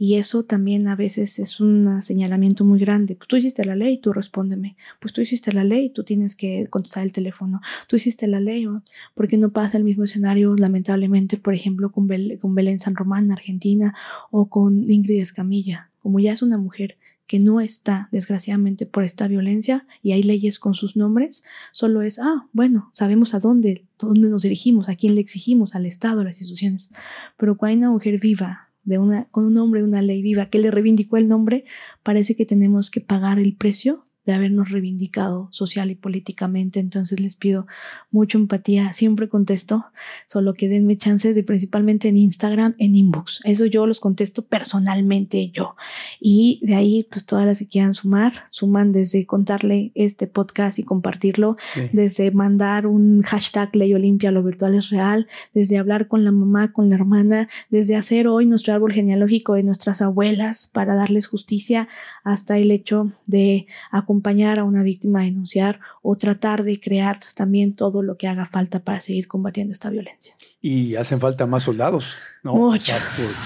Y 0.03 0.17
eso 0.17 0.43
también 0.43 0.89
a 0.89 0.97
veces 0.97 1.39
es 1.39 1.61
un 1.61 2.03
señalamiento 2.03 2.65
muy 2.65 2.81
grande. 2.81 3.15
Pues 3.15 3.29
tú 3.29 3.37
hiciste 3.37 3.65
la 3.65 3.77
ley, 3.77 3.99
tú 3.99 4.13
respóndeme. 4.13 4.77
Pues 4.99 5.13
tú 5.13 5.21
hiciste 5.21 5.53
la 5.53 5.63
ley, 5.63 5.91
tú 5.91 6.03
tienes 6.03 6.35
que 6.35 6.67
contestar 6.71 7.05
el 7.05 7.13
teléfono. 7.13 7.61
Tú 7.87 7.95
hiciste 7.95 8.27
la 8.27 8.41
ley, 8.41 8.67
porque 9.15 9.39
no 9.39 9.53
pasa 9.53 9.79
el 9.79 9.85
mismo 9.85 10.03
escenario, 10.03 10.57
lamentablemente, 10.57 11.37
por 11.37 11.55
ejemplo, 11.55 11.93
con, 11.93 12.09
con 12.41 12.53
Belén 12.57 12.81
San 12.81 12.97
Román, 12.97 13.31
Argentina, 13.31 13.95
o 14.33 14.49
con 14.49 14.83
Ingrid 14.91 15.21
Escamilla. 15.21 15.89
Como 16.01 16.19
ya 16.19 16.33
es 16.33 16.43
una 16.43 16.59
mujer 16.59 16.99
que 17.29 17.39
no 17.39 17.61
está, 17.61 18.09
desgraciadamente, 18.11 18.87
por 18.87 19.05
esta 19.05 19.29
violencia 19.29 19.87
y 20.03 20.15
hay 20.15 20.25
leyes 20.25 20.59
con 20.59 20.75
sus 20.75 20.97
nombres, 20.97 21.45
solo 21.71 22.03
es, 22.03 22.19
ah, 22.19 22.49
bueno, 22.53 22.91
sabemos 22.93 23.35
a 23.35 23.39
dónde, 23.39 23.85
dónde 24.01 24.31
nos 24.31 24.43
dirigimos, 24.43 24.89
a 24.89 24.97
quién 24.97 25.15
le 25.15 25.21
exigimos, 25.21 25.77
al 25.77 25.87
Estado, 25.87 26.23
a 26.23 26.25
las 26.25 26.41
instituciones. 26.41 26.93
Pero 27.37 27.57
cuando 27.57 27.71
hay 27.71 27.79
una 27.79 27.93
mujer 27.93 28.19
viva, 28.19 28.72
de 28.85 28.99
una, 28.99 29.29
con 29.31 29.47
un 29.47 29.55
nombre, 29.55 29.83
una 29.83 30.03
ley 30.03 30.23
viva 30.23 30.47
que 30.47 30.59
le 30.59 30.71
reivindicó 30.71 31.17
el 31.17 31.29
nombre, 31.29 31.65
parece 32.03 32.37
que 32.37 32.47
tenemos 32.47 32.91
que 32.91 33.01
pagar 33.01 33.39
el 33.39 33.55
precio 33.55 34.07
de 34.25 34.33
habernos 34.33 34.71
reivindicado 34.71 35.49
social 35.51 35.91
y 35.91 35.95
políticamente. 35.95 36.81
Entonces 36.81 37.21
les 37.21 37.37
pido 37.37 37.67
mucha 38.11 38.39
empatía. 38.39 38.93
Siempre 38.93 39.29
contesto, 39.29 39.87
solo 40.27 40.55
que 40.55 40.69
denme 40.69 40.97
chances 40.97 41.35
de 41.35 41.43
principalmente 41.43 42.09
en 42.09 42.17
Instagram, 42.17 42.75
en 42.79 42.95
inbox. 42.95 43.41
Eso 43.45 43.67
yo 43.67 43.87
los 43.87 44.01
contesto 44.01 44.45
personalmente 44.45 45.51
yo. 45.51 45.77
Y 46.21 46.61
de 46.63 46.75
ahí, 46.77 47.07
pues 47.11 47.25
todas 47.25 47.47
las 47.47 47.59
que 47.59 47.69
quieran 47.69 47.95
sumar, 47.95 48.33
suman 48.49 48.93
desde 48.93 49.27
contarle 49.27 49.93
este 49.95 50.27
podcast 50.27 50.79
y 50.79 50.85
compartirlo, 50.85 51.57
desde 51.93 52.31
mandar 52.31 52.87
un 52.87 53.23
hashtag 53.23 53.75
Ley 53.75 53.95
Olimpia, 53.95 54.31
lo 54.31 54.43
virtual 54.43 54.75
es 54.75 54.91
real, 54.91 55.27
desde 55.55 55.79
hablar 55.79 56.09
con 56.09 56.25
la 56.25 56.33
mamá, 56.33 56.73
con 56.73 56.89
la 56.89 56.95
hermana, 56.95 57.49
desde 57.71 57.97
hacer 57.97 58.29
hoy 58.29 58.47
nuestro 58.47 58.75
árbol 58.75 58.93
genealógico 58.93 59.55
de 59.55 59.63
nuestras 59.63 60.03
abuelas 60.03 60.71
para 60.73 60.95
darles 60.95 61.27
justicia, 61.27 61.89
hasta 62.25 62.59
el 62.59 62.71
hecho 62.71 63.13
de 63.27 63.67
acompañar 63.91 64.12
acompañar 64.13 64.59
a 64.59 64.65
una 64.65 64.83
víctima 64.83 65.21
a 65.21 65.25
denunciar 65.25 65.81
o 66.03 66.17
tratar 66.17 66.65
de 66.65 66.79
crear 66.79 67.19
también 67.35 67.75
todo 67.75 68.03
lo 68.03 68.19
que 68.19 68.29
haga 68.29 68.45
falta 68.45 68.81
para 68.81 69.01
seguir 69.01 69.27
combatiendo 69.27 69.73
esta 69.73 69.89
violencia. 69.89 70.35
Y 70.65 70.95
hacen 70.95 71.19
falta 71.19 71.45
más 71.45 71.65
soldados, 71.65 72.15
¿no? 72.45 72.55
Muchos, 72.55 72.97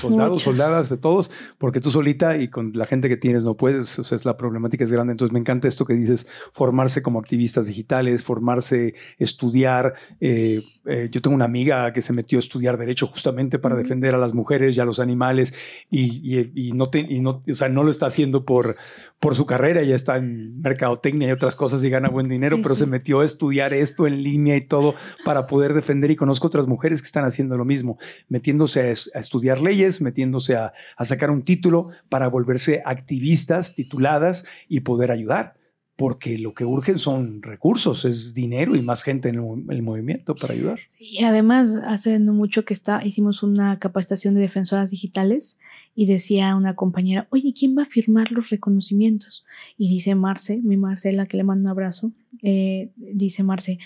soldados, 0.03 0.29
muchos. 0.33 0.43
soldadas, 0.43 0.91
de 0.91 0.99
todos, 0.99 1.31
porque 1.57 1.81
tú 1.81 1.91
solita 1.91 2.37
y 2.37 2.49
con 2.49 2.73
la 2.75 2.85
gente 2.85 3.09
que 3.09 3.17
tienes 3.17 3.43
no 3.43 3.57
puedes, 3.57 3.99
o 3.99 4.05
sea, 4.05 4.17
es 4.17 4.27
la 4.27 4.37
problemática 4.37 4.85
es 4.85 4.93
grande. 4.93 5.13
Entonces 5.13 5.33
me 5.33 5.39
encanta 5.41 5.67
esto 5.67 5.87
que 5.87 5.95
dices, 5.95 6.29
formarse 6.53 7.03
como 7.03 7.19
activistas 7.19 7.67
digitales, 7.69 8.23
formarse, 8.23 8.95
estudiar. 9.19 9.95
Eh, 10.21 10.63
eh, 10.85 11.09
yo 11.11 11.21
tengo 11.23 11.35
una 11.35 11.47
amiga 11.47 11.93
que 11.93 12.03
se 12.03 12.13
metió 12.13 12.39
a 12.39 12.41
estudiar 12.41 12.77
derecho 12.79 13.07
justamente 13.07 13.59
para 13.59 13.77
defender 13.77 14.15
a 14.15 14.19
las 14.19 14.35
mujeres 14.35 14.77
y 14.77 14.81
a 14.81 14.85
los 14.85 15.01
animales 15.01 15.55
y, 15.91 16.21
y- 16.39 16.53
y 16.55 16.73
no, 16.73 16.87
te- 16.87 17.01
y 17.09 17.21
no, 17.21 17.43
o 17.49 17.55
sea, 17.55 17.69
no 17.71 17.83
lo 17.83 17.91
está 17.91 18.07
haciendo 18.07 18.45
por, 18.45 18.77
por 19.19 19.35
su 19.35 19.47
carrera, 19.47 19.83
ya 19.83 19.95
está 19.95 20.17
en 20.19 20.61
mercadotecnia 20.61 21.29
y 21.29 21.33
otras 21.33 21.57
cosas 21.57 21.83
y 21.83 21.91
gana 21.91 22.09
buen 22.09 22.29
dinero, 22.29 22.57
Sí, 22.57 22.63
pero 22.63 22.75
sí. 22.75 22.81
se 22.81 22.87
metió 22.87 23.21
a 23.21 23.25
estudiar 23.25 23.73
esto 23.75 24.07
en 24.07 24.23
línea 24.23 24.57
y 24.57 24.67
todo 24.67 24.95
para 25.25 25.47
poder 25.47 25.73
defender 25.75 26.11
y 26.11 26.17
conozco 26.17 26.47
otras 26.47 26.67
mujeres 26.69 27.01
que 27.01 27.06
están 27.07 27.25
haciendo 27.25 27.57
lo 27.57 27.65
mismo, 27.65 27.99
metiéndose 28.29 28.81
a, 28.83 29.19
a 29.19 29.21
estudiar 29.21 29.61
leyes, 29.61 30.01
metiéndose 30.01 30.57
a, 30.57 30.73
a 30.97 31.05
sacar 31.05 31.31
un 31.31 31.43
título 31.43 31.89
para 32.09 32.29
volverse 32.29 32.83
activistas 32.85 33.75
tituladas 33.75 34.45
y 34.69 34.81
poder 34.81 35.11
ayudar. 35.11 35.55
Porque 35.99 36.39
lo 36.39 36.53
que 36.53 36.67
urgen 36.67 36.99
son 36.99 37.43
recursos, 37.43 38.05
es 38.05 38.35
dinero 38.35 38.77
y 38.77 38.83
más 38.83 39.03
gente 39.03 39.31
en 39.31 39.37
el, 39.37 39.75
el 39.75 39.83
movimiento 39.83 40.35
para 40.35 40.53
ayudar. 40.53 40.79
Y 41.01 41.25
además, 41.25 41.75
hace 41.87 42.19
no 42.19 42.35
mucho 42.35 42.67
que 42.67 42.75
está, 42.75 43.03
hicimos 43.03 43.43
una 43.43 43.79
capacitación 43.79 44.35
de 44.35 44.43
defensoras 44.43 44.91
digitales 44.91 45.59
y 45.95 46.05
decía 46.05 46.55
una 46.55 46.75
compañera, 46.75 47.27
oye, 47.31 47.55
¿quién 47.59 47.75
va 47.79 47.85
a 47.85 47.87
firmar 47.87 48.31
los 48.31 48.51
reconocimientos? 48.51 49.47
Y 49.79 49.89
dice 49.89 50.15
Marce, 50.15 50.61
mi 50.63 50.77
Marcela, 50.77 51.25
que 51.25 51.39
le 51.39 51.45
mando 51.45 51.65
un 51.65 51.71
abrazo, 51.71 52.13
eh, 52.43 52.91
dice 52.99 53.43
Marce, 53.43 53.79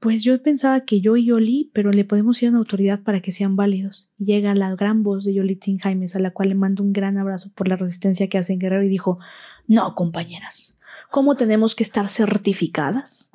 pues 0.00 0.22
yo 0.22 0.40
pensaba 0.42 0.80
que 0.80 1.00
yo 1.00 1.16
y 1.16 1.26
Yoli, 1.26 1.70
pero 1.72 1.90
le 1.90 2.04
podemos 2.04 2.40
ir 2.42 2.48
a 2.48 2.50
una 2.50 2.58
autoridad 2.58 3.02
para 3.02 3.20
que 3.20 3.32
sean 3.32 3.56
válidos. 3.56 4.10
Y 4.18 4.26
llega 4.26 4.54
la 4.54 4.74
gran 4.74 5.02
voz 5.02 5.24
de 5.24 5.34
Yolitzin 5.34 5.78
Jaimes, 5.78 6.14
a 6.16 6.20
la 6.20 6.30
cual 6.30 6.50
le 6.50 6.54
mando 6.54 6.82
un 6.82 6.92
gran 6.92 7.18
abrazo 7.18 7.50
por 7.54 7.68
la 7.68 7.76
resistencia 7.76 8.28
que 8.28 8.38
hace 8.38 8.52
en 8.52 8.60
Guerrero, 8.60 8.84
y 8.84 8.88
dijo, 8.88 9.18
no, 9.66 9.94
compañeras, 9.94 10.78
¿cómo 11.10 11.36
tenemos 11.36 11.74
que 11.74 11.82
estar 11.82 12.08
certificadas? 12.08 13.32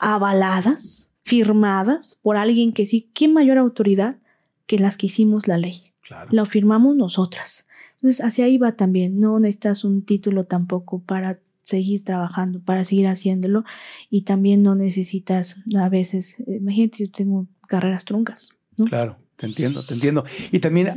avaladas, 0.00 1.16
firmadas 1.22 2.18
por 2.22 2.36
alguien 2.36 2.72
que 2.72 2.86
sí, 2.86 3.10
¿quién 3.14 3.32
mayor 3.32 3.58
autoridad 3.58 4.18
que 4.66 4.78
las 4.78 4.96
que 4.96 5.06
hicimos 5.06 5.48
la 5.48 5.58
ley? 5.58 5.92
Claro. 6.02 6.28
Lo 6.32 6.44
firmamos 6.44 6.96
nosotras. 6.96 7.68
Entonces, 7.96 8.24
hacia 8.24 8.44
ahí 8.44 8.58
va 8.58 8.72
también. 8.72 9.18
No 9.18 9.38
necesitas 9.40 9.84
un 9.84 10.02
título 10.02 10.44
tampoco 10.44 11.00
para 11.00 11.40
seguir 11.66 12.04
trabajando, 12.04 12.60
para 12.60 12.84
seguir 12.84 13.08
haciéndolo. 13.08 13.64
Y 14.08 14.22
también 14.22 14.62
no 14.62 14.74
necesitas 14.74 15.56
a 15.78 15.88
veces, 15.88 16.40
eh, 16.40 16.56
imagínate, 16.60 17.04
yo 17.04 17.10
tengo 17.10 17.46
carreras 17.68 18.04
truncas. 18.04 18.50
¿no? 18.76 18.84
Claro, 18.86 19.18
te 19.36 19.46
entiendo, 19.46 19.84
te 19.84 19.94
entiendo. 19.94 20.24
Y 20.52 20.60
también, 20.60 20.94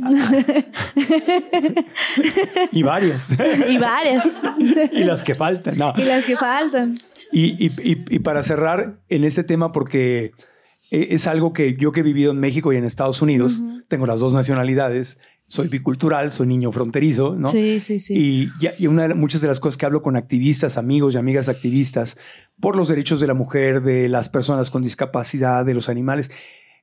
y 2.72 2.82
varias, 2.82 3.30
y 3.68 3.78
varias. 3.78 4.38
y 4.92 5.04
las 5.04 5.22
que 5.22 5.34
faltan. 5.34 5.76
No. 5.78 5.92
y 5.96 6.04
las 6.04 6.26
que 6.26 6.36
faltan. 6.36 6.98
Y, 7.32 7.64
y- 7.66 7.72
y- 7.82 8.04
y 8.16 8.18
para 8.20 8.42
cerrar 8.42 9.00
en 9.08 9.24
este 9.24 9.44
tema, 9.44 9.72
porque 9.72 10.32
eh, 10.90 11.08
es 11.10 11.26
algo 11.26 11.52
que 11.52 11.76
yo 11.76 11.92
que 11.92 12.00
he 12.00 12.04
vivido 12.04 12.32
en 12.32 12.38
México 12.38 12.72
y 12.72 12.76
en 12.76 12.84
Estados 12.84 13.22
Unidos, 13.22 13.60
tengo 13.88 14.06
las 14.06 14.20
dos 14.20 14.34
nacionalidades, 14.34 15.20
soy 15.50 15.66
bicultural, 15.66 16.30
soy 16.30 16.46
niño 16.46 16.70
fronterizo, 16.70 17.34
¿no? 17.34 17.50
Sí, 17.50 17.80
sí, 17.80 17.98
sí. 17.98 18.14
Y, 18.60 18.68
y 18.78 18.86
una 18.86 19.08
de 19.08 19.14
muchas 19.14 19.40
de 19.40 19.48
las 19.48 19.58
cosas 19.58 19.76
que 19.76 19.84
hablo 19.84 20.00
con 20.00 20.16
activistas, 20.16 20.78
amigos 20.78 21.14
y 21.14 21.18
amigas 21.18 21.48
activistas 21.48 22.16
por 22.60 22.76
los 22.76 22.86
derechos 22.86 23.18
de 23.20 23.26
la 23.26 23.34
mujer, 23.34 23.82
de 23.82 24.08
las 24.08 24.28
personas 24.28 24.70
con 24.70 24.82
discapacidad, 24.82 25.66
de 25.66 25.74
los 25.74 25.88
animales. 25.88 26.30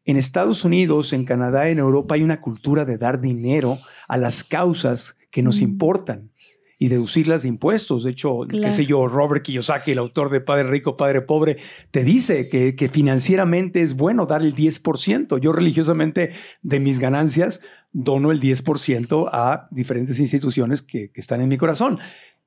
En 0.03 0.17
Estados 0.17 0.65
Unidos, 0.65 1.13
en 1.13 1.23
Canadá, 1.23 1.69
en 1.69 1.79
Europa 1.79 2.15
hay 2.15 2.23
una 2.23 2.41
cultura 2.41 2.83
de 2.83 2.97
dar 2.97 3.21
dinero 3.21 3.79
a 4.09 4.17
las 4.17 4.43
causas 4.43 5.17
que 5.31 5.41
nos 5.43 5.61
Mm. 5.61 5.63
importan 5.63 6.31
y 6.79 6.89
deducirlas 6.89 7.43
de 7.43 7.49
impuestos. 7.49 8.03
De 8.03 8.11
hecho, 8.11 8.41
qué 8.49 8.71
sé 8.71 8.85
yo, 8.85 9.07
Robert 9.07 9.43
Kiyosaki, 9.43 9.91
el 9.91 9.97
autor 9.97 10.29
de 10.29 10.41
Padre 10.41 10.63
Rico, 10.63 10.95
Padre 10.95 11.21
Pobre, 11.21 11.57
te 11.91 12.03
dice 12.03 12.49
que, 12.49 12.75
que 12.75 12.87
financieramente 12.87 13.81
es 13.81 13.95
bueno 13.95 14.25
dar 14.25 14.41
el 14.41 14.53
10%. 14.53 15.39
Yo 15.39 15.51
religiosamente 15.53 16.31
de 16.61 16.79
mis 16.79 16.99
ganancias 16.99 17.61
dono 17.93 18.31
el 18.31 18.39
10% 18.39 19.29
a 19.31 19.67
diferentes 19.71 20.19
instituciones 20.19 20.81
que, 20.81 21.09
que 21.11 21.19
están 21.19 21.41
en 21.41 21.49
mi 21.49 21.57
corazón 21.57 21.99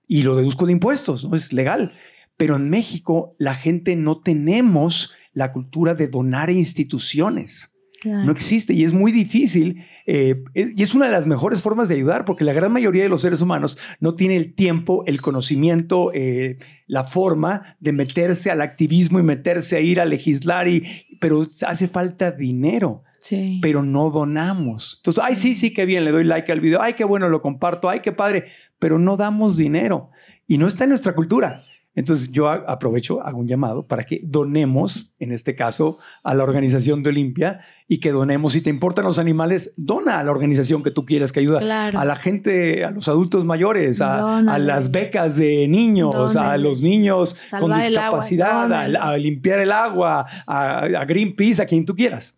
y 0.06 0.22
lo 0.22 0.36
deduzco 0.36 0.66
de 0.66 0.72
impuestos, 0.72 1.24
¿no? 1.24 1.36
Es 1.36 1.52
legal. 1.52 1.92
Pero 2.36 2.56
en 2.56 2.70
México 2.70 3.34
la 3.38 3.54
gente 3.54 3.96
no 3.96 4.20
tenemos 4.20 5.14
la 5.32 5.52
cultura 5.52 5.94
de 5.94 6.08
donar 6.08 6.48
a 6.48 6.52
instituciones. 6.52 7.69
Claro. 8.00 8.24
No 8.24 8.32
existe 8.32 8.72
y 8.72 8.84
es 8.84 8.92
muy 8.92 9.12
difícil. 9.12 9.84
eh, 10.06 10.42
eh, 10.54 10.72
y 10.74 10.82
es 10.82 10.94
una 10.94 11.06
de 11.06 11.12
las 11.12 11.26
mejores 11.26 11.60
formas 11.62 11.88
de 11.88 11.96
ayudar 11.96 12.24
porque 12.24 12.44
la 12.44 12.52
gran 12.54 12.72
mayoría 12.72 13.02
de 13.02 13.08
los 13.10 13.22
seres 13.22 13.40
humanos 13.42 13.78
no 14.00 14.14
tiene 14.14 14.36
el 14.36 14.54
tiempo, 14.54 15.04
el 15.06 15.20
conocimiento, 15.20 16.10
eh, 16.14 16.56
la 16.86 17.04
forma 17.04 17.76
de 17.78 17.92
meterse 17.92 18.50
al 18.50 18.62
activismo 18.62 19.18
y 19.18 19.22
meterse 19.22 19.76
a 19.76 19.80
ir 19.80 20.00
a 20.00 20.04
legislar, 20.06 20.66
y, 20.66 20.82
pero 21.20 21.46
hace 21.66 21.88
falta 21.88 22.32
dinero 22.32 23.02
Sí. 23.22 23.58
pero 23.60 23.82
no 23.82 24.10
donamos. 24.10 24.94
Entonces, 25.00 25.22
ay, 25.22 25.34
sí, 25.34 25.54
sí, 25.54 25.74
qué 25.74 25.84
bien, 25.84 26.06
le 26.06 26.10
doy 26.10 26.24
like 26.24 26.50
al 26.50 26.60
video, 26.60 26.80
ay, 26.80 26.94
qué 26.94 27.04
bueno, 27.04 27.28
lo 27.28 27.42
comparto, 27.42 27.90
ay, 27.90 28.00
qué 28.00 28.12
padre, 28.12 28.46
pero 28.78 28.98
no 28.98 29.18
damos 29.18 29.58
dinero 29.58 30.08
y 30.48 30.56
no 30.56 30.66
está 30.66 30.84
en 30.84 30.90
nuestra 30.90 31.14
cultura. 31.14 31.62
Entonces, 31.94 32.30
yo 32.30 32.48
aprovecho, 32.48 33.20
hago 33.26 33.38
un 33.40 33.48
llamado 33.48 33.86
para 33.86 34.04
que 34.04 34.20
donemos, 34.22 35.12
en 35.18 35.32
este 35.32 35.56
caso, 35.56 35.98
a 36.22 36.34
la 36.36 36.44
organización 36.44 37.02
de 37.02 37.10
Olimpia 37.10 37.60
y 37.88 37.98
que 37.98 38.12
donemos. 38.12 38.52
Si 38.52 38.60
te 38.62 38.70
importan 38.70 39.04
los 39.04 39.18
animales, 39.18 39.74
dona 39.76 40.20
a 40.20 40.24
la 40.24 40.30
organización 40.30 40.84
que 40.84 40.92
tú 40.92 41.04
quieras 41.04 41.32
que 41.32 41.40
ayuda. 41.40 41.58
Claro. 41.58 41.98
A 41.98 42.04
la 42.04 42.14
gente, 42.14 42.84
a 42.84 42.92
los 42.92 43.08
adultos 43.08 43.44
mayores, 43.44 44.00
a, 44.00 44.40
las 44.58 44.90
becas 44.92 45.36
de 45.36 45.66
niños, 45.66 46.14
a 46.36 46.56
los 46.58 46.80
niños 46.82 47.34
con 47.60 47.72
discapacidad, 47.88 48.72
a, 48.72 49.16
limpiar 49.18 49.58
el 49.58 49.72
agua, 49.72 50.26
a, 50.46 50.78
a 50.84 51.04
Greenpeace, 51.04 51.60
a 51.62 51.66
quien 51.66 51.84
tú 51.84 51.94
quieras 51.96 52.36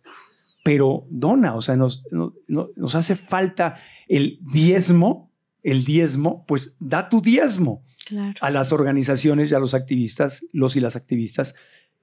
pero 0.65 1.05
dona, 1.09 1.55
o 1.55 1.61
sea, 1.61 1.75
nos, 1.75 2.03
no- 2.11 2.35
no- 2.47 2.69
nos 2.77 2.95
hace 2.95 3.17
falta 3.17 3.75
el 4.07 4.39
diezmo, 4.49 5.29
el 5.61 5.83
diezmo, 5.83 6.45
pues 6.47 6.77
da 6.79 7.09
tu 7.09 7.21
diezmo 7.21 7.83
Claro. 8.05 8.33
a 8.41 8.51
las 8.51 8.71
organizaciones 8.71 9.51
y 9.51 9.55
a 9.55 9.59
los 9.59 9.73
activistas, 9.73 10.45
los 10.51 10.75
y 10.75 10.81
las 10.81 10.95
activistas 10.95 11.55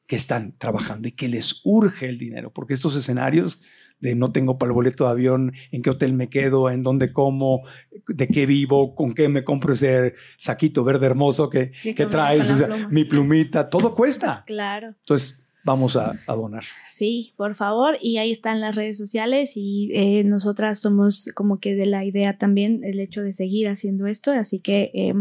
que 0.06 0.16
están 0.16 0.56
trabajando 0.58 1.08
y 1.08 1.12
que 1.12 1.28
les 1.28 1.60
urge 1.62 2.08
el 2.08 2.18
dinero, 2.18 2.52
porque 2.52 2.74
estos 2.74 2.96
escenarios 2.96 3.62
de 4.00 4.14
no 4.14 4.32
tengo 4.32 4.58
para 4.58 4.70
el 4.70 4.74
boleto 4.74 5.04
de 5.04 5.10
avión, 5.10 5.52
en 5.70 5.82
qué 5.82 5.90
hotel 5.90 6.14
me 6.14 6.28
quedo, 6.28 6.70
en 6.70 6.82
dónde 6.82 7.12
como, 7.12 7.62
de 8.08 8.28
qué 8.28 8.46
vivo, 8.46 8.94
con 8.94 9.14
qué 9.14 9.28
me 9.28 9.44
compro 9.44 9.74
ese 9.74 10.14
saquito 10.36 10.84
verde 10.84 11.06
hermoso 11.06 11.50
que, 11.50 11.72
que 11.82 12.06
traes, 12.06 12.50
o 12.50 12.56
sea, 12.56 12.88
mi 12.88 13.04
plumita, 13.04 13.68
todo 13.68 13.94
cuesta. 13.94 14.42
Claro. 14.46 14.94
Entonces, 15.00 15.39
vamos 15.64 15.96
a, 15.96 16.18
a 16.26 16.34
donar. 16.34 16.64
Sí, 16.86 17.32
por 17.36 17.54
favor. 17.54 17.98
Y 18.00 18.18
ahí 18.18 18.30
están 18.30 18.60
las 18.60 18.74
redes 18.74 18.96
sociales 18.96 19.52
y 19.56 19.90
eh, 19.94 20.24
nosotras 20.24 20.80
somos 20.80 21.30
como 21.34 21.60
que 21.60 21.74
de 21.74 21.86
la 21.86 22.04
idea 22.04 22.38
también 22.38 22.80
el 22.84 23.00
hecho 23.00 23.22
de 23.22 23.32
seguir 23.32 23.68
haciendo 23.68 24.06
esto. 24.06 24.32
Así 24.32 24.60
que 24.60 24.90
eh, 24.94 25.14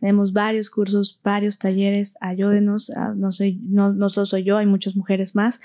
tenemos 0.00 0.32
varios 0.32 0.70
cursos, 0.70 1.20
varios 1.22 1.58
talleres. 1.58 2.16
Ayúdenos. 2.20 2.90
ah, 2.90 3.14
no, 3.16 3.32
soy, 3.32 3.60
no 3.62 4.08
solo 4.08 4.26
soy 4.26 4.44
yo, 4.44 4.58
hay 4.58 4.66
muchas 4.66 4.96
mujeres 4.96 5.34
más. 5.34 5.60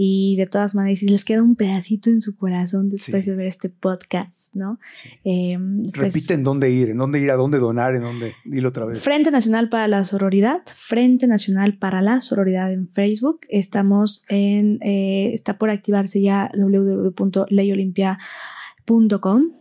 Y 0.00 0.36
de 0.36 0.46
todas 0.46 0.76
maneras, 0.76 1.00
si 1.00 1.08
les 1.08 1.24
queda 1.24 1.42
un 1.42 1.56
pedacito 1.56 2.08
en 2.08 2.22
su 2.22 2.36
corazón 2.36 2.88
después 2.88 3.24
Sí. 3.24 3.32
de 3.32 3.36
ver 3.36 3.48
este 3.48 3.68
podcast, 3.68 4.54
¿no? 4.54 4.78
Eh, 5.24 5.58
pues, 5.92 6.14
Repite 6.14 6.34
en 6.34 6.44
dónde 6.44 6.70
ir, 6.70 6.90
en 6.90 6.98
dónde 6.98 7.18
ir, 7.20 7.32
a 7.32 7.34
dónde 7.34 7.58
donar, 7.58 7.96
en 7.96 8.02
dónde. 8.02 8.34
Dilo 8.44 8.68
otra 8.68 8.84
vez. 8.84 9.00
Frente 9.00 9.32
Nacional 9.32 9.68
para 9.68 9.88
la 9.88 10.04
Sororidad, 10.04 10.60
Frente 10.72 11.26
Nacional 11.26 11.78
para 11.78 12.00
la 12.00 12.20
Sororidad 12.20 12.72
en 12.72 12.86
Facebook. 12.86 13.40
Estamos 13.48 14.22
en, 14.28 14.78
eh, 14.82 15.32
está 15.34 15.58
por 15.58 15.68
activarse 15.70 16.22
ya 16.22 16.48
www.leyolimpia.com 16.56 18.18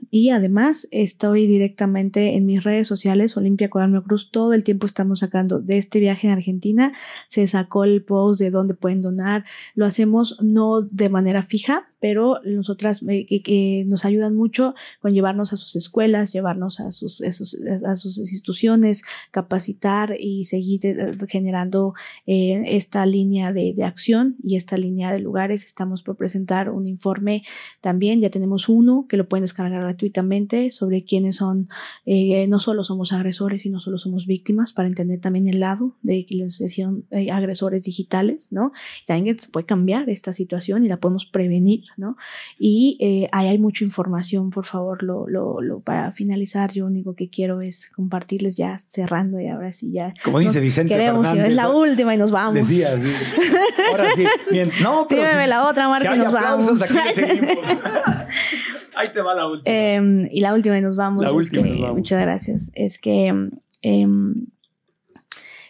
y 0.10 0.30
además 0.30 0.88
estoy 0.92 1.48
directamente 1.48 2.36
en 2.36 2.46
mis 2.46 2.64
redes 2.64 2.88
sociales, 2.88 3.36
Olimpia 3.36 3.70
Coral 3.70 4.04
Cruz, 4.04 4.32
todo 4.32 4.54
el 4.54 4.64
tiempo 4.64 4.86
estamos 4.86 5.20
sacando 5.20 5.60
de 5.60 5.78
este 5.78 6.00
viaje 6.00 6.28
en 6.28 6.34
Argentina, 6.34 6.94
se 7.28 7.46
sacó 7.46 7.84
el 7.84 8.06
post 8.06 8.40
de 8.40 8.52
dónde 8.52 8.74
pueden 8.74 9.02
donar, 9.02 9.44
lo 9.76 9.86
hacemos 9.86 10.38
no 10.42 10.82
de 10.82 11.10
manera 11.10 11.42
fija, 11.42 11.90
pero 12.00 12.40
nosotras 12.46 13.04
eh, 13.08 13.26
que, 13.44 13.84
nos 13.88 14.06
ayudan 14.06 14.36
mucho 14.36 14.76
con 15.02 15.12
llevarnos 15.14 15.54
a 15.54 15.58
sus 15.58 15.76
escuelas, 15.76 16.32
llevarnos 16.32 16.80
a 16.80 16.92
sus, 16.92 17.22
a 17.22 17.32
sus, 17.32 17.58
a 17.86 17.96
sus 17.96 18.18
instituciones, 18.18 19.04
capacitar 19.32 20.16
y 20.20 20.46
seguir 20.46 20.86
eh, 20.86 21.12
generando 21.28 21.94
eh, 22.26 22.64
esta 22.66 23.06
línea 23.06 23.54
de, 23.54 23.74
de 23.76 23.84
acción 23.84 24.36
y 24.44 24.56
esta 24.56 24.78
línea 24.78 25.12
de 25.12 25.20
lugares. 25.20 25.66
Estamos 25.66 26.04
por 26.04 26.16
presentar 26.16 26.70
un 26.70 26.88
informe 26.88 27.44
también, 27.82 28.22
ya 28.22 28.30
tenemos 28.30 28.70
uno 28.70 29.06
que 29.08 29.18
lo 29.18 29.28
pueden 29.28 29.44
descargar 29.44 29.82
gratuitamente 29.82 30.72
sobre 30.72 31.04
quiénes 31.04 31.38
son, 31.38 31.70
eh, 32.06 32.48
no 32.48 32.60
solo 32.60 32.84
somos 32.84 33.14
agresores 33.14 33.66
y 33.66 33.70
no 33.70 33.80
solo 33.80 33.98
somos 33.98 34.26
víctimas, 34.26 34.74
para 34.74 34.88
entender 34.88 35.20
también 35.20 35.48
el 35.48 35.60
lado 35.60 35.96
de 36.02 36.26
les 36.30 36.60
decían 36.60 37.06
eh, 37.12 37.32
agresores 37.32 37.84
digitales, 37.84 38.50
¿no? 38.52 38.72
También 39.06 39.38
se 39.40 39.50
puede 39.50 39.66
cambiar 39.66 40.10
esta 40.10 40.34
situación 40.34 40.86
y 40.86 40.90
la 40.90 40.98
podemos 40.98 41.26
prevenir 41.26 41.84
¿no? 41.98 42.18
Y 42.60 42.98
eh, 43.00 43.28
ahí 43.32 43.48
hay 43.48 43.58
mucha 43.60 43.84
información, 43.86 44.50
por 44.50 44.66
favor, 44.66 45.04
lo, 45.04 45.28
lo, 45.28 45.62
lo, 45.62 45.80
para 45.80 46.12
finalizar, 46.12 46.72
yo 46.72 46.86
único 46.86 47.16
que 47.16 47.30
quiero 47.30 47.62
es 47.62 47.90
compartirles 47.96 48.58
ya 48.58 48.78
cerrando 48.78 49.40
y 49.40 49.48
ahora 49.48 49.72
sí 49.72 49.92
ya. 49.92 50.14
Como 50.24 50.40
dice 50.40 50.60
Vicente 50.60 50.94
queremos, 50.94 51.28
Fernández. 51.28 51.52
Es 51.52 51.56
la 51.56 51.70
última 51.70 52.14
y 52.14 52.18
nos 52.18 52.32
vamos. 52.32 52.56
Decía, 52.56 52.88
sí. 53.00 53.12
Ahora 53.92 54.06
sí. 54.16 54.26
Bien. 54.52 54.70
No, 54.82 55.06
pero 55.08 55.22
Dígame 55.22 55.44
si- 55.46 55.50
la 55.50 55.66
otra, 55.68 55.88
Marco, 55.90 56.14
si 56.14 56.20
y 56.20 56.24
nos 56.24 56.34
vamos. 56.34 56.82
aquí. 56.82 56.96
Ahí 58.96 59.08
te 59.14 59.22
va 59.22 59.36
la 59.36 59.48
última. 59.48 59.64
Eh, 59.76 60.30
y 60.32 60.42
la 60.42 60.54
última 60.54 60.78
y 60.78 60.82
nos 60.82 60.96
vamos. 60.96 61.22
La 61.22 61.28
es 61.28 61.34
última 61.34 61.62
y 61.68 61.72
que- 61.72 61.76
nos 61.76 61.82
vamos. 61.82 61.98
Muchas 61.98 62.20
gracias. 62.20 62.72
Es 62.74 62.98
que, 63.00 63.26
em, 63.84 64.46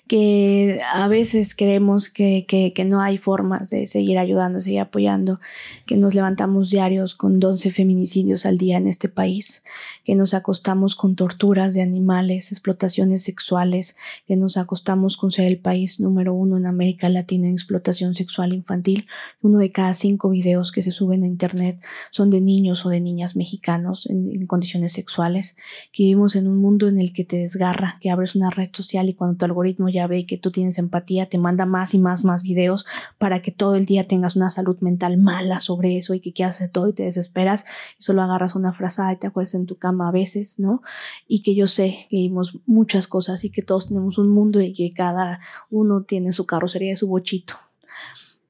que 0.08 0.80
a 0.94 1.08
veces 1.08 1.56
creemos 1.56 2.10
que, 2.10 2.46
que- 2.48 2.74
que 2.74 2.86
no 2.86 3.02
hay 3.02 3.18
formas 3.18 3.70
de 3.70 3.86
seguir 3.86 4.18
ayudando, 4.18 4.60
seguir 4.60 4.80
apoyando, 4.82 5.40
que 5.86 5.98
nos 5.98 6.14
levantamos 6.16 6.70
diarios 6.70 7.16
con 7.16 7.40
12 7.40 7.72
feminicidios 7.72 8.46
al 8.46 8.58
día 8.58 8.78
en 8.78 8.88
este 8.88 9.10
país, 9.10 9.64
que 10.08 10.16
nos 10.16 10.34
acostamos 10.34 10.96
con 10.96 11.18
torturas 11.18 11.74
de 11.74 11.82
animales, 11.82 12.54
explotaciones 12.54 13.24
sexuales, 13.24 13.98
que 14.26 14.38
nos 14.38 14.56
acostamos 14.56 15.18
con 15.18 15.32
ser 15.32 15.48
el 15.48 15.60
país 15.60 16.00
número 16.00 16.34
uno 16.34 16.56
en 16.56 16.66
América 16.66 17.10
Latina 17.10 17.48
en 17.48 17.52
explotación 17.52 18.16
sexual 18.16 18.54
infantil. 18.54 19.06
Uno 19.42 19.58
de 19.58 19.70
cada 19.74 19.94
cinco 19.96 20.30
videos 20.30 20.72
que 20.72 20.82
se 20.82 20.94
suben 20.94 21.24
a 21.24 21.28
Internet 21.28 21.86
son 22.10 22.30
de 22.30 22.40
niños 22.40 22.86
o 22.86 22.90
de 22.90 23.02
niñas 23.02 23.36
mexicanos 23.36 24.10
en, 24.10 24.32
en 24.32 24.48
condiciones 24.48 24.94
sexuales, 24.94 25.58
que 25.92 26.04
vivimos 26.04 26.38
en 26.38 26.48
un 26.48 26.56
mundo 26.56 26.88
en 26.88 27.00
el 27.02 27.12
que 27.12 27.26
te 27.26 27.40
desgarra, 27.40 27.98
que 28.00 28.10
abres 28.10 28.34
una 28.34 28.50
red 28.50 28.70
social 28.72 29.10
y 29.10 29.14
cuando 29.14 29.36
tu 29.36 29.44
algoritmo 29.44 29.90
ya 29.90 30.08
ve 30.08 30.26
que 30.26 30.38
tú 30.38 30.52
tienes 30.52 30.78
empatía, 30.78 31.28
te 31.28 31.38
manda 31.38 31.66
más 31.66 31.94
y 31.94 32.00
más, 32.00 32.24
más 32.24 32.44
videos 32.44 32.86
para 33.18 33.42
que 33.42 33.52
todo 33.52 33.76
el 33.76 33.86
día 33.86 34.06
tengas 34.06 34.38
una 34.38 34.52
salud 34.52 34.78
mental 34.80 35.18
mala 35.18 35.60
sobre 35.60 35.98
eso 35.98 36.14
y 36.14 36.22
que 36.22 36.32
quieras 36.32 36.56
hacer 36.56 36.70
todo 36.70 36.88
y 36.88 36.94
te 36.94 37.04
desesperas 37.04 37.66
y 38.00 38.04
solo 38.04 38.22
agarras 38.22 38.56
una 38.56 38.72
frazada 38.72 39.12
y 39.12 39.18
te 39.18 39.28
acuestas 39.28 39.60
en 39.60 39.66
tu 39.66 39.76
cama 39.76 39.97
a 40.06 40.12
veces, 40.12 40.60
¿no? 40.60 40.82
Y 41.28 41.42
que 41.42 41.56
yo 41.56 41.68
sé 41.68 42.08
que 42.10 42.18
vimos 42.18 42.60
muchas 42.66 43.08
cosas 43.08 43.44
y 43.44 43.50
que 43.50 43.62
todos 43.62 43.88
tenemos 43.88 44.18
un 44.18 44.30
mundo 44.30 44.62
y 44.62 44.74
que 44.74 44.90
cada 44.92 45.40
uno 45.70 46.04
tiene 46.04 46.32
su 46.32 46.46
carrocería 46.46 46.92
y 46.94 46.96
su 46.96 47.08
bochito 47.08 47.56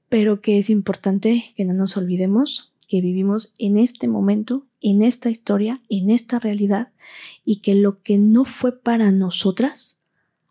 pero 0.10 0.40
que 0.42 0.58
es 0.58 0.70
importante 0.70 1.54
que 1.56 1.66
no 1.66 1.74
nos 1.74 1.98
olvidemos 1.98 2.74
que 2.88 3.02
vivimos 3.02 3.54
en 3.60 3.76
este 3.78 4.08
momento, 4.08 4.66
en 4.80 5.02
esta 5.02 5.30
historia, 5.30 5.82
en 5.90 6.10
esta 6.10 6.40
realidad, 6.40 6.94
y 7.44 7.58
que 7.58 7.76
lo 7.76 8.02
que 8.02 8.18
no 8.18 8.46
fue 8.46 8.72
para 8.80 9.12
nosotras, 9.12 10.06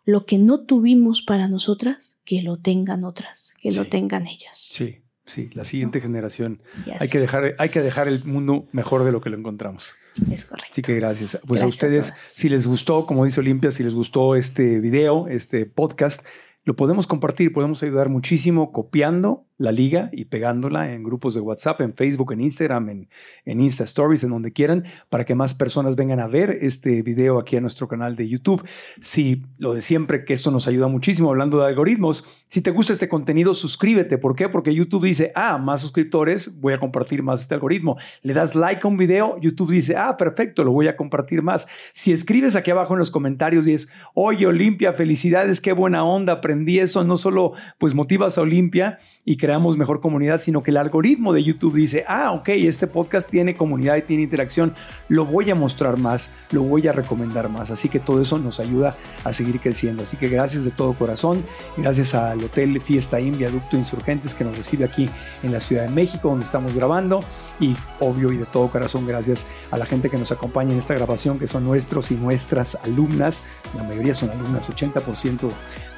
lo 0.05 0.27
que 0.27 0.36
no 0.36 0.60
tuvimos 0.60 1.23
para 1.23 1.48
nosotras, 1.48 2.18
que 2.27 2.43
lo 2.43 2.59
tengan 2.59 3.05
otras, 3.05 3.55
que 3.62 3.70
lo 3.73 3.85
Sí. 3.85 3.89
tengan 3.89 4.27
ellas. 4.27 4.51
Sí, 4.59 4.98
sí, 5.24 5.48
la 5.55 5.64
siguiente 5.64 6.02
generación. 6.02 6.60
Y 6.86 6.90
Hay 7.01 7.09
que, 7.09 7.18
dejar, 7.18 7.55
hay 7.59 7.70
que 7.70 7.81
dejar 7.81 8.06
el 8.06 8.23
mundo 8.24 8.68
mejor 8.73 9.05
de 9.05 9.12
lo 9.12 9.23
que 9.23 9.31
lo 9.31 9.39
encontramos. 9.39 9.94
Es 10.30 10.44
correcto. 10.44 10.70
Así 10.72 10.82
que 10.82 10.94
gracias. 10.94 11.38
Pues 11.47 11.62
a 11.62 11.64
Gracias 11.64 11.64
a 11.64 11.66
ustedes, 11.66 12.14
si 12.16 12.48
les 12.48 12.66
gustó, 12.66 13.06
como 13.06 13.24
dice 13.24 13.40
Olimpia, 13.40 13.70
si 13.70 13.82
les 13.82 13.94
gustó 13.94 14.34
este 14.36 14.80
video, 14.80 15.28
este 15.28 15.66
podcast, 15.66 16.24
lo 16.64 16.74
podemos 16.74 17.06
compartir, 17.06 17.52
podemos 17.52 17.82
ayudar 17.82 18.09
muchísimo 18.09 18.72
copiando 18.72 19.47
la 19.59 19.73
liga 19.73 20.11
y 20.12 20.27
pegándola 20.27 20.93
en 20.93 21.03
grupos 21.03 21.35
de 21.35 21.41
WhatsApp, 21.41 21.81
en 21.81 21.95
Facebook, 21.95 22.33
en 22.33 22.41
Instagram, 22.41 22.89
en, 22.91 23.09
en 23.45 23.61
Insta 23.61 23.85
Stories, 23.85 24.23
en 24.23 24.31
donde 24.31 24.53
quieran, 24.53 24.85
para 25.09 25.24
que 25.24 25.35
más 25.35 25.55
personas 25.55 25.97
vengan 25.97 26.20
a 26.20 26.27
ver 26.27 26.59
este 26.61 27.03
video 27.03 27.39
aquí 27.39 27.57
a 27.57 27.61
nuestro 27.61 27.89
canal 27.89 28.16
de 28.16 28.28
YouTube. 28.28 28.66
Si 29.01 29.45
lo 29.59 29.74
de 29.74 29.83
siempre, 29.83 30.24
que 30.24 30.35
esto 30.35 30.51
nos 30.51 30.69
ayuda 30.69 30.89
muchísimo, 30.89 31.31
hablando 31.31 31.59
de 31.59 31.66
algoritmos, 31.66 32.24
si 32.49 32.61
te 32.61 32.70
gusta 32.70 32.93
este 32.93 33.09
contenido, 33.09 33.55
suscríbete. 33.55 34.19
¿Por 34.19 34.37
qué? 34.37 34.49
Porque 34.49 34.74
YouTube 34.74 35.05
dice, 35.05 35.33
ah, 35.35 35.59
más 35.59 35.81
suscriptores, 35.81 36.61
voy 36.61 36.74
a 36.74 36.78
compartir 36.78 37.23
más 37.23 37.41
este 37.41 37.55
algoritmo. 37.55 37.97
Le 38.23 38.35
das 38.35 38.55
like 38.55 38.81
a 38.85 38.89
un 38.89 38.97
video, 38.97 39.39
YouTube 39.41 39.73
dice, 39.73 39.97
ah, 39.97 40.16
perfecto, 40.16 40.65
lo 40.65 40.73
voy 40.73 40.89
a 40.89 40.97
compartir 40.97 41.43
más. 41.43 41.66
Si 41.93 42.12
escribes 42.12 42.57
aquí 42.57 42.70
abajo 42.70 42.93
en 42.95 42.99
los 42.99 43.11
comentarios 43.11 43.66
y 43.66 43.73
es, 43.73 43.89
oye, 44.15 44.47
Olimpia, 44.47 44.93
felicidades, 44.93 45.61
qué 45.61 45.73
buena 45.73 46.05
onda, 46.05 46.35
aprendí 46.35 46.78
eso, 46.78 47.05
no 47.05 47.16
solo 47.16 47.53
pues 47.78 47.95
motivas 47.95 48.39
a 48.39 48.43
Olimpia 48.43 48.99
y 49.24 49.37
creamos 49.47 49.77
mejor 49.77 50.01
comunidad, 50.01 50.39
sino 50.39 50.64
que 50.64 50.73
el 50.73 50.77
algoritmo 50.77 51.32
de 51.32 51.44
YouTube 51.44 51.77
dice, 51.77 52.05
ah, 52.09 52.32
ok, 52.32 52.48
este 52.48 52.89
podcast 52.89 53.31
tiene 53.31 53.55
comunidad 53.55 53.94
y 53.94 54.02
tiene 54.02 54.24
interacción, 54.24 54.74
lo 55.09 55.24
voy 55.24 55.48
a 55.52 55.55
mostrar 55.55 56.01
más, 56.01 56.32
lo 56.51 56.64
voy 56.64 56.89
a 56.89 56.93
recomendar 56.93 57.48
más. 57.48 57.70
Así 57.70 57.89
que 57.89 58.01
todo 58.01 58.20
eso 58.20 58.40
nos 58.40 58.59
ayuda 58.59 58.97
a 59.23 59.32
seguir 59.32 59.60
creciendo. 59.60 60.02
Así 60.02 60.16
que 60.16 60.27
gracias 60.27 60.64
de 60.64 60.73
todo 60.73 60.94
corazón, 60.94 61.44
gracias 61.77 62.16
al 62.16 62.43
Hotel 62.43 62.81
Fiesta 62.81 63.20
Inn 63.20 63.39
Viaducto 63.39 63.77
Insurgentes 63.77 64.35
que 64.35 64.43
nos 64.43 64.59
recibe 64.59 64.85
aquí 64.85 65.09
en 65.44 65.52
la 65.52 65.60
Ciudad 65.60 65.85
de 65.85 65.90
México, 65.90 66.28
donde 66.28 66.44
estamos 66.44 66.74
grabando. 66.74 67.20
Y 67.60 67.77
obvio 68.01 68.32
y 68.32 68.39
de 68.39 68.47
todo 68.47 68.66
corazón, 68.66 69.06
gracias 69.06 69.47
a 69.70 69.78
la 69.78 69.86
gente 69.86 70.10
que 70.10 70.18
nos 70.18 70.32
acompaña 70.32 70.73
en 70.73 70.81
esta 70.81 70.94
grabación, 70.94 71.39
que 71.39 71.47
son 71.47 71.62
nuestros 71.62 72.10
y 72.10 72.16
nuestras 72.16 72.74
alumnas. 72.82 73.44
La 73.77 73.85
mayoría 73.85 74.12
son 74.12 74.28
alumnas, 74.31 74.68
80% 74.68 75.48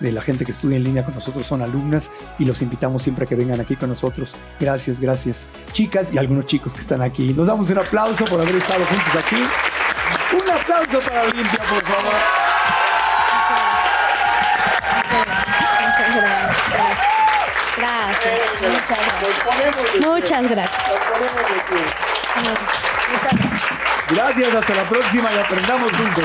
de 0.00 0.12
la 0.12 0.20
gente 0.22 0.44
que 0.44 0.52
estudia 0.52 0.76
en 0.76 0.84
línea 0.84 1.04
con 1.04 1.14
nosotros 1.14 1.46
son 1.46 1.62
alumnas 1.62 2.10
y 2.38 2.44
los 2.44 2.62
invitamos 2.62 3.02
siempre 3.02 3.24
a 3.24 3.28
que 3.28 3.34
vengan 3.34 3.60
aquí 3.60 3.76
con 3.76 3.88
nosotros. 3.88 4.36
Gracias, 4.60 5.00
gracias, 5.00 5.46
chicas 5.72 6.12
y 6.12 6.18
algunos 6.18 6.46
chicos 6.46 6.74
que 6.74 6.80
están 6.80 7.02
aquí. 7.02 7.32
Nos 7.34 7.46
damos 7.48 7.68
un 7.70 7.78
aplauso 7.78 8.24
por 8.24 8.40
haber 8.40 8.56
estado 8.56 8.84
juntos 8.84 9.14
aquí. 9.16 9.42
Un 10.32 10.50
aplauso 10.50 11.00
para 11.08 11.22
Olimpia, 11.22 11.60
por 11.60 11.82
favor. 11.84 12.14
Muchas 15.80 16.14
gracias. 16.14 17.08
Gracias. 17.78 18.40
Muchas 20.00 20.48
gracias. 20.48 20.48
Muchas 20.48 20.48
gracias. 20.48 21.08
Gracias, 24.10 24.54
hasta 24.54 24.74
la 24.74 24.84
próxima 24.84 25.30
y 25.32 25.38
aprendamos 25.38 25.92
juntos. 25.92 26.24